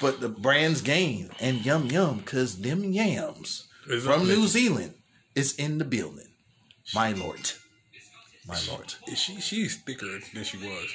[0.00, 1.30] but the brand's gain.
[1.40, 4.46] And yum yum, cause them yams Is from New.
[4.46, 4.94] Zealand
[5.34, 6.28] is in the building.
[6.94, 7.50] My lord,
[8.46, 8.94] my lord.
[9.16, 10.86] She she's thicker than she was.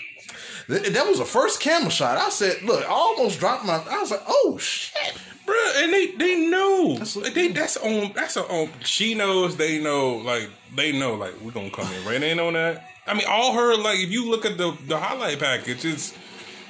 [0.67, 2.17] Th- That was a first camera shot.
[2.17, 3.75] I said, look, I almost dropped my.
[3.89, 5.13] I was like, oh shit.
[5.45, 9.79] Bruh, and they they know That's- they that's on that's a, on she knows they
[9.81, 13.25] know like they know like we're gonna come in right in on that I mean
[13.27, 16.13] all her like if you look at the the highlight package it's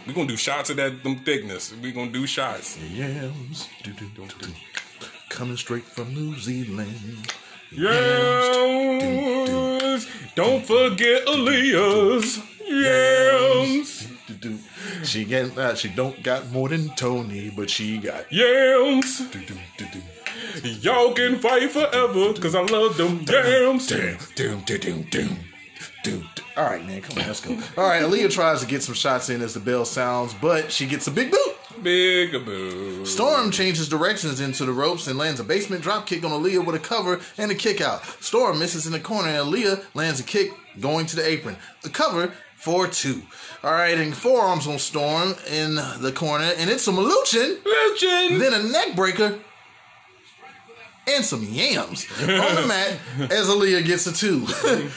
[0.08, 4.08] we're gonna do shots of that them thickness we're gonna do shots Yams, do, do,
[4.16, 4.48] do, do.
[5.30, 7.30] coming straight from New Zealand.
[8.82, 12.40] yams don't forget Aliyah's
[12.72, 14.08] yams.
[15.04, 18.32] She get uh, she don't got more than Toni, but she got.
[18.32, 19.22] yams
[20.64, 23.88] y'all can fight forever cause I love them yams
[26.04, 26.28] doom.
[26.58, 27.54] All right, man, come on, let's go.
[27.78, 30.86] All right, Aliyah tries to get some shots in as the bell sounds, but she
[30.86, 31.56] gets a big boot.
[31.82, 33.08] big boot.
[33.08, 36.76] Storm changes directions into the ropes and lands a basement drop kick on Aliyah with
[36.76, 38.04] a cover and a kick out.
[38.22, 41.56] Storm misses in the corner and Aliyah lands a kick going to the apron.
[41.84, 43.22] The cover for two.
[43.64, 48.54] All right, and forearms on Storm in the corner, and it's a Maluchin, Legend then
[48.54, 49.40] a neck breaker.
[51.08, 52.98] and some yams on the mat
[53.32, 54.46] as Aliyah gets a two.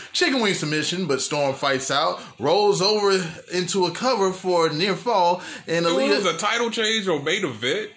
[0.12, 4.94] Chicken wing submission, but Storm fights out, rolls over into a cover for a near
[4.94, 7.90] fall, and It was a title change or main event.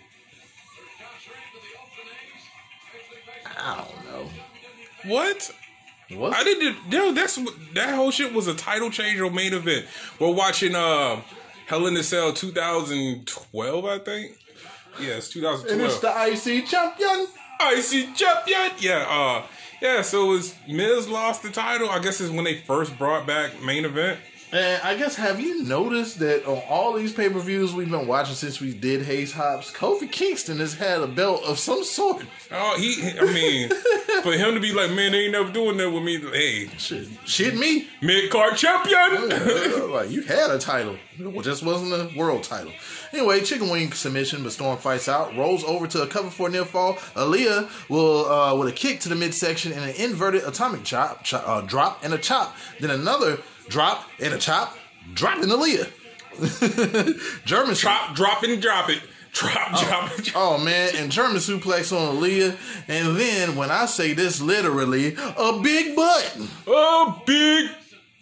[3.59, 4.29] I don't know.
[5.05, 5.51] What?
[6.11, 6.33] What?
[6.33, 6.89] I didn't.
[6.89, 9.85] No, that's what- that whole shit was a title change or main event.
[10.19, 11.21] We're watching uh,
[11.67, 14.37] Hell in a Cell 2012, I think.
[14.99, 17.27] Yes, and it's the IC champion.
[17.61, 18.71] IC champion.
[18.79, 19.43] Yeah, uh,
[19.81, 20.01] yeah.
[20.01, 21.89] So it was Miz lost the title.
[21.89, 24.19] I guess is when they first brought back main event.
[24.49, 28.07] And I guess have you noticed that on all these pay per views we've been
[28.07, 32.25] watching since we did Hayes Hops, Kofi Kingston has had a belt of some sort.
[32.49, 33.11] Oh, he.
[33.19, 33.69] I mean,
[34.23, 36.19] for him to be like, man, they ain't never doing that with me.
[36.31, 37.89] Hey, Shit, shit me.
[38.01, 39.91] mid card champion.
[39.91, 42.71] like you had a title, it just wasn't a world title.
[43.11, 46.51] Anyway, chicken wing submission, but Storm fights out, rolls over to a cover for a
[46.51, 46.93] near fall.
[47.15, 51.43] Aliyah will uh, with a kick to the midsection and an inverted atomic chop, chop
[51.45, 54.77] uh, drop and a chop, then another drop and a chop,
[55.13, 55.91] dropping Aliyah.
[57.45, 59.01] German drop, drop and drop it.
[59.33, 60.25] Drop, drop it.
[60.25, 60.35] Drop.
[60.35, 62.55] Oh man, and German suplex on Aliyah,
[62.87, 66.37] and then when I say this literally, a big butt
[66.67, 67.69] Oh, big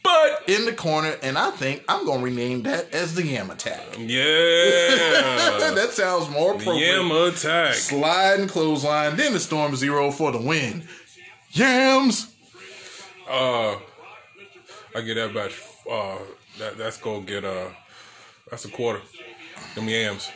[0.03, 0.43] butt.
[0.47, 3.97] in the corner, and I think I'm gonna rename that as the Yam Attack.
[3.97, 4.07] Yeah.
[5.75, 6.85] that sounds more appropriate.
[6.97, 7.75] Yam attack.
[7.75, 10.83] sliding clothesline, then the Storm Zero for the win.
[11.51, 12.27] Yams.
[13.29, 13.77] Uh,
[14.95, 15.61] I get that batch.
[15.89, 16.17] Uh,
[16.59, 17.67] that that's go get uh,
[18.49, 19.01] that's a quarter.
[19.75, 20.29] Them yams.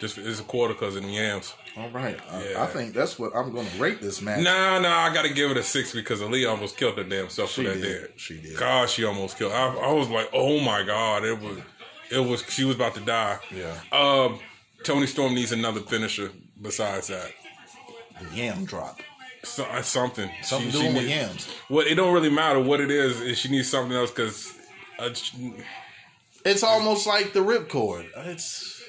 [0.00, 1.54] Just it's a quarter because of the yams.
[1.76, 2.62] All right, I, Yeah.
[2.62, 4.42] I think that's what I'm gonna rate this match.
[4.42, 7.50] Nah, nah, I gotta give it a six because Aliyah almost killed her damn self
[7.52, 8.00] She for that did.
[8.00, 8.10] dead.
[8.16, 8.58] She did.
[8.58, 9.52] God, she almost killed.
[9.52, 11.58] I, I was like, oh my god, it was,
[12.10, 12.42] it was.
[12.50, 13.38] She was about to die.
[13.54, 13.74] Yeah.
[13.90, 14.38] Um,
[14.84, 17.32] Toni Storm needs another finisher besides that.
[18.20, 19.00] The Yam drop.
[19.44, 20.30] So, uh, something.
[20.42, 21.48] Something She- with yams.
[21.68, 23.20] Well, it don't really matter what it is.
[23.20, 24.52] is She needs something else because.
[24.98, 25.10] Uh,
[26.44, 28.08] It's almost like the ripcord.
[28.16, 28.82] It's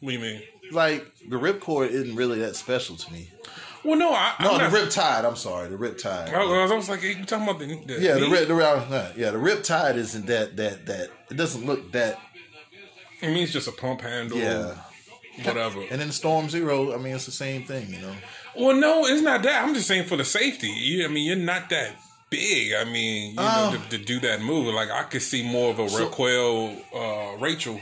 [0.00, 0.42] what do you mean?
[0.72, 3.30] like the ripcord isn't really that special to me.
[3.84, 4.34] Well, no, I.
[4.40, 5.24] No, I'm the not, rip tide.
[5.24, 6.32] I'm sorry, the rip tide.
[6.32, 8.54] I was, I was like, hey, you talking about the, the Yeah, the rip, the
[8.56, 11.08] uh, yeah, the rip tide isn't that that that.
[11.30, 12.18] It doesn't look that.
[13.22, 14.38] It means just a pump handle.
[14.38, 14.74] Yeah.
[15.42, 15.82] Whatever.
[15.90, 18.14] And then Storm Zero, I mean, it's the same thing, you know.
[18.60, 19.64] Well, no, it's not that.
[19.64, 20.68] I'm just saying for the safety.
[20.68, 21.92] You, I mean, you're not that
[22.28, 22.72] big.
[22.74, 23.84] I mean, you know, Oh.
[23.90, 27.80] to, to do that move, like I could see more of a Raquel, uh, Rachel,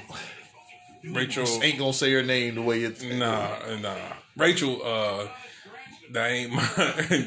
[1.05, 1.47] Rachel.
[1.63, 3.03] Ain't gonna say her name the way it's.
[3.03, 3.49] Nah,
[3.81, 3.95] nah,
[4.37, 4.81] Rachel.
[4.85, 5.27] Uh,
[6.13, 6.63] that ain't my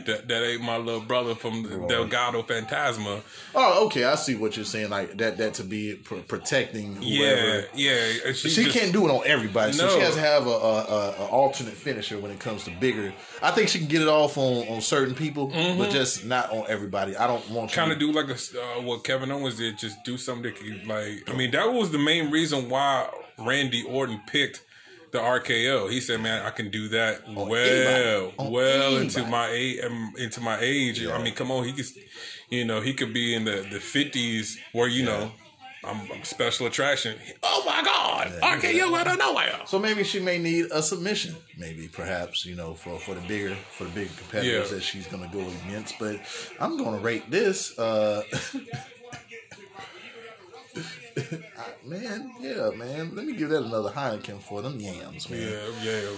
[0.06, 3.22] that, that ain't my little brother from Delgado Fantasma.
[3.54, 4.90] Oh, okay, I see what you're saying.
[4.90, 7.60] Like that, that to be pr- protecting whoever.
[7.74, 8.28] Yeah, yeah.
[8.28, 11.16] and She just- can't do it on everybody, so she has to have a, a,
[11.20, 13.14] a, alternate finisher when it comes to bigger.
[13.42, 16.66] I think she can get it off on, on certain people, but just not on
[16.68, 17.16] everybody.
[17.16, 20.04] I don't want to kind of do like a uh, what Kevin Owens did, just
[20.04, 21.30] do something that could like.
[21.30, 24.64] I mean, that was the main reason why Randy Orton picked
[25.12, 25.90] the RKO.
[25.92, 28.34] He said, "Man, I can do that well, anybody.
[28.38, 29.32] On well into anybody.
[29.32, 31.06] my age, um, into my age.
[31.06, 31.86] I mean, come on, he could,
[32.50, 35.32] you know, he could be in the the fifties where you know."
[35.84, 37.18] I'm, I'm special attraction.
[37.42, 38.28] Oh my God!
[38.44, 39.62] RKO out of nowhere.
[39.66, 43.56] So maybe she may need a submission, maybe perhaps you know for, for the bigger
[43.56, 44.76] for the bigger competitors Yeah.
[44.78, 45.98] that she's gonna go against.
[45.98, 46.20] But
[46.60, 47.80] I'm gonna rate this.
[47.80, 48.22] Uh,
[51.86, 53.16] man, yeah, man.
[53.16, 55.40] Let me give that another Heineken for them yams, man.
[55.42, 56.10] Yeah, yeah.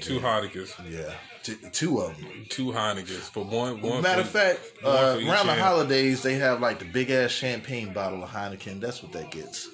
[0.00, 2.44] Two Heineken's, Yeah, T- two of them.
[2.50, 3.80] two Heineken's for one.
[3.80, 7.92] One Matter of fact, uh, around the holidays they have like the big ass champagne
[7.94, 8.80] bottle of Heineken.
[8.80, 9.68] That's what that gets.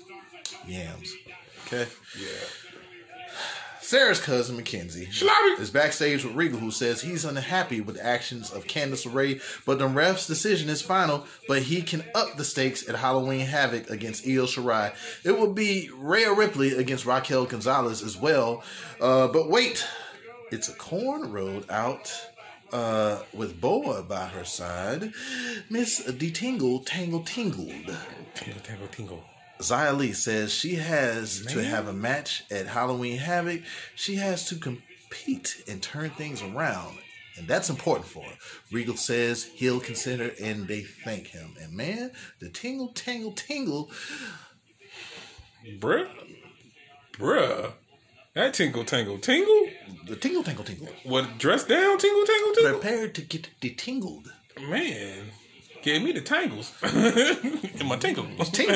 [0.66, 1.12] Yams.
[1.66, 1.86] Okay.
[2.20, 2.26] Yeah.
[3.84, 5.60] Sarah's cousin Mackenzie Schlappy.
[5.60, 9.78] is backstage with Regal, who says he's unhappy with the actions of Candice LeRae, but
[9.78, 11.26] the ref's decision is final.
[11.46, 14.94] But he can up the stakes at Halloween Havoc against Io Shirai.
[15.22, 18.64] It will be Rhea Ripley against Raquel Gonzalez as well.
[19.02, 19.86] Uh, but wait,
[20.50, 22.10] it's a corn road out.
[22.72, 25.12] Uh, with Boa by her side,
[25.70, 27.96] Miss Detingle Tangle Tingled.
[28.34, 29.24] Tingle, Tangle tingle.
[29.58, 33.62] Xia Li says she has to have a match at Halloween Havoc.
[33.94, 36.98] She has to compete and turn things around.
[37.36, 38.36] And that's important for her.
[38.70, 41.54] Regal says he'll consider and they thank him.
[41.60, 43.90] And man, the tingle, tangle, tingle.
[45.78, 46.08] Bruh.
[47.14, 47.72] Bruh.
[48.34, 49.68] That tingle tangle tingle?
[50.06, 50.88] The tingle, tangle, tingle.
[51.04, 52.80] What dress down tingle tangle tingle?
[52.80, 54.26] Prepare to get detingled.
[54.60, 55.30] Man.
[55.84, 56.72] Gave me the tangles.
[56.82, 58.24] In my tingle.
[58.52, 58.74] Tingle.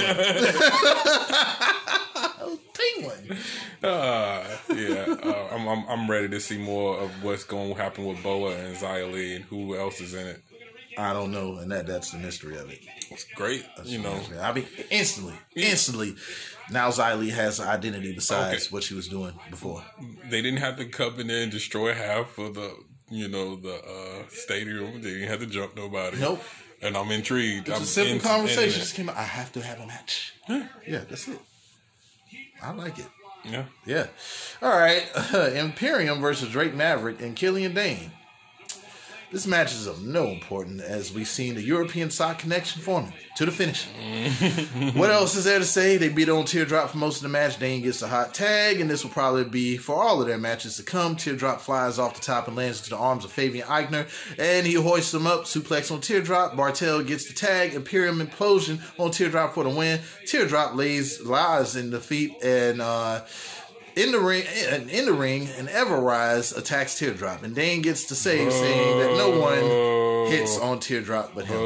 [2.96, 3.36] England.
[3.82, 8.04] Uh, yeah, uh, I'm, I'm I'm ready to see more of what's going to happen
[8.06, 10.42] with Boa and Li and who else is in it.
[10.96, 12.80] I don't know, and that that's the mystery of it.
[13.10, 14.20] It's great, you know.
[14.40, 16.16] I mean, instantly, instantly.
[16.70, 18.72] Now Xia Li has an identity besides Okay.
[18.74, 19.82] what she was doing before.
[20.28, 22.74] They didn't have to come in there and destroy half of the
[23.10, 25.00] you know the uh, stadium.
[25.00, 26.18] They didn't have to jump nobody.
[26.18, 26.42] Nope.
[26.80, 27.68] And I'm intrigued.
[27.68, 28.80] It's I'm a simple into- conversation.
[28.80, 29.16] Just came out.
[29.16, 30.34] I have to have a match.
[30.48, 31.38] Yeah, that's it.
[32.62, 33.06] I like it.
[33.44, 33.50] it.
[33.50, 33.64] Yeah.
[33.86, 34.06] Yeah.
[34.62, 35.04] All right.
[35.54, 38.12] Imperium versus Drake Maverick and Killian Dain.
[39.30, 43.44] This match is of no importance as we've seen the European side connection forming to
[43.44, 43.84] the finish.
[44.94, 45.98] what else is there to say?
[45.98, 47.58] They beat on Teardrop for most of the match.
[47.58, 50.78] Dain gets a hot tag, and this will probably be for all of their matches
[50.78, 51.14] to come.
[51.14, 54.08] Teardrop flies off the top and lands into the arms of Fabian Aichner,
[54.38, 55.44] and he hoists him up.
[55.44, 56.54] Suplex on Teardrop.
[56.54, 57.74] Barthel gets the tag.
[57.74, 60.00] Imperium implosion on Teardrop for the win.
[60.26, 63.20] Teardrop lays lies in defeat, and uh,
[63.98, 68.14] in the ring, in, in the ring, and Ever-Rise attacks Teardrop, and Dain gets to
[68.14, 71.58] save, saying that no one hits on Teardrop but him.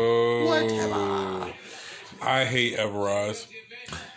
[0.46, 1.52] What Whatever.
[2.22, 3.46] I hate Ever-Rise.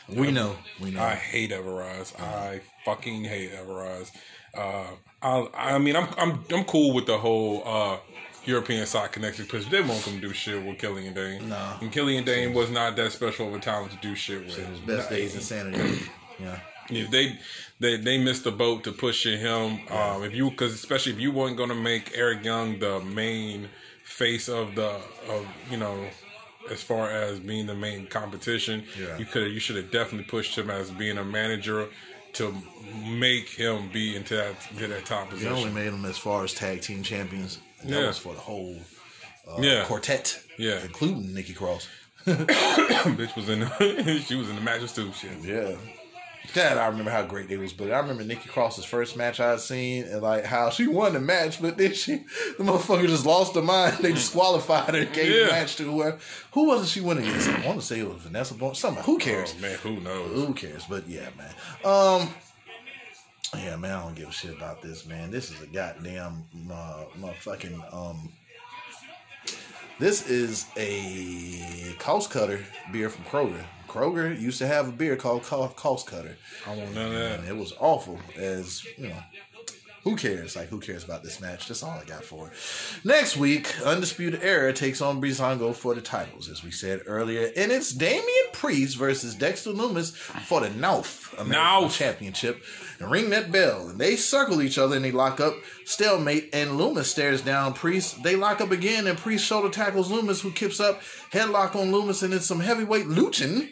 [0.07, 1.01] We know, we know.
[1.01, 2.13] I hate Ever-Rise.
[2.19, 4.11] I fucking hate Ever-Rise.
[4.55, 4.85] Uh,
[5.21, 7.97] I, I mean, I'm I'm I'm cool with the whole uh,
[8.45, 11.49] European side connection because they won't come do shit with Killian Dain.
[11.49, 11.73] No.
[11.81, 14.55] and Killian Dain was not that special of a talent to do shit with.
[14.55, 16.03] His best days insanity.
[16.39, 16.59] Yeah.
[16.89, 17.37] If they
[17.79, 21.31] they they missed the boat to pushing him, um, if you because especially if you
[21.31, 23.69] weren't gonna make Eric Young the main
[24.03, 24.99] face of the
[25.29, 26.07] of you know
[26.71, 29.17] as far as being the main competition, Yeah.
[29.17, 31.87] you could you should have definitely pushed him as being a manager
[32.33, 32.53] to
[33.05, 35.53] make him be into that to that top position.
[35.53, 37.59] only made him as far as tag team champions.
[37.81, 38.07] And that Yeah.
[38.07, 38.77] was for the whole
[39.47, 39.85] uh, Yeah.
[39.85, 40.39] quartet.
[40.57, 40.81] Yeah.
[40.83, 41.87] Including Nikki Cross.
[42.25, 45.11] Bitch was in the, she was in the matches too.
[45.13, 45.37] Shit.
[45.43, 45.75] Yeah.
[46.53, 49.59] God, I remember how great they was, but I remember Nikki Cross's first match I'd
[49.59, 52.25] seen and like how she won the match, but then she
[52.57, 53.97] the motherfucker just lost her mind.
[54.01, 56.17] They disqualified her, gave the match to whoever.
[56.53, 57.49] Who was it she went against?
[57.49, 58.75] I want to say it was Vanessa Borne.
[58.75, 59.05] Somebody.
[59.05, 59.53] Who cares?
[59.57, 60.31] Oh man, who knows?
[60.31, 60.85] Who cares?
[60.89, 61.53] But yeah, man.
[61.83, 62.29] Um,
[63.55, 63.91] yeah, man.
[63.91, 65.31] I don't give a shit about this, man.
[65.31, 68.31] This is a goddamn uh, motherfucking um.
[69.97, 73.63] This is a cost cutter beer from Kroger.
[73.95, 77.39] Kroger used to have a beer called Cost Cutter, I want none of that.
[77.39, 78.19] and it was awful.
[78.35, 79.17] As you know,
[80.03, 80.55] who cares?
[80.55, 81.67] Like, who cares about this match?
[81.67, 82.53] That's all I got for it.
[83.03, 87.49] Next week, Undisputed Era takes on Breezango for the titles, as we said earlier.
[87.57, 91.95] And it's Damian Priest versus Dexter Lumis for the North American North.
[91.95, 92.63] Championship.
[92.99, 93.89] And ring that bell.
[93.89, 95.55] And they circle each other and they lock up.
[95.85, 96.51] Stalemate.
[96.53, 98.21] And Lumis stares down Priest.
[98.21, 101.01] They lock up again, and Priest shoulder tackles Lumis, who kips up.
[101.31, 103.69] Headlock on Lumis, and it's some heavyweight luching.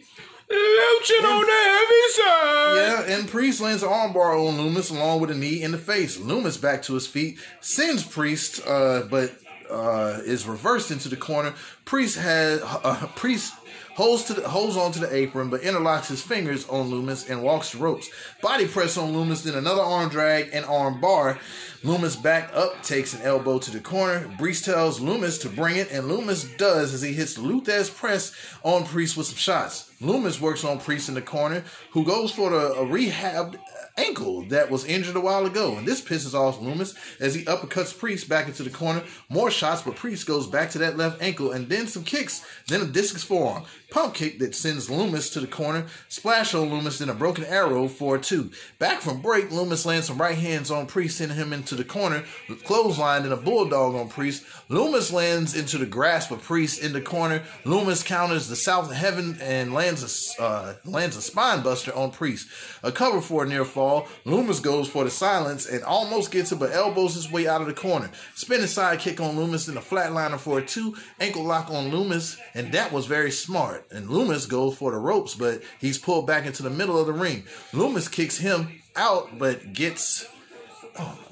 [0.53, 2.75] Luching on the heavy side.
[2.75, 6.17] Yeah, and Priest lands an armbar on Lumis along with a knee in the face.
[6.17, 9.33] Lumis back to his feet, sends Priest, uh, but
[9.69, 11.53] uh, is reversed into the corner.
[11.85, 13.53] Priest has uh, Priest
[13.95, 17.71] holds to the, holds onto the apron, but interlocks his fingers on Lumis and walks
[17.71, 18.09] the ropes.
[18.41, 21.39] Body press on Lumis, then another arm drag and arm bar.
[21.83, 24.31] Lumis back up, takes an elbow to the corner.
[24.37, 27.93] Priest tells Lumis to bring it, and Lumis does as he hits the Lou Thesz
[27.93, 28.33] press
[28.63, 29.91] on Priest with some shots.
[30.03, 33.57] Lumis works on Priest in the corner, who goes for the, a rehabbed
[33.97, 35.77] ankle that was injured a while ago.
[35.77, 39.03] And this pisses off Lumis as he uppercuts Priest back into the corner.
[39.29, 42.81] More shots, but Priest goes back to that left ankle and then some kicks, then
[42.81, 43.63] a discus forearm.
[43.91, 45.85] Pump kick that sends Lumis to the corner.
[46.09, 48.49] Splash on Lumis, then a broken arrow for two.
[48.79, 52.23] Back from break, Lumis lands some right hands on Priest, sending him into the corner.
[52.63, 54.43] Clothesline and a bulldog on Priest.
[54.67, 57.43] Lumis lands into the grasp of Priest in the corner.
[57.65, 62.47] Lumis counters the South Heaven and lands a uh, lands a spine buster on Priest.
[62.81, 64.07] A cover for a near fall.
[64.25, 67.67] Lumis goes for the silence and almost gets it, but elbows his way out of
[67.67, 68.09] the corner.
[68.33, 70.95] Spinning side kick on Lumis, then a flatliner for a two.
[71.19, 73.85] Ankle lock on Lumis, and that was very smart.
[73.91, 77.13] And Lumis goes for the ropes, but he's pulled back into the middle of the
[77.13, 77.43] ring.
[77.73, 80.25] Lumis kicks him out, but gets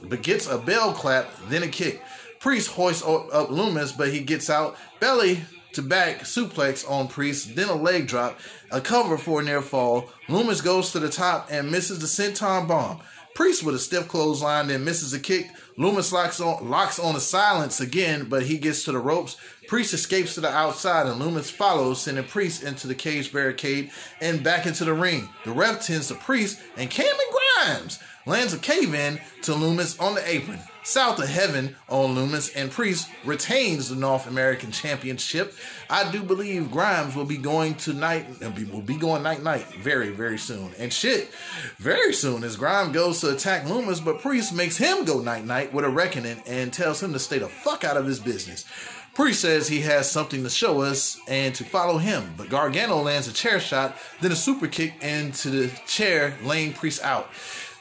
[0.03, 2.01] but gets a bell clap, then a kick.
[2.39, 4.75] Priest hoists up Lumis, but he gets out.
[4.99, 5.41] Belly
[5.73, 8.39] to back suplex on Priest, then a leg drop,
[8.71, 10.09] a cover for a near fall.
[10.27, 12.99] Lumis goes to the top and misses the senton bomb.
[13.33, 15.49] Priest with a stiff clothesline, then misses a kick.
[15.77, 19.37] Lumis locks on locks on the silence again, but he gets to the ropes.
[19.67, 24.43] Priest escapes to the outside, and Lumis follows, sending Priest into the cage barricade and
[24.43, 25.29] back into the ring.
[25.45, 30.15] The ref tends to Priest, and Cameron Grimes lands a cave in to Lumis on
[30.15, 30.59] the apron.
[30.83, 35.53] South of Heaven on Lumis and Priest retains the North American Championship.
[35.89, 38.25] I do believe Grimes will be going tonight.
[38.43, 40.71] Uh, will be going night night very very soon.
[40.79, 41.29] And shit,
[41.77, 45.71] very soon as Grimes goes to attack Lumis, but Priest makes him go night night
[45.73, 48.65] with a reckoning and tells him to stay the fuck out of his business.
[49.13, 53.27] Priest says he has something to show us and to follow him, but Gargano lands
[53.27, 57.29] a chair shot, then a super kick into the chair, laying Priest out.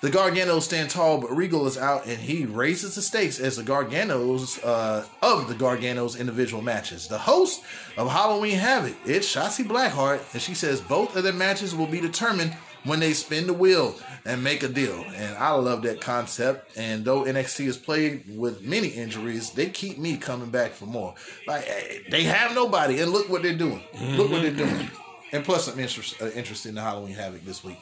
[0.01, 3.63] The Garganos stand tall, but Regal is out, and he raises the stakes as the
[3.63, 7.07] Garganos uh, of the Garganos individual matches.
[7.07, 7.63] The host
[7.99, 12.01] of Halloween Havoc, it's Shotzi Blackheart, and she says both of their matches will be
[12.01, 15.05] determined when they spin the wheel and make a deal.
[15.15, 16.79] And I love that concept.
[16.79, 21.15] And though NXT is played with many injuries, they keep me coming back for more.
[21.47, 23.83] Like eh, they have nobody, and look what they're doing.
[24.01, 24.91] Look what they're doing.
[25.33, 27.79] And plus, I'm interest, uh, interested in the Halloween Havoc this week.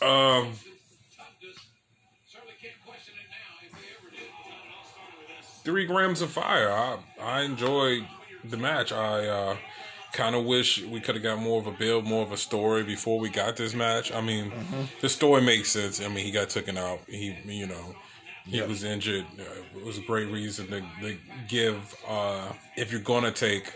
[0.00, 0.52] Um,
[5.64, 6.70] three grams of fire.
[6.70, 8.06] I I enjoyed
[8.44, 8.92] the match.
[8.92, 9.56] I uh,
[10.12, 12.82] kind of wish we could have got more of a build, more of a story
[12.84, 14.12] before we got this match.
[14.12, 14.52] I mean,
[15.00, 16.00] the story makes sense.
[16.00, 17.00] I mean, he got taken out.
[17.08, 17.94] He, you know,
[18.46, 18.66] he Yeah.
[18.66, 19.26] was injured.
[19.38, 21.16] Uh, it was a great reason to, to
[21.48, 21.96] give.
[22.06, 23.72] Uh, if you're gonna take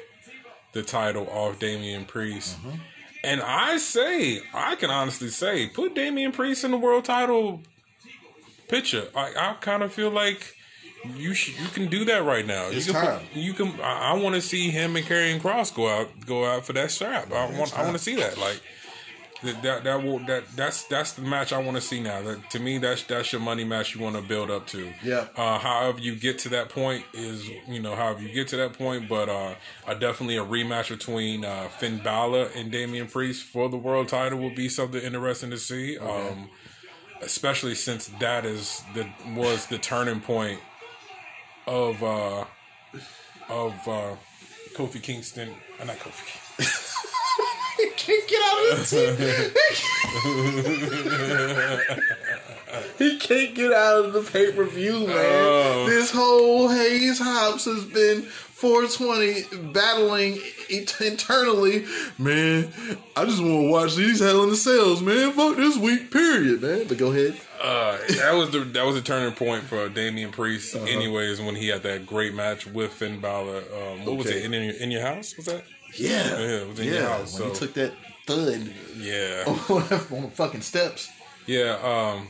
[0.72, 2.56] the title off Damian Priest.
[3.24, 7.62] And I say, I can honestly say, put Damian Priest in the world title
[8.68, 9.08] picture.
[9.16, 10.54] I, I kind of feel like
[11.04, 12.68] you sh- you can do that right now.
[12.68, 13.26] It's you can time.
[13.32, 13.80] you can.
[13.80, 16.90] I, I want to see him and Karrion Kross go out go out for that
[16.90, 17.32] strap.
[17.32, 18.38] I want I want to see that.
[18.38, 18.60] Like
[19.42, 22.22] that that that will that that's that's the match I want to see now.
[22.22, 24.92] That to me that's that's your money match you want to build up to.
[25.02, 25.26] Yeah.
[25.36, 28.72] Uh, however you get to that point is you know however you get to that
[28.72, 29.54] point, but uh,
[29.86, 34.38] uh definitely a rematch between uh, Finn Balor and Damian Priest for the world title
[34.38, 35.98] will be something interesting to see.
[35.98, 36.50] Um,
[37.20, 40.60] especially since that is the was the turning point
[41.68, 42.44] of uh
[43.48, 44.16] of uh
[44.74, 46.26] Kofi Kingston, uh, not Kofi.
[47.76, 49.52] he Can't get out of the
[52.98, 55.16] He can't get out of the pay per view, man.
[55.16, 55.86] Oh.
[55.88, 60.38] This whole Hayes Hops has been 420 battling
[60.68, 61.84] it- internally.
[62.18, 62.72] Man,
[63.16, 65.32] I just want to watch these hell in the cells, man.
[65.32, 66.86] Fuck this week, period, man.
[66.88, 67.36] But go ahead.
[67.60, 70.76] Uh, that was the that was the turning point for Damian Priest.
[70.76, 70.84] Uh-huh.
[70.86, 74.52] Anyways, when he had that great match with Finn Balor, um, what was it in
[74.52, 75.36] your, in your house?
[75.36, 75.64] Was that?
[75.96, 76.28] Yeah.
[76.38, 77.92] Yeah, it was in your house, When he took that
[78.26, 81.10] thud Yeah, on the fucking steps.
[81.46, 81.78] yeah.
[81.82, 82.28] Um,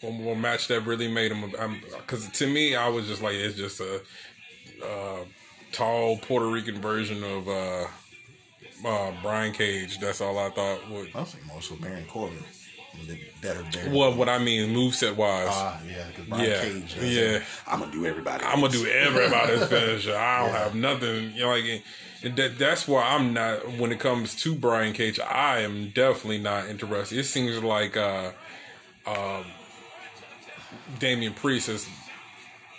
[0.00, 1.50] one more match that really made him.
[1.98, 4.02] Because to me, I was just like, it's just a
[4.84, 5.24] uh,
[5.72, 7.86] tall Puerto Rican version of uh,
[8.86, 9.98] uh, Brian Cage.
[10.00, 10.90] That's all I thought.
[10.90, 12.36] Would, I was thinking more so Baron Corbin.
[13.42, 15.48] Better well, what I mean, moveset wise.
[15.50, 16.96] Ah, yeah, because Yeah, Cage.
[17.02, 17.42] yeah.
[17.66, 18.42] I'm gonna do everybody.
[18.42, 20.16] I'm gonna do everybody's finisher.
[20.16, 21.32] I don't have nothing.
[21.34, 21.82] You know, like
[22.36, 22.58] that.
[22.58, 23.76] That's why I'm not.
[23.76, 27.18] When it comes to Brian Cage, I am definitely not interested.
[27.18, 28.30] It seems like uh,
[29.06, 29.44] um,
[30.98, 31.86] Damian Priest is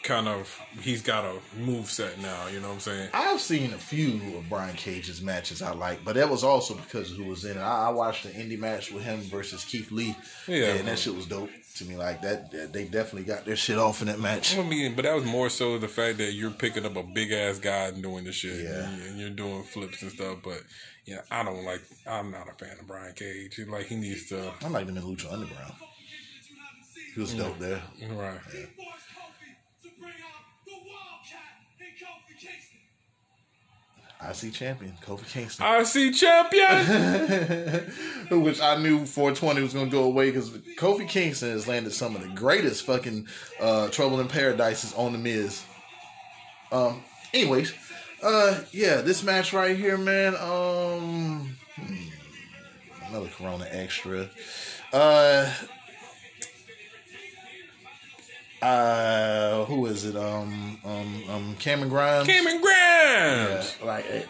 [0.06, 2.48] kind of he's got a move set now.
[2.48, 3.10] You know what I'm saying?
[3.14, 7.12] I've seen a few of Brian Cage's matches I like, but that was also because
[7.12, 7.62] of who was in it.
[7.62, 10.16] I, I watched the indie match with him versus Keith Lee.
[10.48, 10.76] Yeah.
[10.76, 11.96] and that shit was dope to me.
[11.98, 14.58] Like that, that- they definitely got their shit off in that match.
[14.58, 17.32] I mean, but that was more so the fact that you're picking up a big
[17.32, 18.88] ass guy and doing the shit, Yeah.
[18.88, 20.38] and, and you're doing flips and stuff.
[20.44, 20.62] But
[21.06, 21.82] yeah, I don't like.
[22.08, 23.60] I'm not a fan of Brian Cage.
[23.68, 24.52] Like he needs to.
[24.64, 25.74] I liked him in Lucha Underground.
[27.14, 27.82] He was dope there.
[28.12, 28.40] Right.
[28.52, 32.80] To bring out the Wildcat and Kofi Kingston.
[34.28, 37.92] I see champion Kofi Kingston, I see champion.
[38.44, 42.22] which I knew 420 was gonna go away because Kofi Kingston has landed some of
[42.22, 43.28] the greatest fucking
[43.60, 45.64] uh, Trouble in Paradises on the Miz.
[46.72, 47.04] Um.
[47.34, 47.74] Anyways,
[48.24, 50.36] uh, yeah, this match right here, man.
[50.36, 54.30] Um, hmm, another Corona extra.
[54.92, 55.52] Uh.
[58.66, 60.16] Uh, who is it?
[60.16, 62.28] Um, um, um, Cameron Grimes.
[62.28, 63.78] Cameron Grimes.
[63.80, 64.24] Yeah, like, eh!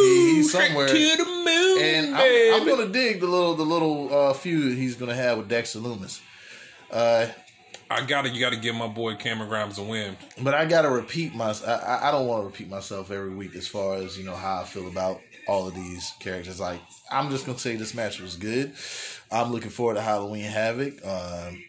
[0.00, 0.88] He's somewhere.
[0.88, 2.54] To the moon, and I'm.
[2.62, 6.20] I'm gonna dig the little the little uh, feud he's gonna have with Dexter Lumis.
[6.90, 7.26] Uh,
[7.90, 10.16] I gotta, you gotta give my boy Cameron Grimes a win.
[10.42, 11.54] but I gotta repeat my.
[11.66, 14.34] I, I- I don't want to repeat myself every week as far as you know
[14.34, 16.58] how I feel about all of these characters.
[16.58, 16.80] Like
[17.12, 18.72] I'm just gonna say this match was good.
[19.30, 20.94] I'm looking forward to Halloween Havoc.
[21.06, 21.62] Um,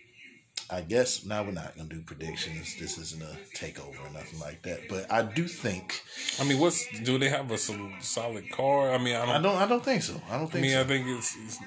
[0.73, 2.75] I guess now we're not gonna do predictions.
[2.79, 4.89] This isn't a takeover or nothing like that.
[4.89, 6.01] But I do think
[6.39, 8.91] I mean, what's do they have a solid car?
[8.91, 9.29] I mean, I don't.
[9.35, 10.19] I don't I don't think so.
[10.29, 10.81] I don't I think mean, so.
[10.81, 11.59] I think it's, it's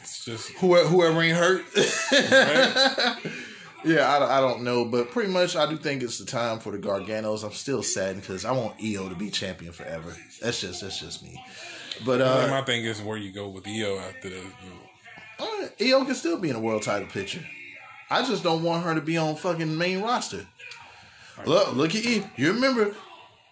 [0.00, 1.62] It's just whoever, whoever ain't hurt.
[1.76, 3.16] right?
[3.84, 6.70] yeah, I, I don't know, but pretty much I do think it's the time for
[6.72, 7.44] the Garganos.
[7.44, 10.16] I'm still sad because I want Io to be champion forever.
[10.40, 11.42] That's just that's just me.
[12.04, 14.44] But uh, my thing is where you go with Io after this.
[15.38, 17.44] uh, Io can still be in a world title picture.
[18.10, 20.46] I just don't want her to be on fucking main roster.
[21.46, 22.26] Look, look at Eve.
[22.36, 22.94] You remember?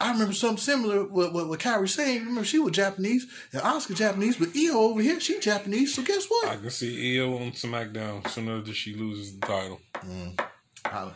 [0.01, 2.21] I remember something similar with with, with Kairi Sane.
[2.21, 5.95] Remember, she was Japanese and Oscar Japanese, but Io over here, she Japanese.
[5.95, 6.49] So guess what?
[6.49, 9.81] I can see Io on SmackDown sooner than she loses the title.
[9.95, 10.41] Mm.
[10.85, 11.13] I-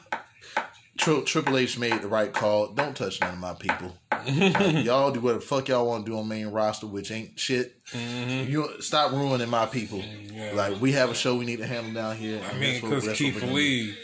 [1.02, 2.68] Tri- Triple H made the right call.
[2.68, 3.92] Don't touch none of my people.
[4.10, 7.38] Like, y'all do what the fuck y'all want to do on main roster, which ain't
[7.38, 7.76] shit.
[7.92, 9.98] You stop ruining my people.
[10.32, 10.52] Yeah.
[10.54, 12.40] Like we have a show we need to handle down here.
[12.48, 13.56] I mean, because Keith we're gonna do.
[13.58, 13.94] Lee,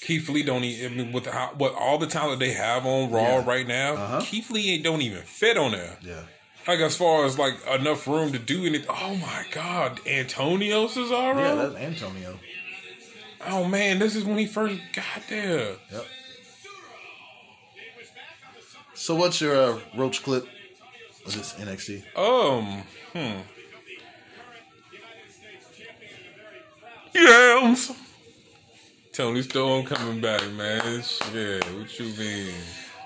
[0.00, 3.10] Keith Lee don't even I mean, with how, what all the talent they have on
[3.10, 3.44] Raw Yeah.
[3.46, 3.94] right now.
[3.94, 4.20] Uh-huh.
[4.22, 5.96] Keith Lee ain't don't even fit on there.
[6.02, 6.22] Yeah.
[6.68, 8.86] Like as far as like enough room to do anything.
[8.90, 11.36] Oh my God, Antonio Cesaro.
[11.36, 12.38] Yeah, that's Antonio.
[13.46, 15.76] oh man, this is when he first got there.
[15.92, 16.04] Yep.
[19.04, 20.48] So what's your uh, roach clip
[21.26, 22.16] of this NXT?
[22.16, 23.40] Um, hmm.
[27.14, 27.92] Yams.
[29.12, 31.02] Toni Storm coming back, man.
[31.34, 32.54] Yeah, what you mean?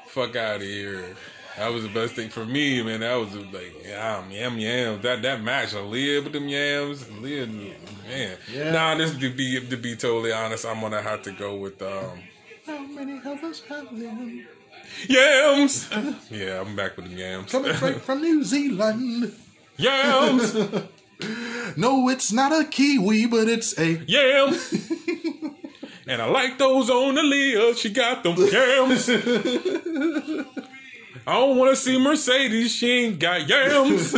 [0.06, 1.16] Fuck out of here.
[1.56, 3.00] That was the best thing for me, man.
[3.00, 5.02] That was like, yam, yam, yam.
[5.02, 7.48] That that match, I live with them yams, Aliyah,
[8.06, 8.36] man.
[8.54, 8.70] Yeah.
[8.70, 12.20] Nah, this to be to be totally honest, I'm gonna have to go with um
[12.64, 14.46] How many of us have them?
[15.08, 15.88] Yams.
[16.30, 17.50] yeah, I'm back with the yams.
[17.52, 19.32] Coming straight from New Zealand.
[19.76, 20.54] yams,
[21.76, 24.54] No, it's not a kiwi, but it's a yam.
[26.06, 27.76] and I like those on Aliyah.
[27.76, 29.08] She got them yams.
[31.26, 32.72] I don't want to see Mercedes.
[32.72, 34.12] She ain't got yams.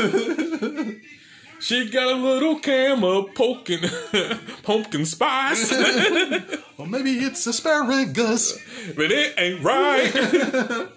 [1.60, 3.80] She got a little camera poking
[4.62, 5.72] pumpkin spice,
[6.78, 8.58] Or maybe it's asparagus.
[8.96, 10.10] but it ain't right.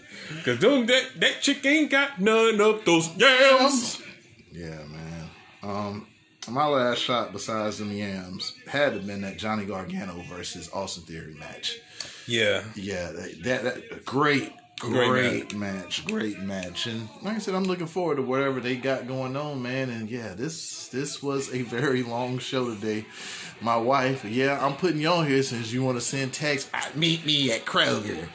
[0.45, 4.01] Cause them, that that chick ain't got none of those yams.
[4.51, 5.29] Yeah, man.
[5.61, 6.07] Um,
[6.49, 11.03] my last shot besides them yams had to have been that Johnny Gargano versus Austin
[11.03, 11.77] Theory match.
[12.25, 16.87] Yeah, Yeah, that, that, that great, Great great, match, great match.
[16.87, 19.89] And like I said, I'm looking forward to whatever they got going on, man.
[19.89, 23.05] And yeah, this this was a very long show today.
[23.61, 26.69] My wife, yeah, I'm putting you on here since you want to send text.
[26.73, 28.27] "Ah, Meet me at Kroger.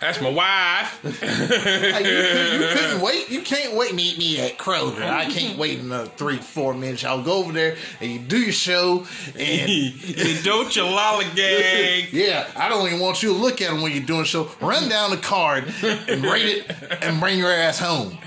[0.00, 1.02] That's my wife.
[1.26, 3.30] Like, you, couldn't, you couldn't wait.
[3.30, 3.94] You can't wait.
[3.94, 5.02] Meet me at Kroger.
[5.02, 7.02] I can't wait another three, four minutes.
[7.02, 9.06] Y'all go over there and you do your show.
[9.38, 12.12] And you don't you lollygag.
[12.12, 14.50] yeah, I don't even want you to look at them when you're doing a show.
[14.60, 18.18] Run down the card and rate it and bring your ass home.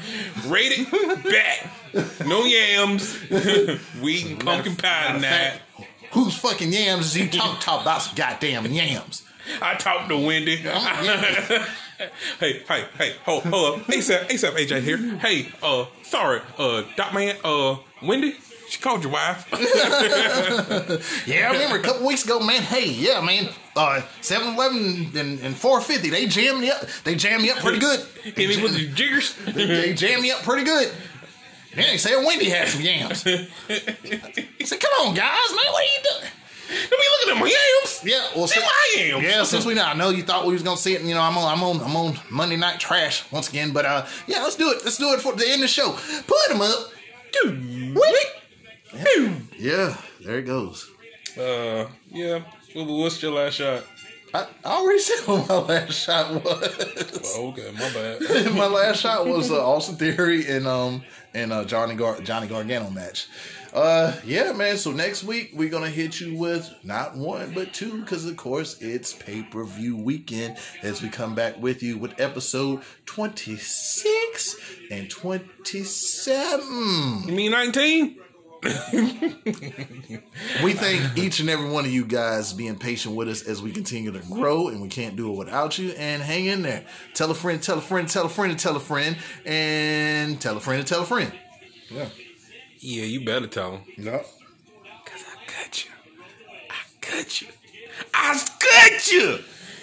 [0.48, 2.26] Rate it back.
[2.26, 3.20] No yams.
[4.02, 5.22] we eating pumpkin pie tonight.
[5.22, 5.62] fact,
[6.12, 9.24] Whose fucking yams is you talk talk about some goddamn yams?
[9.62, 10.56] I talked to Wendy.
[12.40, 13.86] hey, hey, hey, hold, hold up.
[13.88, 14.98] ASAP, ASAP AJ here.
[14.98, 18.36] Hey, uh, sorry, uh, Doc Man, uh, Wendy,
[18.70, 19.48] she called your wife.
[21.26, 22.62] Yeah, I remember a couple weeks ago, man.
[22.62, 23.50] Hey, yeah, man.
[23.76, 26.82] Uh, 7-Eleven and, and 450, they jammed me up.
[27.04, 28.00] They jammed me up pretty good.
[28.24, 29.36] Hit me with the jiggers.
[29.46, 30.92] They jammed me up pretty good.
[31.76, 33.26] Then they said Wendy had some yams.
[33.28, 33.48] I
[34.64, 36.32] said, come on, guys, man, what are you doing?
[36.70, 38.02] Let me look at them yams.
[38.04, 39.24] Yeah, well, See since, my yams.
[39.24, 41.00] yeah, since we know, I know you thought we was gonna see it.
[41.00, 43.72] And you know, I'm on, I'm on, I'm on Monday Night Trash once again.
[43.74, 44.84] But uh, yeah, let's do it.
[44.84, 45.92] Let's do it for the end of the show.
[46.28, 46.92] Put them up.
[49.58, 50.90] Yeah, there it goes.
[51.38, 52.42] Uh, yeah.
[52.76, 53.84] What's your last shot?
[54.34, 57.34] I, I already said what my last shot was.
[57.36, 58.54] Oh, okay, my bad.
[58.54, 62.90] my last shot was uh, Austin Theory and um and uh, Johnny Gar- Johnny Gargano
[62.90, 63.28] match.
[63.74, 64.78] Uh, yeah, man.
[64.78, 68.82] So next week we're gonna hit you with not one but two, because of course
[68.82, 74.56] it's pay per view weekend as we come back with you with episode twenty six
[74.90, 77.24] and twenty seven.
[77.28, 78.18] You mean 19?
[80.64, 83.72] We thank each and every one of you guys being patient with us as we
[83.72, 85.92] continue to grow, and we can't do it without you.
[85.92, 86.84] And hang in there.
[87.14, 89.16] Tell a friend, tell a friend, tell a friend, and tell a friend,
[89.46, 91.32] and tell a friend, and tell a friend.
[91.90, 92.10] Yeah.
[92.80, 93.82] Yeah, you better tell him.
[93.98, 94.20] Yeah.
[95.06, 95.92] Cause I got you.
[96.70, 97.48] I got you.
[98.14, 99.40] I got you.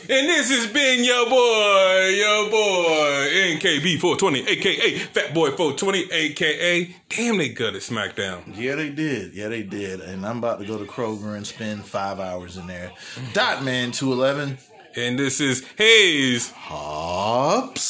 [0.09, 7.39] And this has been your boy, your boy, NKB420, aka Fat Boy 420, aka Damn
[7.39, 8.57] They at SmackDown.
[8.57, 9.35] Yeah, they did.
[9.35, 10.01] Yeah, they did.
[10.01, 12.93] And I'm about to go to Kroger and spend five hours in there.
[13.33, 14.59] Dot man two eleven.
[14.95, 17.85] And this is Hayes Hops.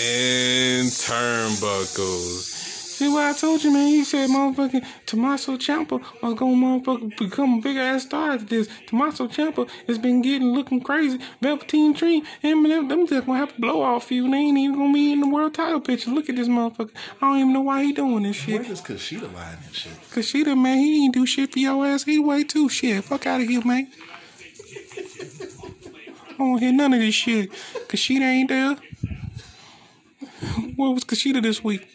[0.00, 2.59] and Turnbuckles.
[3.00, 3.86] See what I told you, man?
[3.86, 8.68] He said motherfucking Tommaso Ciampa was gonna motherfucking become a big ass star after this.
[8.88, 11.18] Tommaso Ciampa has been getting looking crazy.
[11.40, 14.30] Velveteen Dream, him and them, them just gonna have to blow off you.
[14.30, 16.10] They ain't even gonna be in the world title picture.
[16.10, 16.90] Look at this motherfucker.
[17.22, 18.60] I don't even know why he doing this shit.
[18.60, 20.44] Where does Kushida line and shit?
[20.44, 22.68] The man, he ain't do shit for your ass anyway too.
[22.68, 23.88] Shit, fuck out of here, man.
[26.28, 27.50] I don't hear none of this shit.
[27.88, 28.76] Kushida ain't there.
[30.76, 31.88] Where was Kushida this week?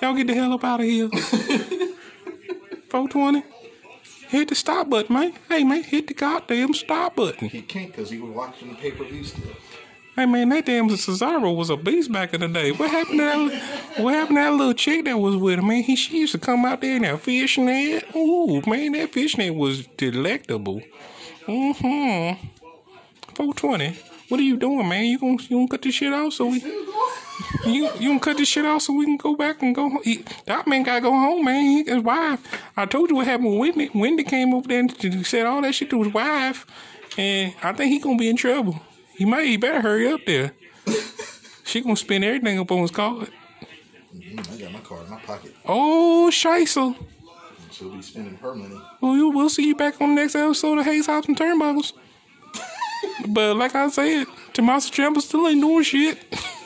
[0.00, 1.08] Y'all get the hell up out of here.
[2.90, 3.44] 420.
[4.28, 5.32] Hit the stop button, man.
[5.48, 7.48] Hey, man, hit the goddamn stop button.
[7.48, 9.50] He can't because he was watching the pay per view still.
[10.16, 12.72] Hey, man, that damn Cesaro was a beast back in the day.
[12.72, 14.02] What happened to that?
[14.02, 15.82] What happened to that little chick that was with him, man?
[15.82, 18.04] He she used to come out there in that fishnet.
[18.14, 20.82] Ooh, man, that fishnet was delectable.
[21.46, 22.46] Mm-hmm.
[23.34, 23.98] 420.
[24.28, 25.06] What are you doing, man?
[25.06, 26.60] You gonna you gonna cut this shit off so we
[27.66, 30.00] you you gonna cut this shit off so we can go back and go?
[30.02, 31.64] He, that man gotta go home, man.
[31.64, 32.40] He, his wife.
[32.76, 33.90] I told you what happened with Wendy.
[33.94, 36.66] Wendy came over there and said all that shit to his wife,
[37.18, 38.80] and I think he gonna be in trouble.
[39.14, 39.46] He might.
[39.46, 40.52] He better hurry up there.
[41.64, 43.30] she gonna spend everything up on his card.
[44.14, 45.54] Mm, I got my card in my pocket.
[45.64, 46.96] Oh, Scheisel.
[47.70, 48.80] She'll be spending her money.
[49.00, 51.92] Well, you, we'll see you back on the next episode of Hayes Hops and Turnbuckles.
[53.28, 56.18] but like I said, Tommaso Ciampa still ain't doing shit.